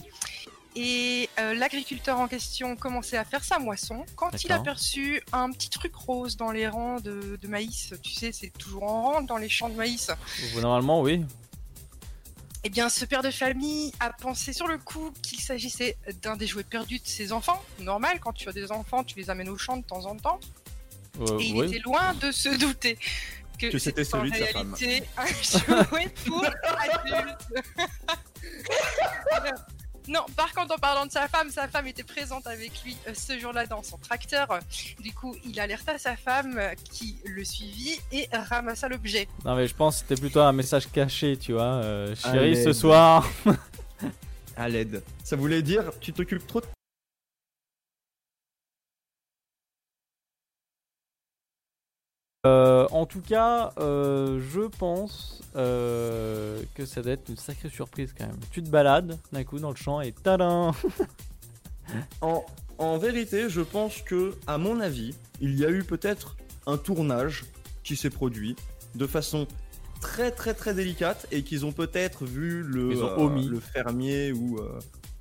Et 0.81 1.29
euh, 1.41 1.55
l'agriculteur 1.55 2.21
en 2.21 2.29
question 2.29 2.77
commençait 2.77 3.17
à 3.17 3.25
faire 3.25 3.43
sa 3.43 3.59
moisson 3.59 4.07
quand 4.15 4.31
il 4.45 4.53
a 4.53 4.59
D'accord. 4.59 4.75
perçu 4.75 5.21
un 5.33 5.51
petit 5.51 5.71
truc 5.71 5.93
rose 5.97 6.37
dans 6.37 6.53
les 6.53 6.69
rangs 6.69 7.01
de, 7.01 7.37
de 7.41 7.49
maïs. 7.49 7.93
Tu 8.01 8.13
sais, 8.13 8.31
c'est 8.31 8.51
toujours 8.57 8.85
en 8.85 9.03
rang 9.03 9.23
dans 9.23 9.39
les 9.39 9.49
champs 9.49 9.69
de 9.69 9.75
maïs. 9.75 10.09
Normalement, 10.55 11.01
oui. 11.01 11.25
Eh 12.63 12.71
bien, 12.71 12.89
ce 12.89 13.05
père 13.05 13.25
de 13.25 13.31
famille 13.33 13.93
a 13.99 14.13
pensé 14.13 14.53
sur 14.53 14.69
le 14.69 14.79
coup 14.79 15.11
qu'il 15.21 15.41
s'agissait 15.41 15.97
d'un 16.23 16.37
des 16.37 16.47
jouets 16.47 16.63
perdus 16.63 17.01
de 17.01 17.07
ses 17.09 17.33
enfants. 17.33 17.61
Normal, 17.81 18.21
quand 18.21 18.33
tu 18.33 18.49
as 18.49 18.53
des 18.53 18.71
enfants, 18.71 19.03
tu 19.03 19.17
les 19.19 19.31
amènes 19.31 19.49
au 19.49 19.59
champ 19.59 19.79
de 19.79 19.85
temps 19.85 20.07
en 20.07 20.15
temps. 20.17 20.39
Euh, 21.21 21.41
Et 21.41 21.47
il 21.47 21.57
oui. 21.61 21.67
était 21.67 21.81
loin 21.81 22.15
de 22.15 22.31
se 22.31 22.51
douter 22.57 22.97
que, 23.59 23.67
Que 23.73 23.79
c'était 23.79 24.05
c'était 24.05 24.17
en 24.17 24.21
celui 24.21 24.31
de 24.31 24.37
sa 24.37 24.47
femme. 24.53 24.75
réalité 24.75 25.09
un 25.17 25.27
jouet 25.91 26.09
pour 26.25 26.45
adultes. 26.45 27.49
Non, 30.09 30.25
par 30.37 30.53
contre, 30.55 30.75
en 30.75 30.79
parlant 30.79 31.05
de 31.07 31.11
sa 31.13 31.29
femme, 31.29 31.51
sa 31.51 31.69
femme 31.69 31.87
était 31.87 32.03
présente 32.03 32.47
avec 32.47 32.73
lui 32.83 32.97
euh, 33.07 33.13
ce 33.15 33.39
jour-là 33.39 33.67
dans 33.67 33.83
son 33.83 33.99
tracteur. 33.99 34.49
Du 35.01 35.13
coup, 35.13 35.37
il 35.45 35.59
alerta 35.61 35.99
sa 35.99 36.17
femme 36.17 36.57
euh, 36.59 36.75
qui 36.91 37.19
le 37.27 37.45
suivit 37.45 38.01
et 38.11 38.29
ramassa 38.33 38.89
l'objet. 38.89 39.29
Non 39.45 39.55
mais 39.55 39.69
je 39.69 39.75
pense 39.75 39.97
que 40.03 40.09
c'était 40.09 40.21
plutôt 40.21 40.41
un 40.41 40.53
message 40.53 40.91
caché, 40.91 41.37
tu 41.37 41.53
vois. 41.53 41.63
euh, 41.63 42.15
chérie, 42.17 42.63
ce 42.63 42.73
soir. 42.73 43.29
À 44.57 44.69
l'aide. 44.69 45.03
Ça 45.23 45.37
voulait 45.37 45.63
dire, 45.63 45.85
tu 46.01 46.13
t'occupes 46.13 46.47
trop 46.47 46.61
de 46.61 46.67
Euh, 52.47 52.87
en 52.93 53.05
tout 53.05 53.21
cas, 53.21 53.73
euh, 53.79 54.41
je 54.53 54.61
pense 54.61 55.43
euh, 55.57 56.63
que 56.75 56.87
ça 56.87 57.03
doit 57.03 57.13
être 57.13 57.29
une 57.29 57.37
sacrée 57.37 57.69
surprise 57.69 58.15
quand 58.17 58.27
même. 58.27 58.39
Tu 58.53 58.63
te 58.63 58.71
balades 58.71 59.19
d'un 59.33 59.43
coup 59.43 59.59
dans 59.59 59.71
le 59.71 59.77
champ 59.77 60.01
et 60.01 60.13
tadam 60.13 60.73
En, 62.21 62.45
en 62.79 62.99
vérité, 62.99 63.49
je 63.49 63.61
pense 63.61 64.03
que, 64.03 64.35
à 64.47 64.57
mon 64.57 64.79
avis, 64.79 65.17
il 65.41 65.59
y 65.59 65.65
a 65.65 65.71
eu 65.71 65.83
peut-être 65.83 66.37
un 66.67 66.77
tournage 66.77 67.45
qui 67.83 67.97
s'est 67.97 68.11
produit 68.11 68.55
de 68.95 69.07
façon 69.07 69.49
très 70.01 70.31
très 70.31 70.55
très 70.55 70.75
délicate 70.75 71.27
et 71.33 71.43
qu'ils 71.43 71.67
ont 71.67 71.73
peut-être 71.73 72.25
vu 72.25 72.63
le, 72.63 72.91
euh, 73.03 73.49
le 73.51 73.61
fermier 73.61 74.33
ou 74.33 74.59
euh, 74.59 74.79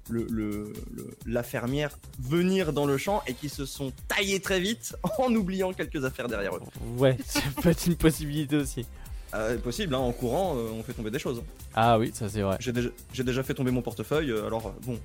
le, 0.10 0.26
le- 0.30 0.74
le- 0.96 1.10
la 1.26 1.44
fermière 1.44 1.98
venir 2.20 2.74
dans 2.74 2.86
le 2.86 2.98
champ 2.98 3.22
et 3.28 3.34
qui 3.34 3.50
se 3.50 3.66
sont 3.66 3.92
taillés 4.08 4.40
très 4.40 4.60
vite 4.60 4.96
en 5.20 5.34
oubliant 5.36 5.74
quelques 5.74 6.04
affaires 6.06 6.28
derrière 6.28 6.56
eux. 6.56 6.62
Ouais, 6.98 7.18
ça 7.26 7.42
peut 7.62 7.70
être 7.70 7.86
une 7.88 7.96
possibilité 7.96 8.56
aussi. 8.58 8.86
Euh, 9.34 9.58
possible, 9.58 9.94
hein, 9.94 9.98
en 10.00 10.14
courant, 10.14 10.56
euh, 10.56 10.70
on 10.72 10.82
fait 10.84 10.94
tomber 10.94 11.12
des 11.12 11.20
choses. 11.20 11.44
Ah 11.76 12.00
oui, 12.00 12.12
ça 12.14 12.30
c'est 12.30 12.42
vrai. 12.42 12.56
J'ai 12.62 12.72
déjà, 12.72 13.44
fait 13.44 13.54
tomber 13.54 13.72
mon 13.72 13.82
portefeuille, 13.82 14.32
euh, 14.32 14.48
alors 14.48 14.74
bon. 14.84 14.98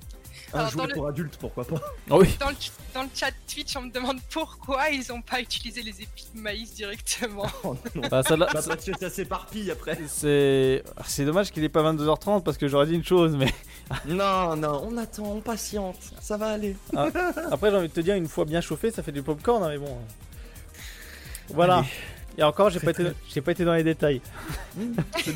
Un 0.53 0.59
Alors, 0.59 0.71
jouet 0.71 0.81
dans 0.83 0.87
le- 0.87 0.93
pour 0.93 1.07
adultes, 1.07 1.37
pourquoi 1.37 1.65
pas 1.65 1.81
Oh 2.09 2.19
oui, 2.21 2.29
Dans 2.39 2.47
le, 2.49 2.55
dans 2.93 3.01
le 3.03 3.09
chat 3.13 3.31
Twitch, 3.51 3.75
on 3.75 3.81
me 3.81 3.91
demande 3.91 4.19
pourquoi 4.31 4.89
ils 4.91 5.03
n'ont 5.09 5.21
pas 5.21 5.41
utilisé 5.41 5.81
les 5.81 6.01
épis 6.01 6.25
de 6.33 6.39
maïs 6.39 6.73
directement. 6.73 7.47
Oh, 7.65 7.75
non. 7.95 8.07
bah, 8.09 8.23
ça, 8.23 8.37
Bah, 8.37 8.47
ça 8.61 9.09
s'éparpille 9.09 9.69
après. 9.71 9.99
c'est 10.07 10.83
c'est 11.05 11.25
dommage 11.25 11.51
qu'il 11.51 11.63
est 11.65 11.69
pas 11.69 11.83
22h30 11.91 12.43
parce 12.43 12.57
que 12.57 12.67
j'aurais 12.69 12.85
dit 12.87 12.93
une 12.95 13.03
chose, 13.03 13.35
mais 13.35 13.51
Non, 14.05 14.55
non, 14.55 14.81
on 14.89 14.97
attend, 14.97 15.23
on 15.25 15.41
patiente, 15.41 15.97
ça 16.19 16.37
va 16.37 16.47
aller. 16.49 16.75
après 17.51 17.69
j'ai 17.69 17.77
envie 17.77 17.87
de 17.89 17.93
te 17.93 17.99
dire 17.99 18.15
une 18.15 18.27
fois 18.27 18.45
bien 18.45 18.61
chauffé, 18.61 18.91
ça 18.91 19.03
fait 19.03 19.11
du 19.11 19.21
popcorn, 19.21 19.63
hein, 19.63 19.69
mais 19.69 19.77
bon. 19.77 19.97
Voilà. 21.49 21.77
Allez. 21.79 21.87
Et 22.37 22.43
encore, 22.43 22.69
j'ai 22.71 22.79
pas 22.79 22.91
été, 22.91 23.05
j'ai 23.31 23.41
pas 23.41 23.51
été 23.51 23.63
dans 23.63 23.73
les 23.75 23.83
détails. 23.83 24.19
Je- 25.17 25.31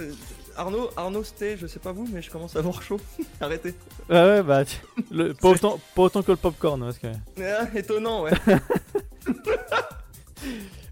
euh, 0.00 0.12
Arnaud, 0.56 0.90
Arnaud, 0.96 1.24
c'était, 1.24 1.56
je 1.56 1.66
sais 1.66 1.80
pas 1.80 1.90
vous, 1.92 2.06
mais 2.12 2.22
je 2.22 2.30
commence 2.30 2.54
à 2.54 2.60
avoir 2.60 2.80
chaud. 2.82 3.00
Arrêtez. 3.40 3.74
Ouais, 4.08 4.22
ouais, 4.22 4.42
bah, 4.42 4.62
le, 5.10 5.32
pas, 5.34 5.48
autant, 5.48 5.80
pas 5.96 6.02
autant 6.02 6.22
que 6.22 6.30
le 6.30 6.36
popcorn, 6.36 6.78
parce 6.80 6.98
que. 6.98 7.08
Ah, 7.40 7.66
étonnant, 7.76 8.22
ouais. 8.22 8.32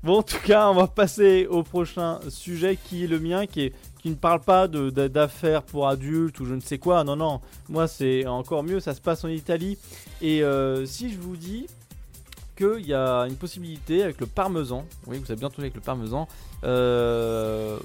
Bon, 0.02 0.18
en 0.18 0.22
tout 0.22 0.38
cas, 0.38 0.68
on 0.68 0.74
va 0.74 0.86
passer 0.86 1.46
au 1.48 1.62
prochain 1.62 2.20
sujet 2.30 2.76
qui 2.82 3.04
est 3.04 3.06
le 3.06 3.18
mien, 3.20 3.46
qui, 3.46 3.64
est, 3.66 3.72
qui 4.02 4.08
ne 4.10 4.14
parle 4.14 4.40
pas 4.40 4.66
de- 4.66 4.88
de- 4.90 5.08
d'affaires 5.08 5.62
pour 5.62 5.86
adultes 5.88 6.40
ou 6.40 6.46
je 6.46 6.54
ne 6.54 6.60
sais 6.60 6.78
quoi. 6.78 7.04
Non, 7.04 7.16
non, 7.16 7.40
moi 7.68 7.86
c'est 7.86 8.26
encore 8.26 8.62
mieux, 8.62 8.80
ça 8.80 8.94
se 8.94 9.00
passe 9.00 9.24
en 9.24 9.28
Italie. 9.28 9.76
Et 10.22 10.42
euh, 10.42 10.86
si 10.86 11.12
je 11.12 11.18
vous 11.20 11.36
dis 11.36 11.66
qu'il 12.56 12.86
y 12.86 12.94
a 12.94 13.22
une 13.22 13.36
possibilité 13.36 14.02
avec 14.02 14.20
le 14.20 14.26
parmesan, 14.26 14.86
oui, 15.06 15.18
vous 15.18 15.30
avez 15.30 15.36
bien 15.38 15.48
entendu 15.48 15.62
avec 15.62 15.74
le 15.74 15.80
parmesan, 15.80 16.28
euh, 16.64 17.78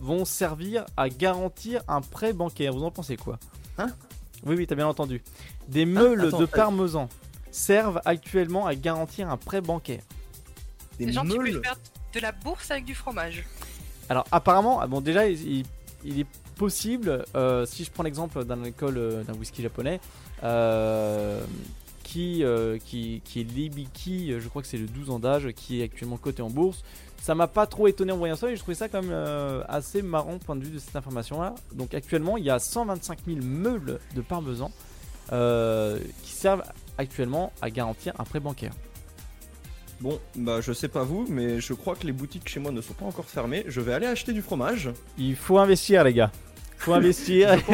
vont 0.00 0.24
servir 0.24 0.84
à 0.96 1.08
garantir 1.08 1.82
un 1.88 2.00
prêt 2.00 2.32
bancaire. 2.32 2.72
Vous 2.72 2.84
en 2.84 2.90
pensez 2.92 3.16
quoi? 3.16 3.38
Hein? 3.78 3.88
Oui, 4.46 4.54
oui, 4.56 4.66
t'as 4.66 4.76
bien 4.76 4.86
entendu. 4.86 5.22
Des 5.66 5.84
meules 5.86 6.26
attends, 6.28 6.38
de 6.38 6.46
parmesan 6.46 7.08
servent 7.50 8.00
actuellement 8.04 8.66
à 8.66 8.74
garantir 8.76 9.28
un 9.28 9.36
prêt 9.36 9.60
bancaire. 9.60 10.02
Des 10.98 11.06
tu 11.10 11.20
meules? 11.20 11.54
peux 11.54 11.62
faire 11.62 11.76
de 12.14 12.20
la 12.20 12.30
bourse 12.32 12.70
avec 12.70 12.84
du 12.84 12.94
fromage. 12.94 13.44
Alors 14.08 14.24
apparemment, 14.32 14.80
ah 14.80 14.86
bon 14.86 15.00
déjà 15.00 15.28
il, 15.28 15.64
est 16.04 16.26
possible. 16.56 17.24
Euh, 17.34 17.66
si 17.66 17.84
je 17.84 17.90
prends 17.90 18.02
l'exemple 18.02 18.44
d'un 18.44 18.62
alcool, 18.64 18.94
euh, 18.96 19.22
d'un 19.22 19.34
whisky 19.34 19.62
japonais, 19.62 20.00
euh, 20.42 21.40
qui, 22.02 22.42
qui, 22.86 23.20
qui 23.22 23.40
est 23.40 23.44
l'Ibiki, 23.44 24.32
je 24.38 24.48
crois 24.48 24.62
que 24.62 24.68
c'est 24.68 24.78
le 24.78 24.86
12 24.86 25.10
ans 25.10 25.18
d'âge, 25.18 25.52
qui 25.52 25.80
est 25.80 25.84
actuellement 25.84 26.16
coté 26.16 26.40
en 26.40 26.48
bourse. 26.48 26.82
Ça 27.20 27.34
m'a 27.34 27.48
pas 27.48 27.66
trop 27.66 27.86
étonné 27.86 28.12
en 28.12 28.16
voyant 28.16 28.36
ça 28.36 28.50
et 28.50 28.56
je 28.56 28.60
trouvais 28.60 28.76
ça 28.76 28.88
quand 28.88 29.02
même 29.02 29.64
assez 29.68 30.00
marrant 30.00 30.38
point 30.38 30.56
de 30.56 30.64
vue 30.64 30.70
de 30.70 30.78
cette 30.78 30.96
information-là. 30.96 31.54
Donc 31.74 31.92
actuellement, 31.92 32.38
il 32.38 32.44
y 32.44 32.50
a 32.50 32.58
125 32.58 33.18
000 33.26 33.40
meules 33.42 33.98
de 34.14 34.20
parmesan 34.22 34.70
qui 35.28 36.32
servent 36.32 36.62
actuellement 36.96 37.52
à 37.60 37.68
garantir 37.68 38.14
un 38.18 38.24
prêt 38.24 38.40
bancaire. 38.40 38.72
Bon, 40.00 40.20
bah 40.36 40.60
je 40.60 40.72
sais 40.72 40.88
pas 40.88 41.02
vous, 41.02 41.26
mais 41.28 41.60
je 41.60 41.72
crois 41.74 41.96
que 41.96 42.06
les 42.06 42.12
boutiques 42.12 42.48
chez 42.48 42.60
moi 42.60 42.70
ne 42.70 42.80
sont 42.80 42.94
pas 42.94 43.06
encore 43.06 43.24
fermées. 43.24 43.64
Je 43.66 43.80
vais 43.80 43.92
aller 43.92 44.06
acheter 44.06 44.32
du 44.32 44.42
fromage. 44.42 44.90
Il 45.18 45.34
faut 45.34 45.58
investir, 45.58 46.04
les 46.04 46.14
gars. 46.14 46.30
Il 46.76 46.82
faut 46.82 46.94
investir. 46.94 47.58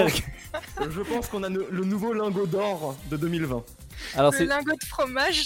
Je 0.90 1.00
pense, 1.02 1.28
qu'on 1.28 1.42
a 1.42 1.48
le 1.48 1.84
nouveau 1.84 2.12
lingot 2.12 2.46
d'or 2.46 2.96
de 3.10 3.16
2020. 3.16 3.62
Alors, 4.16 4.32
Le 4.32 4.38
c'est 4.38 4.46
lingot 4.46 4.76
de 4.76 4.86
fromage. 4.86 5.44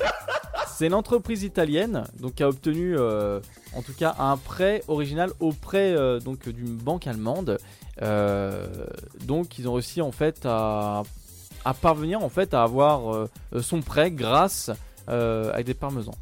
C'est 0.68 0.86
une 0.86 0.94
entreprise 0.94 1.42
italienne 1.42 2.04
donc 2.18 2.36
qui 2.36 2.42
a 2.42 2.48
obtenu 2.48 2.96
euh, 2.96 3.40
en 3.74 3.82
tout 3.82 3.92
cas 3.92 4.14
un 4.18 4.38
prêt 4.38 4.82
original 4.88 5.30
auprès 5.38 5.94
euh, 5.94 6.20
donc 6.20 6.48
d'une 6.48 6.74
banque 6.74 7.06
allemande. 7.06 7.58
Euh, 8.00 8.66
donc 9.24 9.58
ils 9.58 9.68
ont 9.68 9.74
réussi 9.74 10.00
en 10.00 10.12
fait 10.12 10.40
à, 10.44 11.02
à 11.66 11.74
parvenir 11.74 12.22
en 12.22 12.30
fait 12.30 12.54
à 12.54 12.62
avoir 12.62 13.14
euh, 13.14 13.28
son 13.60 13.82
prêt 13.82 14.10
grâce 14.10 14.70
euh, 15.10 15.52
avec 15.52 15.66
des 15.66 15.74
parmesans. 15.74 16.14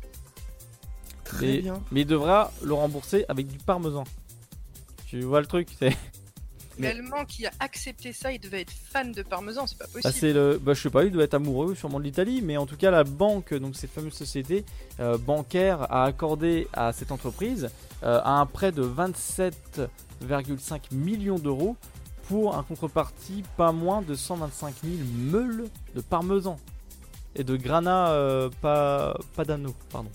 Très 1.25 1.47
Mais- 1.47 1.59
bien. 1.59 1.83
Mais 1.93 2.01
il 2.03 2.07
devra 2.07 2.51
le 2.63 2.73
rembourser 2.75 3.25
avec 3.29 3.47
du 3.47 3.59
parmesan. 3.59 4.05
Tu 5.07 5.21
vois 5.23 5.41
le 5.41 5.47
truc 5.47 5.69
c'est 5.79 5.97
Mais- 6.79 6.95
L'allemand 6.95 7.25
qui 7.25 7.45
a 7.45 7.51
accepté 7.59 8.13
ça, 8.13 8.31
il 8.33 8.39
devait 8.39 8.61
être 8.61 8.73
fan 8.73 9.11
de 9.11 9.23
parmesan, 9.23 9.67
c'est 9.67 9.77
pas 9.79 9.87
bah, 9.87 9.91
possible. 9.95 10.15
c'est 10.15 10.33
le 10.33 10.59
bah, 10.63 10.75
je 10.75 10.81
sais 10.83 10.91
pas, 10.91 11.05
il 11.05 11.11
doit 11.11 11.25
être 11.25 11.35
amoureux 11.35 11.75
sûrement 11.75 11.99
de 11.99 12.05
l'Italie, 12.05 12.41
mais 12.41 12.57
en 12.57 12.67
tout 12.67 12.77
cas 12.77 12.91
la 12.93 13.03
banque 13.05 13.53
donc 13.55 13.75
cette 13.75 13.91
fameuse 13.91 14.13
société 14.15 14.65
euh, 15.01 15.19
bancaire 15.19 15.83
a 15.93 16.05
accordé 16.05 16.69
à 16.73 16.93
cette 16.93 17.11
entreprise 17.11 17.69
euh, 18.05 18.21
un 18.25 18.47
prêt 18.47 18.71
de 18.71 18.85
27,5 18.85 20.81
millions 20.95 21.39
d'euros 21.39 21.77
pour 22.29 22.57
un 22.57 22.63
contrepartie 22.63 23.43
pas 23.57 23.73
moins 23.73 24.03
de 24.03 24.15
125 24.15 24.75
000 24.85 24.95
meules 25.17 25.65
de 25.97 26.01
parmesan 26.01 26.59
et 27.39 27.45
de 27.45 27.57
grana 27.57 28.11
euh, 28.11 28.51
pas 28.61 29.17
padano 29.35 29.75
pardon. 29.91 30.11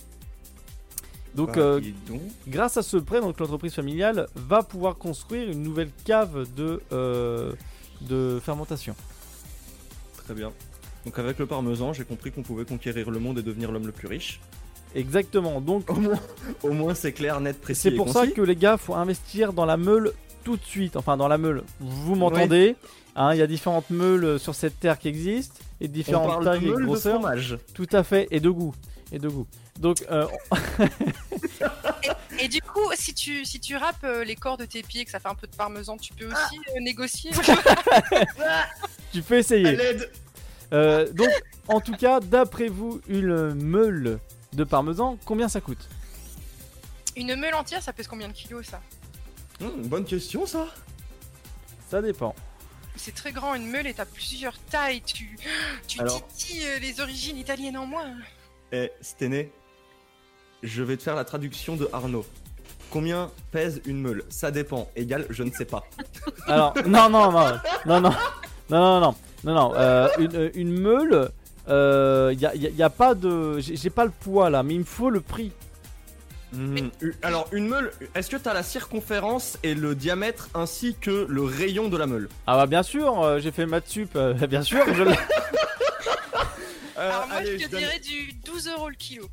Donc 1.36 1.56
Bah, 1.56 1.62
euh, 1.62 1.82
donc. 2.08 2.22
grâce 2.48 2.78
à 2.78 2.84
ce 2.84 2.98
prêt, 2.98 3.20
donc 3.22 3.40
l'entreprise 3.40 3.74
familiale 3.74 4.28
va 4.36 4.62
pouvoir 4.62 4.98
construire 4.98 5.50
une 5.50 5.64
nouvelle 5.64 5.90
cave 6.06 6.46
de, 6.56 6.82
euh, 6.92 7.52
de 8.02 8.40
fermentation. 8.44 8.96
Très 10.26 10.36
bien. 10.36 10.52
Donc 11.06 11.18
avec 11.20 11.40
le 11.40 11.46
parmesan, 11.48 11.92
j'ai 11.94 12.04
compris 12.06 12.32
qu'on 12.32 12.44
pouvait 12.44 12.66
conquérir 12.66 13.10
le 13.10 13.20
monde 13.20 13.40
et 13.40 13.42
devenir 13.42 13.72
l'homme 13.72 13.88
le 13.88 13.92
plus 13.92 14.08
riche. 14.08 14.40
Exactement. 14.96 15.60
Donc 15.60 15.90
Au 15.90 15.96
moins, 15.96 16.20
au 16.62 16.72
moins 16.72 16.94
c'est 16.94 17.14
clair, 17.14 17.42
net, 17.42 17.60
précis. 17.60 17.82
c'est 17.82 17.94
et 17.94 17.96
pour 17.96 18.10
ça 18.10 18.28
que 18.28 18.42
les 18.42 18.56
gars, 18.56 18.78
faut 18.78 18.94
investir 18.94 19.54
dans 19.54 19.66
la 19.66 19.76
meule 19.76 20.14
tout 20.44 20.56
de 20.56 20.64
suite. 20.64 20.96
Enfin, 20.98 21.18
dans 21.18 21.28
la 21.28 21.38
meule. 21.40 21.64
Vous 21.80 22.16
m'entendez? 22.16 22.76
Hein, 23.16 23.34
Il 23.34 23.40
y 23.40 23.42
a 23.42 23.48
différentes 23.48 23.90
meules 23.90 24.40
sur 24.40 24.56
cette 24.56 24.80
terre 24.80 24.98
qui 24.98 25.08
existent 25.08 25.60
et 25.82 25.86
on 25.88 25.92
différentes 25.92 26.28
parle 26.28 26.46
tailles 26.46 26.60
de 26.62 26.66
et 26.66 26.70
meule 26.70 26.82
de 26.82 26.86
grosseurs. 26.86 27.20
fromage. 27.20 27.58
Tout 27.74 27.88
à 27.92 28.04
fait. 28.04 28.28
Et 28.32 28.40
de 28.40 28.50
goût. 28.50 28.74
Et 29.12 29.20
de 29.20 29.30
goût. 29.30 29.48
Donc, 29.80 30.04
euh, 30.10 30.28
Et 32.40 32.48
du 32.48 32.62
coup, 32.62 32.92
si 32.96 33.14
tu, 33.14 33.46
si 33.46 33.60
tu 33.60 33.78
râpes 33.78 34.04
euh, 34.04 34.24
les 34.24 34.36
corps 34.36 34.58
de 34.58 34.66
tes 34.66 34.82
pieds, 34.82 35.06
que 35.06 35.12
ça 35.12 35.20
fait 35.20 35.30
un 35.30 35.36
peu 35.36 35.48
de 35.48 35.56
parmesan, 35.56 35.98
tu 35.98 36.14
peux 36.14 36.26
aussi 36.26 36.58
euh, 36.76 36.80
négocier. 36.82 37.32
tu 39.14 39.22
peux 39.22 39.38
essayer. 39.38 39.78
Euh, 40.74 41.12
donc, 41.14 41.30
en 41.68 41.80
tout 41.80 41.94
cas, 41.94 42.20
d'après 42.20 42.68
vous, 42.68 43.02
une 43.08 43.54
meule 43.54 44.20
de 44.54 44.64
parmesan, 44.64 45.18
combien 45.26 45.48
ça 45.48 45.62
coûte? 45.62 45.88
Une 47.16 47.36
meule 47.36 47.54
entière, 47.54 47.82
ça 47.82 47.94
pèse 47.94 48.08
combien 48.08 48.28
de 48.28 48.34
kilos 48.34 48.66
ça? 48.66 48.82
Hum, 49.62 49.88
bonne 49.88 50.06
question 50.06 50.46
ça. 50.46 50.68
Ça 51.90 52.02
dépend. 52.02 52.34
C'est 52.96 53.14
très 53.16 53.32
grand, 53.32 53.56
une 53.56 53.68
meule 53.70 53.88
et 53.88 53.94
t'as 53.94 54.06
plusieurs 54.06 54.58
tailles. 54.70 55.02
Tu, 55.02 55.38
tu 55.88 56.00
Alors- 56.00 56.26
titilles 56.28 56.66
euh, 56.68 56.80
les 56.80 57.00
origines 57.02 57.38
italiennes 57.38 57.78
en 57.78 57.86
moi. 57.86 58.04
Eh, 58.72 58.92
Stené, 59.02 59.52
je 60.62 60.84
vais 60.84 60.96
te 60.98 61.04
faire 61.04 61.16
la 61.16 61.26
traduction 61.26 61.76
de 61.76 61.90
Arnaud. 61.92 62.26
Combien 62.92 63.32
pèse 63.52 63.82
une 63.86 64.00
meule 64.00 64.24
Ça 64.30 64.52
dépend. 64.52 64.90
Égal, 64.96 65.26
je 65.30 65.44
ne 65.44 65.52
sais 65.52 65.66
pas. 65.66 65.84
Alors, 66.48 66.74
non, 66.86 67.10
non, 67.10 67.32
non, 67.32 67.60
non, 67.86 68.00
non, 68.00 68.02
non, 68.02 68.12
non, 68.70 69.00
non, 69.02 69.16
non, 69.44 69.54
non. 69.54 69.74
euh, 69.76 70.08
une, 70.20 70.36
euh, 70.36 70.50
une 70.54 70.80
meule, 70.80 71.30
il 71.68 72.40
y 72.40 72.46
a, 72.46 72.56
y 72.56 72.68
a- 72.68 72.70
y 72.70 72.84
a 72.84 72.90
pas 72.90 73.16
de, 73.16 73.58
j'ai 73.60 73.90
pas 73.90 74.06
le 74.06 74.12
poids 74.12 74.50
là, 74.52 74.62
mais 74.64 74.76
il 74.76 74.80
me 74.82 74.86
faut 74.86 75.10
le 75.10 75.22
prix. 75.22 75.52
U- 76.56 77.16
Alors, 77.22 77.48
une 77.52 77.68
meule, 77.68 77.92
est-ce 78.16 78.30
que 78.30 78.38
tu 78.38 78.48
as 78.48 78.54
la 78.54 78.64
circonférence 78.64 79.58
et 79.64 79.74
le 79.76 79.96
diamètre 79.96 80.50
ainsi 80.54 80.96
que 81.00 81.26
le 81.30 81.44
rayon 81.44 81.90
de 81.90 81.98
la 81.98 82.06
meule? 82.06 82.30
Ah 82.48 82.56
bah 82.58 82.66
bien 82.68 82.84
sûr, 82.84 83.22
euh, 83.24 83.40
j'ai 83.40 83.52
fait 83.52 83.66
maths 83.66 83.88
sup, 83.88 84.12
euh, 84.16 84.34
bien 84.48 84.62
sûr. 84.62 84.84
Je 84.94 85.04
l'ai. 85.04 85.16
Euh, 86.96 87.10
Alors 87.10 87.28
moi, 87.28 87.38
allez, 87.38 87.58
je 87.58 87.66
te 87.66 87.72
donne- 87.72 87.80
dirais 87.80 88.00
du 88.00 88.34
12 88.46 88.68
euros 88.68 88.88
le 88.88 88.96
kilo. 88.96 89.28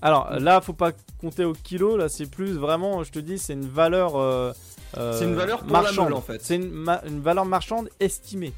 Alors 0.00 0.30
là, 0.38 0.60
faut 0.60 0.72
pas 0.72 0.92
compter 1.20 1.44
au 1.44 1.52
kilo, 1.52 1.96
là 1.96 2.08
c'est 2.08 2.26
plus 2.30 2.52
vraiment, 2.52 3.02
je 3.02 3.10
te 3.10 3.18
dis, 3.18 3.36
c'est 3.36 3.54
une 3.54 3.68
valeur. 3.68 4.14
euh, 4.16 4.52
C'est 4.94 5.24
une 5.24 5.34
valeur 5.34 5.64
pour 5.64 5.72
la 5.76 5.82
marchande. 5.82 6.04
meule, 6.04 6.14
en 6.14 6.20
fait. 6.22 6.40
C'est 6.40 6.54
une, 6.54 6.70
ma- 6.70 7.02
une 7.04 7.20
valeur 7.20 7.46
marchande 7.46 7.88
estimée. 7.98 8.52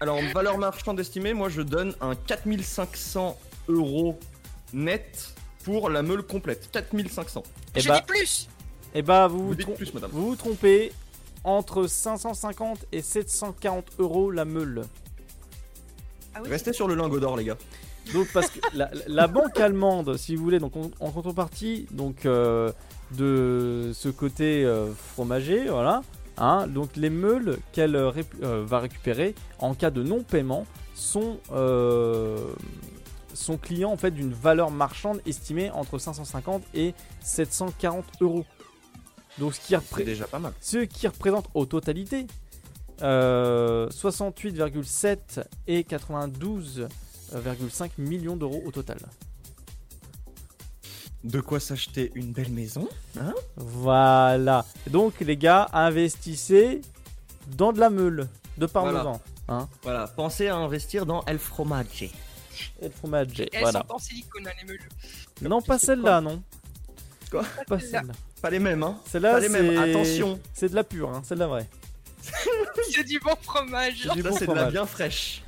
Alors, 0.00 0.16
en 0.16 0.32
valeur 0.32 0.56
marchande 0.56 0.98
estimée, 0.98 1.34
moi 1.34 1.50
je 1.50 1.60
donne 1.60 1.94
un 2.00 2.14
4500 2.14 3.38
euros 3.68 4.18
net 4.72 5.33
pour 5.64 5.90
la 5.90 6.02
meule 6.02 6.22
complète. 6.22 6.68
4500. 6.72 7.42
Et 7.74 7.80
je 7.80 7.88
bah, 7.88 7.96
dis 8.00 8.02
plus 8.06 8.48
et 8.94 9.02
bah 9.02 9.26
vous 9.26 9.38
Vous 9.38 9.46
vous, 9.48 9.54
dites 9.56 9.66
trom- 9.66 9.74
plus, 9.76 9.92
madame. 9.94 10.10
vous 10.12 10.28
vous 10.28 10.36
trompez. 10.36 10.92
Entre 11.42 11.86
550 11.86 12.86
et 12.92 13.02
740 13.02 13.84
euros 13.98 14.30
la 14.30 14.44
meule. 14.46 14.84
Ah 16.34 16.40
oui, 16.42 16.48
Restez 16.48 16.72
sur 16.72 16.88
le 16.88 16.94
lingot 16.94 17.20
d'or, 17.20 17.36
les 17.36 17.44
gars. 17.44 17.58
Donc 18.14 18.28
parce 18.32 18.48
que 18.50 18.60
la, 18.74 18.90
la 19.08 19.26
banque 19.26 19.58
allemande, 19.60 20.16
si 20.16 20.36
vous 20.36 20.44
voulez, 20.44 20.58
donc 20.58 20.74
en, 20.76 20.90
en 21.00 21.10
contrepartie 21.10 21.86
donc 21.90 22.24
euh, 22.24 22.70
de 23.12 23.90
ce 23.94 24.08
côté 24.08 24.64
euh, 24.64 24.92
fromager, 24.94 25.66
voilà, 25.68 26.02
hein, 26.38 26.66
donc 26.66 26.96
les 26.96 27.10
meules 27.10 27.58
qu'elle 27.72 27.96
euh, 27.96 28.12
va 28.66 28.78
récupérer 28.80 29.34
en 29.58 29.74
cas 29.74 29.90
de 29.90 30.02
non-paiement 30.02 30.66
sont 30.94 31.38
sont 33.34 33.56
clients 33.58 33.90
en 33.92 33.96
fait 33.96 34.10
d'une 34.10 34.32
valeur 34.32 34.70
marchande 34.70 35.20
estimée 35.26 35.70
entre 35.70 35.98
550 35.98 36.62
et 36.74 36.94
740 37.22 38.04
euros. 38.20 38.44
Donc 39.38 39.54
ce 39.54 39.60
qui, 39.60 39.68
C'est 39.68 39.76
repré- 39.76 40.04
déjà 40.04 40.26
pas 40.26 40.38
mal. 40.38 40.52
ce 40.60 40.78
qui 40.84 41.06
représente 41.08 41.48
au 41.54 41.66
totalité 41.66 42.26
euh, 43.02 43.88
68,7 43.90 45.44
et 45.66 45.82
92,5 45.82 47.90
millions 47.98 48.36
d'euros 48.36 48.62
au 48.64 48.70
total. 48.70 48.98
De 51.24 51.40
quoi 51.40 51.58
s'acheter 51.58 52.12
une 52.14 52.32
belle 52.32 52.50
maison 52.52 52.88
Voilà. 53.56 54.64
Donc 54.88 55.18
les 55.20 55.36
gars, 55.36 55.68
investissez 55.72 56.82
dans 57.56 57.72
de 57.72 57.80
la 57.80 57.90
meule 57.90 58.28
de 58.58 58.66
parmesan. 58.66 59.20
Voilà, 59.82 60.06
pensez 60.06 60.48
à 60.48 60.56
investir 60.56 61.06
dans 61.06 61.22
El 61.24 61.38
Fromage. 61.38 62.10
Et 62.80 62.86
le 62.86 62.90
fromage. 62.90 63.28
elles 63.40 63.48
Voilà. 63.60 63.84
sont 63.88 63.94
en 63.94 63.98
silicone, 63.98 64.48
les 64.60 64.66
meules. 64.66 64.78
Non, 65.42 65.60
pas 65.62 65.78
celle-là, 65.78 66.20
non. 66.20 66.42
Quoi 67.30 67.44
Pas 67.66 67.78
celle-là. 67.80 68.12
Pas 68.42 68.50
les 68.50 68.58
mêmes, 68.58 68.82
hein 68.82 68.98
Celle-là, 69.06 69.32
Pas 69.32 69.40
les 69.40 69.48
mêmes, 69.48 69.70
c'est- 69.70 69.90
attention 69.90 70.40
C'est 70.52 70.68
de 70.68 70.74
la 70.74 70.84
pure, 70.84 71.10
hein, 71.10 71.22
c'est 71.24 71.34
de 71.34 71.40
la 71.40 71.46
vraie. 71.46 71.68
C'est 72.90 73.04
du 73.04 73.18
bon 73.20 73.34
fromage. 73.42 74.08
Bon 74.22 74.36
c'est 74.36 74.46
de 74.46 74.52
la 74.52 74.70
bien 74.70 74.86
fraîche. 74.86 75.42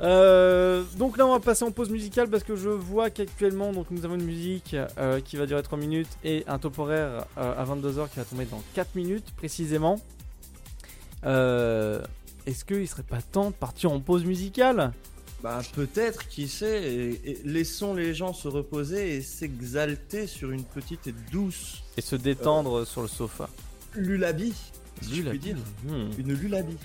Euh, 0.00 0.82
donc 0.96 1.18
là 1.18 1.26
on 1.26 1.32
va 1.32 1.40
passer 1.40 1.62
en 1.64 1.70
pause 1.72 1.90
musicale 1.90 2.28
parce 2.28 2.42
que 2.42 2.56
je 2.56 2.68
vois 2.70 3.10
qu'actuellement 3.10 3.72
donc 3.72 3.90
nous 3.90 4.04
avons 4.06 4.14
une 4.14 4.24
musique 4.24 4.74
euh, 4.98 5.20
qui 5.20 5.36
va 5.36 5.44
durer 5.46 5.62
3 5.62 5.76
minutes 5.78 6.08
et 6.24 6.42
un 6.46 6.58
top 6.58 6.78
horaire 6.78 7.26
euh, 7.36 7.54
à 7.60 7.64
22h 7.64 8.08
qui 8.08 8.16
va 8.18 8.24
tomber 8.24 8.46
dans 8.46 8.62
4 8.74 8.94
minutes 8.94 9.26
précisément. 9.36 10.00
Euh, 11.24 12.00
Est-ce 12.46 12.64
qu'il 12.64 12.88
serait 12.88 13.02
pas 13.02 13.20
temps 13.20 13.50
de 13.50 13.54
partir 13.54 13.92
en 13.92 14.00
pause 14.00 14.24
musicale? 14.24 14.92
Bah 15.42 15.60
peut-être, 15.74 16.28
qui 16.28 16.48
sait. 16.48 17.18
Laissons 17.44 17.94
les 17.94 18.14
gens 18.14 18.34
se 18.34 18.48
reposer 18.48 19.16
et 19.16 19.22
s'exalter 19.22 20.26
sur 20.26 20.50
une 20.50 20.64
petite 20.64 21.06
et 21.06 21.14
douce. 21.32 21.82
Et 21.96 22.02
se 22.02 22.16
détendre 22.16 22.86
sur 22.86 23.02
le 23.02 23.08
sofa. 23.08 23.48
Euh, 23.96 24.00
lulabi, 24.00 24.52
si 25.00 25.16
je 25.16 25.22
puis 25.22 25.38
dire. 25.38 25.56
Hmm. 25.84 26.10
Une 26.18 26.34
lulabi. 26.34 26.76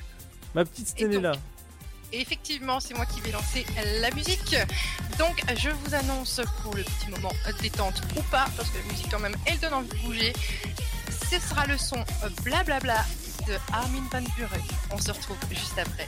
Ma 0.53 0.63
petite 0.63 0.87
Stenella. 0.87 1.33
Et 2.13 2.21
effectivement, 2.21 2.79
c'est 2.79 2.93
moi 2.93 3.05
qui 3.05 3.19
vais 3.19 3.31
lancer 3.31 3.65
la 3.99 4.09
musique. 4.11 4.55
Donc, 5.19 5.43
je 5.57 5.69
vous 5.69 5.95
annonce 5.95 6.39
pour 6.63 6.73
le 6.75 6.83
petit 6.83 7.09
moment 7.09 7.33
détente 7.61 8.01
ou 8.15 8.21
pas, 8.31 8.45
parce 8.55 8.69
que 8.69 8.77
la 8.77 8.85
musique, 8.85 9.07
quand 9.11 9.19
même, 9.19 9.35
elle 9.45 9.59
donne 9.59 9.73
envie 9.73 9.89
de 9.89 9.97
bouger. 10.05 10.33
Ce 11.29 11.39
sera 11.39 11.65
le 11.65 11.77
son 11.77 11.97
Blablabla 12.43 12.79
bla 12.79 12.79
bla 12.79 13.05
de 13.47 13.53
Armin 13.73 14.07
Van 14.11 14.21
Buren. 14.37 14.61
On 14.91 14.97
se 14.97 15.11
retrouve 15.11 15.37
juste 15.49 15.77
après. 15.77 16.07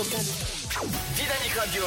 programme. 0.00 0.24
Dynamique 1.14 1.54
Radio. 1.58 1.82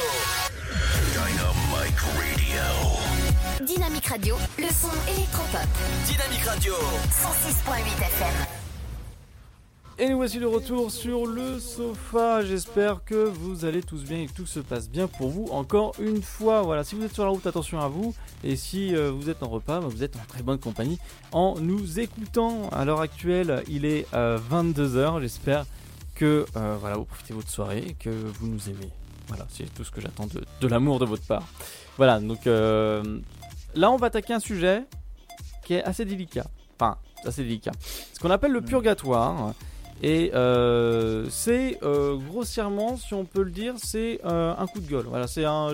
Dynamique 1.10 1.98
Radio. 1.98 3.66
Dynamique 3.66 4.06
Radio, 4.06 4.36
le 4.56 4.68
son 4.68 4.92
électropop. 5.10 5.66
Dynamique 6.06 6.44
Radio. 6.44 6.74
106.8 6.74 8.06
FM. 8.06 8.34
Et 9.98 10.08
nous 10.08 10.16
voici 10.16 10.38
de 10.38 10.46
retour 10.46 10.92
sur 10.92 11.26
le 11.26 11.58
sofa. 11.58 12.44
J'espère 12.44 13.04
que 13.04 13.14
vous 13.16 13.64
allez 13.64 13.82
tous 13.82 14.04
bien 14.04 14.18
et 14.20 14.26
que 14.26 14.32
tout 14.32 14.46
se 14.46 14.60
passe 14.60 14.88
bien 14.88 15.08
pour 15.08 15.30
vous. 15.30 15.48
Encore 15.50 15.94
une 15.98 16.22
fois, 16.22 16.62
voilà, 16.62 16.84
si 16.84 16.94
vous 16.94 17.02
êtes 17.02 17.14
sur 17.14 17.24
la 17.24 17.30
route, 17.30 17.46
attention 17.46 17.80
à 17.80 17.88
vous. 17.88 18.14
Et 18.44 18.54
si 18.54 18.94
euh, 18.94 19.10
vous 19.10 19.28
êtes 19.28 19.42
en 19.42 19.48
repas, 19.48 19.80
bah, 19.80 19.88
vous 19.90 20.04
êtes 20.04 20.14
en 20.16 20.24
très 20.28 20.42
bonne 20.42 20.58
compagnie 20.58 20.98
en 21.32 21.56
nous 21.58 21.98
écoutant. 21.98 22.68
À 22.70 22.84
l'heure 22.84 23.00
actuelle, 23.00 23.64
il 23.68 23.84
est 23.84 24.06
euh, 24.14 24.38
22h. 24.52 25.20
J'espère 25.20 25.64
que 26.14 26.46
euh, 26.56 26.76
voilà, 26.80 26.96
vous 26.96 27.04
profitez 27.04 27.30
de 27.30 27.38
votre 27.38 27.50
soirée 27.50 27.84
et 27.86 27.94
que 27.94 28.10
vous 28.10 28.46
nous 28.46 28.68
aimez. 28.68 28.90
Voilà, 29.28 29.46
c'est 29.50 29.72
tout 29.74 29.84
ce 29.84 29.90
que 29.90 30.00
j'attends 30.00 30.26
de, 30.26 30.44
de 30.60 30.68
l'amour 30.68 30.98
de 30.98 31.04
votre 31.04 31.26
part. 31.26 31.46
Voilà, 31.96 32.20
donc 32.20 32.46
euh, 32.46 33.20
là, 33.74 33.90
on 33.90 33.96
va 33.96 34.06
attaquer 34.08 34.34
un 34.34 34.40
sujet 34.40 34.84
qui 35.64 35.74
est 35.74 35.82
assez 35.82 36.04
délicat. 36.04 36.46
Enfin, 36.78 36.96
assez 37.24 37.42
délicat. 37.42 37.72
Ce 38.12 38.20
qu'on 38.20 38.30
appelle 38.30 38.52
le 38.52 38.60
purgatoire. 38.60 39.54
Et 40.02 40.32
euh, 40.34 41.26
c'est 41.30 41.78
grossièrement, 42.28 42.96
si 42.96 43.14
on 43.14 43.24
peut 43.24 43.42
le 43.42 43.50
dire, 43.50 43.74
c'est 43.78 44.20
un 44.24 44.66
coup 44.66 44.80
de 44.80 44.86
gueule. 44.86 45.06
Voilà, 45.08 45.26
c'est 45.26 45.44
un, 45.44 45.68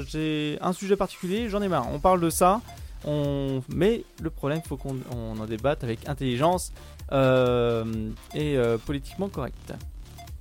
un 0.61 0.73
sujet 0.73 0.97
particulier, 0.97 1.49
j'en 1.49 1.63
ai 1.63 1.69
marre. 1.69 1.89
On 1.91 1.99
parle 1.99 2.21
de 2.21 2.31
ça, 2.31 2.61
on... 3.07 3.63
mais 3.69 4.05
le 4.21 4.31
problème, 4.31 4.61
il 4.65 4.69
faut 4.69 4.77
qu'on 4.77 4.99
en 5.11 5.47
débatte 5.47 5.83
avec 5.83 6.09
intelligence 6.09 6.71
et 7.11 8.59
politiquement 8.85 9.29
correct. 9.29 9.73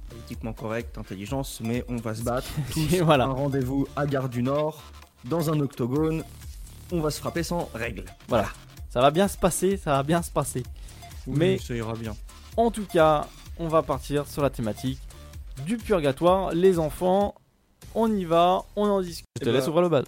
Politiquement 0.09 0.53
correct, 0.53 0.97
intelligence, 0.97 1.59
mais 1.63 1.85
on 1.87 1.97
va 1.97 2.15
se 2.15 2.23
battre. 2.23 2.47
Tous 2.73 2.93
Et 2.93 3.01
voilà. 3.01 3.25
un 3.25 3.31
rendez-vous 3.33 3.87
à 3.95 4.05
Gare 4.05 4.29
du 4.29 4.41
Nord, 4.43 4.81
dans 5.25 5.49
un 5.51 5.59
octogone. 5.59 6.23
On 6.91 7.01
va 7.01 7.11
se 7.11 7.19
frapper 7.19 7.43
sans 7.43 7.69
règle. 7.73 8.05
Voilà. 8.27 8.49
Ça 8.89 9.01
va 9.01 9.11
bien 9.11 9.27
se 9.27 9.37
passer, 9.37 9.77
ça 9.77 9.91
va 9.91 10.03
bien 10.03 10.21
se 10.23 10.31
passer. 10.31 10.63
Mais- 11.27 11.59
ça 11.59 11.75
ira 11.75 11.93
bien. 11.93 12.15
En 12.57 12.71
tout 12.71 12.85
cas, 12.85 13.27
on 13.59 13.67
va 13.67 13.83
partir 13.83 14.27
sur 14.27 14.41
la 14.41 14.49
thématique 14.49 14.99
du 15.65 15.77
purgatoire. 15.77 16.51
Les 16.53 16.79
enfants, 16.79 17.35
on 17.93 18.11
y 18.11 18.25
va, 18.25 18.63
on 18.75 18.85
en 18.89 19.01
discute. 19.01 19.27
Je 19.39 19.45
te 19.45 19.49
Eh 19.49 19.53
laisse 19.53 19.65
ben, 19.65 19.69
ouvrir 19.69 19.83
le 19.83 19.89
bal. 19.89 20.05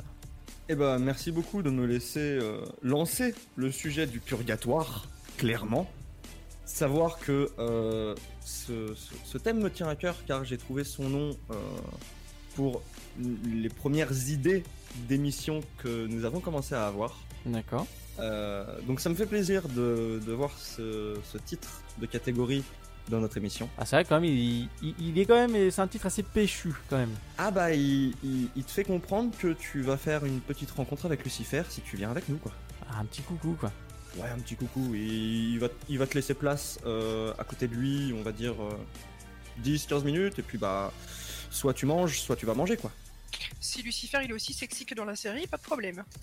Eh 0.70 0.76
ben, 0.76 0.98
merci 0.98 1.32
beaucoup 1.32 1.62
de 1.62 1.70
me 1.70 1.86
laisser 1.86 2.20
euh, 2.42 2.62
lancer 2.82 3.36
le 3.56 3.72
sujet 3.72 4.08
du 4.08 4.20
purgatoire, 4.20 5.06
clairement. 5.38 5.88
Savoir 6.66 7.20
que 7.20 7.52
euh, 7.60 8.16
ce, 8.44 8.94
ce- 8.96 9.14
ce 9.26 9.38
thème 9.38 9.60
me 9.62 9.70
tient 9.70 9.88
à 9.88 9.96
cœur 9.96 10.16
car 10.26 10.44
j'ai 10.46 10.58
trouvé 10.58 10.84
son 10.84 11.10
nom 11.10 11.32
euh, 11.52 11.56
pour 12.56 12.82
les 13.20 13.70
premières 13.70 14.12
idées 14.30 14.64
d'émissions 15.08 15.62
que 15.78 16.06
nous 16.08 16.26
avons 16.26 16.40
commencé 16.40 16.76
à 16.76 16.88
avoir. 16.88 17.18
D'accord. 17.46 17.88
Euh, 18.20 18.66
donc 18.88 19.00
ça 19.00 19.10
me 19.10 19.16
fait 19.16 19.26
plaisir 19.26 19.68
de, 19.70 20.22
de 20.26 20.32
voir 20.34 20.52
ce, 20.58 21.16
ce 21.32 21.38
titre 21.38 21.82
de 22.00 22.06
catégorie 22.06 22.64
dans 23.10 23.20
notre 23.20 23.38
émission. 23.38 23.68
Ah, 23.78 23.86
c'est 23.86 23.96
vrai 23.96 24.06
quand 24.06 24.16
même, 24.20 24.30
il, 24.30 24.68
il- 24.84 24.96
il 25.00 25.18
est 25.18 25.26
quand 25.26 25.36
même, 25.36 25.56
et 25.56 25.72
c'est 25.72 25.82
un 25.82 25.88
titre 25.88 26.06
assez 26.06 26.24
péchu 26.24 26.74
quand 26.90 26.98
même. 26.98 27.14
Ah 27.38 27.52
bah 27.52 27.74
il 27.74 28.14
te 28.66 28.72
fait 28.72 28.84
comprendre 28.84 29.32
que 29.40 29.54
tu 29.54 29.82
vas 29.82 29.98
faire 29.98 30.24
une 30.26 30.40
petite 30.40 30.72
rencontre 30.72 31.06
avec 31.06 31.24
Lucifer 31.24 31.64
si 31.70 31.82
tu 31.82 31.98
viens 31.98 32.12
avec 32.12 32.30
nous 32.30 32.38
quoi. 32.38 32.52
Ah, 32.90 33.00
un 33.00 33.06
petit 33.06 33.22
coucou 33.22 33.56
quoi. 33.60 33.72
Ouais, 34.18 34.28
un 34.30 34.40
petit 34.40 34.56
coucou. 34.56 34.94
Et 34.94 35.00
il 35.00 35.60
va, 35.60 35.68
il 35.90 35.98
va 35.98 36.08
te 36.08 36.16
laisser 36.16 36.34
place 36.34 36.80
euh, 36.86 37.34
à 37.40 37.44
côté 37.44 37.68
de 37.68 37.76
lui, 37.76 38.14
on 38.18 38.24
va 38.24 38.32
dire 38.32 38.56
10-15 39.64 40.04
minutes, 40.04 40.40
et 40.40 40.42
puis 40.42 40.58
bah, 40.58 40.92
soit 41.50 41.74
tu 41.74 41.86
manges, 41.86 42.20
soit 42.20 42.36
tu 42.36 42.46
vas 42.46 42.54
manger 42.54 42.78
quoi. 42.78 42.92
Si 43.60 43.82
Lucifer 43.82 44.20
il 44.24 44.32
est 44.32 44.34
aussi 44.34 44.54
sexy 44.54 44.86
que 44.86 44.96
dans 44.96 45.06
la 45.06 45.16
série, 45.16 45.48
pas 45.48 45.58
de 45.58 45.64
problème. 45.64 46.04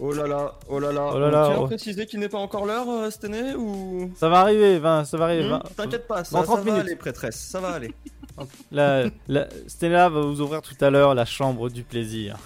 Oh 0.00 0.12
là 0.12 0.26
là, 0.26 0.58
oh 0.68 0.78
là 0.78 0.90
là. 0.90 1.10
Oh 1.12 1.18
là 1.18 1.30
là, 1.30 1.42
on 1.42 1.50
tient 1.50 1.60
oh. 1.60 1.64
à 1.64 1.66
préciser 1.66 2.06
qu'il 2.06 2.18
n'est 2.20 2.30
pas 2.30 2.38
encore 2.38 2.64
l'heure 2.64 2.88
euh, 2.88 3.10
cette 3.10 3.24
année 3.24 3.54
ou? 3.54 4.10
Ça 4.16 4.28
va 4.30 4.40
arriver, 4.40 4.78
Vin, 4.78 5.04
ça 5.04 5.18
va 5.18 5.26
arriver. 5.26 5.48
Hmm. 5.50 5.60
T'inquiète 5.76 6.06
pas, 6.06 6.22
Dans 6.22 6.24
ça, 6.24 6.42
30 6.42 6.46
ça 6.46 6.54
va 6.56 6.64
minutes. 6.64 6.80
aller, 6.80 6.96
prêtresse, 6.96 7.36
ça 7.36 7.60
va 7.60 7.72
aller. 7.72 7.92
La, 8.70 9.04
la- 9.28 9.48
Stella 9.66 10.08
va 10.10 10.20
vous 10.20 10.40
ouvrir 10.42 10.60
tout 10.60 10.76
à 10.82 10.90
l'heure 10.90 11.14
la 11.14 11.24
chambre 11.24 11.70
du 11.70 11.82
plaisir. 11.82 12.38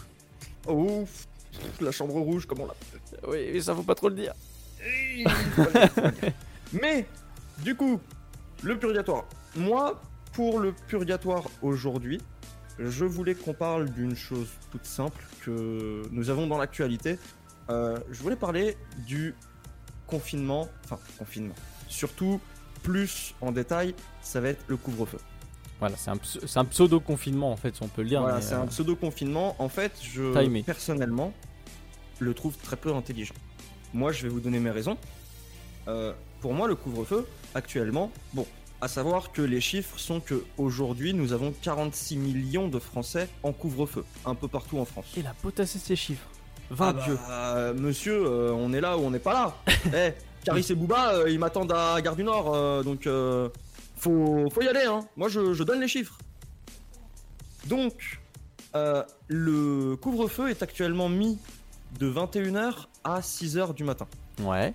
Oh, 0.66 1.05
la 1.80 1.91
chambre 1.91 2.14
rouge, 2.14 2.47
comment 2.47 2.64
on 2.64 2.66
l'a 2.66 3.28
Oui, 3.28 3.51
mais 3.53 3.61
ça 3.61 3.74
faut 3.74 3.82
pas 3.82 3.97
trop 3.97 4.09
le 4.09 4.14
dire. 4.14 4.32
Mais, 6.72 7.06
du 7.58 7.74
coup, 7.74 8.00
le 8.62 8.78
purgatoire. 8.78 9.24
Moi, 9.56 10.00
pour 10.32 10.60
le 10.60 10.72
purgatoire 10.88 11.44
aujourd'hui, 11.62 12.20
je 12.78 13.04
voulais 13.04 13.34
qu'on 13.34 13.52
parle 13.52 13.90
d'une 13.90 14.16
chose 14.16 14.48
toute 14.70 14.86
simple 14.86 15.22
que 15.44 16.02
nous 16.10 16.30
avons 16.30 16.46
dans 16.46 16.58
l'actualité. 16.58 17.18
Euh, 17.68 17.98
je 18.10 18.22
voulais 18.22 18.36
parler 18.36 18.76
du 19.06 19.34
confinement, 20.06 20.68
enfin 20.84 20.98
confinement. 21.18 21.54
Surtout, 21.88 22.40
plus 22.82 23.34
en 23.40 23.52
détail, 23.52 23.94
ça 24.22 24.40
va 24.40 24.48
être 24.48 24.64
le 24.68 24.76
couvre-feu. 24.76 25.18
Voilà, 25.78 25.96
c'est 25.96 26.10
un, 26.58 26.64
pseudo-confinement 26.64 27.50
en 27.50 27.56
fait, 27.56 27.74
si 27.74 27.82
on 27.82 27.88
peut 27.88 28.02
le 28.02 28.08
dire. 28.08 28.20
Voilà, 28.20 28.40
c'est 28.42 28.54
euh, 28.54 28.62
un 28.62 28.66
pseudo-confinement. 28.66 29.56
En 29.58 29.68
fait, 29.68 29.92
je 30.02 30.38
Timé. 30.38 30.62
personnellement 30.62 31.32
le 32.18 32.34
trouve 32.34 32.56
très 32.58 32.76
peu 32.76 32.94
intelligent. 32.94 33.34
Moi, 33.95 34.12
je 34.12 34.22
vais 34.22 34.28
vous 34.28 34.41
donner 34.41 34.59
mes 34.61 34.70
raisons. 34.70 34.97
Euh, 35.88 36.12
pour 36.41 36.53
moi, 36.55 36.68
le 36.68 36.74
couvre-feu, 36.74 37.26
actuellement, 37.55 38.11
bon, 38.32 38.47
à 38.80 38.88
savoir 38.88 39.32
que 39.32 39.43
les 39.43 39.61
chiffres 39.61 39.99
sont 39.99 40.20
que 40.20 40.45
aujourd'hui, 40.57 41.12
nous 41.12 41.32
avons 41.32 41.53
46 41.62 42.16
millions 42.16 42.68
de 42.68 42.78
Français 42.78 43.28
en 43.43 43.53
couvre-feu, 43.53 44.05
un 44.24 44.34
peu 44.34 44.49
partout 44.49 44.78
en 44.78 44.84
France. 44.84 45.07
Il 45.16 45.26
a 45.26 45.34
potassé 45.34 45.78
ses 45.78 45.97
chiffres. 45.97 46.26
20 46.70 46.86
Ah 46.88 46.93
bah, 46.93 47.03
dieux. 47.05 47.18
euh, 47.30 47.74
monsieur, 47.74 48.24
euh, 48.26 48.53
on 48.53 48.72
est 48.72 48.80
là 48.80 48.97
ou 48.97 49.01
on 49.03 49.11
n'est 49.11 49.18
pas 49.18 49.32
là. 49.32 49.57
Eh, 49.95 50.12
Caris 50.45 50.66
et 50.70 50.74
Booba, 50.74 51.14
euh, 51.14 51.30
ils 51.30 51.38
m'attendent 51.38 51.72
à 51.72 52.01
Gare 52.01 52.16
du 52.16 52.22
Nord, 52.24 52.82
donc 52.84 53.07
faut, 53.97 54.49
faut 54.51 54.62
y 54.62 54.68
aller. 54.68 54.84
Hein. 54.84 55.01
Moi, 55.16 55.28
je, 55.28 55.53
je 55.53 55.62
donne 55.64 55.80
les 55.80 55.88
chiffres. 55.88 56.16
Donc, 57.66 58.20
le 59.28 59.97
couvre-feu 59.97 60.49
est 60.49 60.62
actuellement 60.62 61.09
mis 61.09 61.38
de 61.99 62.11
21h 62.11 62.86
à 63.05 63.20
6h 63.20 63.74
du 63.74 63.84
matin. 63.84 64.07
Ouais. 64.40 64.74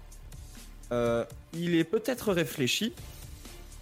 Euh, 0.92 1.26
il 1.54 1.76
est 1.76 1.84
peut-être 1.84 2.32
réfléchi 2.32 2.94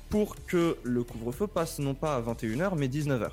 pour 0.09 0.35
que 0.45 0.77
le 0.83 1.03
couvre-feu 1.03 1.47
passe 1.47 1.79
non 1.79 1.93
pas 1.93 2.15
à 2.15 2.21
21h 2.21 2.75
mais 2.77 2.87
19h. 2.87 3.29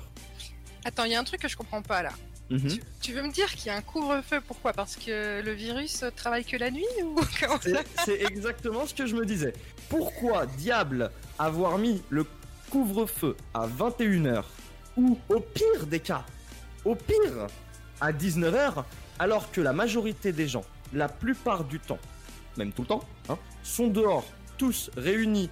Attends, 0.83 1.05
il 1.05 1.11
y 1.11 1.15
a 1.15 1.19
un 1.19 1.23
truc 1.23 1.41
que 1.41 1.47
je 1.47 1.55
comprends 1.55 1.81
pas 1.81 2.03
là. 2.03 2.11
Mhm. 2.49 2.67
Tu, 2.67 2.81
tu 3.01 3.13
veux 3.13 3.23
me 3.23 3.31
dire 3.31 3.49
qu'il 3.53 3.67
y 3.67 3.69
a 3.69 3.75
un 3.75 3.81
couvre-feu 3.81 4.41
Pourquoi? 4.45 4.73
Parce 4.73 4.97
que 4.97 5.41
le 5.41 5.51
virus 5.53 6.03
travaille 6.17 6.43
que 6.43 6.57
la 6.57 6.69
nuit 6.69 6.85
ou 7.03 7.17
c'est 8.05 8.21
exactement 8.23 8.85
ce 8.85 8.93
que 8.93 9.05
je 9.05 9.15
me 9.15 9.25
disais. 9.25 9.53
Pourquoi 9.89 10.45
diable 10.47 11.11
avoir 11.39 11.77
mis 11.77 12.01
le 12.09 12.25
couvre-feu 12.69 13.37
à 13.53 13.67
21h 13.67 14.43
ou 14.97 15.17
au 15.29 15.39
pire 15.39 15.87
des 15.87 15.99
cas, 15.99 16.25
au 16.83 16.95
pire 16.95 17.47
à 18.01 18.11
19h 18.11 18.83
alors 19.19 19.51
que 19.51 19.61
la 19.61 19.71
majorité 19.71 20.31
des 20.31 20.47
gens, 20.47 20.65
la 20.93 21.07
plupart 21.09 21.63
du 21.63 21.79
temps, 21.79 21.99
même 22.57 22.71
tout 22.71 22.81
le 22.83 22.87
temps, 22.87 23.03
hein, 23.29 23.37
sont 23.63 23.87
dehors, 23.87 24.25
tous 24.57 24.89
réunis, 24.97 25.49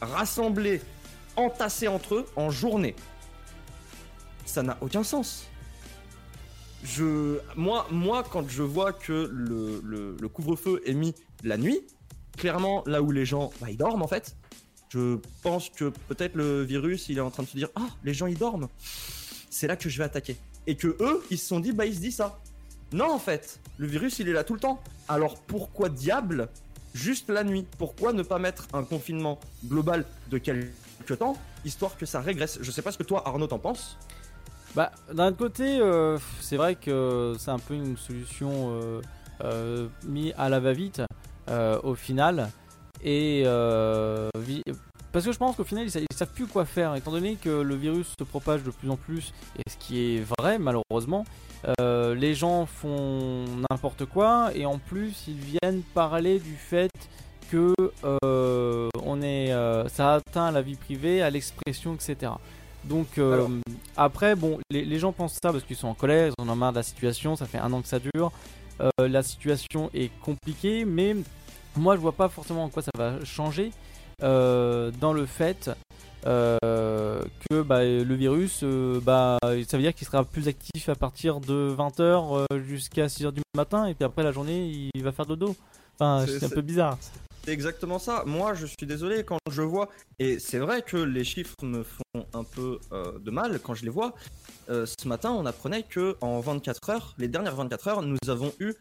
rassemblés, 0.00 0.80
entassés 1.36 1.88
entre 1.88 2.14
eux 2.16 2.26
en 2.36 2.50
journée. 2.50 2.94
Ça 4.44 4.62
n'a 4.62 4.78
aucun 4.80 5.02
sens. 5.02 5.46
Je, 6.84 7.38
moi, 7.56 7.86
moi, 7.90 8.22
quand 8.30 8.48
je 8.48 8.62
vois 8.62 8.92
que 8.92 9.28
le, 9.32 9.80
le- 9.82 10.16
le 10.20 10.28
couvre-feu 10.28 10.80
est 10.86 10.94
mis 10.94 11.14
la 11.42 11.56
nuit, 11.56 11.80
clairement 12.36 12.84
là 12.86 13.02
où 13.02 13.10
les 13.10 13.24
gens, 13.26 13.50
bah, 13.60 13.70
ils 13.70 13.76
dorment 13.76 14.02
en 14.02 14.08
fait. 14.08 14.36
Je 14.90 15.18
pense 15.42 15.68
que 15.68 15.92
peut-être 16.08 16.36
le 16.36 16.62
virus, 16.62 17.08
il 17.08 17.18
est 17.18 17.22
en 17.22 17.30
train 17.30 17.42
de 17.42 17.48
se 17.48 17.56
dire, 17.56 17.68
ah, 17.74 17.88
les 18.04 18.14
gens 18.14 18.26
ils 18.26 18.38
dorment. 18.38 18.68
C'est 19.50 19.66
là 19.66 19.76
que 19.76 19.88
je 19.88 19.98
vais 19.98 20.04
attaquer. 20.04 20.36
Et 20.68 20.76
que 20.76 20.96
eux, 21.00 21.24
ils 21.30 21.38
se 21.38 21.46
sont 21.48 21.58
dit, 21.60 21.72
bah, 21.72 21.86
ils 21.86 21.94
se 21.94 22.00
disent 22.00 22.16
ça. 22.16 22.38
Non, 22.92 23.12
en 23.12 23.18
fait, 23.18 23.60
le 23.78 23.86
virus, 23.86 24.18
il 24.18 24.28
est 24.28 24.32
là 24.32 24.44
tout 24.44 24.54
le 24.54 24.60
temps. 24.60 24.80
Alors 25.08 25.36
pourquoi 25.42 25.88
diable 25.88 26.48
juste 26.94 27.28
la 27.28 27.44
nuit 27.44 27.66
Pourquoi 27.78 28.12
ne 28.12 28.22
pas 28.22 28.38
mettre 28.38 28.66
un 28.72 28.84
confinement 28.84 29.38
global 29.66 30.04
de 30.30 30.38
quelques 30.38 31.18
temps, 31.18 31.36
histoire 31.64 31.96
que 31.96 32.06
ça 32.06 32.20
régresse? 32.20 32.58
Je 32.60 32.70
sais 32.70 32.82
pas 32.82 32.92
ce 32.92 32.98
que 32.98 33.02
toi, 33.02 33.26
Arnaud, 33.26 33.48
t'en 33.48 33.58
penses. 33.58 33.96
Bah, 34.74 34.92
d'un 35.12 35.32
côté, 35.32 35.80
euh, 35.80 36.18
c'est 36.40 36.56
vrai 36.56 36.74
que 36.74 37.34
c'est 37.38 37.50
un 37.50 37.58
peu 37.58 37.74
une 37.74 37.96
solution 37.96 38.70
euh, 38.70 39.00
euh, 39.42 39.88
mis 40.04 40.32
à 40.36 40.48
la 40.48 40.60
va-vite 40.60 41.02
euh, 41.48 41.80
au 41.82 41.94
final. 41.94 42.50
Et 43.02 43.44
parce 45.12 45.24
que 45.24 45.32
je 45.32 45.38
pense 45.38 45.56
qu'au 45.56 45.64
final, 45.64 45.86
ils 45.86 46.16
savent 46.16 46.32
plus 46.34 46.46
quoi 46.46 46.66
faire, 46.66 46.94
étant 46.94 47.10
donné 47.10 47.36
que 47.36 47.48
le 47.48 47.74
virus 47.74 48.12
se 48.18 48.24
propage 48.24 48.62
de 48.64 48.70
plus 48.70 48.90
en 48.90 48.96
plus, 48.96 49.32
et 49.58 49.70
ce 49.70 49.76
qui 49.78 50.16
est 50.16 50.24
vrai 50.38 50.58
malheureusement. 50.58 51.24
Euh, 51.80 52.14
les 52.14 52.34
gens 52.34 52.66
font 52.66 53.44
n'importe 53.70 54.04
quoi 54.04 54.50
et 54.54 54.66
en 54.66 54.78
plus 54.78 55.24
ils 55.26 55.38
viennent 55.38 55.82
parler 55.94 56.38
du 56.38 56.54
fait 56.54 56.92
que 57.50 57.74
euh, 58.04 58.88
on 59.04 59.22
est, 59.22 59.52
euh, 59.52 59.88
ça 59.88 60.14
atteint 60.14 60.50
la 60.50 60.62
vie 60.62 60.76
privée, 60.76 61.22
à 61.22 61.30
l'expression, 61.30 61.94
etc. 61.94 62.32
Donc 62.84 63.18
Alors. 63.18 63.50
après, 63.96 64.34
bon, 64.34 64.58
les, 64.70 64.84
les 64.84 64.98
gens 64.98 65.12
pensent 65.12 65.38
ça 65.42 65.52
parce 65.52 65.64
qu'ils 65.64 65.76
sont 65.76 65.88
en 65.88 65.94
colère, 65.94 66.32
ils 66.36 66.42
en 66.42 66.48
ont 66.48 66.56
marre 66.56 66.72
de 66.72 66.76
la 66.76 66.82
situation, 66.82 67.36
ça 67.36 67.46
fait 67.46 67.58
un 67.58 67.72
an 67.72 67.82
que 67.82 67.88
ça 67.88 67.98
dure. 67.98 68.32
La 68.98 69.22
situation 69.22 69.90
est 69.94 70.10
compliquée, 70.20 70.84
mais 70.84 71.16
moi 71.76 71.96
je 71.96 72.00
vois 72.00 72.12
pas 72.12 72.28
forcément 72.28 72.64
en 72.64 72.68
quoi 72.68 72.82
ça 72.82 72.90
va 72.96 73.24
changer 73.24 73.72
dans 74.20 75.12
le 75.14 75.24
fait 75.24 75.70
euh, 76.26 77.20
que 77.48 77.62
bah, 77.62 77.84
le 77.84 78.14
virus, 78.14 78.60
euh, 78.62 79.00
bah, 79.00 79.38
ça 79.42 79.76
veut 79.76 79.82
dire 79.82 79.94
qu'il 79.94 80.06
sera 80.06 80.24
plus 80.24 80.48
actif 80.48 80.88
à 80.88 80.94
partir 80.94 81.40
de 81.40 81.74
20h 81.76 82.46
jusqu'à 82.64 83.06
6h 83.06 83.32
du 83.32 83.42
matin, 83.56 83.86
et 83.86 83.94
puis 83.94 84.04
après 84.04 84.22
la 84.22 84.32
journée 84.32 84.90
il 84.94 85.02
va 85.02 85.12
faire 85.12 85.26
dodo. 85.26 85.54
Enfin, 85.98 86.24
C'est- 86.26 86.44
un 86.44 86.48
peu 86.48 86.60
bizarre. 86.62 86.98
C'est 87.44 87.52
exactement 87.52 88.00
ça. 88.00 88.24
Moi, 88.26 88.54
je 88.54 88.66
suis 88.66 88.86
désolé 88.88 89.22
quand 89.22 89.38
je 89.48 89.62
vois, 89.62 89.88
et 90.18 90.40
c'est 90.40 90.58
vrai 90.58 90.82
que 90.82 90.96
les 90.96 91.22
chiffres 91.22 91.54
me 91.62 91.84
font 91.84 92.26
un 92.34 92.42
peu 92.42 92.80
euh, 92.92 93.18
de 93.20 93.30
mal 93.30 93.60
quand 93.60 93.74
je 93.74 93.84
les 93.84 93.88
vois. 93.88 94.14
Euh, 94.68 94.84
ce 94.84 95.06
matin, 95.06 95.30
on 95.30 95.46
apprenait 95.46 95.84
que 95.84 96.16
en 96.20 96.40
24 96.40 96.90
heures, 96.90 97.14
les 97.18 97.28
dernières 97.28 97.54
24 97.54 97.86
heures, 97.88 98.02
nous 98.02 98.18
avons 98.26 98.52
eu 98.58 98.74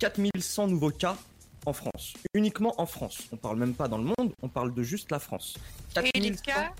4100 0.00 0.66
nouveaux 0.66 0.90
cas 0.90 1.16
en 1.64 1.72
France. 1.72 2.14
Uniquement 2.34 2.74
en 2.80 2.86
France. 2.86 3.18
On 3.32 3.36
parle 3.36 3.56
même 3.58 3.74
pas 3.74 3.86
dans 3.86 3.98
le 3.98 4.04
monde, 4.04 4.32
on 4.42 4.48
parle 4.48 4.74
de 4.74 4.82
juste 4.82 5.12
la 5.12 5.20
France. 5.20 5.56
Et 5.96 6.18
les 6.20 6.30
4100 6.32 6.42
cas, 6.42 6.72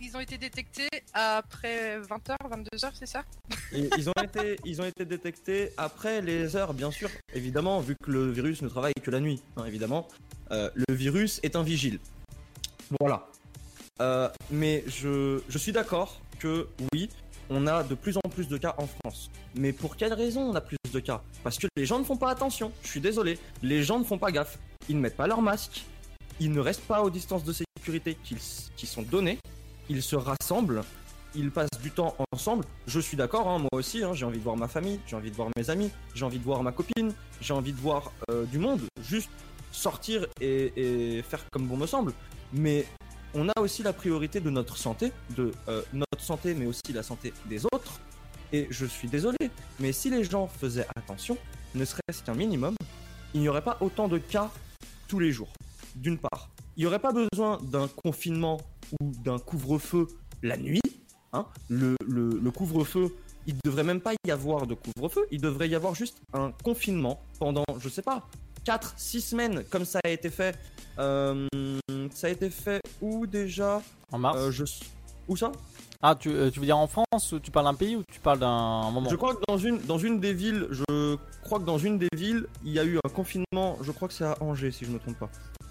ils 0.00 0.16
ont 0.16 0.20
été 0.20 0.38
détectés 0.38 0.88
après 1.12 1.98
20h, 2.00 2.36
22h, 2.50 2.90
c'est 2.94 3.06
ça? 3.06 3.24
Ils, 3.72 4.08
ont 4.08 4.22
été, 4.22 4.58
ils 4.64 4.80
ont 4.80 4.84
été 4.84 5.04
détectés 5.04 5.70
après 5.76 6.20
les 6.20 6.56
heures, 6.56 6.74
bien 6.74 6.90
sûr, 6.90 7.08
évidemment, 7.34 7.80
vu 7.80 7.96
que 8.02 8.10
le 8.10 8.30
virus 8.30 8.62
ne 8.62 8.68
travaille 8.68 8.94
que 9.02 9.10
la 9.10 9.20
nuit, 9.20 9.42
hein, 9.56 9.64
évidemment. 9.64 10.08
Euh, 10.50 10.70
le 10.74 10.94
virus 10.94 11.40
est 11.42 11.56
un 11.56 11.62
vigile. 11.62 11.98
Voilà. 13.00 13.26
Euh, 14.00 14.28
mais 14.50 14.84
je, 14.86 15.40
je 15.48 15.58
suis 15.58 15.72
d'accord 15.72 16.20
que 16.38 16.68
oui, 16.92 17.08
on 17.48 17.66
a 17.66 17.82
de 17.82 17.94
plus 17.94 18.16
en 18.16 18.28
plus 18.28 18.48
de 18.48 18.58
cas 18.58 18.74
en 18.78 18.86
France. 18.86 19.30
Mais 19.54 19.72
pour 19.72 19.96
quelle 19.96 20.12
raison 20.12 20.42
on 20.42 20.54
a 20.54 20.60
plus 20.60 20.76
de 20.92 21.00
cas? 21.00 21.22
Parce 21.42 21.58
que 21.58 21.66
les 21.76 21.86
gens 21.86 21.98
ne 21.98 22.04
font 22.04 22.16
pas 22.16 22.30
attention. 22.30 22.72
Je 22.82 22.88
suis 22.88 23.00
désolé. 23.00 23.38
Les 23.62 23.82
gens 23.82 23.98
ne 23.98 24.04
font 24.04 24.18
pas 24.18 24.30
gaffe. 24.30 24.58
Ils 24.88 24.96
ne 24.96 25.00
mettent 25.00 25.16
pas 25.16 25.26
leur 25.26 25.40
masque. 25.40 25.84
Ils 26.38 26.52
ne 26.52 26.60
restent 26.60 26.86
pas 26.86 27.02
aux 27.02 27.10
distances 27.10 27.44
de 27.44 27.52
sécurité 27.52 28.18
qui 28.26 28.86
sont 28.86 29.02
données. 29.02 29.38
Ils 29.88 30.02
se 30.02 30.16
rassemblent. 30.16 30.82
Ils 31.34 31.50
passent 31.50 31.80
du 31.82 31.90
temps 31.90 32.16
ensemble. 32.32 32.64
Je 32.86 32.98
suis 32.98 33.16
d'accord, 33.16 33.48
hein, 33.48 33.58
moi 33.58 33.68
aussi. 33.74 34.02
hein, 34.02 34.14
j'ai 34.14 34.24
envie 34.24 34.38
de 34.38 34.44
voir 34.44 34.56
ma 34.56 34.68
famille. 34.68 35.00
J'ai 35.06 35.16
envie 35.16 35.30
de 35.30 35.36
voir 35.36 35.48
mes 35.56 35.68
amis. 35.70 35.90
J'ai 36.14 36.24
envie 36.24 36.38
de 36.38 36.44
voir 36.44 36.62
ma 36.62 36.72
copine. 36.72 37.12
J'ai 37.40 37.52
envie 37.52 37.72
de 37.72 37.80
voir 37.80 38.12
euh, 38.30 38.44
du 38.46 38.58
monde. 38.58 38.80
Juste 39.02 39.30
sortir 39.70 40.26
et, 40.40 41.22
faire 41.28 41.44
comme 41.50 41.66
bon 41.66 41.76
me 41.76 41.86
semble. 41.86 42.12
Mais 42.52 42.86
on 43.34 43.48
a 43.48 43.60
aussi 43.60 43.82
la 43.82 43.92
priorité 43.92 44.40
de 44.40 44.48
notre 44.50 44.78
santé, 44.78 45.12
de 45.36 45.52
euh, 45.68 45.82
notre 45.92 46.22
santé, 46.22 46.54
mais 46.54 46.66
aussi 46.66 46.92
la 46.94 47.02
santé 47.02 47.32
des 47.46 47.64
autres. 47.66 48.00
Et 48.52 48.66
je 48.70 48.86
suis 48.86 49.08
désolé, 49.08 49.50
mais 49.80 49.92
si 49.92 50.08
les 50.08 50.24
gens 50.24 50.46
faisaient 50.46 50.86
attention, 50.96 51.36
ne 51.74 51.84
serait-ce 51.84 52.22
qu'un 52.22 52.34
minimum, 52.34 52.74
il 53.34 53.40
n'y 53.40 53.48
aurait 53.48 53.62
pas 53.62 53.76
autant 53.80 54.08
de 54.08 54.18
cas 54.18 54.50
tous 55.08 55.18
les 55.18 55.32
jours. 55.32 55.52
D'une 55.96 56.16
part, 56.16 56.48
il 56.76 56.80
n'y 56.80 56.86
aurait 56.86 56.98
pas 56.98 57.12
besoin 57.12 57.58
d'un 57.62 57.88
confinement 57.88 58.58
ou 59.00 59.12
d'un 59.24 59.38
couvre-feu 59.38 60.06
la 60.42 60.56
nuit. 60.56 60.80
hein. 61.32 61.46
Le, 61.68 61.96
le- 62.06 62.38
le 62.38 62.50
couvre-feu, 62.50 63.14
il 63.46 63.54
ne 63.54 63.60
devrait 63.64 63.84
même 63.84 64.00
pas 64.00 64.12
y 64.26 64.30
avoir 64.30 64.66
de 64.66 64.74
couvre-feu, 64.74 65.26
il 65.30 65.40
devrait 65.40 65.68
y 65.68 65.74
avoir 65.74 65.94
juste 65.94 66.18
un 66.32 66.52
confinement 66.64 67.20
pendant, 67.38 67.64
je 67.78 67.88
sais 67.88 68.02
pas, 68.02 68.28
4-6 68.64 69.20
semaines, 69.20 69.64
comme 69.70 69.84
ça 69.84 70.00
a 70.04 70.08
été 70.10 70.28
fait. 70.30 70.56
Euh, 70.98 71.46
ça 72.10 72.26
a 72.26 72.30
été 72.30 72.50
fait 72.50 72.80
où 73.00 73.26
déjà? 73.26 73.82
En 74.12 74.18
mars 74.18 74.38
Euh, 74.38 74.50
je... 74.50 74.64
Où 75.28 75.36
ça? 75.36 75.52
Ah, 76.02 76.14
tu, 76.14 76.28
euh, 76.30 76.50
tu 76.50 76.60
veux 76.60 76.66
dire 76.66 76.76
en 76.76 76.86
France 76.86 77.34
tu 77.42 77.50
parles 77.50 77.66
d'un 77.66 77.74
pays 77.74 77.96
ou 77.96 78.02
tu 78.12 78.20
parles 78.20 78.38
d'un 78.38 78.90
moment? 78.90 79.08
Je 79.08 79.16
crois 79.16 79.34
que 79.34 79.40
dans 79.48 79.58
une, 79.58 79.78
dans 79.80 79.98
une 79.98 80.20
des 80.20 80.32
villes, 80.34 80.68
je 80.70 81.16
crois 81.42 81.58
que 81.58 81.64
dans 81.64 81.78
une 81.78 81.98
des 81.98 82.08
villes, 82.14 82.46
il 82.64 82.72
y 82.72 82.78
a 82.78 82.84
eu 82.84 82.98
un 83.04 83.08
confinement, 83.08 83.78
je 83.82 83.90
crois 83.92 84.06
que 84.08 84.14
c'est 84.14 84.24
à 84.24 84.36
Angers 84.40 84.70
si 84.70 84.84
je 84.84 84.90
me 84.90 84.98
trompe 84.98 85.18
pas. 85.18 85.30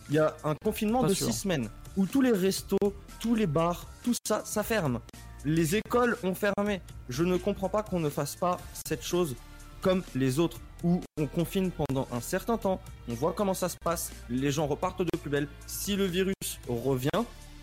Il 0.09 0.15
y 0.15 0.19
a 0.19 0.35
un 0.43 0.55
confinement 0.63 1.01
Pas 1.01 1.07
de 1.09 1.13
sûr. 1.13 1.27
6 1.27 1.33
semaines 1.33 1.69
où 1.97 2.05
tous 2.05 2.21
les 2.21 2.31
restos, 2.31 2.93
tous 3.19 3.35
les 3.35 3.47
bars, 3.47 3.87
tout 4.03 4.13
ça, 4.27 4.43
ça 4.45 4.63
ferme. 4.63 4.99
Les 5.45 5.75
écoles 5.75 6.17
ont 6.23 6.35
fermé. 6.35 6.81
Je 7.09 7.23
ne 7.23 7.37
comprends 7.37 7.69
pas 7.69 7.83
qu'on 7.83 7.99
ne 7.99 8.09
fasse 8.09 8.35
pas 8.35 8.59
cette 8.87 9.03
chose 9.03 9.35
comme 9.81 10.03
les 10.15 10.39
autres, 10.39 10.59
où 10.83 10.99
on 11.17 11.27
confine 11.27 11.69
pendant 11.69 12.07
un 12.11 12.19
certain 12.19 12.57
temps, 12.57 12.81
on 13.07 13.13
voit 13.13 13.33
comment 13.33 13.53
ça 13.53 13.69
se 13.69 13.77
passe, 13.77 14.11
les 14.29 14.51
gens 14.51 14.65
repartent 14.65 15.03
de 15.03 15.17
plus 15.17 15.29
belle. 15.29 15.47
Si 15.67 15.95
le 15.95 16.05
virus 16.05 16.33
revient, 16.67 17.09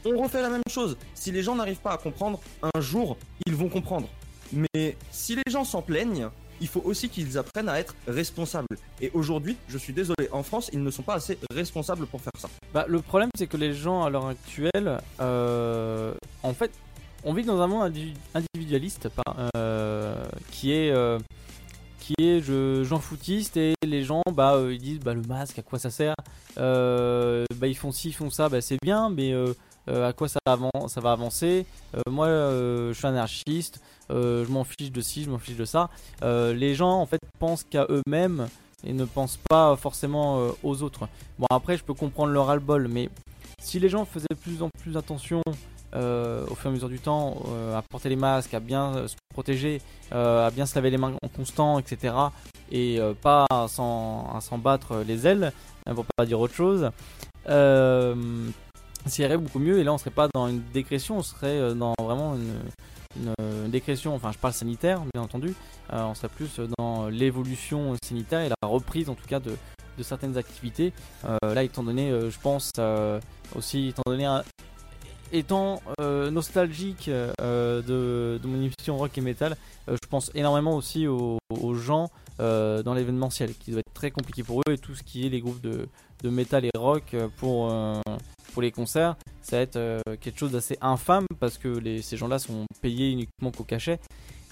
on 0.05 0.22
refait 0.22 0.40
la 0.40 0.49
même 0.49 0.62
chose. 0.70 0.97
Si 1.14 1.32
les 1.32 1.43
gens 1.43 1.57
n'arrivent 1.57 1.80
pas 1.80 1.93
à 1.93 1.99
comprendre, 1.99 2.40
un 2.62 2.80
jour, 2.80 3.16
ils 3.45 3.57
vont 3.57 3.68
comprendre. 3.68 4.09
Mais 4.53 4.97
si 5.11 5.34
les 5.34 5.51
gens 5.51 5.64
s'en 5.64 5.82
plaignent, 5.82 6.28
il 6.63 6.69
faut 6.69 6.83
aussi 6.85 7.09
qu'ils 7.09 7.37
apprennent 7.37 7.69
à 7.69 7.79
être 7.81 7.95
responsables. 8.07 8.77
Et 9.01 9.11
aujourd'hui, 9.13 9.57
je 9.69 9.77
suis 9.77 9.93
désolé, 9.93 10.29
en 10.31 10.45
France, 10.45 10.71
ils 10.73 10.83
ne 10.83 10.91
sont 10.91 11.03
pas 11.03 11.15
assez 11.15 11.37
responsables 11.53 12.07
pour 12.07 12.21
faire 12.21 12.33
ça. 12.39 12.49
Bah, 12.73 12.87
le 12.89 13.01
problème, 13.01 13.31
c'est 13.37 13.49
que 13.49 13.57
les 13.57 13.75
gens 13.75 14.05
à 14.05 14.11
l'heure 14.11 14.29
actuelle, 14.29 14.99
euh, 15.21 16.15
en 16.45 16.55
fait, 16.55 16.71
on 17.25 17.35
vit 17.35 17.43
dans 17.43 17.61
un 17.61 17.67
monde 17.67 17.83
individu- 17.83 18.17
individualiste 18.35 19.09
euh, 19.57 20.25
qui 20.53 20.73
est 20.73 20.91
euh, 20.91 21.19
qui 21.99 22.15
est 22.19 22.41
je, 22.41 22.83
j'en 22.85 23.01
et 23.57 23.75
les 23.87 24.03
gens 24.03 24.23
bah 24.33 24.61
ils 24.71 24.79
disent 24.79 24.99
bah 24.99 25.15
le 25.15 25.23
masque 25.23 25.59
à 25.61 25.63
quoi 25.63 25.79
ça 25.79 25.91
sert? 25.91 26.15
Bah 26.57 27.69
ils 27.69 27.77
font 27.77 27.93
ci 27.93 28.09
ils 28.09 28.13
font 28.13 28.29
ça 28.31 28.49
bah 28.49 28.61
c'est 28.61 28.79
bien 28.83 29.09
mais 29.09 29.33
euh, 29.89 30.09
à 30.09 30.12
quoi 30.12 30.28
ça, 30.28 30.39
va 30.47 31.12
avancer? 31.12 31.66
Euh, 31.97 32.01
moi 32.09 32.26
euh, 32.26 32.93
je 32.93 32.99
suis 32.99 33.07
anarchiste 33.07 33.80
je 34.11 34.51
m'en 34.51 34.64
fiche 34.64 34.93
de 34.93 35.01
ci 35.01 35.24
je 35.24 35.30
m'en 35.30 35.39
fiche 35.39 35.57
de 35.57 35.64
ça 35.64 35.89
les 36.22 36.74
gens 36.74 37.01
en 37.01 37.07
fait 37.07 37.20
pensent 37.39 37.64
qu'à 37.64 37.87
eux-mêmes 37.89 38.49
et 38.85 38.93
ne 38.93 39.05
pensent 39.05 39.39
pas 39.49 39.74
forcément 39.76 40.51
aux 40.62 40.83
autres 40.83 41.09
Bon 41.39 41.47
après 41.51 41.76
je 41.76 41.85
peux 41.85 41.95
comprendre 41.95 42.33
leur 42.33 42.47
ras-le-bol 42.47 42.89
mais 42.89 43.09
si 43.61 43.80
les 43.80 43.89
gens 43.89 44.05
faisaient 44.05 44.26
de 44.30 44.37
plus 44.37 44.62
en 44.62 44.68
plus 44.80 44.97
attention 44.97 45.41
au 45.95 46.55
fur 46.55 46.66
et 46.66 46.68
à 46.68 46.70
mesure 46.70 46.89
du 46.89 46.99
temps 46.99 47.43
à 47.74 47.83
porter 47.83 48.11
les 48.11 48.16
masques, 48.16 48.53
à 48.53 48.61
bien 48.61 49.07
se 49.09 49.14
protéger, 49.33 49.80
à 50.11 50.51
bien 50.51 50.66
se 50.66 50.74
laver 50.74 50.91
les 50.91 50.99
mains 50.99 51.14
en 51.22 51.28
constant, 51.28 51.78
etc. 51.78 52.14
Et 52.70 52.99
pas 53.22 53.47
à 53.51 53.66
s'en 53.68 54.59
battre 54.59 55.03
les 55.07 55.26
ailes, 55.26 55.53
pour 55.95 56.05
pas 56.16 56.26
dire 56.26 56.39
autre 56.39 56.55
chose. 56.55 56.91
Euh, 57.49 58.14
irait 59.18 59.38
beaucoup 59.38 59.59
mieux. 59.59 59.78
Et 59.78 59.84
là 59.84 59.92
on 59.92 59.98
serait 59.98 60.11
pas 60.11 60.28
dans 60.34 60.48
une 60.48 60.62
décression, 60.72 61.18
on 61.18 61.22
serait 61.22 61.59
euh, 61.59 61.74
dans 61.74 61.94
vraiment 62.00 62.34
une, 62.34 62.55
une, 63.20 63.70
décression, 63.70 64.14
enfin 64.14 64.32
je 64.32 64.38
parle 64.38 64.55
sanitaire 64.55 65.03
bien 65.14 65.22
entendu, 65.22 65.55
Euh, 65.92 66.05
on 66.05 66.14
serait 66.14 66.28
plus 66.28 66.61
dans 66.78 67.09
l'évolution 67.09 67.94
sanitaire 68.05 68.40
et 68.40 68.48
la 68.48 68.68
reprise 68.68 69.09
en 69.11 69.14
tout 69.14 69.26
cas 69.28 69.40
de, 69.40 69.57
de 69.98 70.03
certaines 70.03 70.36
activités. 70.38 70.92
Euh, 71.24 71.36
là, 71.55 71.62
étant 71.62 71.82
donné, 71.82 72.11
je 72.11 72.38
pense 72.40 72.70
aussi, 73.55 73.88
étant 73.88 74.03
donné, 74.07 74.24
un- 74.24 74.42
étant 75.33 75.83
euh, 76.01 76.30
nostalgique 76.30 77.09
euh, 77.09 77.83
de, 77.83 78.39
de 78.39 78.47
mon 78.47 78.57
émission 78.57 78.97
rock 78.97 79.16
et 79.16 79.20
metal, 79.20 79.57
euh, 79.89 79.97
je 80.03 80.09
pense 80.09 80.30
énormément 80.35 80.76
aussi 80.76 81.07
aux, 81.07 81.39
gens 81.74 82.11
dans 82.39 82.95
l'événementiel, 82.95 83.55
qui 83.55 83.70
doit 83.70 83.80
être 83.80 83.95
très 83.95 84.11
compliqué 84.11 84.43
pour 84.43 84.61
eux 84.61 84.72
et 84.72 84.78
tout 84.78 84.97
ce 84.97 85.03
qui 85.05 85.26
est 85.26 85.28
les 85.28 85.41
groupes 85.41 85.61
de, 85.61 85.89
de 86.24 86.28
metal 86.28 86.64
et 86.64 86.70
rock 86.76 87.14
pour 87.37 87.72
pour 88.53 88.62
les 88.62 88.72
concerts, 88.72 89.16
ça 89.43 89.57
va 89.57 89.62
être 89.62 90.03
quelque 90.20 90.39
chose 90.39 90.51
d'assez 90.51 90.76
infâme 90.80 91.24
parce 91.39 91.57
que 91.57 91.80
ces 92.03 92.16
gens-là 92.16 92.41
sont 92.41 92.66
payés 92.80 93.11
uniquement 93.11 93.53
qu'au 93.53 93.62
cachet, 93.62 94.01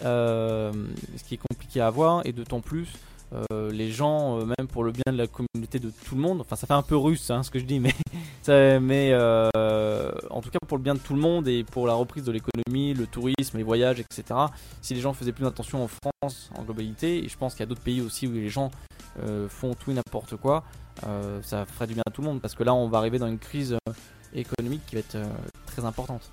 ce 0.01 1.25
qui 1.27 1.35
est 1.35 1.41
compliqué 1.51 1.81
à 1.81 1.91
voir 1.91 2.23
et 2.25 2.33
d'autant 2.33 2.61
plus 2.61 2.93
euh, 3.33 3.71
les 3.71 3.91
gens, 3.93 4.39
euh, 4.39 4.45
même 4.45 4.67
pour 4.67 4.83
le 4.83 4.91
bien 4.91 5.13
de 5.13 5.17
la 5.17 5.27
communauté 5.27 5.79
de 5.79 5.91
tout 5.91 6.17
le 6.17 6.21
monde, 6.21 6.41
enfin 6.41 6.57
ça 6.57 6.67
fait 6.67 6.75
un 6.75 6.83
peu 6.83 6.97
russe 6.97 7.31
hein, 7.31 7.43
ce 7.43 7.51
que 7.51 7.59
je 7.59 7.65
dis, 7.65 7.79
mais, 7.79 7.95
euh, 8.49 10.11
en 10.31 10.41
tout 10.41 10.51
cas 10.51 10.59
pour 10.67 10.79
le 10.79 10.83
bien 10.83 10.95
de 10.95 10.99
tout 10.99 11.15
le 11.15 11.21
monde 11.21 11.47
et 11.47 11.63
pour 11.63 11.87
la 11.87 11.95
reprise 11.95 12.25
de 12.25 12.33
l'économie, 12.33 12.95
le 12.95 13.07
tourisme, 13.07 13.57
les 13.57 13.63
voyages, 13.63 14.01
etc. 14.01 14.25
Si 14.83 14.95
les 14.95 15.01
gens 15.01 15.13
faisaient 15.13 15.33
plus 15.33 15.47
attention 15.47 15.85
en 15.85 15.89
France 15.89 16.51
en 16.57 16.63
globalité, 16.63 17.25
et 17.25 17.29
je 17.29 17.37
pense 17.37 17.55
qu'il 17.55 17.61
y 17.61 17.65
a 17.65 17.67
d'autres 17.67 17.83
pays 17.83 18.01
aussi 18.01 18.27
où 18.27 18.33
les 18.33 18.49
gens 18.49 18.71
font 19.49 19.75
tout 19.75 19.91
et 19.91 19.95
n'importe 19.95 20.37
quoi, 20.37 20.65
ça 21.43 21.67
ferait 21.67 21.87
du 21.87 21.95
bien 21.95 22.03
à 22.07 22.11
tout 22.11 22.23
le 22.23 22.29
monde 22.29 22.41
parce 22.41 22.55
que 22.55 22.65
là 22.65 22.75
on 22.75 22.89
va 22.89 22.99
arriver 22.99 23.19
dans 23.19 23.27
une 23.27 23.39
crise 23.39 23.77
économique 24.35 24.83
qui 24.87 24.97
va 24.97 25.01
être 25.01 25.19
très 25.67 25.85
importante. 25.85 26.31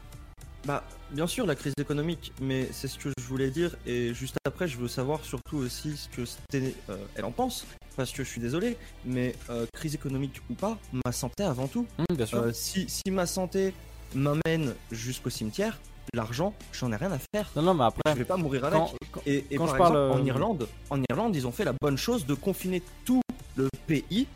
Bah, 0.65 0.83
bien 1.11 1.27
sûr, 1.27 1.45
la 1.45 1.55
crise 1.55 1.73
économique, 1.79 2.33
mais 2.41 2.67
c'est 2.71 2.87
ce 2.87 2.97
que 2.97 3.09
je 3.17 3.23
voulais 3.25 3.49
dire. 3.51 3.75
Et 3.85 4.13
juste 4.13 4.35
après, 4.45 4.67
je 4.67 4.77
veux 4.77 4.87
savoir 4.89 5.23
surtout 5.23 5.57
aussi 5.57 5.95
ce 5.95 6.09
que 6.09 6.25
Sténé, 6.25 6.75
euh, 6.89 6.97
elle 7.15 7.25
en 7.25 7.31
pense. 7.31 7.65
Parce 7.95 8.11
que 8.11 8.23
je 8.23 8.29
suis 8.29 8.41
désolé, 8.41 8.77
mais 9.05 9.33
euh, 9.49 9.65
crise 9.73 9.95
économique 9.95 10.41
ou 10.49 10.53
pas, 10.53 10.77
ma 11.05 11.11
santé 11.11 11.43
avant 11.43 11.67
tout. 11.67 11.87
Hum, 11.97 12.05
bien 12.15 12.25
sûr. 12.25 12.39
Euh, 12.39 12.51
si, 12.53 12.87
si 12.89 13.09
ma 13.11 13.25
santé 13.25 13.73
m'amène 14.13 14.75
jusqu'au 14.91 15.29
cimetière, 15.29 15.79
l'argent, 16.13 16.53
j'en 16.73 16.91
ai 16.91 16.95
rien 16.95 17.11
à 17.11 17.19
faire. 17.33 17.49
non, 17.55 17.61
non, 17.61 17.73
mais 17.73 17.85
après, 17.85 18.01
Je 18.13 18.19
vais 18.19 18.25
pas 18.25 18.37
mourir 18.37 18.65
avec. 18.65 18.77
quand, 18.79 18.93
quand- 19.11 19.21
Et, 19.25 19.45
et 19.49 19.55
quand 19.55 19.65
par 19.65 19.73
je 19.73 19.77
parle, 19.79 19.97
en 20.11 20.23
Irlande, 20.25 20.67
en 20.89 21.01
Irlande, 21.09 21.35
ils 21.35 21.47
ont 21.47 21.51
fait 21.51 21.63
la 21.65 21.73
bonne 21.81 21.97
chose 21.97 22.25
de 22.25 22.33
confiner 22.33 22.81
tout 23.05 23.21
le 23.55 23.67
pays 23.87 24.27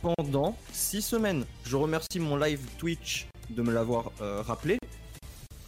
pendant 0.00 0.56
six 0.72 1.02
semaines. 1.02 1.44
Je 1.64 1.76
remercie 1.76 2.20
mon 2.20 2.36
live 2.36 2.60
Twitch 2.78 3.26
de 3.50 3.62
me 3.62 3.72
l'avoir 3.72 4.12
euh, 4.20 4.42
rappelé. 4.42 4.78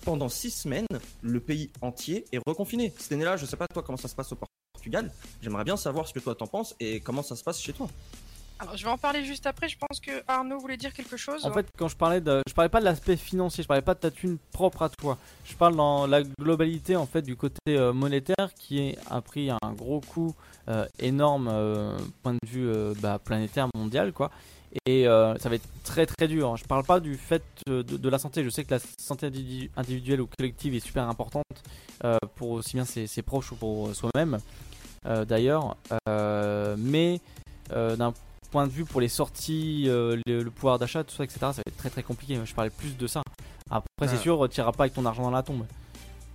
Pendant 0.05 0.28
six 0.28 0.50
semaines, 0.50 0.86
le 1.22 1.40
pays 1.40 1.70
entier 1.80 2.26
est 2.30 2.38
reconfiné. 2.46 2.92
Cette 2.98 3.12
année-là, 3.12 3.36
je 3.36 3.46
sais 3.46 3.57
pas 3.57 3.66
toi 3.66 3.82
comment 3.82 3.96
ça 3.96 4.09
se 4.09 4.14
passe 4.14 4.32
au 4.32 4.36
Portugal. 4.74 5.11
J'aimerais 5.40 5.64
bien 5.64 5.76
savoir 5.76 6.07
ce 6.07 6.12
que 6.12 6.20
toi 6.20 6.34
t'en 6.34 6.46
penses 6.46 6.74
et 6.78 7.00
comment 7.00 7.22
ça 7.22 7.36
se 7.36 7.42
passe 7.42 7.61
chez 7.61 7.72
toi. 7.72 7.88
Alors, 8.59 8.76
je 8.76 8.84
vais 8.84 8.90
en 8.90 8.98
parler 8.98 9.24
juste 9.24 9.46
après. 9.46 9.68
Je 9.68 9.76
pense 9.78 10.00
que 10.00 10.22
Arnaud 10.28 10.59
voulait 10.59 10.76
dire 10.76 10.92
quelque 10.92 11.16
chose. 11.16 11.44
En 11.44 11.52
fait, 11.52 11.66
quand 11.76 11.88
je 11.88 11.96
parlais 11.96 12.20
de, 12.20 12.42
je 12.46 12.55
parlais 12.55 12.68
pas 12.68 12.80
de 12.80 12.84
l'aspect 12.84 13.16
financier, 13.16 13.62
je 13.62 13.68
parlais 13.68 13.82
pas 13.82 13.94
de 13.94 14.00
ta 14.00 14.11
thune 14.11 14.38
propre 14.52 14.82
à 14.82 14.88
toi. 14.88 15.18
Je 15.44 15.55
parle 15.55 15.74
dans 15.74 16.07
la 16.07 16.22
globalité 16.22 16.96
en 16.96 17.07
fait 17.07 17.22
du 17.22 17.34
côté 17.34 17.59
euh, 17.68 17.92
monétaire 17.92 18.55
qui 18.59 18.94
a 19.11 19.20
pris 19.22 19.50
un 19.50 19.72
gros 19.72 20.00
coup 20.00 20.34
euh, 20.68 20.86
énorme 20.98 21.48
euh, 21.50 21.98
point 22.22 22.34
de 22.34 22.48
vue 22.48 22.68
euh, 22.68 22.94
bah, 23.00 23.18
planétaire 23.22 23.68
mondial 23.74 24.12
quoi. 24.12 24.30
Et 24.87 25.07
euh, 25.07 25.37
ça 25.39 25.49
va 25.49 25.55
être 25.55 25.68
très 25.85 26.05
très 26.07 26.27
dur. 26.29 26.51
hein. 26.53 26.57
Je 26.57 26.64
parle 26.64 26.85
pas 26.85 27.01
du 27.01 27.16
fait 27.16 27.43
euh, 27.68 27.83
de, 27.83 27.97
de 27.97 28.09
la 28.09 28.18
santé. 28.18 28.43
Je 28.45 28.51
sais 28.51 28.64
que 28.64 28.75
la 28.75 28.81
santé 28.99 29.27
individu- 29.29 29.70
individuelle 29.77 30.20
ou 30.20 30.27
collective 30.39 30.75
est 30.75 30.81
super 30.81 31.09
importante 31.09 31.45
euh, 32.05 32.18
pour 32.35 32.51
aussi 32.51 32.75
bien 32.77 32.85
ses, 32.85 33.07
ses 33.07 33.22
proches 33.22 33.53
ou 33.53 33.57
pour 33.57 33.95
soi-même. 33.95 34.39
euh, 35.07 35.25
D'ailleurs, 35.25 35.77
mais 36.79 37.20
d'un 37.70 38.12
point 38.51 38.66
de 38.66 38.72
vue 38.72 38.85
pour 38.85 39.01
les 39.01 39.09
sorties, 39.09 39.85
le, 39.87 40.20
le 40.27 40.51
pouvoir 40.51 40.79
d'achat, 40.79 41.03
tout 41.05 41.14
ça, 41.14 41.25
etc., 41.25 41.39
ça 41.41 41.53
va 41.53 41.62
être 41.66 41.77
très 41.77 41.91
très 41.91 42.03
compliqué. 42.03 42.39
Je 42.45 42.55
parlais 42.55 42.70
plus 42.70 42.97
de 42.97 43.07
ça. 43.07 43.22
Après, 43.70 43.87
c'est 44.09 44.16
Ah. 44.16 44.18
sûr, 44.18 44.49
tu 44.51 44.61
iras 44.61 44.72
pas 44.72 44.85
avec 44.85 44.95
ton 44.95 45.07
argent 45.07 45.22
dans 45.22 45.31
la 45.31 45.43
tombe. 45.43 45.64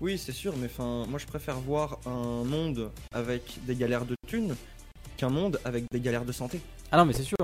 Oui, 0.02 0.18
c'est 0.18 0.32
sûr, 0.32 0.54
mais 0.58 0.68
enfin, 0.68 1.06
moi 1.10 1.20
je 1.20 1.26
préfère 1.26 1.60
voir 1.60 1.98
un 2.06 2.44
monde 2.46 2.90
avec 3.14 3.60
des 3.66 3.76
galères 3.76 4.06
de 4.06 4.16
thunes 4.28 4.56
qu'un 5.18 5.28
monde 5.30 5.60
avec 5.66 5.84
des 5.92 6.00
galères 6.00 6.24
de 6.26 6.32
santé. 6.32 6.62
Ah 6.92 6.98
non, 6.98 7.06
mais 7.06 7.12
c'est 7.14 7.24
sûr. 7.24 7.36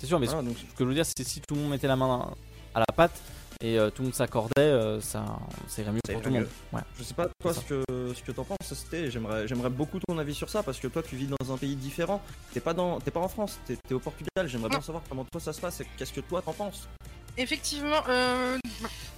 C'est 0.00 0.06
sûr, 0.06 0.18
mais 0.18 0.26
Voilà, 0.26 0.40
ce 0.42 0.46
donc, 0.46 0.56
ce 0.56 0.62
que 0.62 0.84
je 0.84 0.84
veux 0.84 0.94
dire, 0.94 1.04
c'est 1.04 1.24
si 1.24 1.40
tout 1.40 1.54
le 1.54 1.60
monde 1.60 1.70
mettait 1.70 1.86
la 1.86 1.96
main 1.96 2.32
à 2.74 2.80
la 2.80 2.86
pâte 2.86 3.20
et 3.62 3.78
euh, 3.78 3.90
tout 3.90 4.00
le 4.00 4.06
monde 4.06 4.14
s'accordait, 4.14 4.52
euh, 4.58 5.00
ça, 5.02 5.24
ça 5.68 5.82
irait 5.82 5.92
mieux 5.92 6.00
Ça 6.06 6.14
pour 6.14 6.22
tout 6.22 6.30
le 6.30 6.36
monde. 6.36 6.48
Ouais. 6.72 6.80
je 6.98 7.02
sais 7.02 7.12
pas 7.12 7.28
toi 7.42 7.52
ce 7.52 7.60
que 7.60 7.84
ce 7.88 8.22
que 8.22 8.32
t'en 8.32 8.44
penses, 8.44 8.56
c'était. 8.72 9.10
J'aimerais 9.10 9.46
j'aimerais 9.46 9.68
beaucoup 9.68 9.98
ton 10.00 10.16
avis 10.16 10.34
sur 10.34 10.48
ça 10.48 10.62
parce 10.62 10.78
que 10.78 10.86
toi 10.86 11.02
tu 11.02 11.16
vis 11.16 11.26
dans 11.26 11.52
un 11.52 11.58
pays 11.58 11.76
différent. 11.76 12.22
T'es 12.54 12.60
pas 12.60 12.72
dans 12.72 12.98
t'es 13.00 13.10
pas 13.10 13.20
en 13.20 13.28
France, 13.28 13.58
t'es 13.66 13.76
au 13.92 13.98
Portugal. 13.98 14.46
J'aimerais 14.46 14.70
bien 14.70 14.80
savoir 14.80 15.02
comment 15.06 15.26
toi 15.30 15.40
ça 15.40 15.52
se 15.52 15.60
passe 15.60 15.82
et 15.82 15.86
qu'est-ce 15.98 16.14
que 16.14 16.22
toi 16.22 16.40
t'en 16.40 16.54
penses. 16.54 16.88
Effectivement, 17.36 18.02
euh, 18.08 18.56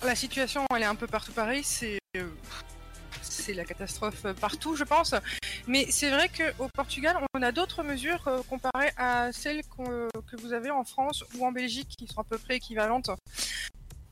la 0.04 0.14
situation 0.16 0.66
elle 0.74 0.82
est 0.82 0.86
un 0.86 0.96
peu 0.96 1.06
partout 1.06 1.32
pareil, 1.32 1.62
c'est 1.62 1.98
euh, 2.16 2.24
c'est 3.22 3.54
la 3.54 3.64
catastrophe 3.64 4.26
partout, 4.40 4.74
je 4.74 4.84
pense. 4.84 5.14
Mais 5.68 5.86
c'est 5.90 6.10
vrai 6.10 6.28
qu'au 6.28 6.68
Portugal, 6.74 7.16
on 7.34 7.42
a 7.42 7.52
d'autres 7.52 7.82
mesures 7.82 8.26
euh, 8.26 8.40
comparées 8.48 8.90
à 8.96 9.32
celles 9.32 9.62
qu'on- 9.66 10.08
que 10.30 10.36
vous 10.40 10.52
avez 10.52 10.70
en 10.70 10.84
France 10.84 11.24
ou 11.36 11.46
en 11.46 11.52
Belgique 11.52 11.88
qui 11.98 12.06
sont 12.06 12.20
à 12.20 12.24
peu 12.24 12.38
près 12.38 12.56
équivalentes. 12.56 13.10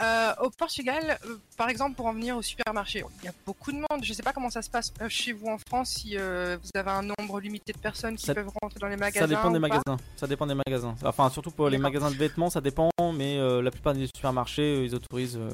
Euh, 0.03 0.33
au 0.41 0.49
Portugal, 0.49 1.19
euh, 1.27 1.37
par 1.59 1.69
exemple, 1.69 1.95
pour 1.95 2.07
en 2.07 2.15
venir 2.15 2.35
au 2.35 2.41
supermarché, 2.41 3.05
il 3.21 3.27
y 3.27 3.29
a 3.29 3.35
beaucoup 3.45 3.71
de 3.71 3.77
monde. 3.77 4.03
Je 4.03 4.09
ne 4.09 4.15
sais 4.15 4.23
pas 4.23 4.33
comment 4.33 4.49
ça 4.49 4.63
se 4.63 4.71
passe 4.71 4.95
euh, 5.03 5.11
chez 5.11 5.35
vous 5.35 5.49
en 5.49 5.59
France, 5.59 5.91
si 5.91 6.17
euh, 6.17 6.57
vous 6.63 6.71
avez 6.75 6.91
un 6.91 7.03
nombre 7.03 7.39
limité 7.39 7.75
de 7.75 7.79
personnes 7.79 8.17
qui 8.17 8.25
Ça- 8.25 8.35
peuvent 8.35 8.49
rentrer 8.63 8.81
dans 8.81 8.87
les 8.89 8.97
magasins. 8.97 9.21
Ça 9.21 9.27
dépend 9.27 9.51
des 9.51 9.59
magasins. 9.59 9.97
Ça 10.17 10.27
dépend 10.27 10.47
des 10.47 10.55
magasins. 10.55 10.95
Enfin, 11.05 11.29
surtout 11.29 11.51
pour 11.51 11.69
les 11.69 11.77
magasins 11.77 12.11
de 12.11 12.17
vêtements, 12.17 12.49
ça 12.49 12.63
dépend, 12.63 12.89
mais 13.13 13.37
euh, 13.39 13.61
la 13.61 13.71
plupart 13.71 13.93
des 13.93 14.07
supermarchés, 14.07 14.63
euh, 14.77 14.85
ils 14.87 14.95
autorisent 14.95 15.37
euh, 15.37 15.51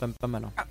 quand 0.00 0.08
même 0.08 0.16
pas 0.20 0.26
mal. 0.26 0.44
hein. 0.46 0.64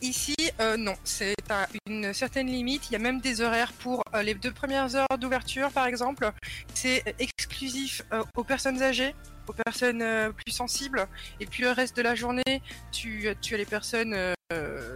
Ici, 0.00 0.36
euh, 0.60 0.76
non, 0.76 0.94
c'est 1.02 1.34
à 1.50 1.66
une 1.86 2.14
certaine 2.14 2.46
limite. 2.46 2.88
Il 2.88 2.92
y 2.92 2.96
a 2.96 3.00
même 3.00 3.20
des 3.20 3.40
horaires 3.40 3.72
pour 3.72 4.02
euh, 4.14 4.22
les 4.22 4.34
deux 4.34 4.52
premières 4.52 4.94
heures 4.94 5.18
d'ouverture, 5.18 5.72
par 5.72 5.86
exemple. 5.86 6.30
C'est 6.72 7.02
exclusif 7.18 8.02
euh, 8.12 8.22
aux 8.36 8.44
personnes 8.44 8.80
âgées, 8.80 9.16
aux 9.48 9.52
personnes 9.52 10.32
plus 10.34 10.52
sensibles. 10.52 11.08
Et 11.40 11.46
puis 11.46 11.64
le 11.64 11.72
reste 11.72 11.96
de 11.96 12.02
la 12.02 12.14
journée, 12.14 12.62
tu, 12.92 13.28
as 13.28 13.56
les 13.56 13.64
personnes 13.64 14.16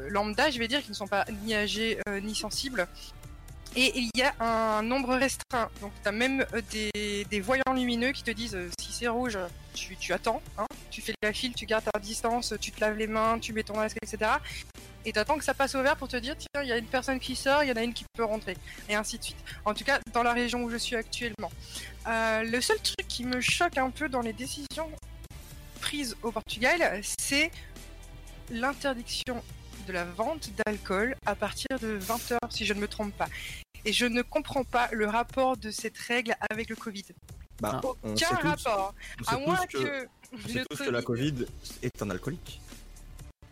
lambda, 0.09 0.51
je 0.51 0.59
vais 0.61 0.69
dire, 0.69 0.83
qui 0.83 0.91
ne 0.91 0.95
sont 0.95 1.09
pas 1.09 1.25
ni 1.45 1.55
âgées 1.55 1.99
ni 2.23 2.35
sensibles. 2.35 2.87
Et 3.75 3.99
il 3.99 4.11
y 4.15 4.23
a 4.23 4.35
un 4.39 4.83
nombre 4.83 5.17
restreint. 5.17 5.71
Donc, 5.81 5.93
tu 6.03 6.09
as 6.09 6.13
même 6.13 6.45
des, 6.71 7.41
voyants 7.41 7.73
lumineux 7.75 8.13
qui 8.13 8.23
te 8.23 8.31
disent 8.31 8.59
si 8.79 8.93
c'est 8.93 9.09
rouge, 9.09 9.39
tu, 9.73 9.97
tu 9.97 10.13
attends. 10.13 10.43
hein. 10.59 10.67
tu 10.91 11.01
fais 11.01 11.15
la 11.23 11.33
file, 11.33 11.55
tu 11.55 11.65
gardes 11.65 11.85
ta 11.91 11.99
distance, 11.99 12.55
tu 12.61 12.71
te 12.71 12.81
laves 12.83 12.99
les 12.99 13.07
mains, 13.07 13.39
tu 13.39 13.55
mets 13.55 13.63
ton 13.63 13.77
masque, 13.77 13.97
etc 14.03 14.33
et 15.05 15.13
t'attends 15.13 15.39
que 15.39 15.45
ça 15.45 15.55
passe 15.55 15.75
au 15.75 15.83
vert 15.83 15.97
pour 15.97 16.09
te 16.09 16.17
dire 16.17 16.37
tiens 16.37 16.63
il 16.63 16.69
y 16.69 16.73
a 16.73 16.79
une 16.79 16.87
personne 16.87 17.19
qui 17.21 17.35
sort, 17.37 17.63
il 17.65 17.69
y 17.69 17.73
en 17.73 17.77
a 17.77 17.83
une 17.83 17.93
qui 17.95 18.05
peut 18.15 18.25
rentrer 18.25 18.57
et 18.89 18.95
ainsi 18.95 19.19
de 19.19 19.25
suite. 19.25 19.37
En 19.65 19.75
tout 19.75 19.85
cas 19.85 19.99
dans 20.13 20.23
la 20.23 20.33
région 20.33 20.63
où 20.65 20.71
je 20.71 20.77
suis 20.77 20.97
actuellement. 20.97 21.51
Euh, 22.07 22.43
le 22.43 22.61
seul 22.61 22.79
truc 22.81 23.07
qui 23.09 23.25
me 23.25 23.41
choque 23.41 23.79
un 23.79 23.91
peu 23.91 24.09
dans 24.09 24.21
les 24.21 24.33
décisions 24.33 24.91
prises 25.81 26.17
au 26.23 26.31
Portugal, 26.33 27.01
c'est 27.19 27.51
l'interdiction 28.51 29.43
de 29.87 29.93
la 29.93 30.05
vente 30.05 30.51
d'alcool 30.65 31.17
à 31.27 31.35
partir 31.35 31.79
de 31.81 31.99
20h 31.99 32.39
si 32.51 32.65
je 32.67 32.75
ne 32.75 32.81
me 32.81 32.89
trompe 32.89 33.13
pas. 33.17 33.29
Et 33.85 33.93
je 33.93 34.07
ne 34.07 34.23
comprends 34.23 34.63
pas 34.65 34.89
le 34.93 35.07
rapport 35.09 35.57
de 35.57 35.71
cette 35.71 35.99
règle 35.99 36.37
avec 36.51 36.69
le 36.71 36.77
Covid. 36.77 37.03
Bah, 37.61 37.81
Ah. 37.83 37.89
on 38.05 38.17
sait 38.17 38.27
Aucun 38.27 38.37
tous, 38.37 38.65
rapport. 38.65 38.95
on 39.21 39.25
sait 39.25 39.35
À 39.35 39.39
moins 39.39 39.57
tous 39.69 39.79
que, 39.83 39.85
que, 40.05 40.53
le 40.59 40.65
tous 40.67 40.79
que 40.85 40.91
la 40.91 41.03
Covid 41.03 41.47
est 41.83 42.03
un 42.03 42.11
alcoolique. 42.11 42.61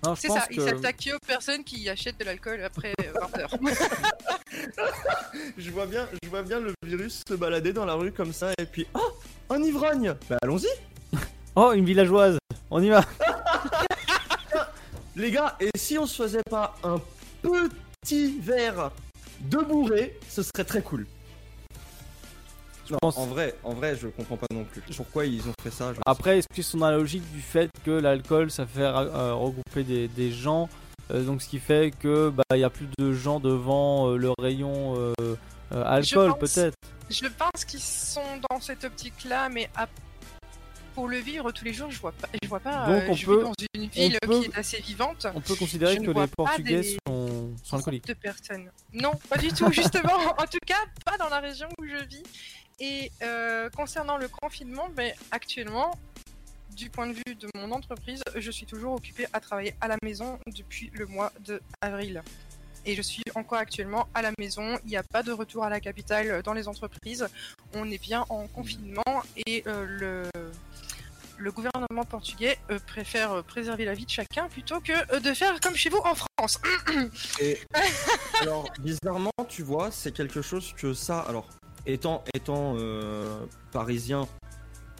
Non, 0.04 0.14
je 0.14 0.20
C'est 0.20 0.28
pense 0.28 0.38
ça, 0.38 0.46
il 0.50 0.62
s'attaque 0.62 1.08
aux 1.14 1.26
personnes 1.26 1.62
qui 1.62 1.88
achètent 1.88 2.18
de 2.18 2.24
l'alcool 2.24 2.62
après 2.62 2.94
20h. 2.98 3.58
Je 5.58 5.70
vois 5.70 5.86
bien, 5.86 6.08
je 6.22 6.28
vois 6.28 6.42
bien 6.42 6.58
le 6.58 6.72
virus 6.84 7.22
se 7.26 7.34
balader 7.34 7.72
dans 7.72 7.84
la 7.84 7.94
rue 7.94 8.10
comme 8.10 8.32
ça 8.32 8.52
et 8.58 8.66
puis 8.66 8.86
oh 8.94 9.12
un 9.50 9.62
ivrogne. 9.62 10.14
Bah 10.28 10.38
allons-y 10.42 10.66
Oh, 11.56 11.72
une 11.72 11.84
villageoise 11.84 12.38
On 12.70 12.82
y 12.82 12.88
va 12.88 13.04
les 15.16 15.30
gars. 15.30 15.56
Et 15.60 15.70
si 15.76 15.98
on 15.98 16.06
se 16.06 16.22
faisait 16.22 16.42
pas 16.48 16.74
un 16.82 17.00
petit 18.00 18.38
verre 18.40 18.90
de 19.40 19.58
bourré, 19.58 20.18
ce 20.28 20.42
serait 20.42 20.64
très 20.64 20.82
cool. 20.82 21.06
Non, 22.90 22.98
pense- 23.00 23.16
en 23.18 23.26
vrai, 23.26 23.54
en 23.64 23.72
vrai, 23.74 23.96
je 23.96 24.08
comprends 24.08 24.36
pas 24.36 24.46
non 24.52 24.64
plus. 24.64 24.82
Pourquoi 24.96 25.26
ils 25.26 25.46
ont 25.48 25.52
fait 25.62 25.70
ça 25.70 25.92
je- 25.94 26.00
Après, 26.06 26.38
est-ce 26.38 26.46
qu'ils 26.54 26.64
sont 26.64 26.78
dans 26.78 26.90
la 26.90 26.96
logique 26.96 27.28
du 27.32 27.40
fait 27.40 27.70
que 27.84 27.90
l'alcool, 27.90 28.50
ça 28.50 28.66
fait 28.66 28.80
euh, 28.82 29.34
regrouper 29.34 29.84
des, 29.84 30.08
des 30.08 30.32
gens 30.32 30.68
euh, 31.10 31.22
Donc, 31.24 31.42
ce 31.42 31.48
qui 31.48 31.58
fait 31.58 31.92
que 31.98 32.30
bah, 32.30 32.42
il 32.54 32.60
y 32.60 32.64
a 32.64 32.70
plus 32.70 32.88
de 32.98 33.12
gens 33.12 33.40
devant 33.40 34.10
euh, 34.10 34.16
le 34.16 34.30
rayon 34.38 34.94
euh, 34.96 35.12
euh, 35.72 35.84
alcool, 35.84 36.36
peut-être? 36.38 36.74
Je 37.08 37.26
pense 37.26 37.64
qu'ils 37.64 37.80
sont 37.80 38.20
dans 38.50 38.60
cette 38.60 38.84
optique-là, 38.84 39.48
mais 39.48 39.68
à- 39.76 39.88
pour 40.94 41.06
le 41.08 41.18
vivre 41.18 41.50
tous 41.52 41.64
les 41.64 41.72
jours, 41.72 41.90
je 41.90 41.98
vois 42.00 42.12
pas. 42.12 42.28
Je 42.42 42.48
vois 42.48 42.58
pas. 42.60 42.86
Donc, 42.86 43.02
on 43.08 43.14
je 43.14 43.24
peut- 43.26 43.38
vis 43.38 43.42
dans 43.44 43.52
une 43.74 43.88
ville 43.88 44.18
peut- 44.22 44.40
qui 44.40 44.46
est 44.46 44.56
assez 44.58 44.80
vivante. 44.80 45.26
On 45.34 45.40
peut 45.40 45.54
considérer 45.54 45.96
que 45.98 46.10
les 46.10 46.26
Portugais 46.26 46.80
des- 46.82 46.96
sont, 47.08 47.50
sont 47.62 47.76
alcooliques. 47.76 48.06
de 48.06 48.12
personnes. 48.14 48.70
Non, 48.92 49.12
pas 49.28 49.36
du 49.38 49.48
tout, 49.52 49.70
justement. 49.72 50.14
en 50.36 50.46
tout 50.46 50.58
cas, 50.66 50.74
pas 51.04 51.16
dans 51.16 51.28
la 51.28 51.38
région 51.40 51.68
où 51.80 51.84
je 51.84 52.04
vis. 52.06 52.22
Et 52.80 53.12
euh, 53.22 53.68
concernant 53.70 54.16
le 54.16 54.28
confinement, 54.28 54.88
ben, 54.96 55.12
actuellement, 55.30 55.92
du 56.74 56.88
point 56.88 57.06
de 57.06 57.12
vue 57.12 57.34
de 57.34 57.48
mon 57.54 57.72
entreprise, 57.72 58.22
je 58.34 58.50
suis 58.50 58.64
toujours 58.64 58.94
occupée 58.94 59.26
à 59.34 59.40
travailler 59.40 59.74
à 59.82 59.88
la 59.88 59.96
maison 60.02 60.38
depuis 60.46 60.90
le 60.94 61.04
mois 61.04 61.30
de 61.44 61.60
avril. 61.82 62.22
Et 62.86 62.94
je 62.94 63.02
suis 63.02 63.22
encore 63.34 63.58
actuellement 63.58 64.08
à 64.14 64.22
la 64.22 64.32
maison. 64.38 64.78
Il 64.84 64.88
n'y 64.88 64.96
a 64.96 65.02
pas 65.02 65.22
de 65.22 65.32
retour 65.32 65.64
à 65.64 65.68
la 65.68 65.80
capitale 65.80 66.42
dans 66.42 66.54
les 66.54 66.68
entreprises. 66.68 67.28
On 67.74 67.90
est 67.90 68.00
bien 68.00 68.24
en 68.30 68.46
confinement 68.46 69.22
et 69.46 69.62
euh, 69.66 70.30
le, 71.38 71.50
gouvernement 71.52 72.04
portugais 72.08 72.56
euh, 72.70 72.78
préfère 72.86 73.44
préserver 73.44 73.84
la 73.84 73.92
vie 73.92 74.06
de 74.06 74.10
chacun 74.10 74.48
plutôt 74.48 74.80
que 74.80 75.18
de 75.18 75.34
faire 75.34 75.60
comme 75.60 75.76
chez 75.76 75.90
vous 75.90 76.00
en 76.04 76.14
France. 76.14 76.58
Alors, 78.40 78.70
bizarrement, 78.78 79.32
tu 79.48 79.62
vois, 79.62 79.90
c'est 79.90 80.12
quelque 80.12 80.40
chose 80.40 80.72
que 80.78 80.94
ça, 80.94 81.26
étant, 81.86 82.24
étant 82.34 82.74
euh, 82.76 83.44
parisien, 83.72 84.28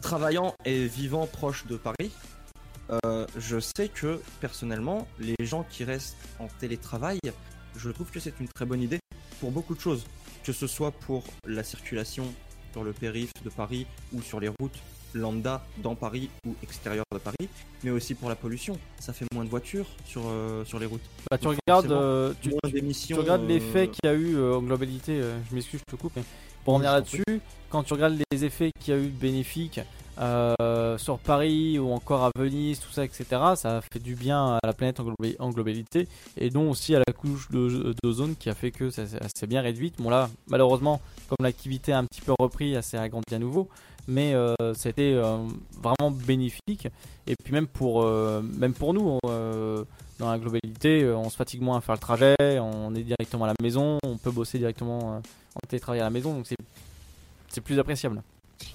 travaillant 0.01 0.55
et 0.65 0.85
vivant 0.87 1.27
proche 1.27 1.65
de 1.67 1.77
Paris, 1.77 2.11
euh, 3.05 3.25
je 3.37 3.59
sais 3.59 3.87
que 3.87 4.21
personnellement, 4.39 5.07
les 5.19 5.45
gens 5.45 5.63
qui 5.69 5.83
restent 5.83 6.17
en 6.39 6.47
télétravail, 6.59 7.19
je 7.77 7.89
trouve 7.89 8.09
que 8.11 8.19
c'est 8.19 8.39
une 8.39 8.47
très 8.47 8.65
bonne 8.65 8.81
idée 8.81 8.99
pour 9.39 9.51
beaucoup 9.51 9.75
de 9.75 9.79
choses, 9.79 10.05
que 10.43 10.51
ce 10.51 10.67
soit 10.67 10.91
pour 10.91 11.23
la 11.45 11.63
circulation 11.63 12.25
sur 12.73 12.83
le 12.83 12.93
périph' 12.93 13.31
de 13.43 13.49
Paris 13.49 13.85
ou 14.13 14.21
sur 14.21 14.39
les 14.39 14.49
routes 14.59 14.77
lambda 15.13 15.61
dans 15.77 15.95
Paris 15.95 16.29
ou 16.45 16.55
extérieur 16.63 17.05
de 17.11 17.17
Paris, 17.17 17.49
mais 17.83 17.91
aussi 17.91 18.15
pour 18.15 18.29
la 18.29 18.35
pollution. 18.35 18.77
Ça 18.99 19.13
fait 19.13 19.25
moins 19.33 19.43
de 19.43 19.49
voitures 19.49 19.87
sur, 20.05 20.23
euh, 20.25 20.63
sur 20.65 20.79
les 20.79 20.85
routes. 20.85 21.01
Bah, 21.29 21.37
tu 21.37 21.45
Donc, 21.45 21.57
regardes, 21.67 21.91
euh, 21.91 22.33
tu, 22.41 22.51
regardes 23.13 23.43
euh, 23.43 23.47
l'effet 23.47 23.87
qu'il 23.87 24.05
y 24.05 24.07
a 24.07 24.13
eu 24.13 24.39
en 24.39 24.61
globalité. 24.61 25.21
je 25.49 25.55
m'excuse, 25.55 25.79
je 25.87 25.95
te 25.95 25.99
coupe. 25.99 26.13
Mais 26.15 26.23
pour 26.63 26.75
revenir 26.75 26.91
là-dessus, 26.93 27.23
quand 27.69 27.83
tu 27.83 27.93
regardes 27.93 28.17
les 28.31 28.45
effets 28.45 28.71
qu'il 28.79 28.93
y 28.93 28.97
a 28.97 28.99
eu 28.99 29.07
bénéfiques 29.07 29.79
euh, 30.19 30.97
sur 30.97 31.17
Paris 31.19 31.79
ou 31.79 31.91
encore 31.91 32.23
à 32.23 32.31
Venise, 32.37 32.79
tout 32.79 32.91
ça, 32.91 33.03
etc., 33.05 33.25
ça 33.55 33.77
a 33.77 33.81
fait 33.81 33.99
du 33.99 34.15
bien 34.15 34.55
à 34.55 34.59
la 34.63 34.73
planète 34.73 34.99
en, 34.99 35.05
globa- 35.05 35.35
en 35.39 35.49
globalité 35.49 36.07
et 36.37 36.49
donc 36.49 36.69
aussi 36.71 36.93
à 36.95 36.99
la 36.99 37.13
couche 37.13 37.49
de- 37.49 37.95
d'ozone 38.03 38.35
qui 38.37 38.49
a 38.49 38.53
fait 38.53 38.71
que 38.71 38.89
ça, 38.89 39.07
s'est- 39.07 39.17
ça 39.19 39.27
s'est 39.35 39.47
bien 39.47 39.61
réduite. 39.61 39.95
Bon, 39.99 40.09
là, 40.09 40.29
malheureusement, 40.47 40.99
comme 41.29 41.37
l'activité 41.43 41.93
a 41.93 41.99
un 41.99 42.05
petit 42.05 42.21
peu 42.21 42.33
repris, 42.37 42.73
elle 42.73 42.83
s'est 42.83 42.97
agrandie 42.97 43.33
à 43.33 43.39
nouveau. 43.39 43.69
Mais 44.07 44.33
euh, 44.33 44.55
c'était 44.73 45.13
euh, 45.13 45.37
vraiment 45.81 46.11
bénéfique. 46.11 46.87
Et 47.27 47.35
puis 47.41 47.53
même 47.53 47.67
pour, 47.67 48.03
même 48.03 48.73
pour 48.73 48.93
nous, 48.95 49.19
euh, 49.27 49.83
dans 50.21 50.31
la 50.31 50.37
globalité, 50.37 51.03
euh, 51.03 51.17
on 51.17 51.29
se 51.29 51.35
fatigue 51.35 51.61
moins 51.61 51.77
à 51.77 51.81
faire 51.81 51.95
le 51.95 51.99
trajet, 51.99 52.35
on 52.59 52.93
est 52.95 53.03
directement 53.03 53.45
à 53.45 53.47
la 53.47 53.53
maison, 53.61 53.97
on 54.03 54.17
peut 54.17 54.31
bosser 54.31 54.59
directement 54.59 55.15
euh, 55.15 55.19
en 55.55 55.67
télétravail 55.67 55.99
à 55.99 56.03
la 56.05 56.09
maison, 56.09 56.33
donc 56.33 56.47
c'est 56.47 56.55
c'est 57.49 57.61
plus 57.61 57.77
appréciable. 57.79 58.21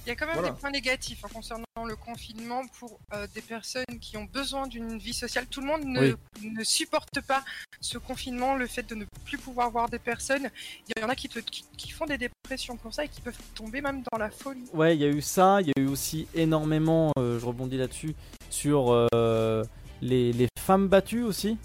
Il 0.05 0.09
y 0.09 0.11
a 0.11 0.17
quand 0.17 0.27
même 0.27 0.35
Voilà. 0.35 0.51
des 0.51 0.59
points 0.59 0.71
négatifs 0.71 1.25
hein, 1.25 1.29
concernant 1.33 1.65
le 1.87 1.97
confinement 1.97 2.63
pour 2.79 2.99
euh, 3.15 3.27
des 3.35 3.41
personnes 3.41 3.85
qui 4.01 4.17
ont 4.17 4.25
besoin 4.25 4.67
d'une 4.67 4.99
vie 4.99 5.15
sociale. 5.15 5.47
Tout 5.47 5.61
le 5.61 5.69
monde 5.69 5.85
ne, 5.85 6.13
ne 6.43 6.65
supporte 6.65 7.21
pas 7.23 7.43
ce 7.81 7.97
confinement, 7.97 8.57
le 8.57 8.67
fait 8.67 8.83
de 8.83 8.95
ne 8.97 9.05
plus 9.25 9.39
pouvoir 9.39 9.71
voir 9.71 9.89
des 9.89 9.99
personnes. 10.01 10.51
Il 10.89 11.01
y 11.01 11.05
en 11.05 11.09
a 11.09 11.15
qui, 11.15 11.29
te- 11.29 11.39
qui, 11.39 11.65
qui 11.79 11.91
font 11.91 12.05
des 12.05 12.19
dépressions 12.19 12.77
pour 12.77 12.93
ça 12.93 13.05
et 13.05 13.09
qui 13.09 13.21
peuvent 13.21 13.39
tomber 13.55 13.81
même 13.81 14.03
dans 14.13 14.19
la 14.19 14.29
folie. 14.31 14.65
Ouais, 14.75 14.95
il 14.97 15.01
y 15.01 15.05
a 15.05 15.09
eu 15.09 15.23
ça, 15.23 15.61
il 15.63 15.69
y 15.69 15.73
a 15.79 15.81
eu 15.81 15.87
aussi 15.87 16.27
énormément, 16.35 17.13
euh, 17.19 17.39
je 17.39 17.47
rebondis 17.47 17.79
là-dessus, 17.79 18.15
sur 18.51 18.91
euh, 19.15 19.63
les, 20.03 20.33
les 20.33 20.49
femmes 20.59 20.89
battues 20.89 21.23
aussi. 21.23 21.59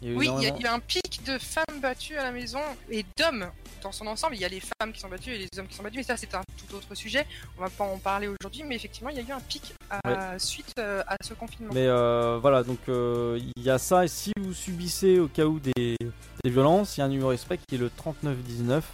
Il 0.00 0.16
Oui, 0.16 0.30
il 0.38 0.42
y 0.44 0.46
a 0.46 0.56
eu 0.56 0.66
un 0.66 0.78
pic 0.78 1.20
de 1.26 1.38
femmes 1.38 1.80
battues 1.82 2.16
à 2.16 2.22
la 2.22 2.30
maison 2.30 2.60
et 2.88 3.04
d'hommes 3.16 3.50
dans 3.82 3.90
son 3.90 4.06
ensemble. 4.06 4.36
Il 4.36 4.40
y 4.40 4.44
a 4.44 4.48
les 4.48 4.60
femmes 4.60 4.92
qui 4.92 5.00
sont 5.00 5.08
battues 5.08 5.32
et 5.32 5.38
les 5.38 5.48
hommes 5.58 5.66
qui 5.66 5.74
sont 5.74 5.82
battus, 5.82 5.98
mais 5.98 6.02
ça 6.04 6.16
c'est 6.16 6.34
un 6.34 6.42
tout 6.56 6.76
autre 6.76 6.94
sujet. 6.94 7.26
On 7.56 7.62
va 7.62 7.70
pas 7.70 7.84
en 7.84 7.98
parler 7.98 8.28
aujourd'hui, 8.28 8.62
mais 8.64 8.76
effectivement 8.76 9.10
il 9.10 9.16
y 9.16 9.20
a 9.20 9.22
eu 9.22 9.32
un 9.32 9.40
pic 9.40 9.74
à, 9.90 10.38
suite 10.38 10.72
euh, 10.78 11.02
à 11.06 11.16
ce 11.22 11.34
confinement. 11.34 11.72
Mais 11.74 11.86
euh, 11.86 12.38
voilà, 12.40 12.62
donc 12.62 12.78
euh, 12.88 13.40
il 13.56 13.62
y 13.62 13.70
a 13.70 13.78
ça. 13.78 14.04
Et 14.04 14.08
si 14.08 14.32
vous 14.40 14.54
subissez 14.54 15.18
au 15.18 15.26
cas 15.28 15.46
où 15.46 15.58
des, 15.58 15.96
des 16.44 16.50
violences, 16.50 16.96
il 16.96 17.00
y 17.00 17.02
a 17.02 17.06
un 17.06 17.10
numéro 17.10 17.32
exprès 17.32 17.58
qui 17.58 17.74
est 17.74 17.78
le 17.78 17.90
3919. 17.90 18.84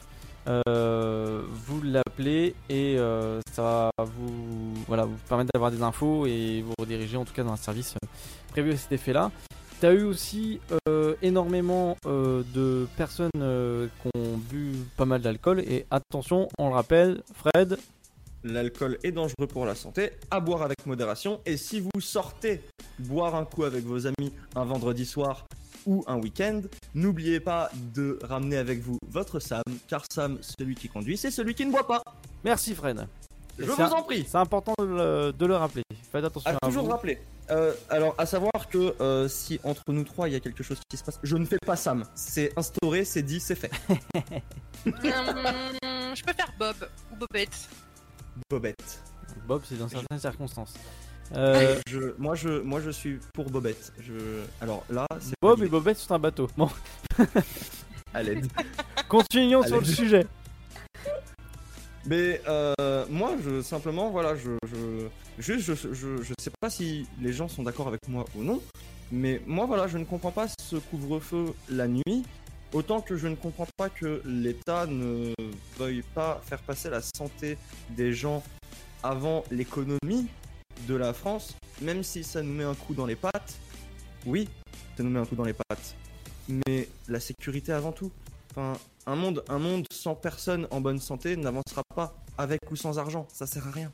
Euh, 0.47 1.43
vous 1.67 1.81
l'appelez 1.83 2.55
et 2.69 2.99
euh, 2.99 3.41
ça 3.53 3.63
va 3.63 4.05
vous, 4.05 4.75
voilà, 4.87 5.05
vous 5.05 5.17
permettre 5.29 5.51
d'avoir 5.55 5.71
des 5.71 5.83
infos 5.83 6.27
et 6.27 6.63
vous 6.63 6.75
rediriger 6.79 7.17
en 7.17 7.25
tout 7.25 7.33
cas 7.33 7.43
dans 7.43 7.53
un 7.53 7.57
service 7.57 7.95
euh, 7.95 8.07
prévu 8.51 8.73
à 8.73 8.77
cet 8.77 8.93
effet-là. 8.93 9.31
Tu 9.81 9.87
as 9.87 9.93
eu 9.93 10.05
aussi 10.05 10.61
énormément 11.21 11.97
de 12.07 12.87
personnes 12.97 13.31
qui 13.35 14.09
ont 14.15 14.39
bu 14.39 14.77
pas 14.97 15.05
mal 15.05 15.21
d'alcool 15.21 15.61
et 15.61 15.85
attention, 15.91 16.49
on 16.59 16.69
le 16.69 16.75
rappelle, 16.75 17.23
Fred, 17.35 17.77
L'alcool 18.45 18.99
est 19.03 19.11
dangereux 19.11 19.47
pour 19.49 19.65
la 19.65 19.75
santé, 19.75 20.11
à 20.31 20.39
boire 20.39 20.63
avec 20.63 20.85
modération. 20.85 21.41
Et 21.47 21.57
si 21.57 21.81
vous 21.81 22.01
sortez 22.01 22.61
boire 22.99 23.35
un 23.35 23.47
coup 23.47 23.65
avec 23.65 23.85
vos 23.85 24.07
amis 24.07 24.33
un 24.55 24.65
vendredi 24.65 25.07
soir 25.07 25.47
ou 25.87 26.05
un 26.07 26.17
week-end, 26.17 26.61
n'oubliez 26.95 27.41
pas 27.41 27.71
de 27.95 28.19
ramener 28.23 28.57
avec 28.57 28.81
vous 28.81 28.99
votre 29.09 29.39
Sam, 29.41 29.63
car 29.89 30.05
Sam, 30.13 30.39
celui 30.59 30.75
qui 30.75 30.89
conduit, 30.89 31.17
c'est 31.17 31.31
celui 31.31 31.55
qui 31.55 31.65
ne 31.67 31.71
boit 31.73 31.87
pas. 31.87 32.03
merci 32.45 32.75
Fred. 32.75 33.07
Je 33.59 33.65
vous 33.67 33.81
un- 33.81 33.91
en 33.91 34.03
prie. 34.03 34.25
C'est 34.29 34.39
important 34.39 34.75
de 34.81 34.85
le, 34.85 35.33
de 35.33 35.47
le 35.47 35.55
rappeler. 35.57 35.83
Faites 36.11 36.25
attention 36.25 36.51
À 36.51 36.55
à 36.55 36.59
toujours 36.67 36.85
vous. 36.87 36.91
rappeler. 36.91 37.21
Euh, 37.51 37.73
alors, 37.91 38.15
à 38.19 38.27
savoir 38.27 38.69
que 38.71 38.95
euh, 39.01 39.29
si 39.29 39.61
entre 39.63 39.83
nous 39.89 40.03
trois 40.03 40.29
il 40.29 40.33
y 40.33 40.35
a 40.37 40.41
quelque 40.41 40.63
chose 40.65 40.79
qui 40.89 40.97
se 40.97 41.05
passe, 41.05 41.21
je 41.23 41.37
ne 41.37 41.45
fais 41.45 41.59
pas 41.65 41.77
Sam. 41.77 42.05
C'est 42.17 42.53
instauré, 42.59 43.05
c'est 43.05 43.23
dit, 43.23 43.39
c'est 43.39 43.55
fait. 43.55 43.71
Hum, 44.87 44.93
je 46.15 46.23
peux 46.25 46.33
faire 46.33 46.53
Bob 46.59 46.75
ou 47.13 47.17
Bobette. 47.17 47.69
Bobette. 48.51 49.01
Bob, 49.47 49.63
c'est 49.69 49.79
dans 49.79 49.89
certaines 49.89 50.19
circonstances. 50.19 50.75
Euh, 51.35 51.81
Je, 51.89 52.15
moi, 52.19 52.35
je, 52.35 52.61
moi, 52.61 52.81
je 52.81 52.91
suis 52.91 53.19
pour 53.33 53.51
Bobette. 53.51 53.93
Je, 54.01 54.43
alors 54.61 54.85
là, 54.91 55.07
c'est 55.21 55.35
Bob 55.41 55.63
et. 55.63 55.69
Bobette 55.69 55.99
sur 55.99 56.13
un 56.13 56.19
bateau. 56.19 56.49
Bon, 56.57 56.69
à 58.13 58.23
l'aide. 58.23 58.47
continuons 59.09 59.63
sur 59.63 59.81
le 59.81 59.87
sujet. 59.87 60.27
Mais 62.07 62.43
euh, 62.49 63.07
moi, 63.09 63.33
je 63.43 63.63
simplement, 63.63 64.11
voilà, 64.11 64.37
je, 64.37 64.51
je, 64.71 65.09
juste, 65.39 65.75
je, 65.75 65.95
je, 65.95 66.23
je 66.23 66.35
sais 66.39 66.51
pas 66.61 66.69
si 66.69 67.07
les 67.21 67.33
gens 67.33 67.49
sont 67.49 67.63
d'accord 67.63 67.89
avec 67.89 68.07
moi 68.09 68.27
ou 68.37 68.43
non, 68.43 68.61
mais 69.11 69.41
moi, 69.47 69.65
voilà, 69.65 69.87
je 69.87 69.97
ne 69.97 70.05
comprends 70.05 70.31
pas 70.31 70.47
ce 70.61 70.77
couvre-feu 70.77 71.55
la 71.71 71.89
nuit, 71.89 72.25
autant 72.75 73.01
que 73.01 73.17
je 73.17 73.27
ne 73.27 73.37
comprends 73.37 73.67
pas 73.79 73.89
que 73.89 74.21
l'État 74.27 74.85
ne 74.87 75.33
veuille 75.79 76.03
pas 76.15 76.43
faire 76.45 76.59
passer 76.59 76.91
la 76.91 77.01
santé 77.01 77.57
des 77.91 78.13
gens 78.13 78.43
avant 79.03 79.45
l'économie 79.51 80.27
de 80.87 80.95
la 80.95 81.13
France, 81.13 81.57
même 81.81 82.03
si 82.03 82.25
ça 82.25 82.43
nous 82.43 82.53
met 82.53 82.65
un 82.65 82.75
coup 82.75 82.95
dans 82.95 83.07
les 83.07 83.17
pattes. 83.17 83.57
Oui, 84.27 84.49
ça 84.97 85.03
nous 85.03 85.11
met 85.11 85.21
un 85.21 85.27
coup 85.27 85.37
dans 85.37 85.45
les 85.45 85.53
pattes, 85.53 85.95
mais 86.49 86.89
la 87.09 87.21
sécurité 87.21 87.73
avant 87.73 87.93
tout. 87.93 88.11
Enfin, 88.51 88.75
un 89.07 89.17
monde, 89.17 89.45
un 89.49 89.59
monde 89.59 89.87
sans 89.93 90.15
personne 90.15 90.67
en 90.71 90.81
bonne 90.81 91.01
santé 91.01 91.37
n'avancera 91.37 91.83
pas, 91.95 92.15
avec 92.39 92.61
ou 92.71 92.77
sans 92.77 92.99
argent, 92.99 93.27
ça 93.33 93.47
sert 93.47 93.67
à 93.67 93.71
rien. 93.71 93.93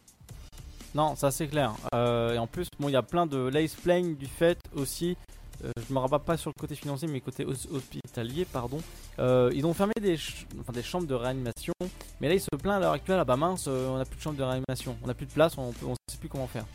Non, 0.95 1.15
ça 1.15 1.31
c'est 1.31 1.47
clair. 1.47 1.75
Euh, 1.95 2.35
et 2.35 2.39
en 2.39 2.47
plus, 2.47 2.69
bon, 2.79 2.89
il 2.89 2.93
y 2.93 2.97
a 2.97 3.03
plein 3.03 3.27
de 3.27 3.39
là, 3.39 3.61
ils 3.61 3.69
se 3.69 3.77
plaignent 3.77 4.17
du 4.17 4.27
fait 4.27 4.59
aussi. 4.75 5.17
Euh, 5.65 5.71
je 5.89 5.93
me 5.93 5.99
rabats 5.99 6.19
pas 6.19 6.37
sur 6.37 6.51
le 6.55 6.61
côté 6.61 6.75
financier, 6.75 7.09
mais 7.09 7.21
côté 7.21 7.45
hos- 7.45 7.73
hospitalier, 7.73 8.45
pardon. 8.45 8.79
Euh, 9.19 9.51
ils 9.55 9.67
ont 9.67 9.75
fermé 9.75 9.93
des, 10.01 10.17
enfin, 10.61 10.73
des 10.73 10.83
chambres 10.83 11.07
de 11.07 11.15
réanimation, 11.15 11.75
mais 12.21 12.29
là 12.29 12.35
ils 12.35 12.41
se 12.41 12.49
plaignent 12.59 12.75
à 12.77 12.81
l'heure 12.81 12.93
actuelle. 12.93 13.19
Ah 13.21 13.25
bah 13.25 13.37
mince, 13.37 13.67
euh, 13.69 13.89
on 13.89 13.97
a 13.97 14.05
plus 14.05 14.17
de 14.17 14.23
chambre 14.23 14.37
de 14.37 14.43
réanimation, 14.43 14.97
on 15.05 15.09
a 15.09 15.15
plus 15.15 15.27
de 15.27 15.33
place, 15.33 15.57
on, 15.59 15.73
on 15.85 15.95
sait 16.09 16.19
plus 16.19 16.29
comment 16.29 16.47
faire. 16.47 16.67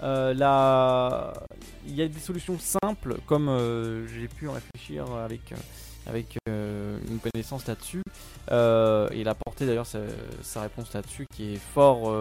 Là, 0.00 1.32
il 1.86 1.96
y 1.96 2.02
a 2.02 2.06
des 2.08 2.20
solutions 2.20 2.56
simples, 2.58 3.16
comme 3.26 3.50
j'ai 4.06 4.28
pu 4.28 4.48
en 4.48 4.52
réfléchir 4.52 5.10
avec 5.12 5.52
avec 6.06 6.38
une 6.46 7.18
connaissance 7.18 7.66
là-dessus. 7.66 8.02
Euh, 8.50 9.08
il 9.14 9.28
a 9.28 9.32
apporté 9.32 9.66
d'ailleurs 9.66 9.86
sa, 9.86 10.62
réponse 10.62 10.92
là-dessus, 10.94 11.26
qui 11.34 11.54
est 11.54 11.60
fort 11.74 12.14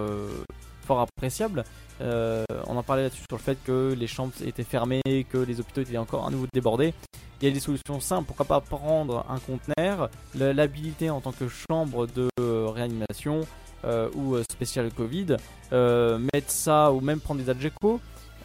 appréciable. 0.95 1.63
Euh, 2.01 2.43
on 2.67 2.77
en 2.77 2.83
parlait 2.83 3.03
là-dessus 3.03 3.23
sur 3.29 3.37
le 3.37 3.43
fait 3.43 3.57
que 3.63 3.93
les 3.97 4.07
chambres 4.07 4.33
étaient 4.45 4.63
fermées, 4.63 5.01
que 5.29 5.37
les 5.37 5.59
hôpitaux 5.59 5.81
étaient 5.81 5.97
encore 5.97 6.25
à 6.25 6.31
nouveau 6.31 6.45
débordés. 6.53 6.93
Il 7.41 7.47
y 7.47 7.51
a 7.51 7.53
des 7.53 7.59
solutions 7.59 7.99
simples. 7.99 8.25
Pourquoi 8.25 8.45
pas 8.45 8.61
prendre 8.61 9.25
un 9.29 9.39
conteneur, 9.39 10.09
l'habiliter 10.35 11.09
en 11.09 11.21
tant 11.21 11.31
que 11.31 11.47
chambre 11.47 12.07
de 12.07 12.29
réanimation 12.39 13.41
euh, 13.85 14.09
ou 14.15 14.35
euh, 14.35 14.43
spécial 14.51 14.91
Covid, 14.91 15.37
mettre 15.71 16.49
ça 16.49 16.91
ou 16.91 16.99
même 16.99 17.19
prendre 17.19 17.43
des 17.43 17.49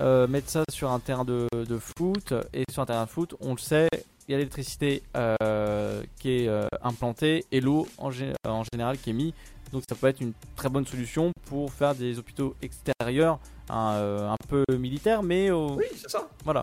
euh, 0.00 0.26
mettre 0.26 0.50
ça 0.50 0.62
sur 0.70 0.90
un 0.90 0.98
terrain 0.98 1.24
de 1.24 1.48
foot 1.78 2.34
et 2.52 2.64
sur 2.70 2.82
un 2.82 2.86
terrain 2.86 3.04
de 3.04 3.10
foot, 3.10 3.34
on 3.40 3.52
le 3.52 3.58
sait, 3.58 3.88
il 4.32 4.36
y 4.36 4.36
a 4.36 4.38
l'électricité 4.38 5.02
euh, 5.14 6.02
qui 6.18 6.30
est 6.30 6.48
euh, 6.48 6.66
implantée 6.82 7.44
et 7.52 7.60
l'eau 7.60 7.86
en, 7.98 8.10
gé- 8.10 8.32
en 8.48 8.62
général 8.72 8.96
qui 8.96 9.10
est 9.10 9.12
mise. 9.12 9.32
Donc 9.72 9.82
ça 9.86 9.94
peut 9.94 10.06
être 10.06 10.20
une 10.22 10.32
très 10.56 10.70
bonne 10.70 10.86
solution 10.86 11.32
pour 11.44 11.70
faire 11.70 11.94
des 11.94 12.18
hôpitaux 12.18 12.54
extérieurs, 12.62 13.38
un, 13.68 13.92
euh, 13.96 14.30
un 14.30 14.36
peu 14.48 14.64
militaires, 14.78 15.22
mais 15.22 15.50
au- 15.50 15.74
Oui, 15.76 15.84
c'est 15.96 16.08
ça. 16.10 16.28
voilà, 16.44 16.62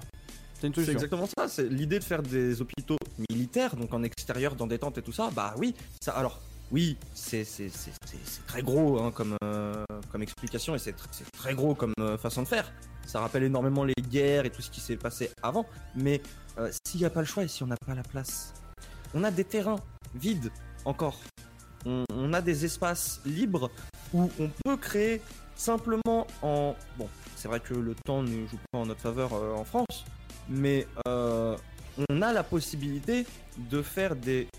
c'est 0.60 0.66
une 0.68 0.74
C'est 0.74 0.82
solution. 0.82 0.94
exactement 0.94 1.28
ça. 1.38 1.48
C'est 1.48 1.70
l'idée 1.70 2.00
de 2.00 2.04
faire 2.04 2.24
des 2.24 2.60
hôpitaux 2.60 2.98
militaires, 3.32 3.76
donc 3.76 3.94
en 3.94 4.02
extérieur, 4.02 4.56
dans 4.56 4.66
des 4.68 4.80
tentes 4.80 4.98
et 4.98 5.02
tout 5.04 5.12
ça. 5.14 5.30
Bah 5.36 5.54
oui, 5.58 5.76
ça. 6.04 6.14
Alors 6.14 6.40
oui, 6.72 6.98
c'est 7.14 7.44
c'est- 7.44 7.70
c'est- 7.70 7.92
c'est- 8.06 8.18
c'est 8.26 8.46
très 8.48 8.64
gros 8.64 9.00
hein, 9.00 9.12
comme 9.14 9.36
euh, 9.44 9.84
comme 10.12 10.24
explication 10.24 10.74
et 10.74 10.80
c'est 10.80 10.92
tr- 10.98 11.08
c'est 11.12 11.30
très 11.32 11.54
gros 11.54 11.76
comme 11.76 11.94
euh, 12.00 12.18
façon 12.18 12.42
de 12.42 12.48
faire. 12.48 12.72
Ça 13.08 13.20
rappelle 13.22 13.42
énormément 13.44 13.84
les 13.86 13.96
guerres 13.96 14.46
et 14.46 14.52
tout 14.52 14.62
ce 14.62 14.70
qui 14.70 14.82
s'est 14.82 14.96
passé 14.98 15.32
avant. 15.42 15.66
Mais 15.96 16.22
euh, 16.60 16.70
s'il 16.86 17.00
n'y 17.00 17.06
a 17.06 17.10
pas 17.10 17.22
le 17.22 17.26
choix 17.26 17.44
et 17.44 17.48
si 17.48 17.64
on 17.64 17.68
n'a 17.68 17.78
pas 17.78 17.96
la 17.96 18.04
place, 18.04 18.54
on 19.14 19.24
a 19.24 19.32
des 19.32 19.46
terrains 19.46 19.80
vides 20.16 20.52
encore. 20.86 21.20
On, 21.86 22.34
a 22.34 22.42
des 22.42 22.66
espaces 22.66 23.22
libres 23.26 23.72
où 24.14 24.30
on 24.38 24.50
peut 24.66 24.76
créer 24.76 25.22
simplement 25.56 26.28
en 26.42 26.76
bon. 26.98 27.08
C'est 27.38 27.48
vrai 27.48 27.62
que 27.62 27.74
le 27.74 27.96
temps 27.96 28.22
ne 28.22 28.46
joue 28.48 28.60
pas 28.72 28.80
en 28.80 28.86
notre 28.86 29.00
faveur 29.00 29.34
euh, 29.34 29.54
en 29.54 29.64
France, 29.64 30.04
mais 30.50 30.86
euh, 31.08 31.56
on 32.10 32.22
a 32.22 32.34
la 32.34 32.44
possibilité 32.44 33.26
de 33.58 33.82
faire 33.82 34.16
des 34.16 34.50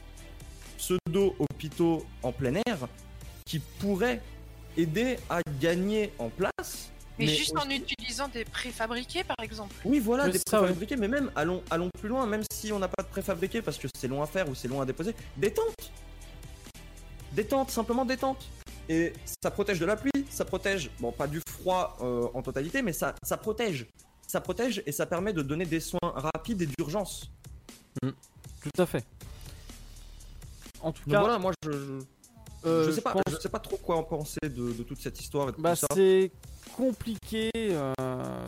pseudo-hôpitaux 0.78 2.06
en 2.22 2.32
plein 2.32 2.54
air 2.66 2.88
qui 3.44 3.58
pourraient 3.58 4.22
aider 4.78 5.18
à 5.28 5.40
gagner 5.60 6.14
en 6.18 6.30
place. 6.30 6.90
Mais, 7.26 7.34
juste 7.34 7.56
en 7.56 7.68
utilisant 7.68 8.28
des 8.28 8.44
préfabriqués, 8.44 9.24
par 9.24 9.36
exemple. 9.40 9.74
Oui, 9.84 9.98
voilà, 9.98 10.28
des 10.28 10.38
ouais. 10.38 10.44
préfabriqués, 10.44 10.96
mais 10.96 11.08
même 11.08 11.30
allons, 11.36 11.62
allons 11.70 11.90
plus 11.98 12.08
loin, 12.08 12.26
même 12.26 12.42
si 12.52 12.72
on 12.72 12.78
n'a 12.78 12.88
pas 12.88 13.02
de 13.02 13.08
préfabriqués 13.08 13.62
parce 13.62 13.78
que 13.78 13.88
c'est 13.94 14.08
long 14.08 14.22
à 14.22 14.26
faire 14.26 14.48
ou 14.48 14.54
c'est 14.54 14.68
long 14.68 14.80
à 14.80 14.86
déposer, 14.86 15.14
des 15.36 15.52
tentes. 15.52 15.92
Des 17.32 17.44
tentes, 17.44 17.70
simplement 17.70 18.04
des 18.04 18.16
tentes. 18.16 18.48
Et 18.88 19.12
ça 19.42 19.50
protège 19.50 19.78
de 19.78 19.86
la 19.86 19.96
pluie, 19.96 20.26
ça 20.30 20.44
protège, 20.44 20.90
bon, 20.98 21.12
pas 21.12 21.28
du 21.28 21.40
froid 21.48 21.96
euh, 22.00 22.28
en 22.34 22.42
totalité, 22.42 22.82
mais 22.82 22.92
ça, 22.92 23.14
ça 23.22 23.36
protège. 23.36 23.86
Ça 24.26 24.40
protège 24.40 24.82
et 24.86 24.92
ça 24.92 25.06
permet 25.06 25.32
de 25.32 25.42
donner 25.42 25.64
des 25.64 25.80
soins 25.80 25.98
rapides 26.02 26.62
et 26.62 26.66
d'urgence. 26.66 27.30
Tout 28.00 28.82
à 28.82 28.86
fait. 28.86 29.04
En 30.80 30.92
tout 30.92 31.02
Donc 31.04 31.12
cas, 31.12 31.20
voilà, 31.20 31.38
moi 31.38 31.52
je, 31.62 31.70
je, 31.70 31.98
euh, 32.64 32.86
je 32.86 32.90
sais 32.92 33.00
pas, 33.00 33.12
pense- 33.12 33.22
je 33.30 33.36
sais 33.36 33.48
pas 33.48 33.58
trop 33.58 33.76
quoi 33.76 33.96
en 33.96 34.02
penser 34.02 34.38
de, 34.42 34.72
de 34.72 34.82
toute 34.82 35.00
cette 35.00 35.20
histoire 35.20 35.48
et 35.48 35.52
de 35.52 35.56
Bah, 35.60 35.70
tout 35.74 35.80
ça. 35.80 35.86
c'est 35.94 36.30
compliqué. 36.76 37.50
euh, 37.56 37.92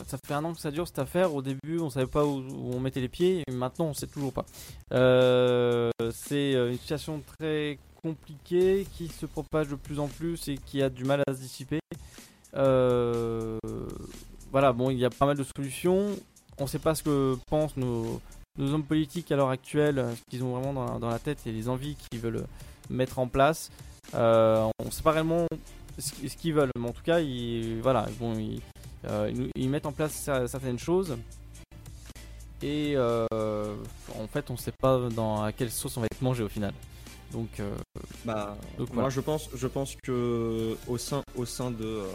ça 0.07 0.17
fait 0.25 0.33
un 0.33 0.43
an 0.45 0.53
que 0.53 0.59
ça 0.59 0.71
dure 0.71 0.87
cette 0.87 0.99
affaire. 0.99 1.33
Au 1.33 1.41
début, 1.41 1.79
on 1.79 1.89
savait 1.89 2.05
pas 2.07 2.25
où, 2.25 2.39
où 2.39 2.73
on 2.73 2.79
mettait 2.79 3.01
les 3.01 3.09
pieds. 3.09 3.43
Et 3.47 3.51
maintenant, 3.51 3.85
on 3.85 3.93
sait 3.93 4.07
toujours 4.07 4.33
pas. 4.33 4.45
Euh, 4.93 5.89
c'est 6.11 6.53
une 6.53 6.77
situation 6.77 7.21
très 7.37 7.79
compliquée 8.01 8.85
qui 8.97 9.07
se 9.07 9.25
propage 9.25 9.69
de 9.69 9.75
plus 9.75 9.99
en 9.99 10.07
plus 10.07 10.47
et 10.49 10.57
qui 10.57 10.81
a 10.81 10.89
du 10.89 11.05
mal 11.05 11.21
à 11.27 11.33
se 11.33 11.39
dissiper. 11.39 11.79
Voilà, 14.51 14.71
bon, 14.73 14.89
il 14.91 14.97
y 14.99 15.05
a 15.05 15.09
pas 15.09 15.25
mal 15.25 15.37
de 15.37 15.43
solutions. 15.55 16.09
On 16.59 16.67
sait 16.67 16.79
pas 16.79 16.93
ce 16.93 17.01
que 17.03 17.35
pensent 17.47 17.75
nos, 17.77 18.21
nos 18.57 18.73
hommes 18.73 18.83
politiques 18.83 19.31
à 19.31 19.35
l'heure 19.35 19.49
actuelle, 19.49 20.05
ce 20.15 20.21
qu'ils 20.29 20.43
ont 20.43 20.51
vraiment 20.53 20.73
dans 20.73 20.85
la, 20.93 20.99
dans 20.99 21.09
la 21.09 21.17
tête 21.19 21.39
et 21.47 21.51
les 21.51 21.67
envies 21.69 21.95
qu'ils 21.95 22.19
veulent 22.19 22.45
mettre 22.89 23.17
en 23.19 23.27
place. 23.27 23.71
Euh, 24.15 24.67
on 24.79 24.91
sait 24.91 25.01
pas 25.03 25.11
réellement 25.11 25.47
ce 25.97 26.11
qu- 26.13 26.29
ce 26.29 26.35
qu'ils 26.37 26.53
veulent, 26.53 26.71
mais 26.77 26.87
en 26.89 26.91
tout 26.93 27.03
cas, 27.03 27.19
ils, 27.19 27.79
voilà, 27.81 28.07
bon, 28.19 28.33
ils, 28.37 28.61
euh, 29.05 29.29
ils 29.31 29.39
nous- 29.41 29.49
ils 29.55 29.69
mettent 29.69 29.85
en 29.85 29.91
place 29.91 30.13
cer- 30.27 30.47
certaines 30.47 30.79
choses. 30.79 31.17
Et 32.61 32.93
euh, 32.95 33.25
en 34.17 34.27
fait, 34.27 34.49
on 34.49 34.55
sait 34.57 34.71
pas 34.71 35.09
dans 35.09 35.43
à 35.43 35.51
quelle 35.51 35.71
sauce 35.71 35.97
on 35.97 36.01
va 36.01 36.07
être 36.11 36.21
mangé 36.21 36.43
au 36.43 36.49
final. 36.49 36.73
Donc, 37.31 37.49
euh, 37.59 37.75
Bah, 38.25 38.55
Donc, 38.77 38.93
moi 38.93 39.09
je 39.09 39.19
pense, 39.19 39.49
je 39.53 39.67
pense 39.67 39.95
que 40.01 40.77
au 40.87 40.97
sein, 40.97 41.23
au 41.35 41.45
sein 41.45 41.71
de, 41.71 41.83
euh, 41.83 42.05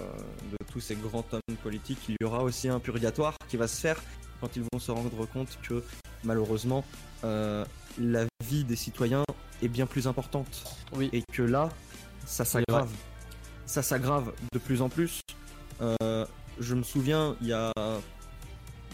de 0.52 0.56
tous 0.72 0.80
ces 0.80 0.94
grands 0.94 1.24
hommes 1.32 1.56
politiques, 1.62 1.98
il 2.08 2.16
y 2.20 2.24
aura 2.24 2.42
aussi 2.44 2.68
un 2.68 2.78
purgatoire 2.78 3.34
qui 3.48 3.56
va 3.58 3.68
se 3.68 3.78
faire 3.80 4.00
quand 4.40 4.48
ils 4.56 4.62
vont 4.72 4.78
se 4.78 4.90
rendre 4.90 5.26
compte 5.26 5.58
que 5.62 5.82
malheureusement 6.24 6.82
euh, 7.24 7.64
la 7.98 8.24
vie 8.44 8.64
des 8.64 8.76
citoyens 8.76 9.24
est 9.60 9.68
bien 9.68 9.86
plus 9.86 10.06
importante. 10.06 10.62
Oui. 10.96 11.10
Et 11.12 11.22
que 11.32 11.42
là, 11.42 11.68
ça 12.28 12.44
s'aggrave. 12.44 12.90
Ça 13.66 13.82
s'aggrave 13.82 14.32
de 14.52 14.58
plus 14.58 14.82
en 14.82 14.88
plus. 14.88 15.20
Euh, 15.80 16.26
je 16.60 16.74
me 16.74 16.82
souviens, 16.82 17.36
il 17.40 17.48
y 17.48 17.52
a 17.52 17.72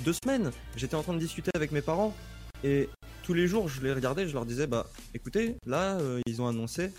deux 0.04 0.12
semaines, 0.12 0.50
j'étais 0.76 0.94
en 0.94 1.02
train 1.02 1.14
de 1.14 1.18
discuter 1.18 1.50
avec 1.54 1.72
mes 1.72 1.82
parents 1.82 2.14
et 2.62 2.88
tous 3.22 3.34
les 3.34 3.46
jours, 3.46 3.68
je 3.68 3.80
les 3.80 3.92
regardais, 3.92 4.28
je 4.28 4.34
leur 4.34 4.46
disais, 4.46 4.66
bah 4.66 4.86
écoutez, 5.14 5.56
là, 5.66 5.98
euh, 5.98 6.20
ils 6.26 6.40
ont 6.42 6.46
annoncé 6.46 6.92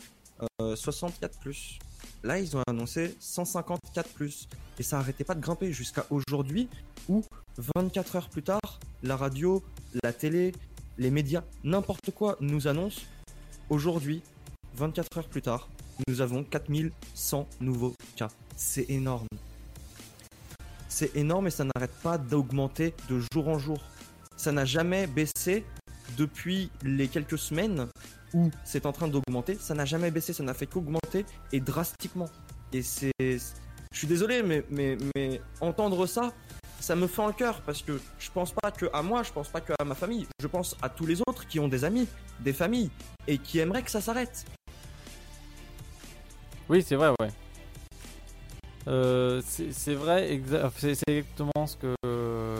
euh, 0.62 0.76
64 0.76 1.40
plus. 1.40 1.80
Là, 2.24 2.40
ils 2.40 2.58
ont 2.58 2.62
annoncé 2.68 3.16
154 3.20 4.10
plus. 4.10 4.48
Et 4.80 4.84
ça 4.84 5.00
arrêtait 5.00 5.24
pas 5.24 5.36
de 5.36 5.40
grimper 5.40 5.72
jusqu'à 5.72 6.06
aujourd'hui 6.10 6.68
où 7.08 7.24
24 7.76 8.16
heures 8.16 8.30
plus 8.30 8.44
tard, 8.44 8.80
la 9.04 9.16
radio, 9.16 9.64
la 10.04 10.14
télé, 10.14 10.52
les 10.98 11.12
médias, 11.12 11.44
n'importe 11.64 12.12
quoi 12.12 12.38
nous 12.42 12.68
annonce 12.68 13.06
aujourd'hui, 13.70 14.22
24 14.76 15.18
heures 15.20 15.30
plus 15.30 15.42
tard, 15.42 15.70
nous 16.08 16.22
avons 16.22 16.44
4100 16.44 17.48
nouveaux 17.62 17.94
cas. 18.16 18.30
C'est 18.56 18.90
énorme. 18.90 19.28
C'est 20.88 21.16
énorme 21.16 21.48
et 21.48 21.52
ça 21.52 21.66
n'arrête 21.66 21.96
pas 22.04 22.18
d'augmenter 22.18 22.94
de 23.10 23.22
jour 23.34 23.48
en 23.48 23.60
jour. 23.60 23.82
Ça 24.38 24.52
n'a 24.52 24.66
jamais 24.66 25.08
baissé 25.08 25.66
depuis 26.18 26.70
les 26.84 27.08
quelques 27.08 27.38
semaines 27.38 27.88
où 28.34 28.52
c'est 28.64 28.86
en 28.86 28.92
train 28.92 29.08
d'augmenter. 29.08 29.58
Ça 29.60 29.74
n'a 29.74 29.86
jamais 29.86 30.12
baissé, 30.12 30.34
ça 30.34 30.44
n'a 30.44 30.54
fait 30.54 30.68
qu'augmenter 30.68 31.26
et 31.52 31.60
drastiquement. 31.60 32.30
Et 32.74 32.82
c'est. 32.82 33.12
Je 33.20 34.00
suis 34.00 34.08
désolé, 34.08 34.44
mais, 34.44 34.66
mais, 34.70 34.98
mais 35.16 35.42
entendre 35.62 36.06
ça, 36.06 36.34
ça 36.82 36.96
me 36.96 37.08
fend 37.08 37.28
le 37.28 37.34
cœur 37.34 37.62
parce 37.62 37.82
que 37.82 38.00
je 38.20 38.30
pense 38.30 38.52
pas 38.52 38.72
que 38.72 38.88
à 38.94 39.02
moi, 39.02 39.24
je 39.24 39.32
pense 39.32 39.48
pas 39.48 39.62
que 39.62 39.74
à 39.80 39.86
ma 39.86 39.96
famille, 39.96 40.28
je 40.42 40.48
pense 40.48 40.76
à 40.82 40.90
tous 40.90 41.06
les 41.06 41.22
autres 41.22 41.48
qui 41.48 41.60
ont 41.60 41.68
des 41.68 41.86
amis, 41.86 42.08
des 42.42 42.54
familles 42.54 42.90
et 43.28 43.38
qui 43.38 43.60
aimeraient 43.60 43.84
que 43.84 43.92
ça 43.92 44.02
s'arrête. 44.02 44.46
Oui, 46.70 46.84
c'est 46.86 46.96
vrai, 46.96 47.10
ouais. 47.20 47.30
Euh, 48.88 49.42
c'est 49.46 49.94
vrai, 49.94 50.40
c'est 50.78 50.94
exactement 51.08 51.68
ce 51.68 51.78
que. 51.78 51.96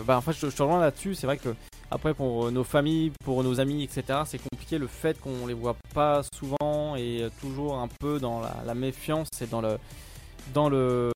Bah, 0.04 0.16
en 0.16 0.20
fait, 0.20 0.32
je, 0.32 0.46
te 0.46 0.62
rejoins 0.62 0.80
là-dessus. 0.80 1.14
C'est 1.14 1.26
vrai 1.26 1.38
que 1.38 1.54
après, 1.90 2.14
pour 2.14 2.50
nos 2.50 2.64
familles, 2.64 3.12
pour 3.24 3.42
nos 3.44 3.60
amis, 3.60 3.84
etc., 3.84 4.20
c'est 4.26 4.38
compliqué 4.38 4.78
le 4.78 4.86
fait 4.86 5.20
qu'on 5.20 5.46
les 5.46 5.54
voit 5.54 5.76
pas 5.94 6.22
souvent 6.34 6.96
et 6.96 7.22
euh, 7.22 7.30
toujours 7.40 7.78
un 7.78 7.88
peu 7.88 8.18
dans 8.18 8.40
la, 8.40 8.74
méfiance 8.74 9.28
et 9.40 9.46
dans 9.46 9.60
le 9.60 9.78
dans 10.52 10.68
le 10.68 11.10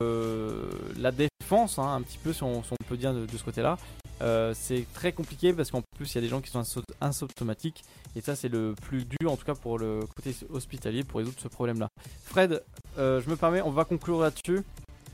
la 0.97 1.13
défense, 1.13 1.79
hein, 1.79 1.95
un 1.95 2.03
petit 2.03 2.19
peu, 2.19 2.33
si 2.33 2.43
on, 2.43 2.63
peut 2.89 2.97
dire 2.97 3.15
de, 3.15 3.27
de 3.27 3.37
ce 3.37 3.45
côté-là. 3.45 3.79
Euh, 4.23 4.53
c'est 4.55 4.85
très 4.95 5.13
compliqué 5.13 5.53
parce 5.53 5.71
qu'en 5.71 5.83
plus, 5.97 6.13
il 6.13 6.15
y 6.17 6.19
a 6.19 6.21
des 6.21 6.29
gens 6.29 6.41
qui 6.41 6.51
sont 6.51 6.61
asympto- 6.61 6.83
asymptomatiques 7.01 7.83
et 8.17 8.21
ça, 8.21 8.37
c'est 8.37 8.49
le 8.49 8.75
plus 8.83 9.05
dur, 9.05 9.33
en 9.33 9.37
tout 9.37 9.45
cas 9.45 9.55
pour 9.55 9.79
le 9.79 10.01
côté 10.17 10.35
hospitalier, 10.53 11.05
pour 11.05 11.19
résoudre 11.19 11.39
ce 11.41 11.49
problème-là. 11.49 11.89
Fred, 12.25 12.63
euh, 12.99 13.21
je 13.25 13.31
me 13.31 13.37
permets, 13.37 13.63
on 13.63 13.71
va 13.71 13.85
conclure 13.85 14.21
là-dessus. 14.21 14.63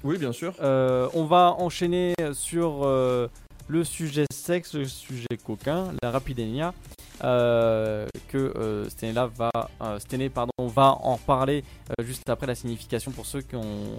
Oui, 0.04 0.18
bien 0.18 0.32
sûr. 0.32 0.54
Euh, 0.60 1.08
on 1.14 1.24
va 1.24 1.54
enchaîner 1.58 2.14
sur 2.32 2.84
le 3.68 3.84
sujet 3.84 4.26
sexe, 4.32 4.74
le 4.74 4.84
sujet 4.86 5.36
coquin, 5.44 5.92
la 6.02 6.10
rapidénia. 6.10 6.72
euh, 7.24 8.06
que 8.28 8.36
euh, 8.36 8.88
Stenella 8.90 9.26
va, 9.26 9.50
euh, 9.80 9.98
Stené, 9.98 10.28
pardon, 10.28 10.52
va 10.66 10.98
en 11.02 11.16
parler 11.16 11.64
juste 12.00 12.28
après 12.28 12.46
la 12.46 12.54
signification 12.54 13.10
pour 13.10 13.24
ceux 13.24 13.40
qui, 13.40 13.56
ont, 13.56 13.98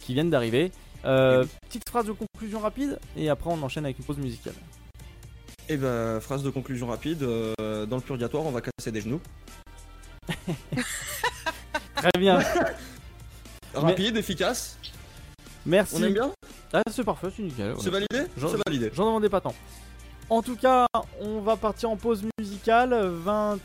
qui 0.00 0.12
viennent 0.12 0.28
d'arriver. 0.28 0.70
Euh, 1.04 1.44
Petite 1.68 1.88
phrase 1.88 2.06
de 2.06 2.12
conclusion 2.12 2.60
rapide 2.60 2.98
et 3.16 3.28
après 3.28 3.50
on 3.50 3.60
enchaîne 3.62 3.84
avec 3.84 3.98
une 3.98 4.04
pause 4.04 4.18
musicale. 4.18 4.54
Et 5.68 5.76
ben, 5.76 6.20
phrase 6.20 6.42
de 6.42 6.50
conclusion 6.50 6.86
rapide 6.88 7.22
euh, 7.22 7.86
dans 7.86 7.96
le 7.96 8.02
purgatoire, 8.02 8.44
on 8.44 8.50
va 8.50 8.60
casser 8.60 8.90
des 8.92 9.00
genoux. 9.00 9.20
Très 11.96 12.10
bien, 12.18 12.40
Rapide, 13.74 14.16
efficace. 14.16 14.78
merci. 15.64 15.96
On 15.98 16.02
aime 16.04 16.12
bien? 16.12 16.32
Ah, 16.72 16.82
c'est 16.90 17.04
parfait, 17.04 17.28
c'est 17.34 17.42
nickel. 17.42 17.74
C'est 17.80 17.90
validé? 17.90 18.24
C'est 18.36 18.62
validé. 18.66 18.90
J'en 18.94 19.06
demandais 19.06 19.28
pas 19.28 19.40
tant. 19.40 19.54
En 20.30 20.42
tout 20.42 20.56
cas, 20.56 20.86
on 21.20 21.40
va 21.40 21.56
partir 21.56 21.90
en 21.90 21.96
pause 21.96 22.22
musicale, 22.38 22.94
20, 22.94 23.58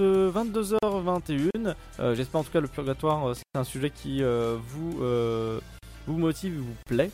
euh, 0.00 0.30
22h21. 0.32 1.74
Euh, 2.00 2.14
J'espère 2.14 2.40
en 2.40 2.44
tout 2.44 2.50
cas 2.50 2.60
le 2.60 2.68
purgatoire, 2.68 3.34
c'est 3.36 3.58
un 3.58 3.64
sujet 3.64 3.90
qui 3.90 4.22
euh, 4.22 4.56
vous, 4.68 5.02
euh, 5.02 5.60
vous 6.06 6.18
motive, 6.18 6.58
vous 6.58 6.74
plaît. 6.86 7.10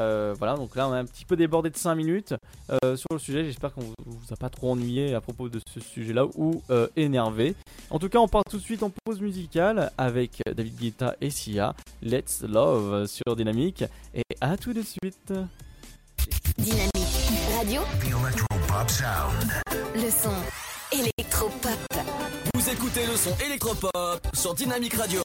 Euh, 0.00 0.34
voilà, 0.38 0.56
donc 0.56 0.74
là 0.76 0.88
on 0.88 0.92
a 0.92 0.98
un 0.98 1.04
petit 1.04 1.24
peu 1.24 1.36
débordé 1.36 1.70
de 1.70 1.76
5 1.76 1.94
minutes 1.94 2.34
euh, 2.70 2.96
sur 2.96 3.08
le 3.12 3.18
sujet. 3.18 3.44
J'espère 3.44 3.72
qu'on 3.72 3.82
vous, 3.82 3.94
vous 4.06 4.32
a 4.32 4.36
pas 4.36 4.48
trop 4.48 4.72
ennuyé 4.72 5.14
à 5.14 5.20
propos 5.20 5.48
de 5.48 5.60
ce 5.72 5.80
sujet-là 5.80 6.26
ou 6.36 6.62
euh, 6.70 6.88
énervé. 6.96 7.54
En 7.90 7.98
tout 7.98 8.08
cas, 8.08 8.18
on 8.18 8.28
part 8.28 8.44
tout 8.48 8.56
de 8.56 8.62
suite 8.62 8.82
en 8.82 8.90
pause 9.04 9.20
musicale 9.20 9.92
avec 9.98 10.42
David 10.46 10.76
Guetta 10.76 11.16
et 11.20 11.30
Sia. 11.30 11.74
Let's 12.02 12.42
Love 12.42 13.06
sur 13.06 13.36
Dynamique. 13.36 13.84
Et 14.14 14.22
à 14.40 14.56
tout 14.56 14.72
de 14.72 14.82
suite. 14.82 15.32
Dynamique 16.56 16.92
Radio, 17.58 17.82
The 18.00 18.06
Electropop 18.06 18.90
Sound. 18.90 19.52
le 19.94 20.10
son 20.10 20.34
électropop. 20.92 21.78
Vous 22.54 22.70
écoutez 22.70 23.06
le 23.06 23.16
son 23.16 23.36
électropop 23.44 24.26
sur 24.34 24.54
Dynamique 24.54 24.94
Radio. 24.94 25.20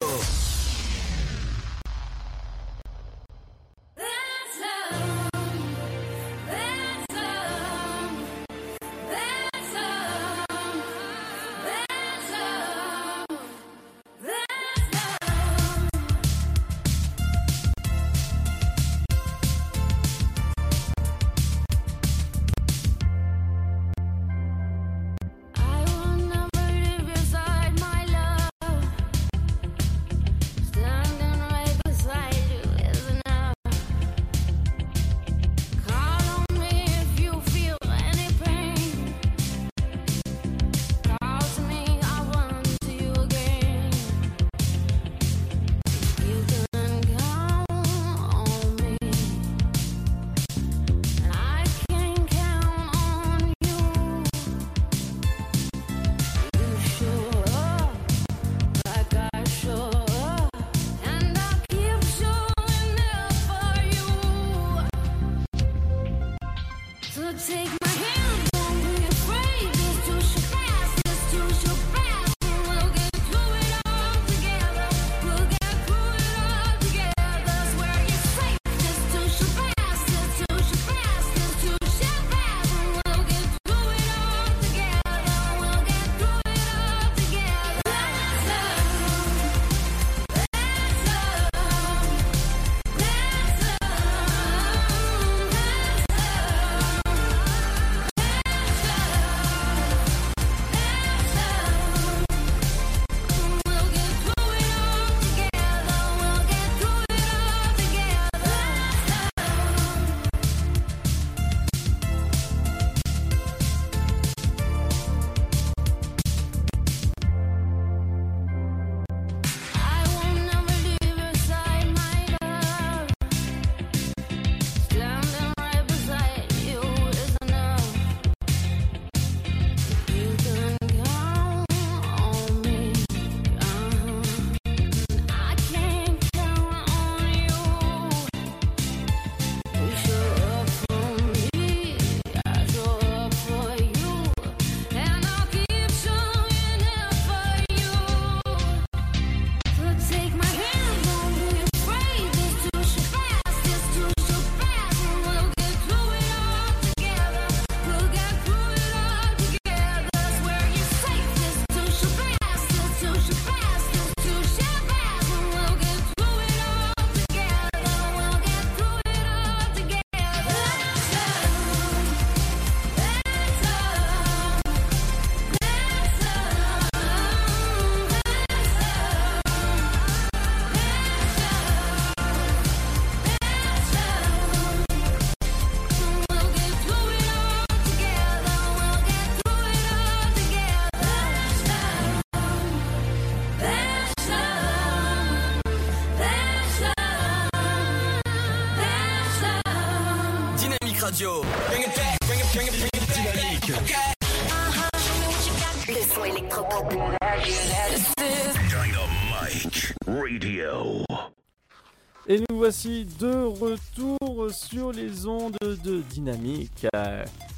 Voici 212.69 213.03
de 213.19 213.45
retour 213.45 214.51
sur 214.51 214.91
les 214.91 215.25
ondes 215.25 215.57
de 215.63 216.01
Dynamique. 216.01 216.85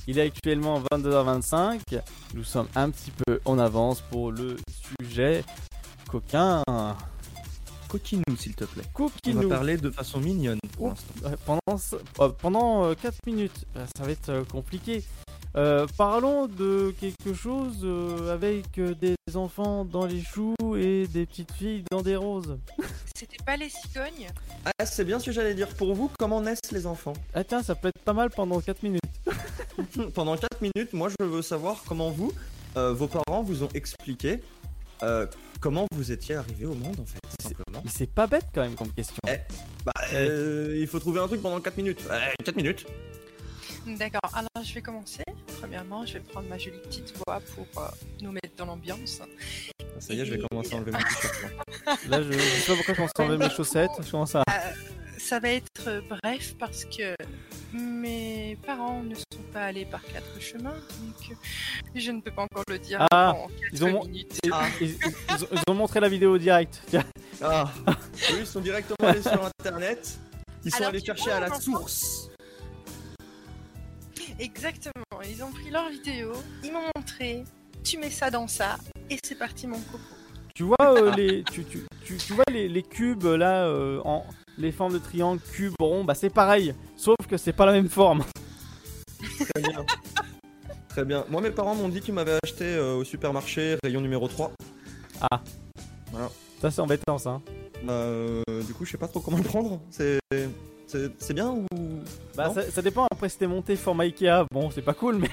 Il 0.08 0.18
est 0.18 0.22
actuellement 0.22 0.82
22h25. 0.90 1.82
Nous 2.34 2.46
sommes 2.46 2.70
un 2.76 2.90
petit 2.90 3.12
peu 3.12 3.42
en 3.44 3.60
avance 3.60 4.00
pour 4.10 4.32
le 4.32 4.56
sujet 5.02 5.44
coquin. 6.10 6.64
Coquinou, 7.90 8.24
s'il 8.40 8.56
te 8.56 8.64
plaît. 8.64 8.86
On 8.88 9.10
Coquinou. 9.10 9.50
va 9.50 9.56
parler 9.56 9.76
de 9.76 9.90
façon 9.92 10.22
mignonne 10.22 10.60
pour 10.78 10.94
Oh. 11.26 11.28
pendant 11.46 11.78
ce- 11.78 11.98
euh, 12.22 12.30
pendant 12.30 12.96
4 12.96 13.18
minutes, 13.28 13.66
Euh, 13.76 13.86
ça 13.98 14.06
va 14.06 14.12
être 14.12 14.30
euh, 14.30 14.44
compliqué. 14.46 15.04
Euh, 15.58 15.86
parlons 15.98 16.48
de 16.48 16.94
quelque 17.00 17.34
chose 17.34 17.80
euh, 17.84 18.34
avec 18.34 18.78
euh, 18.78 18.96
des 18.96 19.16
enfants 19.36 19.84
dans 19.84 20.06
les 20.06 20.22
choux 20.22 20.56
et 20.78 21.08
des 21.08 21.26
petites 21.26 21.52
filles 21.52 21.84
dans 21.92 22.02
des 22.02 22.16
roses. 22.16 22.58
C'était 23.16 23.44
pas 23.46 23.58
les 23.58 23.70
cigognes 23.70 24.30
Ah, 24.66 24.86
c'est 24.86 25.06
bien 25.06 25.20
ce 25.20 25.26
que 25.26 25.32
j'allais 25.32 25.54
dire 25.54 25.68
pour 25.68 25.94
vous. 25.94 26.10
Comment 26.18 26.42
naissent 26.42 26.72
les 26.72 26.88
enfants? 26.88 27.14
Ah 27.34 27.44
tiens, 27.44 27.62
ça 27.62 27.76
peut 27.76 27.90
être 27.90 28.00
pas 28.00 28.14
mal 28.14 28.30
pendant 28.30 28.60
4 28.60 28.82
minutes. 28.84 29.02
Pendant 30.14 30.36
4 30.36 30.62
minutes, 30.62 30.94
moi 30.94 31.10
je 31.10 31.26
veux 31.26 31.42
savoir 31.42 31.84
comment 31.88 32.10
vous, 32.10 32.32
euh, 32.78 32.94
vos 32.94 33.08
parents 33.08 33.44
vous 33.44 33.64
ont 33.64 33.70
expliqué 33.74 34.42
euh, 35.04 35.26
comment 35.60 35.88
vous 35.94 36.12
étiez 36.12 36.36
arrivé 36.36 36.66
au 36.66 36.74
monde 36.74 37.00
en 37.00 37.06
fait, 37.06 37.20
simplement. 37.42 37.82
Mais 37.84 37.92
c'est 37.94 38.10
pas 38.12 38.28
bête 38.28 38.46
quand 38.54 38.62
même 38.62 38.76
comme 38.76 38.92
question. 38.92 39.18
Eh. 39.28 39.38
Bah, 39.86 39.92
euh, 40.14 40.78
il 40.80 40.88
faut 40.88 41.00
trouver 41.00 41.20
un 41.20 41.28
truc 41.28 41.42
pendant 41.42 41.60
4 41.60 41.78
minutes. 41.78 42.02
4 42.44 42.56
minutes 42.56 42.86
D'accord, 43.88 44.22
alors 44.34 44.50
je 44.64 44.74
vais 44.76 44.82
commencer. 44.82 45.24
Premièrement, 45.60 46.06
je 46.06 46.14
vais 46.14 46.20
prendre 46.20 46.48
ma 46.48 46.58
jolie 46.58 46.78
petite 46.80 47.14
voix 47.26 47.40
pour 47.56 47.66
euh, 47.84 47.88
nous 48.22 48.32
mettre 48.32 48.56
dans 48.58 48.66
l'ambiance. 48.66 49.22
Ça 50.00 50.14
y 50.14 50.20
est, 50.20 50.26
je 50.26 50.34
vais 50.36 50.44
commencer 50.50 50.74
à 50.74 50.78
enlever 50.78 50.92
là. 50.92 51.00
Là, 52.10 52.22
je, 52.22 52.32
je 52.32 52.40
sais 52.40 52.72
pas 52.72 52.76
pourquoi 52.76 52.94
je 52.94 52.98
commence 52.98 53.12
à 53.18 53.24
enlever 53.24 53.38
mes 53.46 53.50
chaussettes. 53.50 53.92
Je 54.04 54.12
commence 54.12 54.36
à. 54.36 54.40
Euh, 54.42 54.72
ça 55.18 55.40
va 55.40 55.50
être 55.50 56.02
bref 56.10 56.56
parce 56.60 56.86
que 56.86 57.16
mes 57.74 58.58
parents 58.66 59.02
ne 59.04 59.16
sont 59.16 59.24
pas 59.54 59.66
allés 59.66 59.86
par 59.86 60.02
quatre 60.04 60.40
chemins, 60.40 60.74
donc 60.74 61.38
je 61.96 62.12
ne 62.12 62.22
peux 62.22 62.32
pas 62.32 62.44
encore 62.44 62.64
le 62.68 62.80
dire 62.80 63.06
Ah, 63.12 63.34
en 63.36 63.48
ils 63.72 63.84
ont- 63.84 64.04
minutes. 64.06 64.40
Ils, 64.44 64.52
ils- 64.82 64.98
ils 65.30 65.44
ont, 65.44 65.48
ils 65.52 65.72
ont 65.72 65.74
montré 65.76 66.00
la 66.00 66.10
vidéo 66.10 66.38
direct. 66.38 66.82
Tiens. 66.88 67.06
Ah, 67.42 67.72
ils 68.40 68.46
sont 68.46 68.62
directement 68.62 69.10
allés 69.10 69.22
sur 69.22 69.44
internet. 69.60 70.18
Ils 70.66 70.72
sont 70.72 70.78
Alors, 70.78 70.90
allés 70.90 71.04
chercher 71.04 71.24
vois, 71.26 71.36
à 71.36 71.40
la 71.42 71.60
source. 71.60 72.31
Exactement, 74.40 75.22
ils 75.30 75.44
ont 75.44 75.52
pris 75.52 75.70
leur 75.70 75.90
vidéo, 75.90 76.32
ils 76.64 76.72
m'ont 76.72 76.88
montré, 76.96 77.44
tu 77.84 77.98
mets 77.98 78.10
ça 78.10 78.30
dans 78.30 78.48
ça, 78.48 78.78
et 79.10 79.18
c'est 79.24 79.38
parti 79.38 79.68
mon 79.68 79.80
coco. 79.80 80.00
Tu 80.56 80.64
vois 80.64 80.76
euh, 80.82 81.12
les, 81.16 81.44
tu, 81.44 81.64
tu, 81.66 81.86
tu, 82.06 82.18
tu 82.18 82.34
vois 82.34 82.44
les, 82.52 82.68
les 82.68 82.84
cubes 82.84 83.24
là 83.24 83.66
euh, 83.66 84.02
en 84.04 84.26
les 84.58 84.72
formes 84.72 84.94
de 84.94 85.00
triangle, 85.00 85.40
cube, 85.54 85.74
rond, 85.80 86.04
bah 86.04 86.14
c'est 86.16 86.30
pareil, 86.30 86.74
sauf 86.98 87.16
que 87.30 87.38
c'est 87.38 87.54
pas 87.54 87.66
la 87.66 87.72
même 87.72 87.90
forme. 87.90 88.24
Très 89.22 89.62
bien. 89.62 89.86
Très 90.90 91.06
bien. 91.06 91.26
Moi, 91.30 91.42
mes 91.42 91.52
parents 91.52 91.74
m'ont 91.74 91.88
dit 91.88 92.02
qu'ils 92.02 92.14
m'avaient 92.14 92.38
acheté 92.44 92.66
euh, 92.66 92.96
au 92.96 93.04
supermarché 93.06 93.78
rayon 93.84 94.02
numéro 94.02 94.28
3. 94.28 94.52
Ça 96.62 96.70
c'est 96.70 96.82
embêtant 96.82 97.18
ça. 97.18 97.30
hein. 97.30 97.42
Bah, 97.84 97.94
euh, 97.94 98.44
du 98.68 98.74
coup, 98.74 98.86
je 98.86 98.92
sais 98.92 98.98
pas 98.98 99.08
trop 99.08 99.20
comment 99.22 99.38
le 99.38 99.44
prendre. 99.44 99.82
C'est 99.90 100.20
c'est 101.20 101.34
bien 101.34 101.50
ou 101.50 101.68
Bah 102.36 102.52
ça, 102.54 102.70
ça 102.70 102.82
dépend. 102.82 103.08
Après 103.12 103.30
c'était 103.30 103.48
monté 103.48 103.76
format 103.76 104.04
Ikea, 104.04 104.46
bon 104.52 104.72
c'est 104.72 104.82
pas 104.82 104.94
cool 104.94 105.18
mais. 105.18 105.30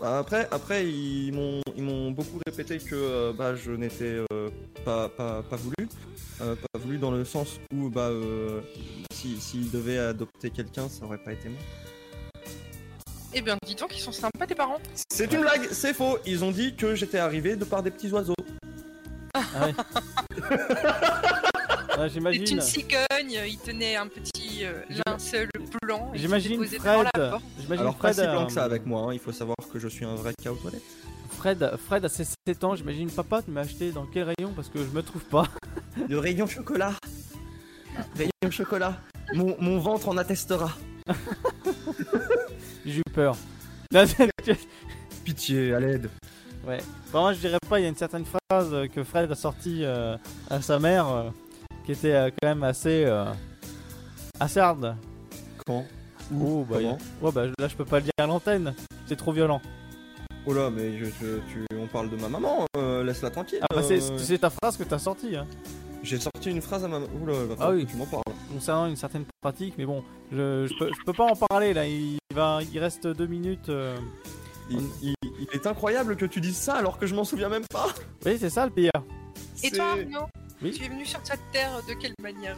Bah, 0.00 0.18
après, 0.18 0.48
après 0.50 0.88
ils 0.88 1.32
m'ont 1.32 1.60
ils 1.76 1.82
m'ont 1.82 2.10
beaucoup 2.10 2.40
répété 2.44 2.78
que 2.78 2.94
euh, 2.94 3.32
bah, 3.32 3.54
je 3.54 3.70
n'étais 3.70 4.20
euh, 4.32 4.50
pas, 4.84 5.08
pas, 5.08 5.42
pas 5.42 5.56
voulu. 5.56 5.88
Euh, 6.40 6.56
pas 6.56 6.78
voulu 6.80 6.98
dans 6.98 7.12
le 7.12 7.24
sens 7.24 7.60
où 7.72 7.88
bah 7.88 8.08
euh, 8.08 8.60
si 9.12 9.40
s'ils 9.40 9.70
devaient 9.70 9.98
adopter 9.98 10.50
quelqu'un, 10.50 10.88
ça 10.88 11.04
aurait 11.04 11.18
pas 11.18 11.32
été 11.32 11.48
moi. 11.48 11.58
Eh 13.34 13.40
bien, 13.40 13.56
dis 13.64 13.74
donc, 13.74 13.96
ils 13.96 14.00
sont 14.00 14.12
sympas 14.12 14.46
tes 14.46 14.54
parents. 14.54 14.78
C'est 15.08 15.32
une 15.32 15.40
blague, 15.40 15.68
c'est 15.70 15.94
faux. 15.94 16.18
Ils 16.26 16.44
ont 16.44 16.50
dit 16.50 16.74
que 16.76 16.94
j'étais 16.94 17.18
arrivé 17.18 17.56
de 17.56 17.64
par 17.64 17.82
des 17.82 17.90
petits 17.90 18.10
oiseaux. 18.10 18.34
Ah 19.34 19.66
ouais. 19.66 19.74
Ah, 21.92 21.96
C'est 22.08 22.10
J'imagine. 22.14 22.46
une 22.56 22.60
cigogne, 22.60 23.38
il 23.46 23.58
tenait 23.58 23.96
un 23.96 24.06
petit 24.08 24.64
euh, 24.64 24.82
linceul 25.06 25.48
blanc. 25.82 26.10
et 26.12 26.16
il 26.16 26.20
s'est 26.20 26.22
J'imagine 26.26 26.64
Fred. 26.64 27.06
la 27.14 27.30
porte. 27.30 27.42
J'imagine 27.60 27.80
Alors 27.82 27.94
pas 27.96 28.12
Fred. 28.12 28.24
si 28.26 28.30
blanc 28.32 28.42
euh, 28.42 28.46
que 28.46 28.52
ça 28.52 28.64
avec 28.64 28.86
moi. 28.86 29.02
hein. 29.02 29.12
Il 29.14 29.18
faut 29.18 29.32
savoir 29.32 29.56
que 29.72 29.78
je 29.78 29.88
suis 29.88 30.04
un 30.04 30.14
vrai 30.14 30.32
cas 30.42 30.50
aux 30.52 30.56
toilettes. 30.56 30.82
Fred, 31.30 31.72
Fred 31.86 32.04
à 32.04 32.08
ses 32.08 32.24
7 32.46 32.64
ans, 32.64 32.76
j'imagine 32.76 33.10
papa, 33.10 33.42
tu 33.42 33.50
m'as 33.50 33.62
acheté 33.62 33.90
dans 33.90 34.06
quel 34.06 34.24
rayon? 34.24 34.52
Parce 34.54 34.68
que 34.68 34.78
je 34.78 34.90
me 34.90 35.02
trouve 35.02 35.24
pas. 35.24 35.44
Le 36.08 36.18
rayon 36.18 36.46
chocolat. 36.46 36.92
Rayon 38.16 38.50
chocolat. 38.50 38.96
Mon, 39.34 39.56
mon 39.60 39.78
ventre 39.78 40.08
en 40.08 40.16
attestera. 40.18 40.70
J'ai 42.86 42.98
eu 43.00 43.02
peur. 43.14 43.36
Là, 43.90 44.06
c'est- 44.06 44.30
Pitié, 45.24 45.72
à 45.74 45.80
l'aide. 45.80 46.10
ouais. 46.66 46.78
Vraiment, 47.12 47.32
je 47.32 47.38
dirais 47.38 47.58
pas, 47.68 47.78
il 47.78 47.82
y 47.84 47.86
a 47.86 47.88
une 47.88 47.96
certaine 47.96 48.24
phrase 48.24 48.72
euh, 48.72 48.88
que 48.88 49.04
Fred 49.04 49.30
a 49.30 49.34
sortie 49.36 49.84
euh, 49.84 50.16
à 50.50 50.60
sa 50.60 50.78
mère 50.80 51.06
euh, 51.08 51.30
qui 51.84 51.92
était 51.92 52.12
euh, 52.12 52.30
quand 52.30 52.48
même 52.48 52.62
assez. 52.62 53.04
euh, 53.06 53.24
assez 54.40 54.60
hard. 54.60 54.96
Quand 55.66 55.84
Oh, 56.34 56.64
bah, 56.68 56.76
Comment 56.78 56.98
ouais, 57.20 57.32
bah 57.32 57.46
là, 57.58 57.68
je 57.68 57.76
peux 57.76 57.84
pas 57.84 57.98
le 57.98 58.04
dire 58.04 58.12
à 58.18 58.26
l'antenne. 58.26 58.74
C'est 59.06 59.16
trop 59.16 59.32
violent. 59.32 59.60
Oh 60.46 60.54
là, 60.54 60.70
mais 60.70 60.96
je, 60.98 61.04
je- 61.04 61.38
tu, 61.52 61.66
on 61.78 61.86
parle 61.86 62.08
de 62.10 62.16
ma 62.16 62.28
maman, 62.28 62.64
euh, 62.76 63.04
laisse-la 63.04 63.30
tranquille. 63.30 63.58
Ah, 63.62 63.66
bah, 63.74 63.82
c'est 63.82 64.00
euh, 64.02 64.18
c'est 64.18 64.38
ta 64.38 64.50
phrase 64.50 64.76
que 64.76 64.84
t'as 64.84 64.98
sortie. 64.98 65.36
Hein. 65.36 65.46
J'ai 66.02 66.18
sorti 66.18 66.50
une 66.50 66.62
phrase 66.62 66.84
à 66.84 66.88
ma 66.88 66.98
maman. 67.00 67.12
Oula, 67.22 67.32
va 67.44 67.54
Ah 67.60 67.70
oui. 67.70 67.84
que 67.86 67.90
tu 67.90 67.96
m'en 67.96 68.06
parles. 68.06 68.22
concernant 68.52 68.86
une 68.86 68.96
certaine 68.96 69.24
pratique, 69.40 69.74
mais 69.78 69.84
bon, 69.84 70.02
je, 70.32 70.66
je, 70.66 70.78
peux, 70.78 70.88
je 70.88 71.04
peux 71.04 71.12
pas 71.12 71.24
en 71.26 71.36
parler 71.36 71.74
là. 71.74 71.86
Il, 71.86 72.18
va, 72.34 72.60
il 72.72 72.78
reste 72.78 73.06
deux 73.06 73.26
minutes. 73.26 73.68
euh. 73.68 73.96
Il, 74.70 74.80
il- 75.02 75.14
il 75.40 75.48
est 75.52 75.66
incroyable 75.66 76.16
que 76.16 76.24
tu 76.24 76.40
dises 76.40 76.56
ça 76.56 76.74
alors 76.74 76.98
que 76.98 77.06
je 77.06 77.14
m'en 77.14 77.24
souviens 77.24 77.48
même 77.48 77.66
pas. 77.70 77.86
Oui, 78.24 78.36
c'est 78.40 78.48
ça 78.50 78.64
le 78.64 78.70
pire. 78.72 78.90
Et 79.62 79.70
toi, 79.70 79.90
Arnaud? 79.92 80.26
Oui. 80.62 80.70
Tu 80.72 80.84
es 80.84 80.88
venu 80.88 81.04
sur 81.04 81.20
cette 81.24 81.40
terre 81.52 81.80
de 81.88 81.94
quelle 81.94 82.14
manière 82.22 82.56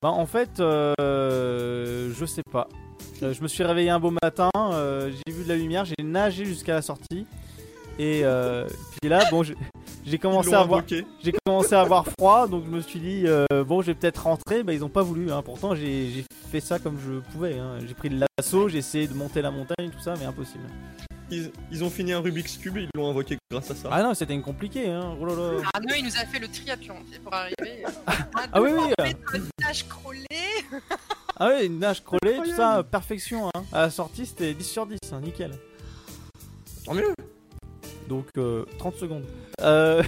Bah, 0.00 0.10
en 0.10 0.26
fait, 0.26 0.60
euh, 0.60 2.12
je 2.14 2.24
sais 2.24 2.42
pas. 2.50 2.68
Euh, 3.22 3.32
je 3.32 3.42
me 3.42 3.48
suis 3.48 3.62
réveillé 3.64 3.90
un 3.90 4.00
beau 4.00 4.12
matin, 4.22 4.50
euh, 4.56 5.10
j'ai 5.26 5.32
vu 5.32 5.44
de 5.44 5.48
la 5.48 5.56
lumière, 5.56 5.84
j'ai 5.84 5.94
nagé 6.02 6.44
jusqu'à 6.44 6.74
la 6.74 6.82
sortie. 6.82 7.26
Et 7.98 8.22
euh, 8.24 8.66
puis 9.00 9.10
là, 9.10 9.24
bon, 9.30 9.42
j'ai 9.42 10.18
commencé 10.18 10.52
à 10.54 10.60
avoir, 10.60 10.82
commencé 11.44 11.74
à 11.74 11.80
avoir 11.82 12.06
froid, 12.18 12.48
donc 12.48 12.64
je 12.64 12.70
me 12.70 12.80
suis 12.80 12.98
dit 13.00 13.24
euh, 13.26 13.46
bon, 13.66 13.82
je 13.82 13.88
vais 13.88 13.94
peut-être 13.94 14.22
rentrer. 14.24 14.62
Bah, 14.62 14.72
ils 14.72 14.84
ont 14.84 14.88
pas 14.88 15.02
voulu. 15.02 15.30
Hein. 15.30 15.42
Pourtant, 15.44 15.74
j'ai 15.74 16.08
j'ai 16.10 16.24
fait 16.50 16.60
ça 16.60 16.78
comme 16.78 16.98
je 17.04 17.18
pouvais. 17.32 17.58
hein. 17.58 17.78
J'ai 17.86 17.94
pris 17.94 18.08
de 18.08 18.18
l'assaut, 18.38 18.68
j'ai 18.68 18.78
essayé 18.78 19.06
de 19.06 19.14
monter 19.14 19.42
la 19.42 19.50
montagne, 19.50 19.90
tout 19.90 20.00
ça, 20.00 20.14
mais 20.18 20.24
impossible. 20.24 20.64
Ils, 21.32 21.50
ils 21.70 21.82
ont 21.82 21.88
fini 21.88 22.12
un 22.12 22.20
Rubik's 22.20 22.58
Cube 22.58 22.76
et 22.76 22.82
ils 22.82 22.88
l'ont 22.94 23.08
invoqué 23.08 23.38
grâce 23.50 23.70
à 23.70 23.74
ça. 23.74 23.88
Ah 23.90 24.02
non, 24.02 24.12
c'était 24.12 24.38
compliqué. 24.40 24.90
Hein. 24.90 25.16
Oh 25.18 25.24
là 25.24 25.34
là. 25.34 25.62
Arnaud, 25.72 25.94
il 25.96 26.04
nous 26.04 26.16
a 26.16 26.26
fait 26.26 26.38
le 26.38 26.46
triathlon 26.46 26.96
pour 27.24 27.32
arriver. 27.32 27.84
Ah 28.54 28.60
oui, 28.60 28.70
oui. 28.72 28.92
euh, 29.00 29.38
Tâche 29.56 29.86
crawlé. 29.88 30.26
Ah 31.38 31.48
oui, 31.48 31.66
une 31.66 31.78
nage 31.78 32.02
crawlée, 32.04 32.36
tout 32.44 32.54
ça, 32.54 32.82
perfection. 32.82 33.48
Hein. 33.54 33.64
À 33.72 33.82
la 33.82 33.90
sortie, 33.90 34.26
c'était 34.26 34.52
10 34.52 34.64
sur 34.64 34.86
10, 34.86 34.98
hein, 35.12 35.20
nickel. 35.22 35.52
Tant 36.84 36.92
mieux. 36.92 37.14
Donc 38.08 38.26
euh, 38.36 38.64
30 38.78 38.96
secondes. 38.96 39.24
Euh... 39.62 40.02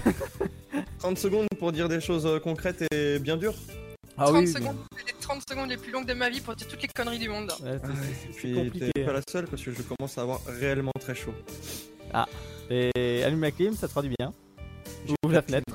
30 0.99 1.17
secondes 1.17 1.47
pour 1.57 1.71
dire 1.71 1.89
des 1.89 2.01
choses 2.01 2.25
euh, 2.27 2.39
concrètes 2.39 2.83
et 2.93 3.17
bien 3.19 3.37
dures. 3.37 3.55
Ah 4.17 4.25
30 4.25 4.35
oui, 4.41 4.47
secondes, 4.47 4.77
les 5.05 5.13
30 5.19 5.41
secondes 5.49 5.69
les 5.69 5.77
plus 5.77 5.91
longues 5.91 6.05
de 6.07 6.13
ma 6.13 6.29
vie 6.29 6.39
pour 6.39 6.55
dire 6.55 6.67
toutes 6.67 6.81
les 6.81 6.87
conneries 6.87 7.19
du 7.19 7.27
monde. 7.29 7.51
ouais, 7.63 7.71
Ah 7.73 7.79
c'est- 7.81 7.87
ouais, 7.87 7.95
c'est- 8.01 8.27
c'est 8.31 8.37
Puis 8.39 8.53
compliqué. 8.55 8.91
t'es 8.95 9.03
pas 9.05 9.13
la 9.13 9.21
seule 9.29 9.47
parce 9.47 9.61
que 9.61 9.71
je 9.71 9.81
commence 9.81 10.17
à 10.17 10.21
avoir 10.21 10.39
réellement 10.45 10.91
très 10.99 11.15
chaud. 11.15 11.33
Et 12.69 13.23
allume 13.23 13.41
la 13.41 13.51
clim, 13.51 13.75
ça 13.75 13.87
te 13.87 13.91
fera 13.93 14.01
du 14.01 14.09
bien. 14.17 14.33
Ouvre 15.23 15.33
la 15.35 15.41
fenêtre. 15.41 15.65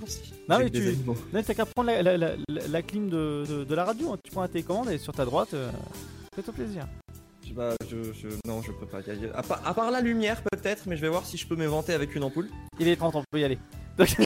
Non, 0.49 0.59
mais 0.59 0.71
tu- 0.71 0.97
t'as 1.45 1.55
qu'à 1.55 1.67
prendre 1.67 1.89
la, 1.91 2.03
la, 2.03 2.17
la, 2.17 2.33
la- 2.49 2.67
la 2.69 2.83
clim 2.83 3.09
de, 3.09 3.45
de, 3.49 3.65
de 3.65 3.75
la 3.75 3.85
radio. 3.85 4.13
hein. 4.13 4.19
Tu 4.25 4.33
prends 4.33 4.43
la 4.43 4.49
télécommande, 4.49 4.89
est 4.89 4.99
sur 4.99 5.13
ta 5.13 5.25
droite. 5.25 5.55
euh, 5.55 5.71
Fais-toi 6.35 6.53
plaisir. 6.55 6.87
Je- 7.47 7.53
bah, 7.53 7.75
je, 7.89 8.13
je- 8.13 8.29
non, 8.47 8.61
je 8.63 8.73
peux 8.73 8.87
pas. 8.87 9.01
y 9.07 9.11
aller. 9.11 9.29
À, 9.35 9.43
part, 9.43 9.61
à 9.65 9.75
part 9.75 9.91
la 9.91 10.01
lumière 10.01 10.43
peut-être, 10.51 10.85
mais 10.87 10.97
je 10.97 11.01
vais 11.03 11.09
voir 11.09 11.27
si 11.27 11.37
je 11.37 11.47
peux 11.47 11.57
m'éventer 11.57 11.93
avec 11.93 12.15
une 12.17 12.25
ampoule. 12.25 12.49
Il 12.81 12.89
est 12.89 12.97
30, 12.97 13.15
on 13.17 13.23
peut 13.31 13.39
y 13.41 13.45
aller. 13.45 13.59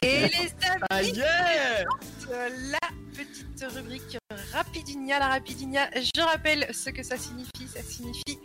Et 0.02 0.28
les 0.28 0.54
amis, 0.66 0.84
Ah 0.90 1.02
yeah 1.02 1.84
la 2.70 2.78
petite 3.14 3.64
rubrique 3.74 4.18
Rapidinia. 4.52 5.18
La 5.18 5.28
Rapidinia, 5.28 5.90
je 5.94 6.22
rappelle 6.22 6.66
ce 6.72 6.90
que 6.90 7.02
ça 7.02 7.16
signifie. 7.16 7.68
Ça 7.68 7.82
signifie 7.82 8.38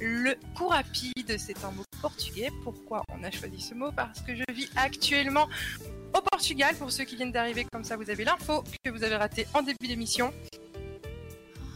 le 0.00 0.34
coup 0.56 0.68
rapide. 0.68 1.36
C'est 1.38 1.64
un 1.64 1.70
mot 1.70 1.84
portugais. 2.00 2.50
Pourquoi 2.64 3.02
on 3.12 3.22
a 3.22 3.30
choisi 3.30 3.60
ce 3.60 3.74
mot? 3.74 3.92
Parce 3.92 4.20
que 4.20 4.34
je 4.34 4.44
vis 4.52 4.70
actuellement 4.76 5.48
au 6.14 6.20
Portugal. 6.20 6.74
Pour 6.76 6.90
ceux 6.90 7.04
qui 7.04 7.16
viennent 7.16 7.32
d'arriver, 7.32 7.66
comme 7.72 7.84
ça, 7.84 7.96
vous 7.96 8.10
avez 8.10 8.24
l'info 8.24 8.64
que 8.84 8.90
vous 8.90 9.04
avez 9.04 9.16
raté 9.16 9.46
en 9.54 9.62
début 9.62 9.88
d'émission. 9.88 10.32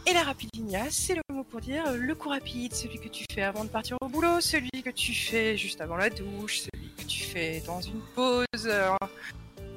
Et 0.09 0.13
la 0.13 0.23
rapidinia, 0.23 0.85
c'est 0.89 1.15
le 1.15 1.21
mot 1.33 1.43
pour 1.43 1.59
dire 1.59 1.91
le 1.93 2.15
coup 2.15 2.29
rapide, 2.29 2.73
celui 2.73 2.97
que 2.99 3.09
tu 3.09 3.25
fais 3.33 3.41
avant 3.43 3.65
de 3.65 3.69
partir 3.69 3.97
au 4.01 4.07
boulot, 4.07 4.39
celui 4.39 4.69
que 4.83 4.89
tu 4.89 5.13
fais 5.13 5.57
juste 5.57 5.81
avant 5.81 5.97
la 5.97 6.09
douche, 6.09 6.59
celui 6.61 6.87
que 6.97 7.03
tu 7.03 7.23
fais 7.23 7.61
dans 7.65 7.81
une 7.81 7.99
pause, 8.15 8.45
euh, 8.65 8.89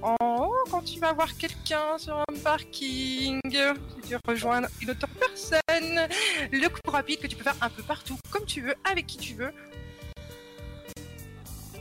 en 0.02 0.16
haut 0.20 0.55
quand 0.70 0.82
tu 0.82 1.01
vas 1.01 1.12
voir 1.12 1.36
quelqu'un 1.36 1.98
sur 1.98 2.16
un 2.16 2.24
parking, 2.44 3.40
si 3.43 4.09
tu 4.09 4.16
rejoins 4.27 4.62
une 4.81 4.90
autre 4.90 5.09
personne, 5.19 6.09
le 6.52 6.69
coup 6.69 6.90
rapide 6.90 7.19
que 7.20 7.27
tu 7.27 7.35
peux 7.36 7.43
faire 7.44 7.57
un 7.61 7.69
peu 7.69 7.82
partout, 7.82 8.16
comme 8.31 8.44
tu 8.44 8.61
veux, 8.61 8.74
avec 8.89 9.07
qui 9.09 9.19
tu 9.19 9.35
veux. 9.35 9.51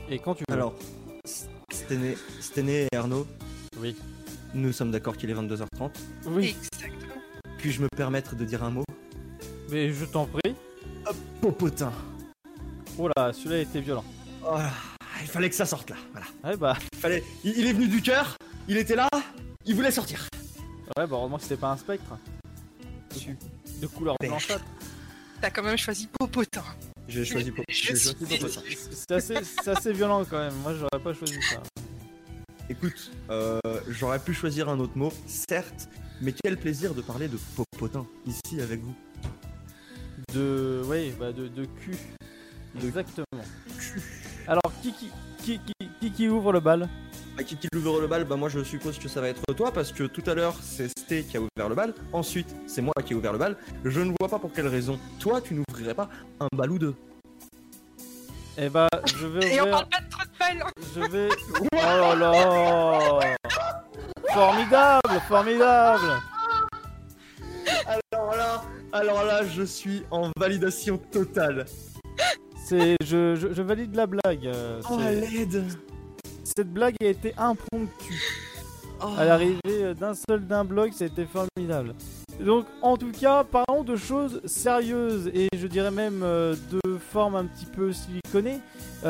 Et 0.08 0.18
quand 0.18 0.34
tu 0.34 0.42
veux. 0.48 0.54
Alors, 0.56 0.74
Stené, 1.72 2.16
Stené 2.40 2.88
et 2.92 2.96
Arnaud, 2.96 3.28
Oui. 3.78 3.94
nous 4.54 4.72
sommes 4.72 4.90
d'accord 4.90 5.16
qu'il 5.16 5.30
est 5.30 5.34
22h30. 5.34 5.92
Oui, 6.26 6.56
Exactement. 6.58 6.99
Puis-je 7.60 7.82
me 7.82 7.88
permettre 7.94 8.34
de 8.36 8.44
dire 8.44 8.62
un 8.64 8.70
mot? 8.70 8.84
Mais 9.70 9.92
je 9.92 10.04
t'en 10.06 10.26
prie. 10.26 10.54
Popotin. 11.40 11.92
Oh 12.98 13.08
là, 13.16 13.32
celui-là 13.32 13.58
était 13.58 13.80
violent. 13.80 14.04
Oh 14.42 14.56
là, 14.56 14.70
il 15.20 15.28
fallait 15.28 15.50
que 15.50 15.54
ça 15.54 15.66
sorte 15.66 15.90
là. 15.90 15.96
Voilà. 16.12 16.26
Ouais, 16.44 16.56
bah, 16.56 16.76
Il 16.94 16.98
fallait. 16.98 17.22
Il, 17.44 17.58
il 17.58 17.66
est 17.66 17.72
venu 17.72 17.88
du 17.88 18.00
cœur. 18.02 18.36
Il 18.68 18.76
était 18.76 18.96
là. 18.96 19.08
Il 19.66 19.74
voulait 19.74 19.90
sortir. 19.90 20.26
ouais, 20.96 21.06
bah, 21.06 21.08
heureusement 21.10 21.36
que 21.36 21.42
c'était 21.42 21.56
pas 21.56 21.70
un 21.72 21.76
spectre. 21.76 22.16
De 23.80 23.86
couleur 23.86 24.16
blanchâtre. 24.20 24.64
T'as 25.40 25.50
quand 25.50 25.62
même 25.62 25.76
choisi 25.78 26.06
Popotin. 26.18 26.64
J'ai 27.08 27.24
choisi 27.24 27.50
Popotin. 27.50 27.72
Je 27.72 27.74
J'ai 27.74 27.94
suis 27.96 28.16
choisi 28.16 28.38
Popotin. 28.38 28.60
C'est 28.92 29.12
assez, 29.12 29.34
c'est 29.62 29.70
assez 29.70 29.92
violent 29.92 30.24
quand 30.24 30.38
même. 30.38 30.54
Moi, 30.62 30.74
j'aurais 30.74 31.02
pas 31.02 31.12
choisi 31.12 31.34
ça. 31.42 31.62
Écoute, 32.70 33.10
euh, 33.30 33.58
j'aurais 33.88 34.20
pu 34.20 34.32
choisir 34.32 34.68
un 34.68 34.78
autre 34.78 34.96
mot, 34.96 35.12
certes, 35.26 35.88
mais 36.20 36.32
quel 36.32 36.56
plaisir 36.56 36.94
de 36.94 37.02
parler 37.02 37.26
de 37.26 37.36
Popotin 37.56 38.06
ici 38.26 38.60
avec 38.60 38.80
vous. 38.80 38.94
De. 40.32 40.80
Ouais, 40.86 41.12
bah, 41.18 41.32
de, 41.32 41.48
de 41.48 41.64
cul. 41.64 41.96
Exactement. 42.80 43.26
Alors, 44.46 44.72
qui 44.82 44.92
qui, 44.92 45.10
qui, 45.42 45.58
qui, 45.58 45.88
qui, 46.00 46.12
qui 46.12 46.28
ouvre 46.28 46.52
le 46.52 46.60
bal? 46.60 46.88
À 47.36 47.42
qui 47.42 47.56
qui 47.56 47.66
ouvre 47.74 48.00
le 48.00 48.06
bal? 48.06 48.24
Bah 48.24 48.36
moi 48.36 48.48
je 48.48 48.62
suppose 48.62 49.00
que 49.00 49.08
ça 49.08 49.20
va 49.20 49.28
être 49.28 49.52
toi 49.54 49.72
parce 49.72 49.90
que 49.90 50.04
tout 50.04 50.22
à 50.26 50.34
l'heure 50.34 50.54
c'est 50.62 50.88
Sté 50.96 51.24
qui 51.24 51.38
a 51.38 51.40
ouvert 51.40 51.68
le 51.68 51.74
bal, 51.74 51.92
ensuite 52.12 52.54
c'est 52.68 52.82
moi 52.82 52.92
qui 53.04 53.14
ai 53.14 53.16
ouvert 53.16 53.32
le 53.32 53.38
bal. 53.38 53.56
Je 53.84 54.00
ne 54.00 54.12
vois 54.20 54.28
pas 54.28 54.38
pour 54.38 54.52
quelle 54.52 54.68
raison 54.68 54.96
toi 55.18 55.40
tu 55.40 55.54
n'ouvrirais 55.54 55.94
pas 55.94 56.08
un 56.38 56.46
bal 56.56 56.70
ou 56.70 56.78
deux. 56.78 56.94
Eh 58.62 58.68
bah, 58.68 58.88
je 59.16 59.26
vais 59.26 59.54
Et 59.54 59.60
on 59.60 59.64
ouvrir. 59.64 59.70
parle 59.70 59.88
pas 59.88 60.00
de 60.00 60.10
trop 60.10 60.22
de 60.22 60.38
balles. 60.38 60.62
hein. 60.66 60.70
Je 60.94 61.00
vais. 61.00 61.28
Oh 61.60 61.76
là 61.76 62.14
là 62.14 63.36
Formidable 64.32 65.20
Formidable 65.28 66.22
Alors 68.12 68.36
là, 68.36 68.62
alors 68.92 69.24
là 69.24 69.44
je 69.44 69.62
suis 69.62 70.02
en 70.10 70.30
validation 70.38 70.98
totale. 70.98 71.64
C'est. 72.66 72.96
Je, 73.02 73.34
je, 73.34 73.52
je 73.52 73.62
valide 73.62 73.94
la 73.96 74.06
blague. 74.06 74.46
euh, 74.46 74.80
Oh 74.90 74.98
l'aide 74.98 75.64
Cette 76.44 76.72
blague 76.72 76.96
a 77.02 77.06
été 77.06 77.32
impromptue. 77.38 78.22
Oh. 79.02 79.06
À 79.18 79.24
l'arrivée 79.24 79.94
d'un 79.98 80.12
seul 80.14 80.46
d'un 80.46 80.64
blog, 80.64 80.92
c'était 80.94 81.26
formidable. 81.26 81.94
Donc, 82.44 82.66
en 82.80 82.96
tout 82.96 83.12
cas, 83.12 83.44
parlons 83.44 83.84
de 83.84 83.96
choses 83.96 84.40
sérieuses 84.46 85.30
et 85.34 85.48
je 85.54 85.66
dirais 85.66 85.90
même 85.90 86.22
euh, 86.22 86.56
de 86.70 86.96
forme 86.96 87.34
un 87.34 87.44
petit 87.44 87.66
peu 87.66 87.92
siliconée. 87.92 88.60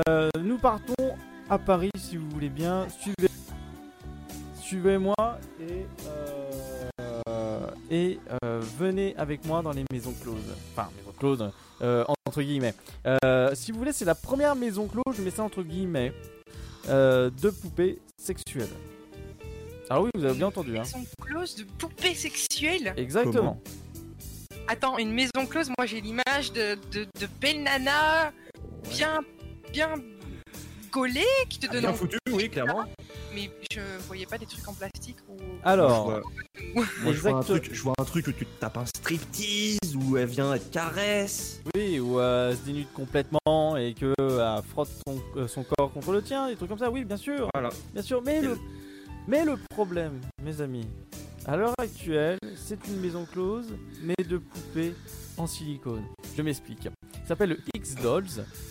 Euh, 0.09 0.29
nous 0.39 0.59
partons 0.59 1.15
à 1.49 1.59
Paris, 1.59 1.91
si 1.97 2.17
vous 2.17 2.29
voulez 2.31 2.49
bien. 2.49 2.89
Suivez, 2.89 3.31
suivez-moi 4.61 5.15
et 5.61 5.87
euh, 6.07 7.71
et 7.91 8.19
venez 8.79 9.17
avec 9.17 9.45
moi 9.45 9.63
dans 9.63 9.73
les 9.73 9.85
maisons 9.93 10.15
closes. 10.23 10.37
Enfin, 10.73 10.89
maisons 10.97 11.13
closes 11.19 11.51
entre 12.27 12.43
guillemets. 12.43 12.75
Si 13.55 13.73
vous 13.73 13.79
voulez, 13.79 13.93
c'est 13.93 14.05
la 14.05 14.15
première 14.15 14.55
maison 14.55 14.87
close. 14.87 15.17
Je 15.17 15.23
mets 15.23 15.31
ça 15.31 15.43
entre 15.43 15.63
guillemets 15.63 16.13
de 16.89 17.51
poupées 17.51 17.99
sexuelles. 18.17 18.69
Ah 19.93 20.01
oui, 20.01 20.11
vous 20.15 20.25
avez 20.25 20.35
bien 20.35 20.47
entendu. 20.47 20.77
Hein. 20.79 20.83
Maison 20.83 21.05
close 21.21 21.57
de 21.57 21.65
poupées 21.65 22.15
sexuelles. 22.15 22.95
Exactement. 22.97 23.61
Attends, 24.69 24.99
une 24.99 25.13
maison 25.13 25.47
close, 25.49 25.69
moi 25.77 25.85
j'ai 25.87 26.01
l'image 26.01 26.53
de, 26.55 26.77
de, 26.93 27.05
de 27.19 27.27
belle 27.41 27.65
nana 27.65 28.33
bien, 28.89 29.19
bien 29.73 29.95
gaulée 30.93 31.25
qui 31.49 31.59
te 31.59 31.67
donne 31.73 31.81
Bien 31.81 31.93
foutu, 31.93 32.19
oui 32.31 32.49
clairement. 32.49 32.85
Mais 33.35 33.51
je 33.73 33.81
voyais 34.07 34.27
pas 34.27 34.39
des 34.39 34.47
trucs 34.47 34.67
en 34.69 34.75
plastique 34.75 35.17
ou. 35.29 35.37
Alors, 35.65 36.07
Moi, 36.07 36.23
je 36.23 36.73
vois- 36.73 36.85
moi, 37.03 37.13
je 37.13 37.21
vois 37.21 37.33
un 37.39 37.43
truc, 37.43 37.69
je 37.73 37.83
vois 37.83 37.95
un 37.99 38.05
truc 38.05 38.29
où 38.29 38.33
tu 38.33 38.47
tapes 38.61 38.77
un 38.77 38.87
striptease 38.87 39.97
où 39.97 40.17
elle 40.17 40.27
vient 40.29 40.55
elle 40.55 40.61
te 40.63 40.73
caresse. 40.73 41.61
oui, 41.75 41.99
ou 41.99 42.21
euh, 42.21 42.55
se 42.55 42.61
dénude 42.65 42.93
complètement 42.95 43.77
et 43.77 43.95
que 43.95 44.15
euh, 44.21 44.63
frotte 44.63 44.91
son, 45.05 45.21
euh, 45.37 45.49
son 45.49 45.65
corps 45.65 45.93
contre 45.93 46.13
le 46.13 46.23
tien, 46.23 46.47
des 46.49 46.55
trucs 46.55 46.69
comme 46.69 46.79
ça. 46.79 46.91
Oui, 46.93 47.05
bien 47.05 47.17
sûr, 47.17 47.49
Voilà. 47.55 47.71
bien 47.93 48.03
sûr. 48.03 48.23
Mais 48.25 48.41
le, 48.41 48.57
mais 49.27 49.45
le 49.45 49.57
problème, 49.71 50.21
mes 50.43 50.61
amis, 50.61 50.87
à 51.47 51.57
l'heure 51.57 51.75
actuelle, 51.79 52.39
c'est 52.57 52.79
une 52.89 53.01
maison 53.01 53.25
close, 53.31 53.75
mais 54.03 54.15
de 54.29 54.39
poupées 54.39 54.95
en 55.37 55.47
silicone. 55.47 56.05
Je 56.37 56.43
m'explique. 56.43 56.83
Ça 57.23 57.35
s'appelle 57.37 57.51
le 57.51 57.59
X 57.77 57.95
Dolls 57.97 58.27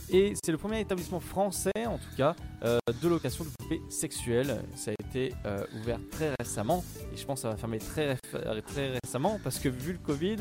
et 0.09 0.33
c'est 0.43 0.51
le 0.51 0.57
premier 0.57 0.81
établissement 0.81 1.19
français, 1.21 1.71
en 1.85 1.97
tout 1.97 2.15
cas, 2.17 2.35
euh, 2.63 2.77
de 3.01 3.07
location 3.07 3.45
de 3.45 3.49
poupées 3.57 3.81
sexuelles. 3.89 4.61
Ça 4.75 4.91
a 4.91 4.93
été 5.07 5.33
euh, 5.45 5.63
ouvert 5.79 5.99
très 6.11 6.33
récemment 6.39 6.83
et 7.13 7.17
je 7.17 7.25
pense 7.25 7.39
que 7.39 7.41
ça 7.43 7.49
va 7.49 7.57
fermer 7.57 7.79
très, 7.79 8.11
ré- 8.33 8.61
très 8.61 8.91
récemment 9.03 9.39
parce 9.43 9.59
que 9.59 9.69
vu 9.69 9.93
le 9.93 9.99
Covid, 9.99 10.37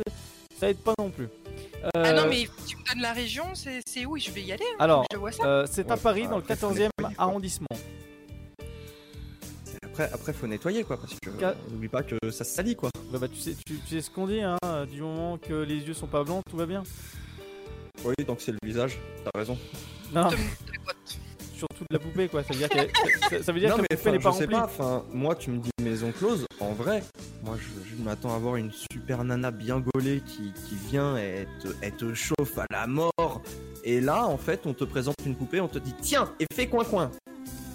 ça 0.58 0.68
aide 0.68 0.78
pas 0.78 0.94
non 0.98 1.10
plus. 1.10 1.28
Ah 1.84 1.90
Euh, 1.96 2.12
non, 2.12 2.28
mais 2.28 2.48
tu 2.66 2.76
me 2.76 2.84
donnes 2.92 3.02
la 3.02 3.12
région, 3.12 3.44
c'est 3.54 4.04
où? 4.04 4.18
Je 4.18 4.30
vais 4.32 4.42
y 4.42 4.52
aller. 4.52 4.64
hein, 4.74 4.76
Alors, 4.80 5.04
euh, 5.44 5.66
c'est 5.70 5.88
à 5.90 5.94
Ouais, 5.94 6.00
Paris, 6.00 6.22
dans 6.24 6.36
le 6.38 6.42
après, 6.42 6.56
faut 6.56 6.66
14e 6.70 6.72
nettoyer, 6.72 6.90
quoi. 6.98 7.24
arrondissement. 7.24 7.66
Après, 9.98 10.14
après 10.14 10.32
faut 10.32 10.46
nettoyer 10.46 10.84
quoi 10.84 10.96
parce 10.96 11.14
que 11.20 11.30
Ca- 11.40 11.48
euh, 11.50 11.54
n'oublie 11.72 11.88
pas 11.88 12.04
que 12.04 12.14
ça 12.30 12.44
se 12.44 12.54
salit 12.54 12.76
quoi. 12.76 12.88
Bah, 13.10 13.18
bah, 13.20 13.26
tu, 13.26 13.36
sais, 13.40 13.56
tu, 13.66 13.78
tu 13.80 13.94
sais 13.96 14.00
ce 14.00 14.10
qu'on 14.10 14.28
dit, 14.28 14.40
hein, 14.42 14.56
du 14.88 15.00
moment 15.00 15.38
que 15.38 15.54
les 15.54 15.78
yeux 15.80 15.94
sont 15.94 16.06
pas 16.06 16.22
blancs, 16.22 16.44
tout 16.48 16.56
va 16.56 16.66
bien. 16.66 16.84
Oui 18.04 18.14
donc 18.24 18.40
c'est 18.40 18.52
le 18.52 18.58
visage, 18.64 18.96
t'as 19.24 19.36
raison. 19.36 19.58
Non, 20.14 20.28
surtout 21.52 21.82
de 21.90 21.96
la 21.96 21.98
poupée, 21.98 22.28
quoi. 22.28 22.44
Ça 22.44 22.52
veut 22.52 22.60
dire, 22.60 22.68
qu'elle- 22.68 22.90
ça, 23.28 23.42
ça 23.42 23.52
veut 23.52 23.58
dire 23.58 23.70
non 23.70 23.76
que 23.78 23.80
mais 23.82 23.86
la 23.90 23.96
poupée 23.96 24.10
enfin, 24.10 24.12
n'est 24.12 24.18
pas 24.22 24.30
je 24.30 24.36
sais 24.36 24.44
remplie. 24.44 24.56
pas, 24.56 24.64
enfin 24.66 25.04
moi 25.12 25.34
tu 25.34 25.50
me 25.50 25.58
dis 25.58 25.70
maison 25.82 26.12
close, 26.12 26.46
en 26.60 26.72
vrai, 26.74 27.02
moi 27.42 27.56
je, 27.58 27.90
je 27.96 28.00
m'attends 28.00 28.32
à 28.34 28.38
voir 28.38 28.54
une 28.54 28.70
super 28.92 29.24
nana 29.24 29.50
bien 29.50 29.80
gaulée 29.80 30.22
qui, 30.24 30.52
qui 30.68 30.76
vient 30.88 31.16
et 31.16 31.48
te, 31.98 32.14
chauffe 32.14 32.56
à 32.56 32.66
la 32.70 32.86
mort. 32.86 33.42
Et 33.82 34.00
là 34.00 34.26
en 34.26 34.38
fait 34.38 34.60
on 34.66 34.74
te 34.74 34.84
présente 34.84 35.16
une 35.26 35.34
poupée, 35.34 35.60
on 35.60 35.66
te 35.68 35.78
dit 35.80 35.94
tiens 36.00 36.32
et 36.38 36.46
fais 36.54 36.68
coin 36.68 36.84
coin. 36.84 37.10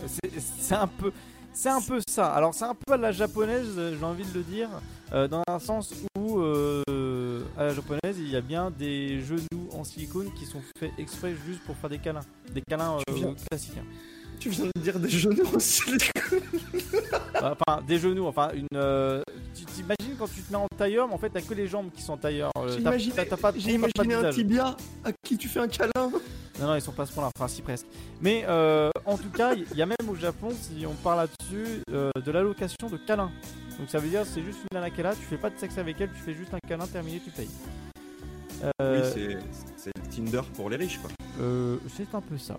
C'est- 0.08 0.40
C'est 0.60 0.76
un 0.76 0.88
peu. 0.88 1.12
C'est 1.54 1.70
un 1.70 1.82
peu 1.82 2.00
ça. 2.10 2.34
Alors 2.34 2.54
c'est 2.54 2.66
un 2.66 2.76
peu 2.76 2.94
à 2.94 2.98
la 2.98 3.12
japonaise, 3.12 3.68
euh, 3.78 3.96
j'ai 3.98 4.04
envie 4.06 4.26
de 4.26 4.34
le 4.34 4.44
dire, 4.44 4.70
euh, 5.14 5.28
dans 5.28 5.44
un 5.48 5.60
sens 5.60 5.94
où 6.18 6.40
euh, 6.40 7.44
à 7.58 7.66
la 7.66 7.74
japonaise 7.74 8.18
il 8.18 8.30
y 8.30 8.36
a 8.36 8.42
bien 8.42 8.72
des 8.72 9.22
genoux 9.22 9.70
en 9.72 9.84
silicone 9.84 10.32
qui 10.38 10.46
sont 10.46 10.62
faits 10.80 10.92
exprès 10.98 11.36
juste 11.46 11.62
pour 11.66 11.76
faire 11.78 11.90
des 11.90 12.00
câlins, 12.00 12.26
des 12.54 12.62
câlins 12.62 12.98
euh, 13.10 13.34
classiques. 13.50 13.78
hein. 13.78 13.86
Tu 14.44 14.50
viens 14.50 14.66
de 14.76 14.82
dire 14.82 15.00
des 15.00 15.08
genoux 15.10 15.42
aussi. 15.54 15.82
Enfin 17.36 17.82
des 17.88 17.98
genoux, 17.98 18.26
enfin 18.26 18.50
une. 18.54 18.68
euh, 18.76 19.22
tu 19.56 19.64
t'imagines 19.66 20.18
quand 20.20 20.28
tu 20.28 20.42
te 20.42 20.52
mets 20.52 20.58
en 20.58 20.68
tailleur, 20.78 21.08
mais 21.08 21.14
en 21.14 21.18
fait 21.18 21.30
t'as 21.30 21.40
que 21.42 21.54
les 21.54 21.66
jambes 21.68 21.90
qui 21.96 22.02
sont 22.02 22.14
en 22.14 22.18
tailleur. 22.18 22.52
euh, 22.58 22.68
J'ai 22.70 22.84
t'as- 22.84 22.90
imaginé, 22.90 23.16
un 24.28 24.30
tibia 24.32 24.76
à 25.06 25.12
qui 25.26 25.38
tu 25.38 25.48
fais 25.48 25.60
un 25.62 25.68
câlin. 25.70 25.92
Non, 25.96 26.68
non, 26.68 26.76
ils 26.76 26.82
sont 26.82 26.92
pas 26.92 27.04
à 27.04 27.06
ce 27.06 27.14
point-là, 27.14 27.30
enfin 27.38 27.48
si 27.48 27.62
presque. 27.62 27.86
Mais 28.22 28.44
euh, 28.48 28.90
en 29.06 29.18
tout 29.18 29.30
cas, 29.30 29.54
il 29.54 29.78
y 29.78 29.82
a 29.82 29.86
même 29.86 29.96
au 30.10 30.16
Japon, 30.16 30.50
si 30.52 30.86
on 30.86 30.94
parle 30.94 31.20
là-dessus, 31.20 31.82
euh, 31.92 32.12
de 32.24 32.32
l'allocation 32.32 32.90
de 32.90 32.98
câlins. 32.98 33.32
Donc 33.80 33.90
ça 33.90 34.00
veut 34.00 34.10
dire 34.10 34.24
c'est 34.26 34.44
juste 34.44 34.60
une 34.60 34.78
nana 34.78 34.90
qui 34.90 35.00
est 35.00 35.04
là, 35.04 35.16
tu 35.16 35.22
fais 35.26 35.38
pas 35.38 35.50
de 35.50 35.58
sexe 35.58 35.78
avec 35.78 36.00
elle, 36.02 36.10
tu 36.10 36.22
fais 36.22 36.34
juste 36.34 36.54
un 36.54 36.60
câlin 36.68 36.86
terminé, 36.88 37.22
tu 37.24 37.32
payes. 37.32 37.50
Euh, 38.82 39.12
Oui 39.14 39.38
c'est 39.76 39.92
Tinder 40.16 40.42
pour 40.56 40.70
les 40.70 40.78
riches 40.78 41.00
quoi. 41.00 41.10
euh, 41.42 41.78
c'est 41.96 42.14
un 42.16 42.22
peu 42.22 42.38
ça. 42.38 42.58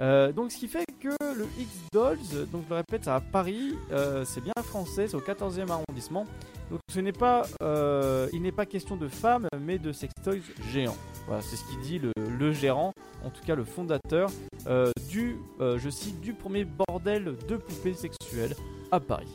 Euh, 0.00 0.32
donc 0.32 0.50
ce 0.50 0.56
qui 0.56 0.68
fait 0.68 0.84
que 1.00 1.10
le 1.36 1.46
X-Dolls, 1.58 2.18
donc 2.50 2.62
je 2.64 2.70
le 2.70 2.76
répète, 2.76 3.02
c'est 3.04 3.10
à 3.10 3.20
Paris, 3.20 3.74
euh, 3.92 4.24
c'est 4.24 4.40
bien 4.40 4.52
français, 4.64 5.06
c'est 5.08 5.14
au 5.16 5.20
14e 5.20 5.68
arrondissement. 5.70 6.26
Donc 6.70 6.80
ce 6.90 7.00
n'est 7.00 7.12
pas, 7.12 7.42
euh, 7.62 8.28
il 8.32 8.40
n'est 8.42 8.52
pas 8.52 8.64
question 8.66 8.96
de 8.96 9.06
femmes, 9.08 9.46
mais 9.60 9.78
de 9.78 9.92
sextoys 9.92 10.40
géants. 10.72 10.96
Voilà, 11.26 11.42
c'est 11.42 11.56
ce 11.56 11.64
qu'il 11.66 11.80
dit 11.80 11.98
le, 11.98 12.10
le 12.38 12.52
gérant, 12.52 12.92
en 13.24 13.30
tout 13.30 13.42
cas 13.44 13.54
le 13.54 13.64
fondateur 13.64 14.30
euh, 14.66 14.90
du, 15.10 15.36
euh, 15.60 15.78
je 15.78 15.90
cite, 15.90 16.20
du 16.20 16.32
premier 16.32 16.64
bordel 16.64 17.36
de 17.48 17.56
poupées 17.56 17.94
sexuelles 17.94 18.54
à 18.90 18.98
Paris. 18.98 19.28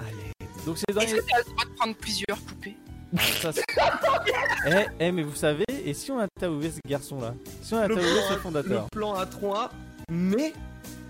Allez. 0.00 0.32
Donc 0.64 0.78
c'est 0.78 0.92
dans 0.94 1.00
Est-ce 1.02 1.14
les- 1.14 1.20
que 1.20 1.26
tu 1.26 1.34
as 1.34 1.38
le 1.38 1.44
droit 1.44 1.64
de 1.64 1.74
prendre 1.76 1.94
plusieurs 1.96 2.38
poupées? 2.46 2.76
Ça, 3.18 3.50
eh, 4.66 4.86
eh, 5.00 5.12
mais 5.12 5.22
vous 5.22 5.34
savez, 5.34 5.64
et 5.84 5.94
si 5.94 6.10
on 6.10 6.18
interviewait 6.18 6.70
ce 6.70 6.80
garçon-là 6.88 7.34
Si 7.62 7.74
on 7.74 7.78
interviewait 7.78 8.22
ce 8.28 8.34
Le 8.34 8.38
fondateur 8.40 8.90
plan 8.90 9.14
A3 9.14 9.70
mais 10.10 10.52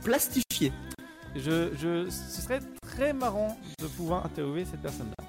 plastifié. 0.03 0.73
Je, 1.35 1.69
je, 1.77 2.09
ce 2.09 2.41
serait 2.41 2.61
très 2.81 3.13
marrant 3.13 3.59
de 3.79 3.87
pouvoir 3.87 4.25
interviewer 4.25 4.65
cette 4.65 4.81
personne-là. 4.81 5.25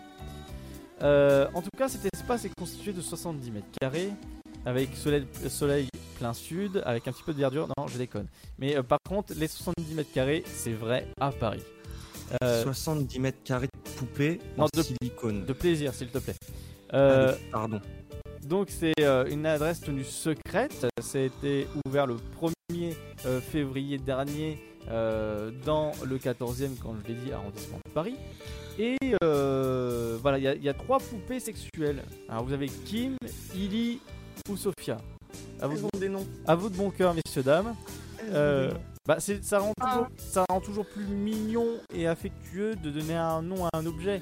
Euh, 1.04 1.48
en 1.54 1.62
tout 1.62 1.70
cas, 1.78 1.90
cet 1.90 2.06
espace 2.14 2.46
est 2.46 2.54
constitué 2.58 2.94
de 2.94 3.02
70 3.02 3.52
mètres 3.52 3.68
carrés, 3.80 4.12
avec 4.66 4.96
soleil, 4.96 5.28
soleil 5.50 5.90
plein 6.18 6.34
sud, 6.34 6.82
avec 6.86 7.08
un 7.08 7.12
petit 7.12 7.24
peu 7.24 7.34
de 7.34 7.40
verdure. 7.40 7.68
Non, 7.78 7.88
je 7.88 7.98
déconne. 7.98 8.28
Mais 8.58 8.78
euh, 8.78 8.84
par 8.84 9.00
contre, 9.08 9.34
les 9.36 9.48
70 9.48 9.94
mètres 9.96 10.14
carrés, 10.14 10.44
c'est 10.46 10.74
vrai 10.74 11.08
à 11.20 11.32
Paris. 11.32 11.64
Euh, 12.44 12.64
70 12.64 13.20
mètres 13.20 13.38
carrés 13.44 13.68
de 13.68 13.90
poupée 13.92 14.40
Non, 14.58 14.66
en 14.66 14.68
de- 14.74 14.82
silicone. 14.84 15.46
de 15.46 15.54
plaisir, 15.54 15.94
s'il 15.94 16.08
te 16.10 16.18
plaît. 16.20 16.36
Euh, 16.94 17.34
Pardon. 17.52 17.80
Donc 18.44 18.68
c'est 18.70 18.94
euh, 19.02 19.26
une 19.30 19.46
adresse 19.46 19.82
tenue 19.82 20.04
secrète. 20.06 20.88
Ça 21.02 21.18
a 21.20 21.22
été 21.22 21.68
ouvert 21.86 22.08
le 22.08 22.16
1er 22.70 22.96
euh, 23.26 23.42
février 23.42 23.98
dernier 23.98 24.58
euh, 24.90 25.52
dans 25.66 25.92
le 26.06 26.18
14e, 26.18 26.78
quand 26.82 26.96
je 27.04 27.08
l'ai 27.08 27.20
dit, 27.20 27.32
arrondissement 27.34 27.78
de 27.86 27.92
Paris. 27.92 28.16
Et 28.80 28.96
euh, 29.24 30.18
voilà, 30.22 30.38
il 30.38 30.44
y 30.44 30.48
a- 30.48 30.56
il 30.56 30.64
y, 30.64 30.70
a 30.70 30.74
trois 30.74 31.00
poupées 31.00 31.40
sexuelles. 31.40 32.04
Alors 32.30 32.44
vous 32.46 32.54
avez 32.54 32.68
Kim, 32.68 33.18
Illy 33.56 34.00
ou 34.50 34.56
Sophia. 34.56 34.98
À 35.60 35.68
vous, 35.68 35.76
de 35.78 35.82
bon- 35.82 35.90
des 36.00 36.10
noms. 36.10 36.26
à 36.46 36.56
vous 36.56 36.70
de 36.70 36.76
bon 36.76 36.90
cœur, 36.92 37.14
messieurs, 37.16 37.44
dames. 37.44 37.76
Euh, 38.32 38.72
bah, 39.08 39.18
c'est- 39.20 39.44
ça, 39.44 39.60
rend 39.60 39.74
toujours, 39.80 40.08
ça 40.18 40.46
rend 40.50 40.60
toujours 40.62 40.86
plus 40.86 41.06
mignon 41.06 41.66
et 41.94 42.08
affectueux 42.08 42.76
de 42.76 42.92
donner 42.92 43.16
un 43.16 43.42
nom 43.42 43.66
à 43.66 43.70
un 43.78 43.86
objet. 43.86 44.22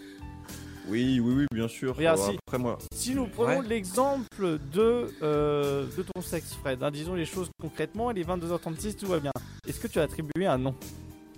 Oui, 0.88 1.20
oui, 1.20 1.34
oui, 1.38 1.46
bien 1.52 1.68
sûr. 1.68 1.96
Regarde, 1.96 2.20
si- 2.20 2.38
Après 2.48 2.60
moi. 2.60 2.78
Si 2.94 3.16
nous 3.16 3.26
prenons 3.26 3.62
Ouais. 3.62 3.68
l'exemple 3.68 4.60
de, 4.72 5.12
euh, 5.24 5.86
de 5.98 6.04
ton 6.04 6.22
sexe, 6.22 6.54
Fred, 6.54 6.84
hein, 6.84 6.92
disons 6.92 7.16
les 7.16 7.26
choses 7.26 7.50
concrètement, 7.60 8.12
il 8.12 8.20
est 8.20 8.24
22h36, 8.24 8.96
tout 8.96 9.08
va 9.08 9.20
bien. 9.20 9.32
Est-ce 9.68 9.80
que 9.80 9.88
tu 9.88 10.00
as 10.00 10.04
attribué 10.04 10.46
un 10.46 10.60
nom? 10.60 10.76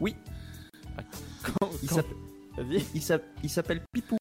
Oui. 0.02 0.15
Ah, 0.98 1.02
quand- 1.44 1.69
Il 1.82 1.88
quand- 1.90 2.03
il 2.94 3.02
s'app- 3.02 3.24
il 3.44 3.49
s'appelle 3.49 3.82
Pipou. 3.94 4.18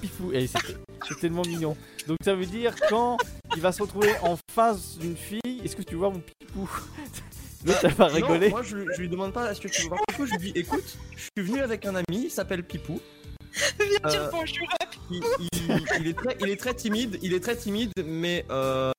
Pifou. 0.00 0.30
Eh, 0.32 0.46
c'est 0.48 0.58
c'est 1.06 1.20
tellement 1.20 1.42
mignon. 1.42 1.76
Donc 2.08 2.16
ça 2.24 2.34
veut 2.34 2.46
dire 2.46 2.74
quand 2.88 3.18
il 3.54 3.62
va 3.62 3.70
se 3.72 3.80
retrouver 3.82 4.10
en 4.22 4.36
face 4.50 4.98
d'une 4.98 5.16
fille, 5.16 5.60
est-ce 5.62 5.76
que 5.76 5.82
tu 5.82 5.94
vois 5.94 6.10
mon 6.10 6.20
Pipou? 6.20 6.68
Elle 7.82 7.92
va 7.92 8.06
rigoler. 8.06 8.48
Moi 8.50 8.62
je, 8.62 8.76
je 8.94 9.00
lui 9.00 9.08
demande 9.08 9.32
pas 9.32 9.50
est-ce 9.50 9.60
que 9.60 9.68
tu 9.68 9.82
veux 9.82 9.88
voir 9.88 10.00
Pipou. 10.08 10.26
Je 10.26 10.32
lui 10.32 10.52
dis 10.52 10.58
écoute, 10.58 10.96
je 11.16 11.22
suis 11.22 11.50
venu 11.50 11.60
avec 11.62 11.86
un 11.86 11.94
ami, 11.94 12.04
il 12.24 12.30
s'appelle 12.30 12.62
Pipou. 12.64 13.00
Viens 13.78 14.10
dire 14.10 14.28
bonjour 14.32 14.66
à 14.80 14.84
Il, 15.10 15.22
il- 15.40 15.84
il 16.00 16.06
est 16.08 16.14
très, 16.14 16.36
il 16.40 16.48
est 16.50 16.56
très 16.60 16.74
timide, 16.74 17.18
il 17.22 17.32
est 17.32 17.40
très 17.40 17.56
timide, 17.56 17.92
mais 18.04 18.44
euh, 18.50 18.90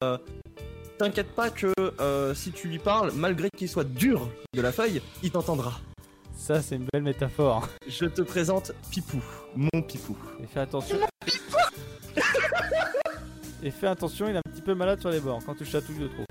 t'inquiète 0.98 1.32
pas 1.36 1.50
que 1.50 1.72
euh, 2.00 2.34
si 2.34 2.52
tu 2.52 2.68
lui 2.70 2.80
parles, 2.80 3.12
malgré 3.14 3.50
qu'il 3.50 3.68
soit 3.70 3.84
dur 3.84 4.30
de 4.54 4.62
la 4.62 4.72
feuille, 4.72 5.02
il 5.24 5.32
t'entendra. 5.32 5.80
Ça, 6.38 6.62
c'est 6.62 6.76
une 6.76 6.86
belle 6.94 7.02
métaphore. 7.04 7.68
Je 7.88 8.06
te 8.06 8.22
présente 8.22 8.72
Pipou, 8.92 9.22
mon 9.56 9.82
Pipou. 9.82 10.16
Et 10.44 10.48
fais 10.48 10.60
attention. 10.62 10.98
Et 13.64 13.72
fais 13.72 13.88
attention, 13.88 14.28
il 14.30 14.36
est 14.36 14.38
un 14.38 14.52
petit 14.52 14.62
peu 14.62 14.76
malade 14.76 15.00
sur 15.02 15.10
les 15.10 15.20
bords 15.20 15.42
quand 15.46 15.56
tu 15.56 15.66
chatouilles 15.66 15.98
de 16.00 16.08
trop. 16.08 16.24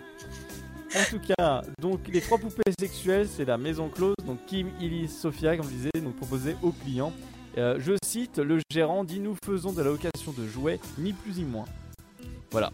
En 0.96 1.04
tout 1.10 1.20
cas, 1.36 1.62
donc 1.80 2.06
les 2.08 2.20
trois 2.20 2.38
poupées 2.38 2.62
sexuelles, 2.78 3.28
c'est 3.28 3.44
la 3.44 3.58
maison 3.58 3.88
close. 3.88 4.14
Donc 4.26 4.38
Kim, 4.46 4.70
Illy, 4.80 5.08
Sophia, 5.08 5.56
comme 5.56 5.66
je 5.66 5.74
disais, 5.74 5.90
donc 6.02 6.16
proposées 6.16 6.56
aux 6.62 6.72
clients. 6.72 7.12
Euh, 7.58 7.76
je 7.80 7.92
cite, 8.04 8.38
le 8.38 8.60
gérant 8.70 9.04
dit 9.04 9.20
nous 9.20 9.36
faisons 9.44 9.72
de 9.72 9.78
la 9.82 9.90
location 9.90 10.32
de 10.32 10.46
jouets, 10.46 10.78
ni 10.98 11.12
plus 11.12 11.36
ni 11.38 11.44
moins. 11.44 11.64
Voilà. 12.50 12.72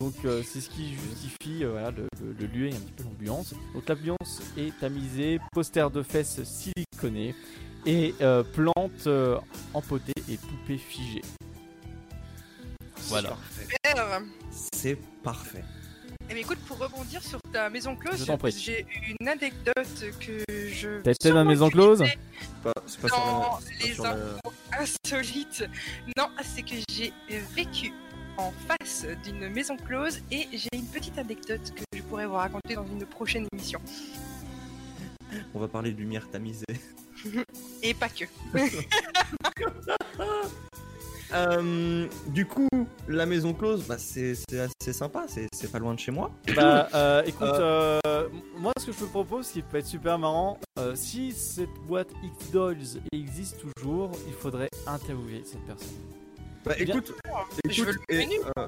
Donc 0.00 0.14
euh, 0.24 0.42
c'est 0.42 0.60
ce 0.60 0.68
qui 0.70 0.94
justifie 0.94 1.64
euh, 1.64 1.70
voilà, 1.70 1.90
le, 1.90 2.06
le- 2.22 2.32
le 2.38 2.46
lieu 2.46 2.66
et 2.68 2.72
un 2.74 2.78
petit 2.78 2.92
peu 2.96 3.04
l'ambiance. 3.04 3.54
Donc 3.74 3.88
l'ambiance 3.88 4.40
est 4.56 4.72
tamisée, 4.80 5.38
poster 5.52 5.90
de 5.90 6.02
fesses 6.02 6.42
siliconées 6.42 7.34
et 7.86 8.14
euh, 8.20 8.42
plantes 8.42 9.06
euh, 9.06 9.38
empotées 9.74 10.12
et 10.28 10.36
poupées 10.36 10.78
figées. 10.78 11.22
Voilà. 13.08 13.36
C'est 14.50 14.96
parfait. 15.22 15.64
Eh 16.30 16.34
bien, 16.34 16.42
écoute, 16.42 16.58
pour 16.66 16.78
rebondir 16.78 17.22
sur 17.22 17.38
ta 17.52 17.70
maison 17.70 17.96
close, 17.96 18.26
j'ai 18.58 18.86
une 19.20 19.28
anecdote 19.28 20.04
que 20.20 20.44
je. 20.70 21.00
T'as 21.00 21.12
été 21.12 21.30
dans 21.30 21.36
la 21.36 21.44
maison 21.44 21.70
close 21.70 22.04
Pas- 22.62 22.72
C'est 22.86 23.00
pas 23.00 23.08
Non, 23.08 23.14
sur 23.16 23.22
la- 23.22 23.58
c'est 23.60 23.78
pas 23.78 23.84
les 23.86 23.94
sur 23.94 24.04
la- 24.04 24.16
insolite. 24.80 25.64
Non, 26.16 26.28
c'est 26.44 26.62
que 26.62 26.74
j'ai 26.90 27.12
vécu 27.54 27.92
en 28.36 28.52
face 28.66 29.06
d'une 29.24 29.48
maison 29.48 29.76
close 29.76 30.20
et 30.30 30.46
j'ai 30.52 30.68
une 30.74 30.86
petite 30.86 31.16
anecdote 31.18 31.72
que 31.74 31.82
je 31.96 32.02
pourrais 32.02 32.26
vous 32.26 32.34
raconter 32.34 32.74
dans 32.74 32.86
une 32.86 33.06
prochaine 33.06 33.46
émission. 33.52 33.80
On 35.54 35.58
va 35.60 35.68
parler 35.68 35.92
de 35.92 35.98
lumière 35.98 36.28
tamisée. 36.30 36.64
Et 37.82 37.94
pas 37.94 38.08
que. 38.08 38.24
Euh, 41.34 42.06
du 42.28 42.46
coup, 42.46 42.68
la 43.06 43.26
maison 43.26 43.52
close, 43.52 43.84
bah, 43.86 43.96
c'est 43.98 44.34
c'est 44.48 44.60
assez 44.60 44.92
sympa, 44.92 45.24
c'est 45.28 45.46
c'est 45.54 45.70
pas 45.70 45.78
loin 45.78 45.94
de 45.94 45.98
chez 46.00 46.10
moi. 46.12 46.30
Bah 46.56 46.88
euh, 46.94 47.22
écoute, 47.26 47.42
euh, 47.48 47.98
m- 48.06 48.30
moi 48.58 48.72
ce 48.80 48.86
que 48.86 48.92
je 48.92 48.98
te 49.00 49.04
propose, 49.04 49.46
ce 49.46 49.52
qui 49.54 49.62
peut 49.62 49.76
être 49.78 49.86
super 49.86 50.18
marrant, 50.18 50.58
euh, 50.78 50.94
si 50.94 51.32
cette 51.32 51.68
boîte 51.86 52.08
X-Dolls 52.22 53.00
existe 53.12 53.58
toujours, 53.76 54.10
il 54.26 54.32
faudrait 54.32 54.68
interviewer 54.86 55.42
cette 55.44 55.64
personne. 55.66 55.88
Bah 56.64 56.74
Bien. 56.76 56.94
écoute, 56.94 57.12
Je 57.68 57.82
veux 57.84 57.90
écoute, 57.90 58.02
le 58.08 58.14
et, 58.16 58.40
euh, 58.58 58.66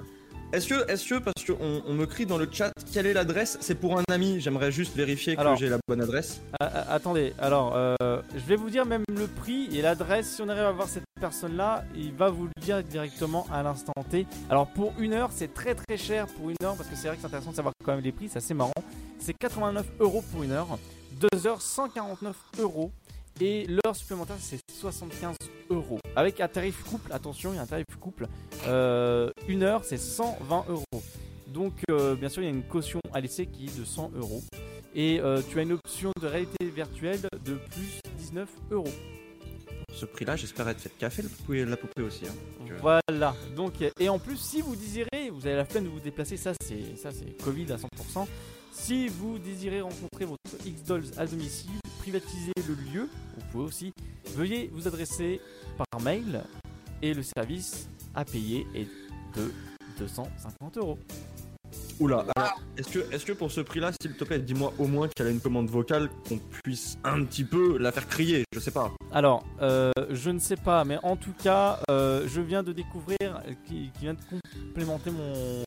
est-ce 0.53 0.67
que, 0.67 0.91
est-ce 0.91 1.09
que, 1.09 1.19
parce 1.19 1.45
qu'on 1.47 1.83
on 1.87 1.95
me 1.95 2.07
crie 2.07 2.27
dans 2.27 2.39
le 2.39 2.49
chat, 2.51 2.73
quelle 2.93 3.07
est 3.07 3.13
l'adresse? 3.13 3.57
C'est 3.61 3.77
pour 3.77 3.99
un 3.99 4.03
ami, 4.11 4.41
j'aimerais 4.41 4.73
juste 4.73 4.97
vérifier 4.97 5.37
Alors. 5.39 5.55
que 5.55 5.61
j'ai 5.61 5.69
la 5.69 5.79
bonne 5.87 6.01
adresse. 6.01 6.41
Ah, 6.59 6.71
ah, 6.75 6.93
attendez, 6.95 7.35
alors 7.39 7.75
euh, 7.77 7.95
je 8.35 8.41
vais 8.41 8.57
vous 8.57 8.69
dire 8.69 8.85
même 8.85 9.05
le 9.09 9.29
prix 9.29 9.69
et 9.77 9.81
l'adresse. 9.81 10.35
Si 10.35 10.43
on 10.43 10.49
arrive 10.49 10.65
à 10.65 10.73
voir 10.73 10.89
cette 10.89 11.05
personne-là, 11.21 11.85
il 11.95 12.13
va 12.13 12.31
vous 12.31 12.47
le 12.47 12.63
dire 12.63 12.83
directement 12.83 13.47
à 13.53 13.63
l'instant 13.63 13.93
T. 14.11 14.27
Alors 14.49 14.67
pour 14.67 14.93
une 14.99 15.13
heure, 15.13 15.31
c'est 15.33 15.55
très 15.55 15.75
très 15.77 15.97
cher 15.97 16.27
pour 16.27 16.51
une 16.51 16.57
heure 16.65 16.75
parce 16.75 16.89
que 16.89 16.97
c'est 16.97 17.07
vrai 17.07 17.17
que 17.17 17.21
c'est 17.23 17.29
intéressant 17.29 17.53
de 17.53 17.57
savoir 17.57 17.73
quand 17.85 17.95
même 17.95 18.05
les 18.05 18.13
prix, 18.13 18.29
c'est 18.29 18.39
assez 18.39 18.55
marrant. 18.55 18.73
C'est 19.21 19.35
89 19.35 19.87
euros 20.01 20.25
pour 20.33 20.43
une 20.43 20.53
heure, 20.53 20.79
deux 21.13 21.47
heures 21.47 21.63
149 21.63 22.37
euros 22.59 22.91
et 23.41 23.67
l'heure 23.69 23.95
supplémentaire 23.95 24.37
c'est 24.41 24.59
75 24.81 25.37
euros. 25.69 25.99
Avec 26.17 26.41
un 26.41 26.49
tarif 26.49 26.83
couple, 26.85 27.13
attention, 27.13 27.53
il 27.53 27.57
y 27.57 27.59
a 27.59 27.63
un 27.63 27.67
tarif 27.67 27.85
couple. 28.01 28.27
Euh, 28.67 29.31
une 29.47 29.63
heure 29.63 29.85
c'est 29.85 29.99
120 29.99 30.65
euros. 30.69 30.85
Donc 31.49 31.75
euh, 31.91 32.15
bien 32.15 32.29
sûr 32.29 32.43
il 32.43 32.47
y 32.47 32.49
a 32.49 32.53
une 32.53 32.63
caution 32.63 33.01
à 33.13 33.21
laisser 33.21 33.47
qui 33.47 33.67
est 33.67 33.79
de 33.79 33.85
100 33.85 34.13
euros 34.17 34.43
et 34.95 35.21
euh, 35.21 35.43
tu 35.49 35.59
as 35.59 35.63
une 35.63 35.73
option 35.73 36.13
de 36.21 36.27
réalité 36.27 36.65
virtuelle 36.71 37.21
de 37.45 37.55
plus 37.55 38.01
19 38.19 38.49
euros. 38.71 38.93
Ce 39.93 40.07
prix-là, 40.07 40.37
j'espère 40.37 40.69
être 40.69 40.81
fait 40.81 40.89
de 40.89 40.95
café, 40.95 41.23
la 41.23 41.29
poupée, 41.29 41.65
la 41.65 41.77
poupée 41.77 42.03
aussi. 42.03 42.25
hein. 42.27 42.33
Voilà. 42.81 43.35
Donc 43.57 43.75
et 43.99 44.09
en 44.09 44.19
plus 44.19 44.37
si 44.39 44.61
vous 44.63 44.77
désirez, 44.77 45.31
vous 45.33 45.47
avez 45.47 45.57
la 45.57 45.65
flemme 45.65 45.85
de 45.85 45.89
vous 45.89 46.01
déplacer, 46.01 46.37
ça 46.37 46.53
c'est 46.63 46.97
ça 46.97 47.11
c'est 47.13 47.37
Covid 47.43 47.67
à 47.73 47.77
100%. 47.77 48.27
Si 48.73 49.09
vous 49.09 49.39
désirez 49.39 49.81
rencontrer 49.81 50.25
votre 50.25 50.41
X-Dolls 50.65 51.05
à 51.19 51.27
domicile, 51.27 51.73
privatiser 52.01 52.53
le 52.67 52.75
lieu, 52.75 53.09
vous 53.37 53.43
pouvez 53.53 53.65
aussi, 53.65 53.93
veuillez 54.35 54.71
vous 54.73 54.89
adresser 54.89 55.39
par 55.77 56.01
mail 56.01 56.43
et 57.03 57.13
le 57.13 57.23
service 57.23 57.89
à 58.15 58.25
payer 58.25 58.67
est 58.75 58.89
de 59.37 59.53
250 59.99 60.79
euros. 60.79 60.99
Oula, 62.01 62.25
alors, 62.35 62.59
est-ce 62.79 62.89
que, 62.89 63.15
est 63.15 63.23
que 63.23 63.33
pour 63.33 63.53
ce 63.53 63.61
prix-là, 63.61 63.91
s'il 64.01 64.15
te 64.15 64.25
plaît, 64.25 64.39
dis-moi 64.39 64.73
au 64.79 64.87
moins 64.87 65.09
qu'elle 65.09 65.27
a 65.27 65.31
une 65.31 65.41
commande 65.41 65.69
vocale, 65.69 66.09
qu'on 66.27 66.39
puisse 66.65 66.97
un 67.05 67.23
petit 67.25 67.45
peu 67.45 67.77
la 67.77 67.93
faire 67.93 68.09
crier, 68.09 68.45
je 68.55 68.61
sais 68.61 68.71
pas. 68.71 68.91
Alors, 69.13 69.45
euh, 69.61 69.93
je 70.09 70.31
ne 70.31 70.39
sais 70.39 70.57
pas, 70.57 70.85
mais 70.85 70.97
en 71.03 71.17
tout 71.17 71.35
cas, 71.43 71.81
euh, 71.91 72.27
je 72.27 72.41
viens 72.41 72.63
de 72.63 72.73
découvrir, 72.73 73.43
qui, 73.67 73.91
qui 73.93 74.01
vient 74.01 74.15
de 74.15 74.21
complémenter 74.31 75.11
mon, 75.11 75.63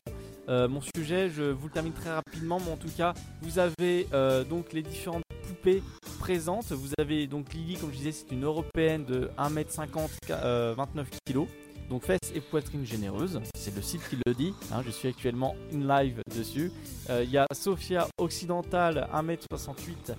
euh, 0.48 0.68
mon 0.68 0.80
sujet, 0.94 1.30
je 1.30 1.42
vous 1.42 1.66
le 1.68 1.72
termine 1.72 1.92
très 1.92 2.12
rapidement, 2.12 2.60
mais 2.64 2.72
en 2.72 2.76
tout 2.76 2.90
cas, 2.96 3.14
vous 3.42 3.58
avez 3.58 4.06
euh, 4.12 4.44
donc 4.44 4.72
les 4.72 4.82
différentes 4.82 5.22
poupées 5.46 5.82
présentes. 6.18 6.72
Vous 6.72 6.90
avez 6.98 7.26
donc 7.26 7.52
Lily, 7.54 7.76
comme 7.76 7.90
je 7.92 7.96
disais, 7.96 8.12
c'est 8.12 8.30
une 8.32 8.44
européenne 8.44 9.04
de 9.04 9.30
1m50, 9.38 10.08
euh, 10.30 10.74
29 10.76 11.08
kg. 11.26 11.46
Donc 11.90 12.04
fesses 12.04 12.32
et 12.34 12.40
poitrine 12.40 12.86
généreuses, 12.86 13.40
c'est 13.56 13.74
le 13.74 13.82
site 13.82 14.00
qui 14.08 14.16
le 14.24 14.32
dit, 14.32 14.54
hein, 14.72 14.82
je 14.86 14.90
suis 14.90 15.08
actuellement 15.08 15.54
in 15.72 15.80
live 15.86 16.22
dessus. 16.34 16.72
Euh, 17.10 17.22
Il 17.24 17.30
y 17.30 17.36
a 17.36 17.46
Sophia 17.52 18.08
occidentale, 18.16 19.06
1m68, 19.12 20.14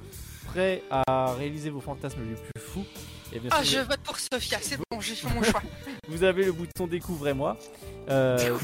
prêt 0.46 0.84
à 0.92 1.34
réaliser 1.34 1.72
vos 1.72 1.82
fantasmes 1.82 2.22
les 2.30 2.36
plus 2.36 2.62
fous. 2.62 2.86
Et 3.36 3.40
bien 3.40 3.50
Ah, 3.52 3.62
je 3.64 3.80
vote 3.80 4.00
pour 4.00 4.18
Sophia, 4.18 4.58
c'est 4.62 4.78
bon, 4.78 5.02
j'ai 5.02 5.14
fait 5.14 5.28
mon 5.34 5.44
choix. 5.44 5.62
vous 6.08 6.24
avez 6.24 6.46
le 6.46 6.54
bouton 6.54 6.88
découvrez-moi. 6.88 7.58
Euh, 8.10 8.58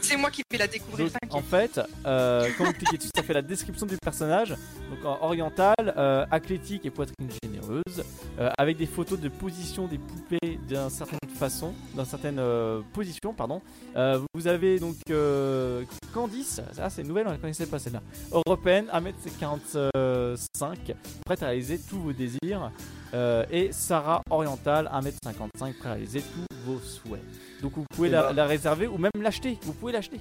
C'est 0.00 0.16
moi 0.16 0.30
qui 0.30 0.42
vais 0.52 0.58
la 0.58 0.68
découvrir, 0.68 1.08
donc, 1.22 1.34
en 1.34 1.42
fait, 1.42 1.80
euh, 2.06 2.48
quand 2.56 2.64
vous 2.66 2.72
cliquez 2.74 2.98
dessus, 2.98 3.10
ça 3.12 3.24
fait 3.24 3.32
la 3.32 3.42
description 3.42 3.86
du 3.86 3.96
personnage. 3.96 4.50
Donc 4.90 5.04
en 5.04 5.18
oriental, 5.24 5.74
euh, 5.80 6.24
athlétique 6.30 6.86
et 6.86 6.90
poitrine 6.90 7.28
généreuse, 7.42 8.04
euh, 8.38 8.50
avec 8.56 8.76
des 8.76 8.86
photos 8.86 9.18
de 9.18 9.28
position 9.28 9.88
des 9.88 9.98
poupées 9.98 10.60
d'une 10.68 10.90
certaine 10.90 11.18
façon, 11.34 11.74
dans 11.94 12.04
certaines 12.04 12.38
euh, 12.38 12.82
positions, 12.92 13.34
pardon. 13.34 13.60
Euh, 13.96 14.20
vous 14.34 14.46
avez 14.46 14.78
donc 14.78 14.94
euh, 15.10 15.82
Candice, 16.14 16.60
ça 16.72 16.88
c'est 16.88 17.02
une 17.02 17.08
nouvelle, 17.08 17.26
on 17.26 17.32
ne 17.32 17.36
connaissait 17.36 17.66
pas 17.66 17.80
celle-là. 17.80 18.02
Européenne, 18.30 18.86
1m45, 18.92 20.94
prête 21.26 21.42
à 21.42 21.46
réaliser 21.46 21.80
tous 21.80 21.98
vos 21.98 22.12
désirs. 22.12 22.70
Euh, 23.14 23.44
et 23.50 23.70
Sarah 23.72 24.22
Oriental, 24.30 24.90
1m55, 24.92 25.74
prêt 25.78 25.88
à 25.88 25.92
réaliser 25.94 26.20
tous 26.22 26.56
vos 26.66 26.78
souhaits. 26.78 27.22
Donc 27.62 27.72
vous 27.76 27.84
pouvez 27.94 28.08
Eh 28.08 28.12
la, 28.12 28.22
bah. 28.24 28.32
la 28.32 28.46
réserver 28.46 28.86
ou 28.86 28.98
même 28.98 29.10
l'acheter. 29.20 29.58
Vous 29.62 29.72
pouvez 29.72 29.92
l'acheter. 29.92 30.20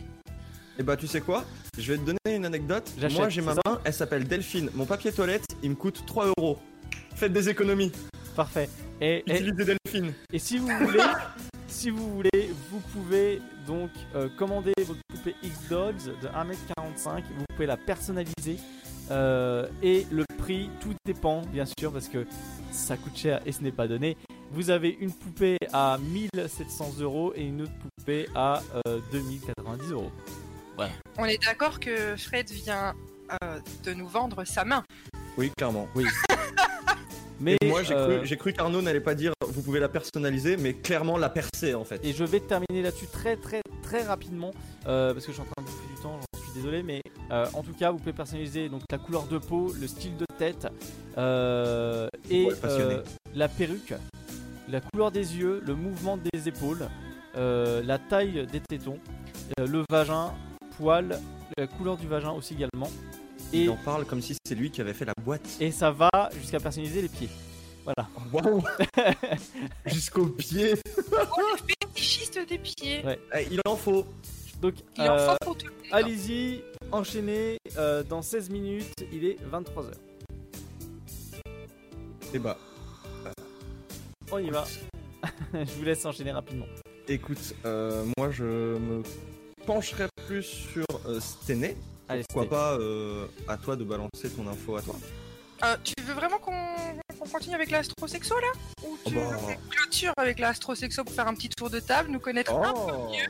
Et 0.80 0.84
bah, 0.84 0.96
tu 0.96 1.08
sais 1.08 1.22
quoi? 1.22 1.44
Je 1.78 1.92
vais 1.94 1.98
te 2.00 2.04
donner 2.06 2.36
une 2.38 2.46
anecdote. 2.46 2.90
J'achète, 3.00 3.18
Moi, 3.18 3.30
j'ai 3.30 3.42
ma 3.42 3.56
main, 3.56 3.80
elle 3.84 3.94
s'appelle 3.94 4.28
Delphine. 4.28 4.70
Mon 4.76 4.86
papier 4.86 5.12
toilette, 5.12 5.46
il 5.64 5.72
me 5.72 5.76
coûte 5.76 6.04
3 6.06 6.28
euros. 6.38 6.60
Faites 7.16 7.34
des 7.34 7.50
économies. 7.50 7.92
Parfait. 8.36 8.70
Et, 9.02 9.24
et- 9.28 9.34
Utilisez 9.42 9.76
Delphine. 9.86 10.14
Et 10.32 10.40
si 10.40 10.58
vous 10.60 10.68
voulez, 10.68 11.00
si 11.68 11.90
vous 11.90 12.10
voulez, 12.14 12.52
vous 12.72 12.80
pouvez 12.94 13.42
donc 13.66 13.90
euh, 14.16 14.30
commander 14.38 14.74
votre 14.86 15.00
poupée 15.10 15.36
X-Dogs 15.44 15.96
de 16.22 16.28
1m45. 16.28 17.24
Vous 17.38 17.46
pouvez 17.54 17.66
la 17.66 17.78
personnaliser. 17.78 18.58
Euh, 19.12 19.68
et 19.82 20.06
le 20.12 20.26
prix, 20.38 20.70
tout 20.80 20.94
dépend, 21.06 21.42
bien 21.42 21.66
sûr, 21.80 21.92
parce 21.92 22.08
que 22.08 22.26
ça 22.72 22.98
coûte 22.98 23.16
cher 23.18 23.42
et 23.46 23.52
ce 23.52 23.62
n'est 23.62 23.72
pas 23.72 23.88
donné. 23.88 24.18
Vous 24.52 24.70
avez 24.70 24.98
une 25.00 25.12
poupée 25.12 25.58
à 25.74 25.98
1700 26.00 27.00
euros 27.00 27.34
et 27.36 27.44
une 27.44 27.64
autre 27.64 27.74
poupée 27.98 28.28
à 28.36 28.62
euh, 28.88 29.00
2090 29.12 29.92
euros. 29.92 30.12
On 31.18 31.26
est 31.26 31.44
d'accord 31.44 31.80
que 31.80 32.16
Fred 32.16 32.50
vient 32.52 32.94
euh, 33.44 33.60
de 33.84 33.94
nous 33.94 34.08
vendre 34.08 34.44
sa 34.46 34.64
main. 34.64 34.84
Oui, 35.38 35.52
clairement. 35.58 35.88
Oui. 35.96 36.06
Mais 37.40 37.58
Et 37.62 37.68
moi, 37.68 37.84
j'ai 37.84 37.94
euh, 37.94 38.36
cru, 38.36 38.54
qu'Arnaud 38.54 38.82
n'allait 38.82 39.00
pas 39.00 39.16
dire 39.16 39.32
vous 39.48 39.62
pouvez 39.62 39.80
la 39.80 39.90
personnaliser, 39.90 40.58
mais 40.58 40.74
clairement 40.74 41.18
la 41.18 41.30
percer 41.30 41.76
en 41.76 41.84
fait. 41.84 42.04
Et 42.04 42.14
je 42.14 42.24
vais 42.24 42.40
terminer 42.40 42.82
là-dessus 42.82 43.08
très 43.08 43.36
très 43.36 43.62
très 43.84 44.02
rapidement 44.04 44.52
euh, 44.88 45.14
parce 45.14 45.26
que 45.26 45.32
je 45.32 45.38
suis 45.38 45.42
en 45.42 45.46
train 45.46 45.64
de 45.64 45.67
désolé, 46.58 46.84
mais 46.84 47.02
euh, 47.32 47.46
en 47.54 47.64
tout 47.64 47.74
cas 47.74 47.92
vous 47.92 47.98
pouvez 47.98 48.14
personnaliser 48.14 48.70
donc 48.70 48.82
la 48.92 48.98
couleur 48.98 49.24
de 49.28 49.38
peau, 49.38 49.74
le 49.80 49.88
style 49.88 50.18
de 50.18 50.26
tête 50.38 50.68
euh, 51.18 52.08
et 52.30 52.46
Ouais, 52.46 52.54
euh, 52.66 53.02
la 53.36 53.48
perruque, 53.48 53.94
la 54.68 54.82
couleur 54.82 55.12
des 55.12 55.38
yeux, 55.38 55.62
le 55.66 55.76
mouvement 55.76 56.18
des 56.18 56.48
épaules, 56.48 56.88
euh, 57.36 57.82
la 57.84 57.98
taille 58.00 58.46
des 58.52 58.60
tétons, 58.60 59.00
euh, 59.60 59.68
le 59.68 59.84
vagin, 59.90 60.34
poil, 60.78 61.20
la 61.58 61.68
couleur 61.68 61.98
du 61.98 62.08
vagin 62.08 62.32
aussi 62.32 62.54
également. 62.56 62.90
Et, 63.54 63.64
Il 63.64 63.70
en 63.70 63.78
parle 63.78 64.06
comme 64.06 64.22
si 64.22 64.36
c'est 64.46 64.56
lui 64.56 64.72
qui 64.72 64.82
avait 64.82 64.94
fait 64.94 65.06
la 65.06 65.14
boîte. 65.24 65.48
et 65.60 65.72
ça 65.72 65.92
va 65.92 66.10
jusqu'à 66.40 66.60
personnaliser 66.60 67.02
les 67.02 67.10
pieds. 67.10 67.30
Voilà. 67.86 68.10
Waouh 68.34 68.62
Jusqu'au 69.86 70.26
pied. 70.26 70.76
Fétichiste 71.68 72.40
des 72.50 72.58
pieds. 72.58 73.02
Ouais. 73.06 73.18
Eh, 73.34 73.48
Il 73.50 73.62
en 73.66 73.78
faut. 73.78 74.06
Donc 74.62 74.76
en 74.98 75.04
euh. 75.04 75.36
Allez-y, 75.92 76.64
enchaînez 76.92 77.58
euh, 77.78 78.04
dans 78.04 78.22
16 78.22 78.50
minutes, 78.50 78.94
il 79.12 79.26
est 79.26 79.38
23h. 79.52 79.92
Et 82.34 82.40
bah, 82.40 82.58
On 84.32 84.40
y 84.40 84.50
va. 84.50 84.66
Je 85.54 85.72
vous 85.78 85.84
laisse 85.84 86.06
enchaîner 86.06 86.32
rapidement. 86.32 86.66
écoute, 87.08 87.56
euh, 87.66 88.06
moi 88.18 88.32
je 88.32 88.44
me 88.78 89.04
pencherai 89.66 90.08
plus 90.28 90.44
sur 90.44 90.86
euh, 91.06 91.20
Stené. 91.20 91.78
Allez, 92.10 92.24
Pourquoi 92.30 92.50
pas 92.50 92.74
euh, 92.74 93.28
à 93.48 93.58
toi 93.58 93.76
de 93.76 93.84
balancer 93.84 94.30
ton 94.36 94.48
info 94.48 94.76
à 94.78 94.82
toi 94.82 94.96
Euh, 95.64 95.76
tu 95.84 95.94
veux 96.04 96.14
vraiment 96.14 96.38
qu'on 96.40 96.54
continue 97.32 97.56
avec 97.56 97.70
l'astrosexo 97.72 98.36
là? 98.40 98.48
Ou 98.88 98.98
tu 99.06 99.14
Oh 99.18 99.20
veux 99.20 99.36
bah. 99.36 99.36
qu'on 99.38 99.70
clôture 99.70 100.14
avec 100.18 100.40
l'astrosexo 100.40 101.04
pour 101.04 101.14
faire 101.14 101.28
un 101.28 101.34
petit 101.36 101.50
tour 101.50 101.70
de 101.70 101.80
table, 101.80 102.10
nous 102.12 102.20
connaître 102.20 102.54
un 102.56 102.74
peu 102.74 102.92
mieux 103.12 103.28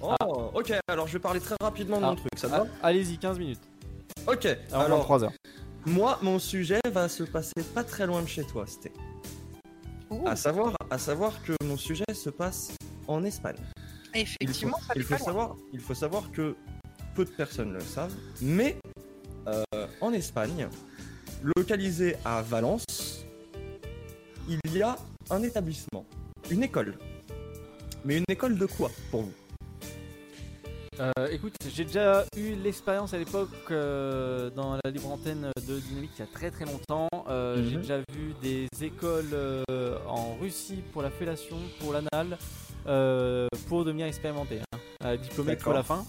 Oh, 0.00 0.50
ok, 0.54 0.72
alors 0.88 1.06
je 1.06 1.14
vais 1.14 1.18
parler 1.18 1.40
très 1.40 1.56
rapidement 1.60 1.98
de 1.98 2.04
Ah. 2.04 2.10
mon 2.10 2.16
truc, 2.16 2.30
ça 2.36 2.48
te 2.48 2.54
Ah, 2.54 2.58
va 2.60 2.66
Allez-y, 2.82 3.18
15 3.18 3.38
minutes. 3.38 3.60
Ok, 4.26 4.46
Alors, 4.72 4.82
alors 4.82 5.06
23h. 5.08 5.30
moi 5.86 6.18
mon 6.22 6.38
sujet 6.38 6.80
va 6.92 7.08
se 7.08 7.22
passer 7.22 7.52
pas 7.74 7.84
très 7.84 8.06
loin 8.06 8.22
de 8.22 8.28
chez 8.28 8.44
toi, 8.44 8.64
c'était. 8.66 8.92
À 10.24 10.36
savoir, 10.36 10.72
à 10.90 10.98
savoir 10.98 11.32
que 11.42 11.52
mon 11.64 11.76
sujet 11.76 12.04
se 12.14 12.30
passe 12.30 12.72
en 13.08 13.24
Espagne. 13.24 13.56
Il 14.14 14.26
faut, 14.26 14.34
Effectivement, 14.40 14.78
ça 14.78 14.92
il 14.96 15.02
faut 15.02 15.14
loin. 15.14 15.24
savoir, 15.24 15.56
il 15.72 15.80
faut 15.80 15.94
savoir 15.94 16.30
que 16.32 16.54
peu 17.14 17.24
de 17.24 17.30
personnes 17.30 17.72
le 17.72 17.80
savent, 17.80 18.14
mais 18.40 18.76
euh, 19.48 19.62
en 20.00 20.12
Espagne, 20.12 20.68
localisé 21.56 22.16
à 22.24 22.40
Valence, 22.42 23.24
il 24.48 24.60
y 24.72 24.82
a 24.82 24.96
un 25.30 25.42
établissement, 25.42 26.04
une 26.50 26.62
école. 26.62 26.94
Mais 28.04 28.18
une 28.18 28.24
école 28.28 28.56
de 28.56 28.66
quoi 28.66 28.90
pour 29.10 29.22
vous? 29.22 29.32
Euh, 30.98 31.12
écoute, 31.30 31.54
j'ai 31.68 31.84
déjà 31.84 32.24
eu 32.36 32.54
l'expérience 32.54 33.12
à 33.12 33.18
l'époque 33.18 33.50
euh, 33.70 34.48
dans 34.50 34.78
la 34.82 34.90
libre 34.90 35.10
antenne 35.10 35.50
de 35.68 35.78
Dynamique 35.78 36.12
il 36.16 36.20
y 36.20 36.22
a 36.22 36.26
très 36.26 36.50
très 36.50 36.64
longtemps. 36.64 37.08
Euh, 37.28 37.56
Mhm. 37.56 37.68
J'ai 37.70 37.76
déjà 37.76 37.98
vu 37.98 38.34
des 38.40 38.66
écoles 38.80 39.28
euh, 39.34 39.98
en 40.08 40.36
Russie 40.40 40.82
pour 40.92 41.02
la 41.02 41.10
fellation, 41.10 41.56
pour 41.80 41.92
l'anal, 41.92 42.38
pour 43.68 43.84
devenir 43.84 44.06
expérimenté, 44.06 44.60
hein, 45.04 45.16
diplômé 45.16 45.56
pour 45.56 45.74
la 45.74 45.82
fin. 45.82 46.04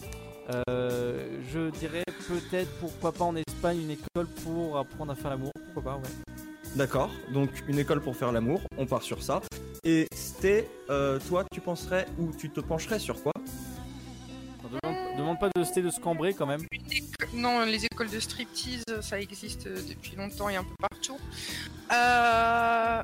Je 0.48 1.70
dirais 1.72 2.04
peut-être 2.28 2.72
pourquoi 2.80 3.12
pas 3.12 3.26
en 3.26 3.36
Espagne 3.36 3.82
une 3.82 3.92
école 3.92 4.28
pour 4.44 4.78
apprendre 4.78 5.12
à 5.12 5.16
faire 5.16 5.32
l'amour, 5.32 5.52
pourquoi 5.74 5.94
pas, 5.94 5.98
ouais. 5.98 6.34
D'accord, 6.76 7.10
donc 7.34 7.50
une 7.68 7.80
école 7.80 8.02
pour 8.02 8.16
faire 8.16 8.32
l'amour, 8.32 8.62
on 8.78 8.86
part 8.86 9.02
sur 9.02 9.22
ça. 9.22 9.42
Et 9.84 10.08
c'était, 10.14 10.70
toi, 11.28 11.44
tu 11.52 11.60
penserais 11.60 12.06
ou 12.20 12.32
tu 12.38 12.50
te 12.50 12.62
pencherais 12.62 13.00
sur 13.00 13.22
quoi? 13.22 13.34
Demande, 15.28 15.40
pas 15.40 15.50
de 15.60 15.64
citer 15.64 15.82
de 15.82 15.90
se 15.90 16.00
cambrer 16.00 16.34
quand 16.34 16.46
même. 16.46 16.62
Non, 17.34 17.66
les 17.66 17.86
écoles 17.86 18.10
de 18.10 18.20
striptease, 18.20 18.84
ça 19.02 19.20
existe 19.20 19.68
depuis 19.68 20.16
longtemps 20.16 20.50
et 20.50 20.56
un 20.56 20.64
peu 20.64 20.76
partout. 20.80 21.18
Euh... 21.92 23.04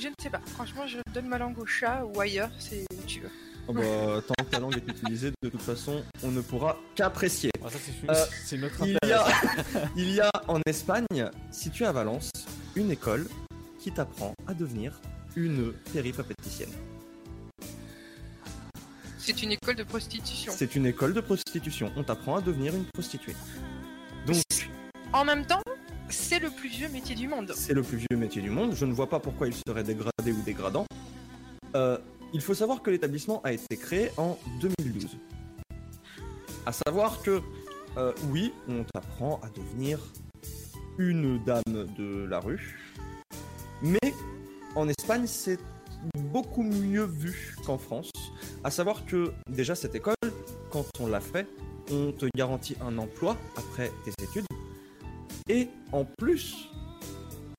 Je 0.00 0.08
ne 0.08 0.14
sais 0.20 0.30
pas. 0.30 0.40
Franchement, 0.46 0.86
je 0.86 0.98
donne 1.12 1.26
ma 1.26 1.38
langue 1.38 1.58
au 1.58 1.66
chat 1.66 2.04
ou 2.04 2.20
ailleurs, 2.20 2.50
c'est 2.58 2.84
où 2.92 3.06
tu 3.06 3.20
veux. 3.20 3.30
Oh 3.68 3.72
bah, 3.72 3.82
tant 4.26 4.44
que 4.44 4.50
ta 4.50 4.58
langue 4.58 4.76
est 4.76 4.90
utilisée, 4.90 5.30
de 5.40 5.48
toute 5.48 5.62
façon, 5.62 6.02
on 6.24 6.32
ne 6.32 6.40
pourra 6.40 6.76
qu'apprécier. 6.96 7.50
Ah, 7.62 7.68
Euh, 8.08 8.26
Il 8.84 8.98
y, 9.08 9.12
a, 9.12 9.26
il 9.96 10.10
y 10.12 10.20
a 10.20 10.30
en 10.48 10.60
Espagne, 10.66 11.30
situé 11.52 11.86
à 11.86 11.92
Valence, 11.92 12.30
une 12.74 12.90
école 12.90 13.28
qui 13.78 13.92
t'apprend 13.92 14.34
à 14.48 14.54
devenir 14.54 15.00
une 15.36 15.72
péripatéticienne. 15.92 16.72
C'est 19.24 19.40
une 19.44 19.52
école 19.52 19.76
de 19.76 19.84
prostitution. 19.84 20.52
C'est 20.56 20.74
une 20.74 20.84
école 20.84 21.14
de 21.14 21.20
prostitution. 21.20 21.92
On 21.96 22.02
t'apprend 22.02 22.38
à 22.38 22.40
devenir 22.40 22.74
une 22.74 22.84
prostituée. 22.86 23.36
Donc, 24.26 24.42
En 25.12 25.24
même 25.24 25.46
temps, 25.46 25.62
c'est 26.08 26.40
le 26.40 26.50
plus 26.50 26.68
vieux 26.68 26.88
métier 26.88 27.14
du 27.14 27.28
monde. 27.28 27.52
c'est 27.54 27.72
le 27.72 27.82
plus 27.84 27.98
vieux 27.98 28.16
métier 28.18 28.42
du 28.42 28.50
monde. 28.50 28.74
Je 28.74 28.84
ne 28.84 28.92
vois 28.92 29.08
pas 29.08 29.20
pourquoi 29.20 29.46
il 29.46 29.54
serait 29.54 29.84
dégradé 29.84 30.32
ou 30.32 30.42
dégradant. 30.44 30.86
Euh, 31.76 31.98
il 32.34 32.40
faut 32.40 32.54
savoir 32.54 32.82
que 32.82 32.90
l'établissement 32.90 33.40
a 33.44 33.52
été 33.52 33.76
créé 33.76 34.10
en 34.16 34.36
2012. 34.60 35.16
À 36.66 36.72
savoir 36.72 37.22
que, 37.22 37.40
euh, 37.98 38.12
oui, 38.28 38.52
on 38.68 38.82
t'apprend 38.92 39.40
à 39.44 39.50
devenir 39.50 40.00
une 40.98 41.42
dame 41.44 41.86
de 41.96 42.24
la 42.24 42.40
rue, 42.40 42.76
mais 43.82 44.12
en 44.74 44.88
Espagne, 44.88 45.28
c'est 45.28 45.60
beaucoup 46.16 46.62
mieux 46.62 47.04
vu 47.04 47.56
qu'en 47.64 47.78
France. 47.78 48.10
À 48.64 48.70
savoir 48.70 49.04
que, 49.06 49.32
déjà, 49.48 49.74
cette 49.74 49.94
école, 49.94 50.14
quand 50.70 50.86
on 51.00 51.06
l'a 51.06 51.20
fait, 51.20 51.46
on 51.90 52.12
te 52.12 52.26
garantit 52.36 52.76
un 52.80 52.96
emploi 52.98 53.36
après 53.56 53.90
tes 54.04 54.12
études. 54.24 54.46
Et 55.48 55.68
en 55.92 56.04
plus, 56.04 56.68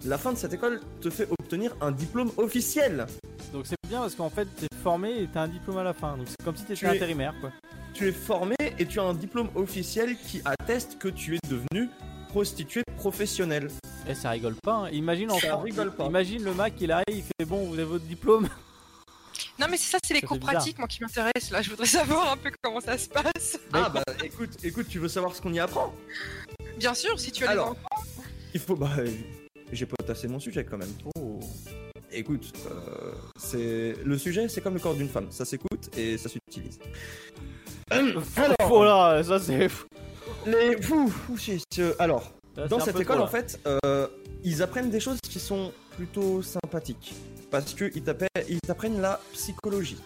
la 0.06 0.18
fin 0.18 0.34
de 0.34 0.38
cette 0.38 0.54
école 0.54 0.82
te 1.02 1.10
fait 1.10 1.28
obtenir 1.30 1.76
un 1.82 1.92
diplôme 1.92 2.32
officiel. 2.38 3.06
Donc 3.52 3.68
c'est 3.68 3.76
bien 3.88 4.00
parce 4.00 4.16
qu'en 4.16 4.30
fait 4.30 4.48
t'es 4.56 4.68
formé 4.82 5.22
et 5.22 5.30
t'as 5.32 5.44
un 5.44 5.48
diplôme 5.48 5.78
à 5.78 5.84
la 5.84 5.94
fin. 5.94 6.18
Donc 6.18 6.28
c'est 6.28 6.44
comme 6.44 6.56
si 6.56 6.66
t'étais 6.66 6.88
intérimaire 6.88 7.36
quoi. 7.40 7.52
Tu 7.94 8.08
es 8.08 8.12
formé 8.12 8.56
et 8.80 8.86
tu 8.86 9.00
as 9.00 9.04
un 9.04 9.14
diplôme 9.14 9.50
officiel 9.56 10.18
qui 10.18 10.42
atteste 10.44 10.98
que 10.98 11.08
tu 11.08 11.36
es 11.36 11.40
devenu 11.48 11.90
prostituée 12.34 12.82
professionnelle. 12.98 13.70
Et 14.10 14.16
ça 14.16 14.32
rigole 14.32 14.56
pas. 14.56 14.74
hein. 14.74 14.90
Imagine 14.90 15.30
en 15.32 15.38
Ça 15.38 15.50
France- 15.50 15.64
rigole 15.64 15.92
pas. 15.96 16.06
Imagine 16.08 16.44
le 16.44 16.54
mec 16.56 16.74
il 16.82 16.92
arrive, 16.92 17.06
il 17.10 17.22
fait 17.24 17.46
bon 17.46 17.66
vous 17.68 17.74
avez 17.76 17.84
votre 17.84 18.06
diplôme. 18.06 18.50
Non, 19.60 19.68
mais 19.70 19.78
c'est 19.78 19.92
ça, 19.92 19.98
c'est 20.04 20.14
les 20.16 20.22
cours 20.22 20.40
pratiques, 20.40 20.78
moi, 20.80 20.88
qui 20.88 21.00
m'intéressent. 21.02 21.52
Là, 21.52 21.62
je 21.62 21.70
voudrais 21.70 21.86
savoir 22.00 22.32
un 22.32 22.38
peu 22.38 22.52
comment 22.62 22.80
ça 22.80 22.98
se 22.98 23.08
passe. 23.08 23.60
Ah 23.72 23.90
bah 23.90 24.02
écoute, 24.24 24.50
écoute, 24.64 24.88
tu 24.88 24.98
veux 25.00 25.08
savoir 25.08 25.36
ce 25.36 25.42
qu'on 25.42 25.54
y 25.54 25.60
apprend? 25.60 25.94
Bien 26.78 26.94
sûr, 26.96 27.20
si 27.20 27.32
tu 27.32 27.46
as 27.46 27.52
Alors, 27.52 27.74
les 27.74 28.22
il 28.56 28.60
faut 28.60 28.76
bah 28.76 28.90
j'ai 29.72 29.86
potassé 29.86 30.28
mon 30.28 30.40
sujet 30.40 30.64
quand 30.66 30.78
même. 30.78 30.92
Oh. 31.20 31.40
Écoute, 32.12 32.52
euh, 32.68 33.12
c'est 33.38 33.96
le 34.04 34.18
sujet, 34.18 34.48
c'est 34.50 34.62
comme 34.62 34.74
le 34.76 34.80
corps 34.80 34.96
d'une 34.96 35.10
femme, 35.10 35.28
ça 35.32 35.46
s'écoute 35.46 35.90
et 35.98 36.18
ça 36.18 36.30
s'utilise. 36.30 36.80
Là, 37.92 39.24
ça 39.24 39.40
c'est. 39.40 39.68
Les 40.46 40.76
c'est- 41.72 42.00
alors, 42.00 42.32
dans 42.70 42.80
cette 42.86 43.00
école 43.00 43.20
en 43.20 43.28
fait, 43.28 43.60
euh, 43.68 44.08
ils 44.44 44.62
apprennent 44.62 44.90
des 44.90 45.00
choses 45.00 45.18
qui 45.30 45.40
sont 45.40 45.72
plutôt 45.96 46.42
sympathiques 46.42 47.14
parce 47.52 47.74
que 47.74 47.92
ils 47.96 48.04
t'appellent- 48.04 48.28
ils 48.50 48.60
t'apprennent 48.62 49.00
la 49.02 49.20
psychologie. 49.34 49.98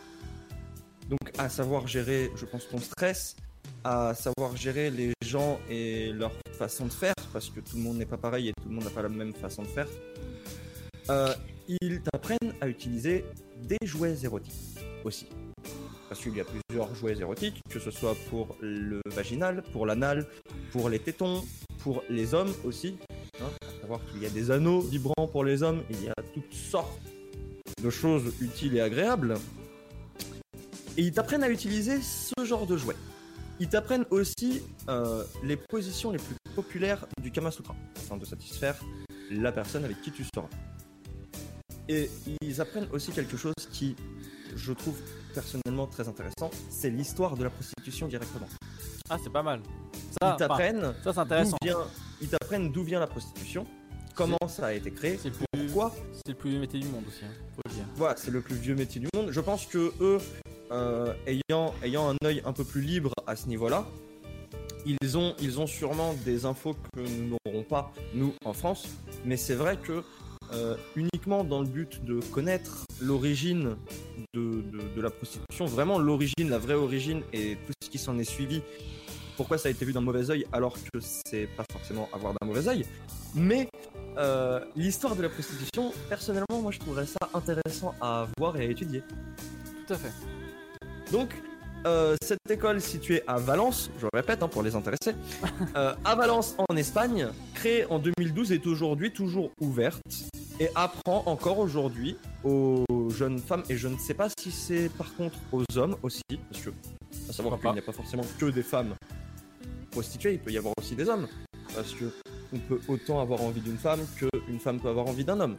Donc 1.10 1.20
à 1.38 1.50
savoir 1.50 1.88
gérer, 1.88 2.32
je 2.36 2.46
pense, 2.46 2.68
ton 2.70 2.80
stress, 2.80 3.36
à 3.84 4.14
savoir 4.14 4.56
gérer 4.58 4.90
les 4.92 5.14
gens 5.26 5.60
et 5.70 6.12
leur 6.12 6.32
façon 6.58 6.86
de 6.86 6.92
faire 6.94 7.14
parce 7.32 7.50
que 7.50 7.60
tout 7.62 7.78
le 7.78 7.82
monde 7.84 7.98
n'est 7.98 8.06
pas 8.06 8.18
pareil 8.18 8.50
et 8.50 8.54
tout 8.62 8.68
le 8.68 8.76
monde 8.76 8.84
n'a 8.84 8.90
pas 8.90 9.02
la 9.04 9.10
même 9.10 9.34
façon 9.34 9.62
de 9.64 9.68
faire. 9.68 9.88
Euh, 11.10 11.34
ils 11.82 12.02
t'apprennent 12.02 12.54
à 12.60 12.68
utiliser 12.68 13.24
des 13.64 13.78
jouets 13.86 14.18
érotiques 14.24 14.54
aussi. 15.06 15.28
Parce 16.10 16.22
qu'il 16.22 16.36
y 16.36 16.42
a 16.42 16.46
plusieurs 16.46 16.94
jouets 16.96 17.18
érotiques, 17.20 17.62
que 17.70 17.80
ce 17.80 17.92
soit 17.92 18.16
pour 18.30 18.56
le 18.62 19.02
vaginal, 19.08 19.64
pour 19.74 19.86
l'anal, 19.86 20.26
pour 20.72 20.90
les 20.90 21.00
tétons, 21.00 21.44
pour 21.80 22.04
les 22.10 22.34
hommes 22.34 22.54
aussi. 22.64 22.98
Hein, 23.42 23.50
à 23.62 23.82
savoir 23.82 24.00
qu'il 24.06 24.24
y 24.24 24.26
a 24.26 24.30
des 24.30 24.52
anneaux 24.52 24.82
vibrants 24.82 25.28
pour 25.32 25.44
les 25.44 25.64
hommes, 25.64 25.84
il 25.90 26.04
y 26.04 26.10
a 26.10 26.16
toutes 26.34 26.54
sortes 26.54 27.02
de 27.84 27.90
choses 27.90 28.34
utiles 28.42 28.76
et 28.76 28.82
agréables. 28.82 29.36
Et 30.98 31.04
ils 31.04 31.12
t'apprennent 31.12 31.44
à 31.44 31.50
utiliser 31.50 32.02
ce 32.02 32.44
genre 32.44 32.66
de 32.66 32.78
jouets. 32.78 32.96
Ils 33.60 33.70
t'apprennent 33.70 34.06
aussi 34.10 34.62
euh, 34.88 35.24
les 35.44 35.58
positions 35.58 36.12
les 36.12 36.20
plus 36.20 36.36
populaires 36.56 37.06
du 37.22 37.32
Kama 37.32 37.52
Sutra, 37.52 37.76
afin 37.96 38.18
de 38.18 38.26
satisfaire 38.26 38.76
la 39.30 39.52
personne 39.52 39.84
avec 39.84 40.02
qui 40.02 40.12
tu 40.12 40.24
seras. 40.24 40.50
Et 41.90 42.10
ils 42.42 42.62
apprennent 42.62 42.88
aussi 42.92 43.12
quelque 43.12 43.38
chose 43.38 43.54
qui, 43.72 43.96
je 44.56 44.74
trouve 44.74 44.98
personnellement 45.38 45.86
très 45.86 46.08
intéressant, 46.08 46.50
c'est 46.72 46.90
l'histoire 46.90 47.38
de 47.38 47.44
la 47.44 47.52
prostitution 47.52 48.08
directement. 48.08 48.48
Ah, 49.08 49.18
c'est 49.24 49.32
pas 49.32 49.44
mal. 49.44 49.62
Ils 49.94 50.00
Ça, 50.00 50.30
enfin, 50.30 50.36
t'apprennent 50.36 50.94
ça 51.04 51.14
c'est 51.14 51.20
intéressant. 51.20 51.58
vient, 51.62 51.78
ils 52.22 52.28
t'apprennent 52.28 52.72
d'où 52.72 52.82
vient 52.84 53.00
la 53.00 53.06
prostitution, 53.06 53.68
comment 54.16 54.48
ça 54.48 54.68
a 54.68 54.74
été 54.74 54.90
créé, 54.90 55.20
C'est 55.22 55.30
le 55.30 55.36
plus, 55.36 55.68
pourquoi. 55.68 55.96
c'est 56.14 56.30
le 56.30 56.34
plus 56.34 56.50
vieux 56.50 56.60
métier 56.60 56.80
du 56.80 56.88
monde 56.88 57.04
aussi, 57.08 57.24
hein, 57.24 57.32
faut 57.56 57.62
le 57.66 57.72
dire. 57.72 57.86
Voilà, 57.96 58.16
c'est 58.18 58.32
le 58.32 58.42
plus 58.42 58.56
vieux 58.56 58.74
métier 58.74 59.00
du 59.00 59.08
monde. 59.14 59.30
Je 59.30 59.40
pense 59.40 59.68
que 59.68 59.94
eux, 60.02 60.18
euh, 60.72 61.14
ayant, 61.28 61.76
ayant 61.84 62.10
un 62.10 62.16
œil 62.26 62.42
un 62.44 62.54
peu 62.54 62.64
plus 62.64 62.82
libre 62.82 63.12
à 63.28 63.36
ce 63.36 63.48
niveau-là, 63.48 63.86
ils 64.88 65.18
ont, 65.20 65.36
ils 65.40 65.60
ont 65.60 65.68
sûrement 65.68 66.16
des 66.26 66.46
infos 66.46 66.74
que 66.74 67.02
nous 67.02 67.38
n'aurons 67.46 67.64
pas, 67.64 67.94
nous, 68.16 68.34
en 68.44 68.54
France. 68.54 68.88
Mais 69.24 69.38
c'est 69.38 69.56
vrai 69.56 69.78
que 69.78 70.04
euh, 70.54 70.78
uniquement 70.96 71.44
dans 71.44 71.60
le 71.60 71.68
but 71.68 72.04
de 72.06 72.22
connaître 72.32 72.86
l'origine 73.02 73.76
de, 74.34 74.64
de- 74.78 74.96
de 74.96 75.02
la 75.02 75.10
prostitution, 75.10 75.66
vraiment 75.66 76.00
l'origine, 76.00 76.50
la 76.50 76.58
vraie 76.60 76.74
origine 76.76 77.22
et 77.34 77.58
tout 77.66 77.74
ce 77.84 77.90
qui 77.90 77.98
s'en 77.98 78.18
est 78.20 78.24
suivi, 78.24 78.62
pourquoi 79.36 79.58
ça 79.58 79.68
a 79.70 79.72
été 79.72 79.86
vu 79.86 79.94
d'un 79.94 80.02
mauvais 80.02 80.30
œil 80.30 80.46
alors 80.52 80.74
que 80.76 81.00
c'est 81.00 81.48
pas 81.56 81.64
forcément 81.72 82.10
avoir 82.14 82.34
d'un 82.40 82.48
mauvais 82.48 82.68
œil. 82.68 82.86
Mais 83.36 83.70
euh, 84.18 84.60
l'histoire 84.76 85.16
de 85.16 85.22
la 85.22 85.30
prostitution, 85.30 85.92
personnellement, 86.10 86.62
moi 86.62 86.72
je 86.72 86.80
trouverais 86.80 87.06
ça 87.06 87.30
intéressant 87.34 87.94
à 88.02 88.28
voir 88.38 88.58
et 88.58 88.62
à 88.66 88.70
étudier. 88.70 89.04
Tout 89.88 89.94
à 89.94 89.98
fait. 89.98 90.12
Donc, 91.12 91.30
euh, 91.86 92.16
cette 92.24 92.40
école 92.50 92.82
située 92.82 93.22
à 93.28 93.38
Valence, 93.38 93.92
je 94.02 94.08
répète 94.14 94.42
hein, 94.44 94.48
pour 94.48 94.64
les 94.64 94.76
intéressés, 94.76 95.14
euh, 95.76 95.94
à 96.04 96.16
Valence 96.16 96.56
en 96.68 96.76
Espagne, 96.76 97.28
créée 97.54 97.86
en 97.86 98.00
2012, 98.00 98.52
est 98.52 98.66
aujourd'hui 98.66 99.12
toujours 99.14 99.52
ouverte 99.62 100.02
et 100.60 100.70
apprend 100.74 101.22
encore 101.28 101.60
aujourd'hui 101.60 102.18
aux 102.48 103.10
jeunes 103.10 103.40
femmes, 103.40 103.64
et 103.70 103.76
je 103.76 103.88
ne 103.88 103.98
sais 103.98 104.14
pas 104.14 104.30
si 104.40 104.52
c'est 104.52 104.90
par 104.90 105.14
contre 105.16 105.38
aux 105.52 105.64
hommes 105.76 105.96
aussi, 106.04 106.24
parce 106.50 106.64
que, 106.64 106.70
à 107.30 107.34
savoir 107.34 107.60
qu'il 107.60 107.72
n'y 107.72 107.80
a 107.80 107.82
pas 107.82 107.92
forcément 107.92 108.24
que 108.40 108.46
des 108.46 108.64
femmes 108.64 108.96
prostituées, 109.92 110.34
il 110.34 110.40
peut 110.40 110.52
y 110.52 110.58
avoir 110.58 110.74
aussi 110.78 110.96
des 110.96 111.10
hommes, 111.10 111.28
parce 111.76 111.94
que 111.94 112.06
on 112.54 112.60
peut 112.60 112.80
autant 112.88 113.20
avoir 113.20 113.42
envie 113.42 113.60
d'une 113.60 113.78
femme 113.78 114.00
qu'une 114.18 114.60
femme 114.60 114.80
peut 114.80 114.90
avoir 114.90 115.08
envie 115.08 115.26
d'un 115.26 115.40
homme. 115.40 115.58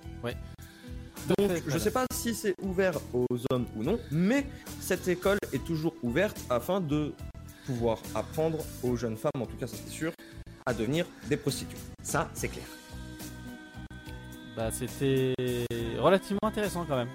Donc, 1.26 1.48
fait, 1.48 1.56
je 1.56 1.62
voilà. 1.62 1.78
sais 1.78 1.90
pas 1.90 2.06
si 2.14 2.34
c'est 2.34 2.54
ouvert 2.62 2.94
aux 3.12 3.36
hommes 3.50 3.66
ou 3.76 3.82
non, 3.82 3.98
mais 4.10 4.46
cette 4.80 5.06
école 5.08 5.38
est 5.52 5.62
toujours 5.64 5.94
ouverte 6.02 6.38
afin 6.48 6.80
de 6.80 7.12
pouvoir 7.66 7.98
apprendre 8.14 8.58
aux 8.82 8.96
jeunes 8.96 9.16
femmes, 9.16 9.42
en 9.42 9.46
tout 9.46 9.56
cas 9.56 9.66
ça 9.66 9.76
c'est 9.76 9.92
sûr, 9.92 10.12
à 10.64 10.72
devenir 10.72 11.04
des 11.28 11.36
prostituées. 11.36 11.76
Ça, 12.02 12.30
c'est 12.32 12.48
clair. 12.48 12.64
Bah, 14.58 14.70
c'était 14.72 15.34
relativement 16.00 16.40
intéressant 16.42 16.84
quand 16.84 16.96
même. 16.96 17.06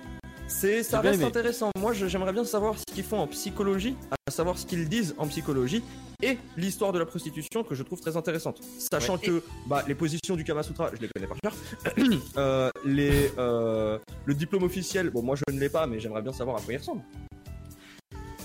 C'est, 0.47 0.81
ça 0.81 1.01
reste 1.01 1.15
aimé. 1.15 1.25
intéressant. 1.25 1.71
Moi, 1.77 1.91
je- 1.91 2.05
j'aimerais 2.07 2.31
bien 2.31 2.45
savoir 2.45 2.75
ce 2.77 2.85
qu'ils 2.93 3.03
font 3.03 3.19
en 3.19 3.27
psychologie, 3.27 3.97
à 4.27 4.31
savoir 4.31 4.57
ce 4.57 4.65
qu'ils 4.65 4.87
disent 4.87 5.13
en 5.17 5.27
psychologie, 5.27 5.83
et 6.21 6.37
l'histoire 6.55 6.93
de 6.93 6.99
la 6.99 7.05
prostitution 7.05 7.63
que 7.65 7.75
je 7.75 7.83
trouve 7.83 7.99
très 7.99 8.15
intéressante. 8.15 8.61
Sachant 8.79 9.17
que 9.17 9.43
bah, 9.67 9.83
les 9.89 9.95
positions 9.95 10.37
du 10.37 10.45
Kama 10.45 10.63
Sutra, 10.63 10.89
je 10.95 11.01
les 11.01 11.09
connais 11.13 11.27
par 11.27 11.37
cœur. 11.41 11.53
Euh, 12.37 12.69
les, 12.85 13.31
euh, 13.37 13.99
le 14.25 14.33
diplôme 14.33 14.63
officiel, 14.63 15.09
bon, 15.09 15.21
moi 15.21 15.35
je 15.35 15.53
ne 15.53 15.59
l'ai 15.59 15.69
pas, 15.69 15.85
mais 15.85 15.99
j'aimerais 15.99 16.21
bien 16.21 16.31
savoir 16.33 16.55
à 16.57 16.61
quoi 16.61 16.73
il 16.73 16.77
ressemble. 16.77 17.01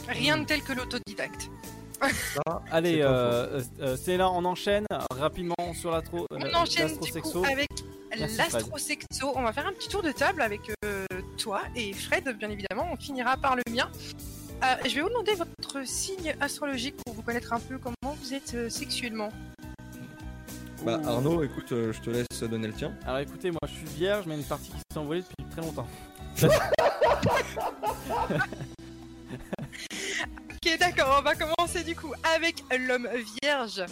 Rien 0.09 0.39
de 0.39 0.45
tel 0.45 0.61
que 0.63 0.73
l'autodidacte. 0.73 1.51
Ça, 2.35 2.63
Allez, 2.73 2.95
c'est 2.97 3.03
euh, 3.03 3.61
euh, 3.81 3.97
c'est 3.97 4.17
là, 4.17 4.31
on 4.31 4.45
enchaîne 4.45 4.87
rapidement 5.11 5.55
sur 5.75 5.91
l'astro. 5.93 6.27
On 6.33 6.37
euh, 6.43 6.53
enchaîne 6.55 6.87
du 6.89 6.93
l'astrosexo. 6.95 7.43
coup 7.43 7.47
avec 7.51 7.69
l'astrosexo. 8.17 9.33
On 9.35 9.43
va 9.43 9.53
faire 9.53 9.67
un 9.67 9.73
petit 9.73 9.89
tour 9.89 10.03
de 10.03 10.13
table 10.13 10.43
avec 10.43 10.61
euh, 10.85 11.05
toi 11.37 11.63
et 11.75 11.93
Fred, 11.93 12.37
bien 12.39 12.51
évidemment. 12.51 12.89
On 12.93 12.97
finira 12.97 13.37
par 13.37 13.57
le 13.57 13.63
mien. 13.71 13.91
Euh, 14.63 14.67
je 14.89 14.95
vais 14.97 15.03
vous 15.03 15.09
demander 15.09 15.35
votre 15.35 15.87
signe 15.87 16.35
astrologique 16.41 16.97
pour 17.05 17.15
vous 17.15 17.23
connaître 17.23 17.53
un 17.53 17.61
peu 17.61 17.79
comment 17.79 18.17
vous 18.21 18.35
êtes 18.35 18.55
euh, 18.55 18.69
sexuellement. 18.69 19.31
Bah. 20.85 21.01
Arnaud, 21.07 21.45
écoute, 21.45 21.71
euh, 21.73 21.93
je 21.93 22.01
te 22.01 22.11
laisse 22.11 22.27
donner 22.43 22.67
le 22.67 22.73
tien. 22.73 22.93
Alors 23.05 23.19
écoutez, 23.19 23.51
moi 23.51 23.61
je 23.65 23.75
suis 23.75 23.97
vierge, 23.97 24.25
mais 24.27 24.37
une 24.37 24.45
partie 24.45 24.71
qui 24.71 24.79
s'est 24.91 24.99
envolée 24.99 25.23
depuis 25.23 25.51
très 25.51 25.63
longtemps. 25.63 25.89
Ok, 30.51 30.79
d'accord, 30.81 31.17
on 31.21 31.23
va 31.23 31.35
commencer 31.35 31.85
du 31.85 31.95
coup 31.95 32.13
avec 32.35 32.65
l'homme 32.77 33.09
vierge. 33.43 33.85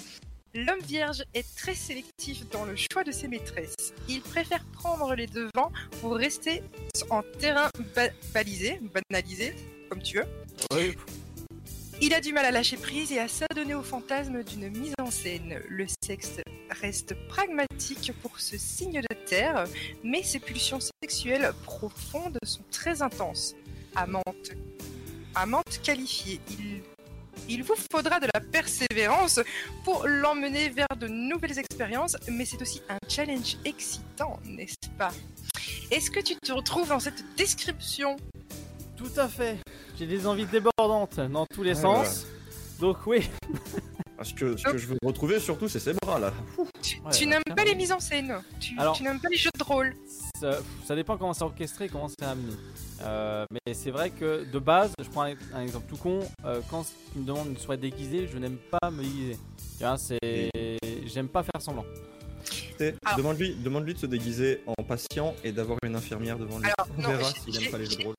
L'homme 0.56 0.80
vierge 0.80 1.22
est 1.34 1.46
très 1.54 1.74
sélectif 1.74 2.48
dans 2.48 2.64
le 2.64 2.74
choix 2.76 3.04
de 3.04 3.12
ses 3.12 3.28
maîtresses. 3.28 3.92
Il 4.08 4.22
préfère 4.22 4.64
prendre 4.72 5.14
les 5.14 5.26
devants 5.26 5.70
pour 6.00 6.16
rester 6.16 6.62
en 7.10 7.22
terrain 7.38 7.68
ba- 7.94 8.08
balisé, 8.32 8.80
banalisé, 9.10 9.54
comme 9.90 10.00
tu 10.02 10.16
veux. 10.16 10.24
Oui. 10.72 10.94
Il 12.00 12.14
a 12.14 12.22
du 12.22 12.32
mal 12.32 12.46
à 12.46 12.50
lâcher 12.50 12.78
prise 12.78 13.12
et 13.12 13.18
à 13.18 13.28
s'adonner 13.28 13.74
au 13.74 13.82
fantasme 13.82 14.42
d'une 14.44 14.70
mise 14.70 14.94
en 14.98 15.10
scène. 15.10 15.60
Le 15.68 15.84
sexe 16.02 16.36
reste 16.70 17.14
pragmatique 17.28 18.12
pour 18.22 18.40
ce 18.40 18.56
signe 18.56 19.02
de 19.02 19.14
terre, 19.26 19.64
mais 20.02 20.22
ses 20.22 20.38
pulsions 20.38 20.78
sexuelles 21.02 21.52
profondes 21.64 22.38
sont 22.44 22.64
très 22.70 23.02
intenses. 23.02 23.54
Amante, 23.94 24.52
amante 25.34 25.80
qualifiée, 25.82 26.40
il, 26.58 26.80
il 27.48 27.62
vous 27.62 27.74
faudra 27.90 28.20
de 28.20 28.26
la 28.34 28.40
persévérance 28.40 29.40
pour 29.84 30.06
l'emmener 30.06 30.68
vers 30.70 30.86
de 30.98 31.08
nouvelles 31.08 31.58
expériences, 31.58 32.16
mais 32.28 32.44
c'est 32.44 32.60
aussi 32.60 32.82
un 32.88 32.98
challenge 33.08 33.56
excitant, 33.64 34.38
n'est-ce 34.44 34.88
pas? 34.98 35.10
Est-ce 35.90 36.10
que 36.10 36.20
tu 36.20 36.34
te 36.36 36.52
retrouves 36.52 36.88
dans 36.88 37.00
cette 37.00 37.24
description? 37.36 38.16
Tout 38.96 39.12
à 39.16 39.28
fait. 39.28 39.58
J'ai 39.98 40.06
des 40.06 40.26
envies 40.26 40.46
débordantes 40.46 41.20
dans 41.20 41.46
tous 41.46 41.62
les 41.62 41.74
Ouais, 41.74 41.80
sens. 41.82 42.26
Donc 42.80 42.98
oui. 43.06 43.28
Parce 44.16 44.32
que 44.32 44.56
ce 44.56 44.64
que 44.64 44.78
je 44.78 44.86
veux 44.86 44.96
retrouver 45.04 45.38
surtout, 45.38 45.68
c'est 45.68 45.78
ses 45.80 45.92
bras 45.92 46.18
là. 46.18 46.32
Tu, 46.82 46.96
Ouais, 47.00 47.10
tu 47.12 47.24
ouais, 47.24 47.30
n'aimes 47.30 47.42
pas 47.54 47.64
les 47.64 47.74
mises 47.74 47.92
en 47.92 48.00
scène, 48.00 48.40
tu, 48.58 48.74
Alors- 48.78 48.96
tu 48.96 49.02
n'aimes 49.02 49.20
pas 49.20 49.28
les 49.28 49.36
jeux 49.36 49.50
de 49.58 49.62
rôle. 49.62 49.94
Ça, 50.40 50.58
ça 50.86 50.94
dépend 50.94 51.16
comment 51.16 51.32
c'est 51.32 51.44
orchestré, 51.44 51.88
comment 51.88 52.08
c'est 52.08 52.22
amené. 52.24 52.52
Euh, 53.02 53.46
mais 53.50 53.72
c'est 53.74 53.90
vrai 53.90 54.10
que 54.10 54.44
de 54.44 54.58
base, 54.58 54.92
je 55.02 55.08
prends 55.08 55.22
un, 55.22 55.34
un 55.54 55.62
exemple 55.62 55.86
tout 55.88 55.96
con. 55.96 56.20
euh, 56.44 56.60
quand 56.70 56.84
tu 57.12 57.18
me 57.20 57.24
demandes 57.24 57.48
une 57.48 57.56
soirée 57.56 57.78
déguisée, 57.80 58.28
je 58.30 58.36
n'aime 58.38 58.58
pas 58.70 58.90
me 58.90 59.02
déguiser. 59.02 59.38
Tu 59.78 59.84
vois, 59.84 59.96
c'est, 59.98 60.18
j'aime 61.06 61.28
pas 61.28 61.42
faire 61.42 61.60
semblant. 61.60 61.84
Alors- 63.04 63.16
Demande-lui 63.16 63.54
demande-lui 63.56 63.94
de 63.94 63.98
se 63.98 64.06
déguiser 64.06 64.62
en 64.66 64.82
patient 64.82 65.34
et 65.42 65.52
d'avoir 65.52 65.78
une 65.82 65.96
infirmière 65.96 66.38
devant 66.38 66.58
lui. 66.58 66.66
Alors, 66.66 66.88
On 66.98 67.02
non, 67.02 67.08
verra 67.16 67.30
j'ai- 67.46 67.52
s'il 67.52 67.64
aime 67.64 67.70
pas 67.70 67.78
les 67.78 67.86
jeux 67.86 67.96
de 67.96 68.04
rôle. 68.04 68.14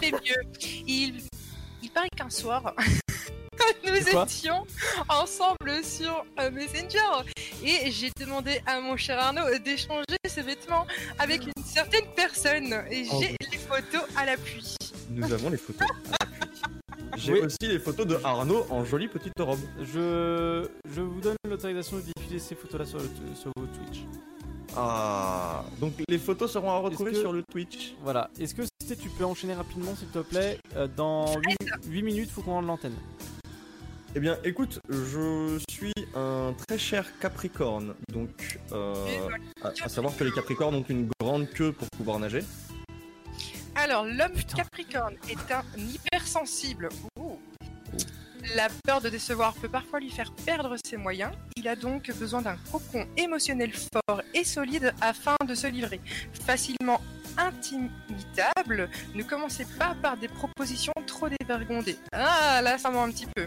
Fait 0.00 0.12
mieux. 0.12 0.62
Il, 0.86 1.22
il 1.82 1.90
paraît 1.90 2.08
qu'un 2.16 2.30
soir, 2.30 2.74
nous 3.84 3.94
étions 3.96 4.64
ensemble 5.08 5.82
sur 5.84 6.24
euh, 6.38 6.50
Messenger 6.50 6.98
et 7.64 7.90
j'ai 7.90 8.10
demandé 8.20 8.60
à 8.66 8.80
mon 8.80 8.96
cher 8.96 9.18
Arnaud 9.18 9.58
d'échanger 9.64 10.04
ses 10.26 10.42
vêtements 10.42 10.86
avec 11.18 11.42
une 11.46 11.55
certaine 11.76 12.06
personne 12.14 12.72
et 12.90 13.04
Oh, 13.12 13.20
j'ai 13.20 13.36
les 13.52 13.58
photos 13.58 14.02
à 14.16 14.24
l'appui. 14.24 14.74
Nous 15.10 15.30
avons 15.32 15.50
les 15.50 15.58
photos. 15.58 15.82
à 15.82 15.92
l'appui. 16.24 16.60
J'ai 17.18 17.32
Oui. 17.32 17.40
aussi 17.40 17.56
les 17.62 17.78
photos 17.78 18.06
de 18.06 18.18
Arnaud 18.24 18.66
en 18.68 18.84
jolie 18.84 19.08
petite 19.08 19.32
robe. 19.40 19.58
Je, 19.80 20.68
je 20.94 21.00
vous 21.00 21.20
donne 21.20 21.36
l'autorisation 21.48 21.96
de 21.96 22.02
diffuser 22.02 22.38
ces 22.38 22.54
photos-là 22.54 22.84
sur, 22.84 22.98
le, 22.98 23.04
sur 23.34 23.50
vos 23.56 23.64
Twitch. 23.66 24.04
Ah, 24.76 25.64
donc 25.80 25.94
les 26.08 26.18
photos 26.18 26.52
seront 26.52 26.70
à 26.70 26.76
retrouver 26.78 27.12
que- 27.12 27.18
sur 27.20 27.32
le 27.32 27.42
Twitch. 27.50 27.94
Voilà. 28.02 28.28
Est-ce 28.38 28.54
que 28.54 28.62
c'était- 28.80 28.96
tu 29.00 29.08
peux 29.08 29.24
enchaîner 29.24 29.54
rapidement, 29.54 29.94
s'il 29.96 30.08
te 30.08 30.18
plaît 30.18 30.58
Euh, 30.76 30.88
Dans 30.94 31.26
8, 31.88 32.02
minutes, 32.02 32.30
faut 32.30 32.42
qu'on 32.42 32.52
rende 32.52 32.66
l'antenne. 32.66 32.96
Eh 34.16 34.18
bien, 34.18 34.38
écoute, 34.44 34.80
je 34.88 35.58
suis 35.68 35.92
un 36.14 36.54
très 36.66 36.78
cher 36.78 37.04
Capricorne, 37.20 37.94
donc 38.10 38.58
euh, 38.72 39.28
à, 39.60 39.72
à 39.78 39.88
savoir 39.90 40.16
que 40.16 40.24
les 40.24 40.32
Capricornes 40.32 40.74
ont 40.74 40.84
une 40.88 41.10
grande 41.20 41.50
queue 41.50 41.72
pour 41.72 41.86
pouvoir 41.90 42.18
nager. 42.18 42.42
Alors, 43.74 44.06
l'homme. 44.06 44.32
Capricorne 44.56 45.16
est 45.28 45.52
un 45.52 45.62
hypersensible. 45.76 46.88
Ouh. 47.20 47.38
La 48.54 48.68
peur 48.86 49.02
de 49.02 49.10
décevoir 49.10 49.52
peut 49.52 49.68
parfois 49.68 50.00
lui 50.00 50.10
faire 50.10 50.32
perdre 50.46 50.76
ses 50.82 50.96
moyens. 50.96 51.32
Il 51.56 51.68
a 51.68 51.76
donc 51.76 52.10
besoin 52.18 52.40
d'un 52.40 52.56
cocon 52.72 53.06
émotionnel 53.18 53.72
fort 53.74 54.22
et 54.32 54.44
solide 54.44 54.94
afin 55.02 55.36
de 55.46 55.54
se 55.54 55.66
livrer 55.66 56.00
facilement 56.32 57.02
intimidable, 57.38 58.88
ne 59.14 59.22
commencez 59.22 59.64
pas 59.78 59.94
par 60.00 60.16
des 60.16 60.28
propositions 60.28 60.92
trop 61.06 61.28
dévergondées. 61.40 61.96
Ah, 62.12 62.60
là, 62.62 62.78
ça 62.78 62.90
ment 62.90 63.04
un 63.04 63.10
petit 63.10 63.26
peu. 63.34 63.46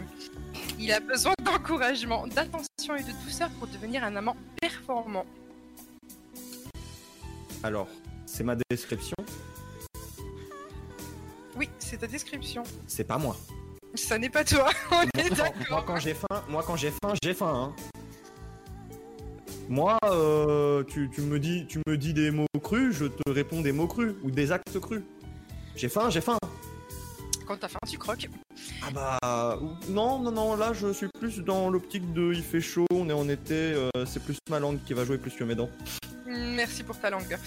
Il 0.78 0.92
a 0.92 1.00
besoin 1.00 1.34
d'encouragement, 1.44 2.26
d'attention 2.26 2.96
et 2.96 3.02
de 3.02 3.12
douceur 3.24 3.50
pour 3.58 3.68
devenir 3.68 4.02
un 4.04 4.16
amant 4.16 4.36
performant. 4.60 5.26
Alors, 7.62 7.88
c'est 8.26 8.44
ma 8.44 8.56
description, 8.70 9.16
Oui, 11.56 11.68
c'est 11.78 11.98
ta 11.98 12.06
description. 12.06 12.62
c'est 12.86 13.04
pas 13.04 13.18
moi. 13.18 13.36
Ça 13.94 14.16
n'est 14.18 14.30
pas 14.30 14.44
toi, 14.44 14.70
on 14.92 15.02
est 15.02 15.28
Moi, 15.30 15.36
quand, 15.36 15.36
moi, 15.36 15.52
d'accord. 15.58 15.84
quand 15.84 15.96
j'ai 16.00 16.14
faim, 16.14 16.44
moi 16.48 16.62
quand 16.66 16.76
j'ai 16.76 16.90
faim, 16.92 17.12
j'ai 17.22 17.34
faim. 17.34 17.74
hein. 17.76 17.99
Moi, 19.70 19.96
euh, 20.02 20.82
tu, 20.82 21.08
tu 21.14 21.20
me 21.20 21.38
dis, 21.38 21.64
tu 21.64 21.80
me 21.86 21.96
dis 21.96 22.12
des 22.12 22.32
mots 22.32 22.48
crus, 22.60 22.92
je 22.92 23.04
te 23.04 23.30
réponds 23.30 23.60
des 23.60 23.70
mots 23.70 23.86
crus 23.86 24.14
ou 24.24 24.32
des 24.32 24.50
actes 24.50 24.80
crus. 24.80 25.02
J'ai 25.76 25.88
faim, 25.88 26.10
j'ai 26.10 26.20
faim. 26.20 26.38
Quand 27.46 27.56
t'as 27.56 27.68
faim, 27.68 27.78
tu 27.88 27.96
croques. 27.96 28.28
Ah 28.82 28.90
bah 28.92 29.60
non, 29.88 30.18
non, 30.18 30.32
non. 30.32 30.56
Là, 30.56 30.72
je 30.72 30.92
suis 30.92 31.06
plus 31.20 31.38
dans 31.38 31.70
l'optique 31.70 32.12
de 32.12 32.32
il 32.34 32.42
fait 32.42 32.60
chaud, 32.60 32.86
on 32.92 33.08
est 33.08 33.12
en 33.12 33.28
été, 33.28 33.54
euh, 33.54 33.88
c'est 34.06 34.20
plus 34.20 34.38
ma 34.50 34.58
langue 34.58 34.80
qui 34.84 34.92
va 34.92 35.04
jouer 35.04 35.18
plus 35.18 35.30
que 35.30 35.44
mes 35.44 35.54
dents. 35.54 35.70
Merci 36.30 36.84
pour 36.84 36.98
ta 36.98 37.10
langue. 37.10 37.38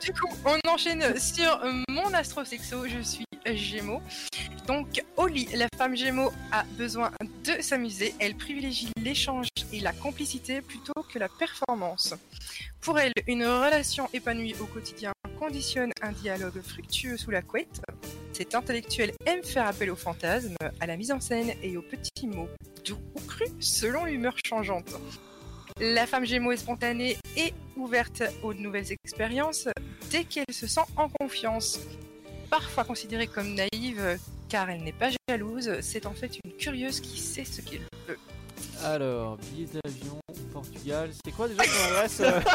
Du 0.00 0.12
coup, 0.12 0.28
on 0.44 0.68
enchaîne 0.68 1.18
sur 1.18 1.60
mon 1.88 2.12
astrosexo. 2.12 2.86
Je 2.86 3.00
suis 3.00 3.24
Gémeaux. 3.56 4.02
Donc, 4.66 5.02
lit, 5.28 5.48
la 5.54 5.66
femme 5.76 5.96
Gémeaux 5.96 6.32
a 6.52 6.64
besoin 6.76 7.10
de 7.44 7.60
s'amuser. 7.62 8.14
Elle 8.18 8.34
privilégie 8.34 8.90
l'échange 9.02 9.48
et 9.72 9.80
la 9.80 9.92
complicité 9.92 10.60
plutôt 10.60 10.92
que 11.12 11.18
la 11.18 11.28
performance. 11.28 12.14
Pour 12.80 12.98
elle, 12.98 13.12
une 13.26 13.44
relation 13.44 14.08
épanouie 14.12 14.54
au 14.60 14.66
quotidien 14.66 15.12
conditionne 15.38 15.92
un 16.02 16.12
dialogue 16.12 16.60
fructueux 16.60 17.16
sous 17.16 17.30
la 17.30 17.42
couette. 17.42 17.80
Cette 18.32 18.54
intellectuelle 18.54 19.12
aime 19.26 19.42
faire 19.42 19.66
appel 19.66 19.90
au 19.90 19.96
fantasme, 19.96 20.56
à 20.80 20.86
la 20.86 20.96
mise 20.96 21.12
en 21.12 21.20
scène 21.20 21.52
et 21.62 21.76
aux 21.76 21.82
petits 21.82 22.26
mots, 22.26 22.48
doux 22.84 22.98
ou 23.14 23.20
crus, 23.20 23.50
selon 23.60 24.04
l'humeur 24.04 24.36
changeante. 24.44 24.94
La 25.80 26.06
femme 26.06 26.24
Gémeaux 26.24 26.52
est 26.52 26.56
spontanée 26.56 27.16
et 27.36 27.54
ouverte 27.76 28.22
aux 28.42 28.52
nouvelles 28.52 28.90
expériences 28.90 29.68
dès 30.10 30.24
qu'elle 30.24 30.52
se 30.52 30.66
sent 30.66 30.80
en 30.96 31.08
confiance. 31.08 31.80
Parfois 32.50 32.84
considérée 32.84 33.28
comme 33.28 33.54
naïve 33.54 34.18
car 34.48 34.70
elle 34.70 34.82
n'est 34.82 34.92
pas 34.92 35.10
jalouse, 35.28 35.70
c'est 35.80 36.06
en 36.06 36.14
fait 36.14 36.38
une 36.44 36.52
curieuse 36.52 37.00
qui 37.00 37.20
sait 37.20 37.44
ce 37.44 37.60
qu'elle 37.60 37.82
veut. 38.08 38.18
Alors, 38.82 39.36
billet 39.52 39.68
d'avion, 39.84 40.18
Portugal. 40.52 41.10
C'est 41.24 41.32
quoi 41.32 41.48
déjà 41.48 41.62
ton 41.62 41.94
adresse 41.94 42.20
euh 42.20 42.40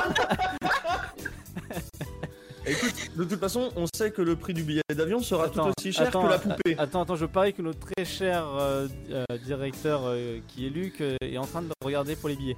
Écoute, 2.66 2.94
de 3.18 3.24
toute 3.26 3.40
façon, 3.42 3.72
on 3.76 3.86
sait 3.94 4.12
que 4.12 4.22
le 4.22 4.38
prix 4.38 4.54
du 4.54 4.64
billet 4.64 4.82
d'avion 4.96 5.20
sera 5.20 5.46
Attends, 5.46 5.66
tout 5.66 5.74
aussi 5.78 5.92
cher 5.92 6.08
attends, 6.08 6.24
que 6.24 6.30
la 6.30 6.40
poupée. 6.40 6.76
Attends, 6.78 7.02
attends, 7.02 7.18
je 7.18 7.26
parie 7.26 7.54
que 7.54 7.62
notre 7.62 7.80
très 7.80 8.06
cher 8.06 8.46
euh, 8.48 8.88
euh, 9.12 9.26
directeur 9.44 10.04
euh, 10.06 10.40
qui 10.48 10.66
est 10.68 10.70
Luc 10.70 11.02
euh, 11.02 11.18
est 11.20 11.38
en 11.38 11.46
train 11.46 11.62
de 11.62 11.70
regarder 11.84 12.16
pour 12.16 12.30
les 12.30 12.38
billets. 12.38 12.56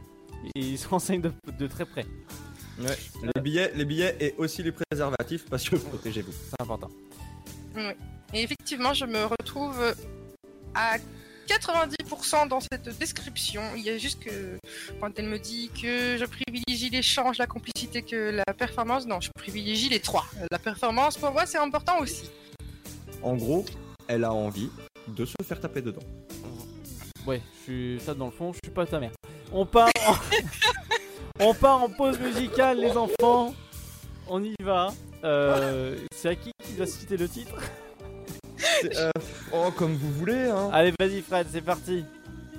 Et 0.55 0.59
il 0.59 0.77
se 0.77 0.87
renseigne 0.87 1.21
de, 1.21 1.31
de 1.57 1.67
très 1.67 1.85
près. 1.85 2.05
Ouais. 2.79 2.97
Les 3.35 3.41
billets, 3.41 3.71
les 3.75 3.85
billets 3.85 4.15
et 4.19 4.35
aussi 4.37 4.61
les 4.61 4.71
préservatifs 4.71 5.45
parce 5.49 5.67
que 5.67 5.75
protégez-vous. 5.77 6.31
C'est 6.31 6.61
important. 6.61 6.89
Et 8.33 8.41
effectivement, 8.43 8.93
je 8.93 9.05
me 9.05 9.25
retrouve 9.25 9.95
à 10.73 10.97
90% 11.47 12.47
dans 12.47 12.59
cette 12.59 12.97
description. 12.97 13.61
Il 13.75 13.83
y 13.83 13.89
a 13.89 13.97
juste 13.97 14.23
que 14.23 14.57
quand 14.99 15.17
elle 15.17 15.27
me 15.27 15.39
dit 15.39 15.69
que 15.69 16.17
je 16.17 16.25
privilégie 16.25 16.89
l'échange, 16.89 17.37
la 17.37 17.47
complicité 17.47 18.01
que 18.01 18.41
la 18.45 18.53
performance, 18.53 19.05
non, 19.05 19.21
je 19.21 19.29
privilégie 19.35 19.89
les 19.89 19.99
trois. 19.99 20.25
La 20.51 20.59
performance, 20.59 21.17
pour 21.17 21.31
moi, 21.31 21.45
c'est 21.45 21.57
important 21.57 21.99
aussi. 21.99 22.29
En 23.21 23.35
gros, 23.35 23.65
elle 24.07 24.23
a 24.23 24.33
envie 24.33 24.69
de 25.07 25.25
se 25.25 25.35
faire 25.43 25.59
taper 25.59 25.81
dedans. 25.81 26.03
Ouais, 27.25 27.41
je 27.59 27.63
suis 27.63 27.99
ça 27.99 28.13
dans 28.13 28.25
le 28.25 28.31
fond, 28.31 28.53
je 28.53 28.59
suis 28.63 28.73
pas 28.73 28.85
ta 28.85 28.99
mère. 28.99 29.11
On 29.55 29.65
part 29.65 29.89
en... 30.05 30.13
On 31.39 31.53
part 31.53 31.83
en 31.83 31.89
pause 31.89 32.19
musicale 32.19 32.79
les 32.79 32.95
enfants. 32.95 33.53
On 34.27 34.43
y 34.43 34.55
va. 34.61 34.93
Euh, 35.23 35.97
c'est 36.13 36.29
à 36.29 36.35
qui 36.35 36.51
qui 36.63 36.73
doit 36.73 36.85
citer 36.85 37.17
le 37.17 37.27
titre 37.27 37.55
euh, 38.83 39.11
oh, 39.53 39.69
comme 39.75 39.95
vous 39.95 40.11
voulez, 40.11 40.49
hein. 40.49 40.69
Allez, 40.71 40.93
vas-y 40.99 41.21
Fred, 41.21 41.47
c'est 41.51 41.61
parti. 41.61 42.05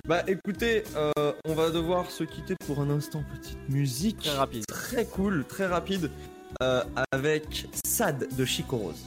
Bah 0.06 0.23
écoutez, 0.27 0.85
euh, 0.94 1.32
on 1.47 1.55
va 1.55 1.70
devoir 1.70 2.10
se 2.10 2.24
quitter 2.24 2.55
pour 2.66 2.81
un 2.81 2.90
instant. 2.90 3.23
Petite 3.35 3.68
musique 3.68 4.20
Très 4.20 4.36
rapide. 4.36 4.64
très 4.66 5.05
cool, 5.05 5.44
très 5.44 5.66
rapide, 5.66 6.10
euh, 6.62 6.82
avec 7.12 7.66
Sad 7.85 8.28
de 8.36 8.44
Chico 8.44 8.77
Rose. 8.77 9.05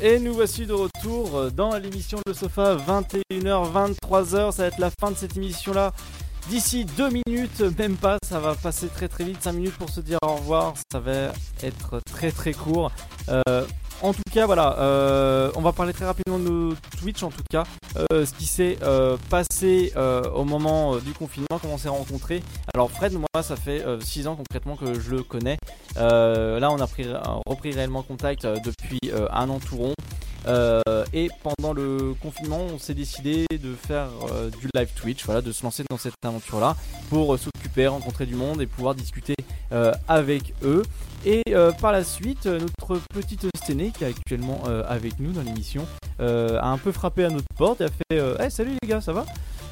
Et 0.00 0.20
nous 0.20 0.32
voici 0.32 0.64
de 0.64 0.72
retour 0.72 1.50
dans 1.50 1.76
l'émission 1.76 2.20
Le 2.24 2.32
Sofa, 2.32 2.76
21h, 2.76 3.72
23h. 4.00 4.52
Ça 4.52 4.62
va 4.62 4.68
être 4.68 4.78
la 4.78 4.90
fin 4.90 5.10
de 5.10 5.16
cette 5.16 5.36
émission-là. 5.36 5.92
D'ici 6.48 6.84
deux 6.84 7.10
minutes, 7.10 7.60
même 7.76 7.96
pas, 7.96 8.16
ça 8.22 8.38
va 8.38 8.54
passer 8.54 8.86
très 8.86 9.08
très 9.08 9.24
vite. 9.24 9.42
5 9.42 9.52
minutes 9.52 9.76
pour 9.76 9.90
se 9.90 10.00
dire 10.00 10.18
au 10.22 10.36
revoir. 10.36 10.74
Ça 10.92 11.00
va 11.00 11.32
être 11.64 12.00
très 12.10 12.30
très 12.30 12.52
court. 12.52 12.92
Euh, 13.28 13.66
en 14.02 14.12
tout 14.12 14.22
cas, 14.32 14.46
voilà, 14.46 14.78
euh, 14.78 15.50
on 15.56 15.60
va 15.60 15.72
parler 15.72 15.92
très 15.92 16.04
rapidement 16.04 16.38
de 16.38 16.74
Twitch, 16.98 17.22
en 17.22 17.30
tout 17.30 17.42
cas, 17.50 17.64
euh, 18.12 18.24
ce 18.24 18.32
qui 18.32 18.46
s'est 18.46 18.78
euh, 18.82 19.16
passé 19.28 19.92
au 20.34 20.44
moment 20.44 20.96
du 20.96 21.12
confinement, 21.12 21.58
comment 21.60 21.74
on 21.74 21.78
s'est 21.78 21.88
rencontrés. 21.88 22.42
Alors 22.74 22.90
Fred, 22.90 23.12
moi, 23.12 23.42
ça 23.42 23.56
fait 23.56 23.84
6 24.00 24.26
ans 24.26 24.36
concrètement 24.36 24.76
que 24.76 24.98
je 24.98 25.10
le 25.10 25.22
connais. 25.22 25.58
Là, 25.96 26.70
on 26.70 26.80
a 26.80 26.86
pris, 26.86 27.06
repris 27.46 27.72
réellement 27.72 28.02
contact 28.02 28.46
depuis 28.46 29.00
un 29.32 29.48
an 29.48 29.58
tout 29.58 29.76
rond. 29.76 29.94
Euh, 30.46 31.04
et 31.12 31.28
pendant 31.42 31.72
le 31.72 32.14
confinement, 32.20 32.60
on 32.72 32.78
s'est 32.78 32.94
décidé 32.94 33.46
de 33.50 33.74
faire 33.74 34.08
euh, 34.32 34.50
du 34.50 34.68
live 34.74 34.88
Twitch, 34.94 35.24
voilà, 35.24 35.40
de 35.40 35.52
se 35.52 35.62
lancer 35.62 35.84
dans 35.90 35.98
cette 35.98 36.14
aventure-là 36.24 36.76
pour 37.10 37.34
euh, 37.34 37.38
s'occuper, 37.38 37.86
rencontrer 37.86 38.26
du 38.26 38.34
monde 38.34 38.62
et 38.62 38.66
pouvoir 38.66 38.94
discuter 38.94 39.34
avec 40.08 40.54
eux. 40.62 40.82
Et 41.26 41.42
par 41.80 41.92
la 41.92 42.02
suite, 42.02 42.46
notre 42.46 43.02
petite 43.12 43.46
Sténé, 43.54 43.90
qui 43.90 44.04
est 44.04 44.06
actuellement 44.06 44.62
avec 44.86 45.20
nous 45.20 45.32
dans 45.32 45.42
l'émission, 45.42 45.86
a 46.18 46.66
un 46.66 46.78
peu 46.78 46.90
frappé 46.90 47.24
à 47.24 47.28
notre 47.28 47.46
porte 47.54 47.82
et 47.82 47.84
a 47.84 47.88
fait 47.88 48.42
Hey, 48.42 48.50
salut 48.50 48.72
les 48.82 48.88
gars, 48.88 49.02
ça 49.02 49.12
va? 49.12 49.26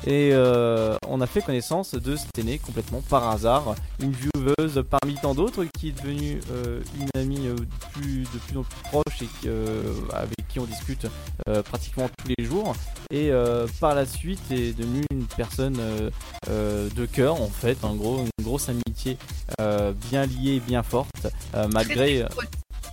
Et 0.06 0.30
euh, 0.32 0.96
on 1.08 1.20
a 1.20 1.26
fait 1.26 1.42
connaissance 1.42 1.94
de 1.94 2.14
Sténé 2.14 2.58
complètement 2.58 3.00
par 3.08 3.28
hasard, 3.28 3.74
une 4.00 4.12
vieweuse 4.12 4.84
parmi 4.88 5.14
tant 5.16 5.34
d'autres 5.34 5.64
qui 5.76 5.88
est 5.88 5.92
devenue 6.00 6.40
euh, 6.52 6.80
une 7.00 7.20
amie 7.20 7.48
euh, 7.48 7.56
plus, 7.92 8.22
de 8.22 8.38
plus 8.46 8.56
en 8.58 8.62
plus 8.62 8.82
proche 8.84 9.22
et 9.22 9.28
euh, 9.46 9.82
avec 10.12 10.36
qui 10.48 10.60
on 10.60 10.64
discute 10.64 11.06
euh, 11.48 11.60
pratiquement 11.62 12.08
tous 12.18 12.32
les 12.38 12.44
jours. 12.44 12.74
Et 13.10 13.30
euh, 13.32 13.66
par 13.80 13.94
la 13.96 14.06
suite 14.06 14.40
est 14.52 14.78
devenue 14.78 15.04
une 15.10 15.24
personne 15.26 15.76
euh, 15.80 16.10
euh, 16.50 16.88
de 16.94 17.04
cœur 17.06 17.40
en 17.42 17.48
fait, 17.48 17.78
en 17.84 17.94
gros, 17.96 18.20
une 18.20 18.44
grosse 18.44 18.68
amitié 18.68 19.18
euh, 19.60 19.92
bien 20.10 20.24
liée, 20.26 20.60
bien 20.64 20.84
forte, 20.84 21.26
euh, 21.54 21.66
malgré. 21.72 22.24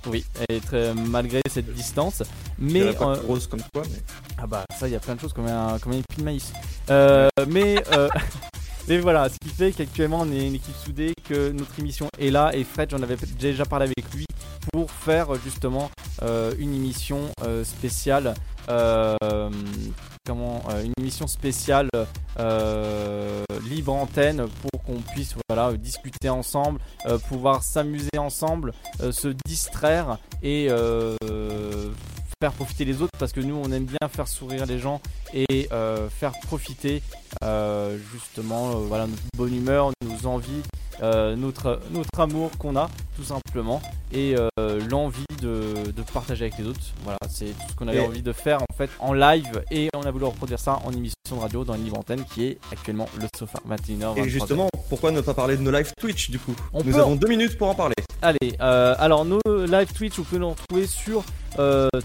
Oui, 0.07 0.25
très- 0.65 0.93
malgré 0.93 1.41
cette 1.49 1.73
distance. 1.73 2.23
Mais 2.59 2.81
euh, 2.81 3.21
rose 3.27 3.47
comme 3.47 3.61
toi, 3.71 3.83
mais. 3.89 4.01
Ah 4.43 4.47
bah 4.47 4.65
ça, 4.77 4.89
il 4.89 4.91
y 4.91 4.95
a 4.95 4.99
plein 4.99 5.15
de 5.15 5.21
choses 5.21 5.31
comme 5.31 5.47
un, 5.47 5.79
comme 5.79 5.93
de 5.93 6.23
maïs. 6.23 6.51
Euh, 6.89 7.29
mais, 7.47 7.81
euh, 7.93 8.09
mais 8.89 8.97
voilà, 8.99 9.29
ce 9.29 9.37
qui 9.41 9.47
fait 9.47 9.71
qu'actuellement 9.71 10.19
on 10.21 10.31
est 10.33 10.45
une 10.45 10.55
équipe 10.55 10.75
soudée, 10.75 11.13
que 11.23 11.51
notre 11.51 11.79
émission 11.79 12.09
est 12.19 12.29
là. 12.29 12.51
Et 12.53 12.65
Fred, 12.65 12.89
j'en 12.91 13.01
avais 13.01 13.15
déjà 13.39 13.63
parlé 13.63 13.85
avec 13.85 14.13
lui 14.13 14.25
pour 14.73 14.91
faire 14.91 15.33
justement 15.35 15.89
euh, 16.23 16.53
une 16.59 16.75
émission 16.75 17.29
euh, 17.43 17.63
spéciale. 17.63 18.33
euh, 18.69 19.49
comment 20.25 20.63
euh, 20.69 20.83
une 20.83 20.93
émission 20.97 21.27
spéciale 21.27 21.89
euh, 22.39 23.43
libre 23.69 23.93
antenne 23.93 24.47
pour 24.61 24.83
qu'on 24.83 25.01
puisse 25.13 25.35
voilà 25.49 25.73
discuter 25.73 26.29
ensemble, 26.29 26.79
euh, 27.05 27.17
pouvoir 27.17 27.63
s'amuser 27.63 28.17
ensemble, 28.17 28.73
euh, 29.01 29.11
se 29.11 29.29
distraire 29.45 30.17
et 30.41 30.67
euh, 30.69 31.15
faire 32.43 32.51
profiter 32.51 32.83
les 32.83 33.01
autres 33.01 33.17
parce 33.17 33.31
que 33.31 33.39
nous 33.39 33.55
on 33.55 33.71
aime 33.71 33.85
bien 33.85 34.09
faire 34.09 34.27
sourire 34.27 34.65
les 34.65 34.77
gens 34.77 34.99
et 35.33 35.69
euh, 35.71 36.09
faire 36.09 36.33
profiter 36.41 37.01
euh, 37.41 37.97
justement 38.11 38.71
euh, 38.71 38.73
voilà 38.85 39.07
notre 39.07 39.21
bonne 39.37 39.55
humeur, 39.55 39.91
nos 40.05 40.27
envies, 40.29 40.61
notre 41.01 41.79
notre 41.91 42.19
amour 42.19 42.51
qu'on 42.57 42.75
a 42.75 42.89
tout 43.15 43.23
simplement 43.23 43.81
et 44.11 44.35
l'envie 44.89 45.23
de, 45.41 45.89
de 45.95 46.01
partager 46.13 46.45
avec 46.45 46.57
les 46.57 46.65
autres. 46.65 46.81
Voilà, 47.05 47.17
c'est 47.29 47.45
tout 47.45 47.69
ce 47.69 47.75
qu'on 47.75 47.87
avait 47.87 48.03
Et- 48.03 48.07
envie 48.07 48.21
de 48.21 48.33
faire 48.33 48.61
en 48.61 48.73
fait 48.77 48.89
en 48.99 49.13
live 49.13 49.63
et 49.71 49.87
on 49.95 50.01
a 50.01 50.11
voulu 50.11 50.25
reproduire 50.25 50.59
ça 50.59 50.81
en 50.83 50.91
émission 50.91 51.13
de 51.31 51.39
radio 51.39 51.63
dans 51.63 51.75
une 51.75 51.85
libre 51.85 51.99
antenne 51.99 52.25
qui 52.33 52.43
est 52.45 52.57
actuellement 52.73 53.07
le 53.21 53.27
sofa 53.39 53.59
21h. 53.69 54.17
Et 54.19 54.27
justement, 54.27 54.67
pourquoi 54.89 55.11
ne 55.11 55.21
pas 55.21 55.33
parler 55.33 55.55
de 55.55 55.61
nos 55.61 55.71
live 55.71 55.91
Twitch 55.97 56.29
du 56.29 56.39
coup? 56.39 56.55
On 56.73 56.83
Nous 56.83 56.97
avons 56.97 57.15
deux 57.15 57.27
minutes 57.29 57.57
pour 57.57 57.69
en 57.69 57.75
parler. 57.75 57.95
Allez, 58.21 58.55
alors 58.59 59.23
nos 59.23 59.39
live 59.47 59.93
Twitch, 59.93 60.17
vous 60.17 60.23
pouvez 60.25 60.39
nous 60.39 60.49
retrouver 60.49 60.87
sur 60.87 61.23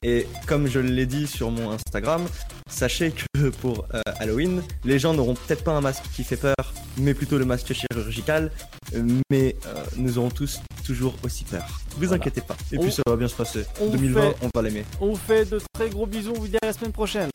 Et 0.03 0.27
comme 0.47 0.67
je 0.67 0.79
l'ai 0.81 1.05
dit 1.05 1.27
sur 1.27 1.51
mon 1.51 1.73
Instagram, 1.73 2.27
sachez 2.71 3.13
que 3.35 3.49
pour 3.51 3.85
euh, 3.93 4.01
Halloween, 4.19 4.63
les 4.83 4.99
gens 4.99 5.13
n'auront 5.13 5.35
peut-être 5.35 5.63
pas 5.63 5.73
un 5.73 5.83
masque 5.83 6.05
qui 6.17 6.25
fait 6.25 6.39
peur, 6.39 6.55
mais 6.97 7.13
plutôt 7.13 7.37
le 7.37 7.45
masque 7.45 7.75
chirurgical. 7.75 8.51
Mais 9.31 9.57
euh, 9.67 9.85
nous 9.97 10.17
aurons 10.17 10.31
tous 10.31 10.59
toujours 10.87 11.15
aussi 11.23 11.45
peur. 11.45 11.67
Vous 11.91 11.99
Voilà. 12.07 12.15
inquiétez 12.15 12.41
pas. 12.41 12.57
Et 12.73 12.79
On- 12.79 12.83
puis 12.83 12.93
ça 12.93 13.03
va 13.07 13.17
bien 13.17 13.29
se 13.29 13.35
passer. 13.35 13.67
on 13.79 13.89
2020, 13.91 14.21
fait- 14.23 14.37
on 14.41 14.49
va 14.55 14.63
l'aimer. 14.63 14.87
On 15.03 15.11
vous 15.11 15.21
fait 15.27 15.45
de 15.45 15.61
très 15.75 15.91
gros 15.91 16.07
bisous, 16.07 16.33
on 16.35 16.41
vous 16.41 16.49
dit 16.49 16.57
à 16.63 16.67
la 16.67 16.73
semaine 16.73 16.93
prochaine. 16.93 17.29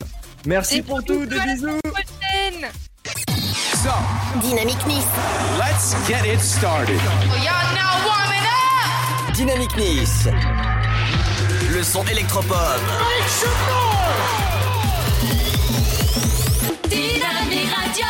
Merci 0.44 0.78
Et 0.78 0.82
pour 0.82 1.04
tout, 1.04 1.24
des 1.24 1.36
à 1.38 1.46
la 1.46 1.54
bisous 1.54 1.78
Prochaine 1.84 2.68
So, 3.04 3.90
Dynamique 4.40 4.84
Nice. 4.88 5.04
let's 5.60 5.94
get 6.08 6.34
it 6.34 6.40
started. 6.40 6.98
Dynamique 9.36 9.76
Nice. 9.76 10.26
Son 11.86 12.04
électropop. 12.06 12.56
Dynamique 16.88 17.70
Radio. 17.72 18.06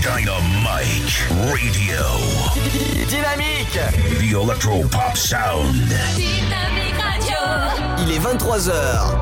Dynamite 0.00 1.28
Radio. 1.52 2.02
Dynamique. 3.08 3.78
The 4.18 4.32
Electropop 4.32 5.16
Sound. 5.16 5.86
Dynamique 6.16 6.96
Radio. 6.98 7.36
Il 7.98 8.12
est 8.14 8.20
23h. 8.20 9.18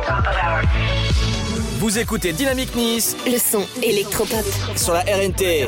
Vous 1.80 1.98
écoutez 1.98 2.32
Dynamique 2.32 2.76
Nice 2.76 3.16
Le 3.26 3.38
son 3.38 3.66
électropop. 3.82 4.46
sur 4.76 4.92
la 4.92 5.00
RNT. 5.00 5.66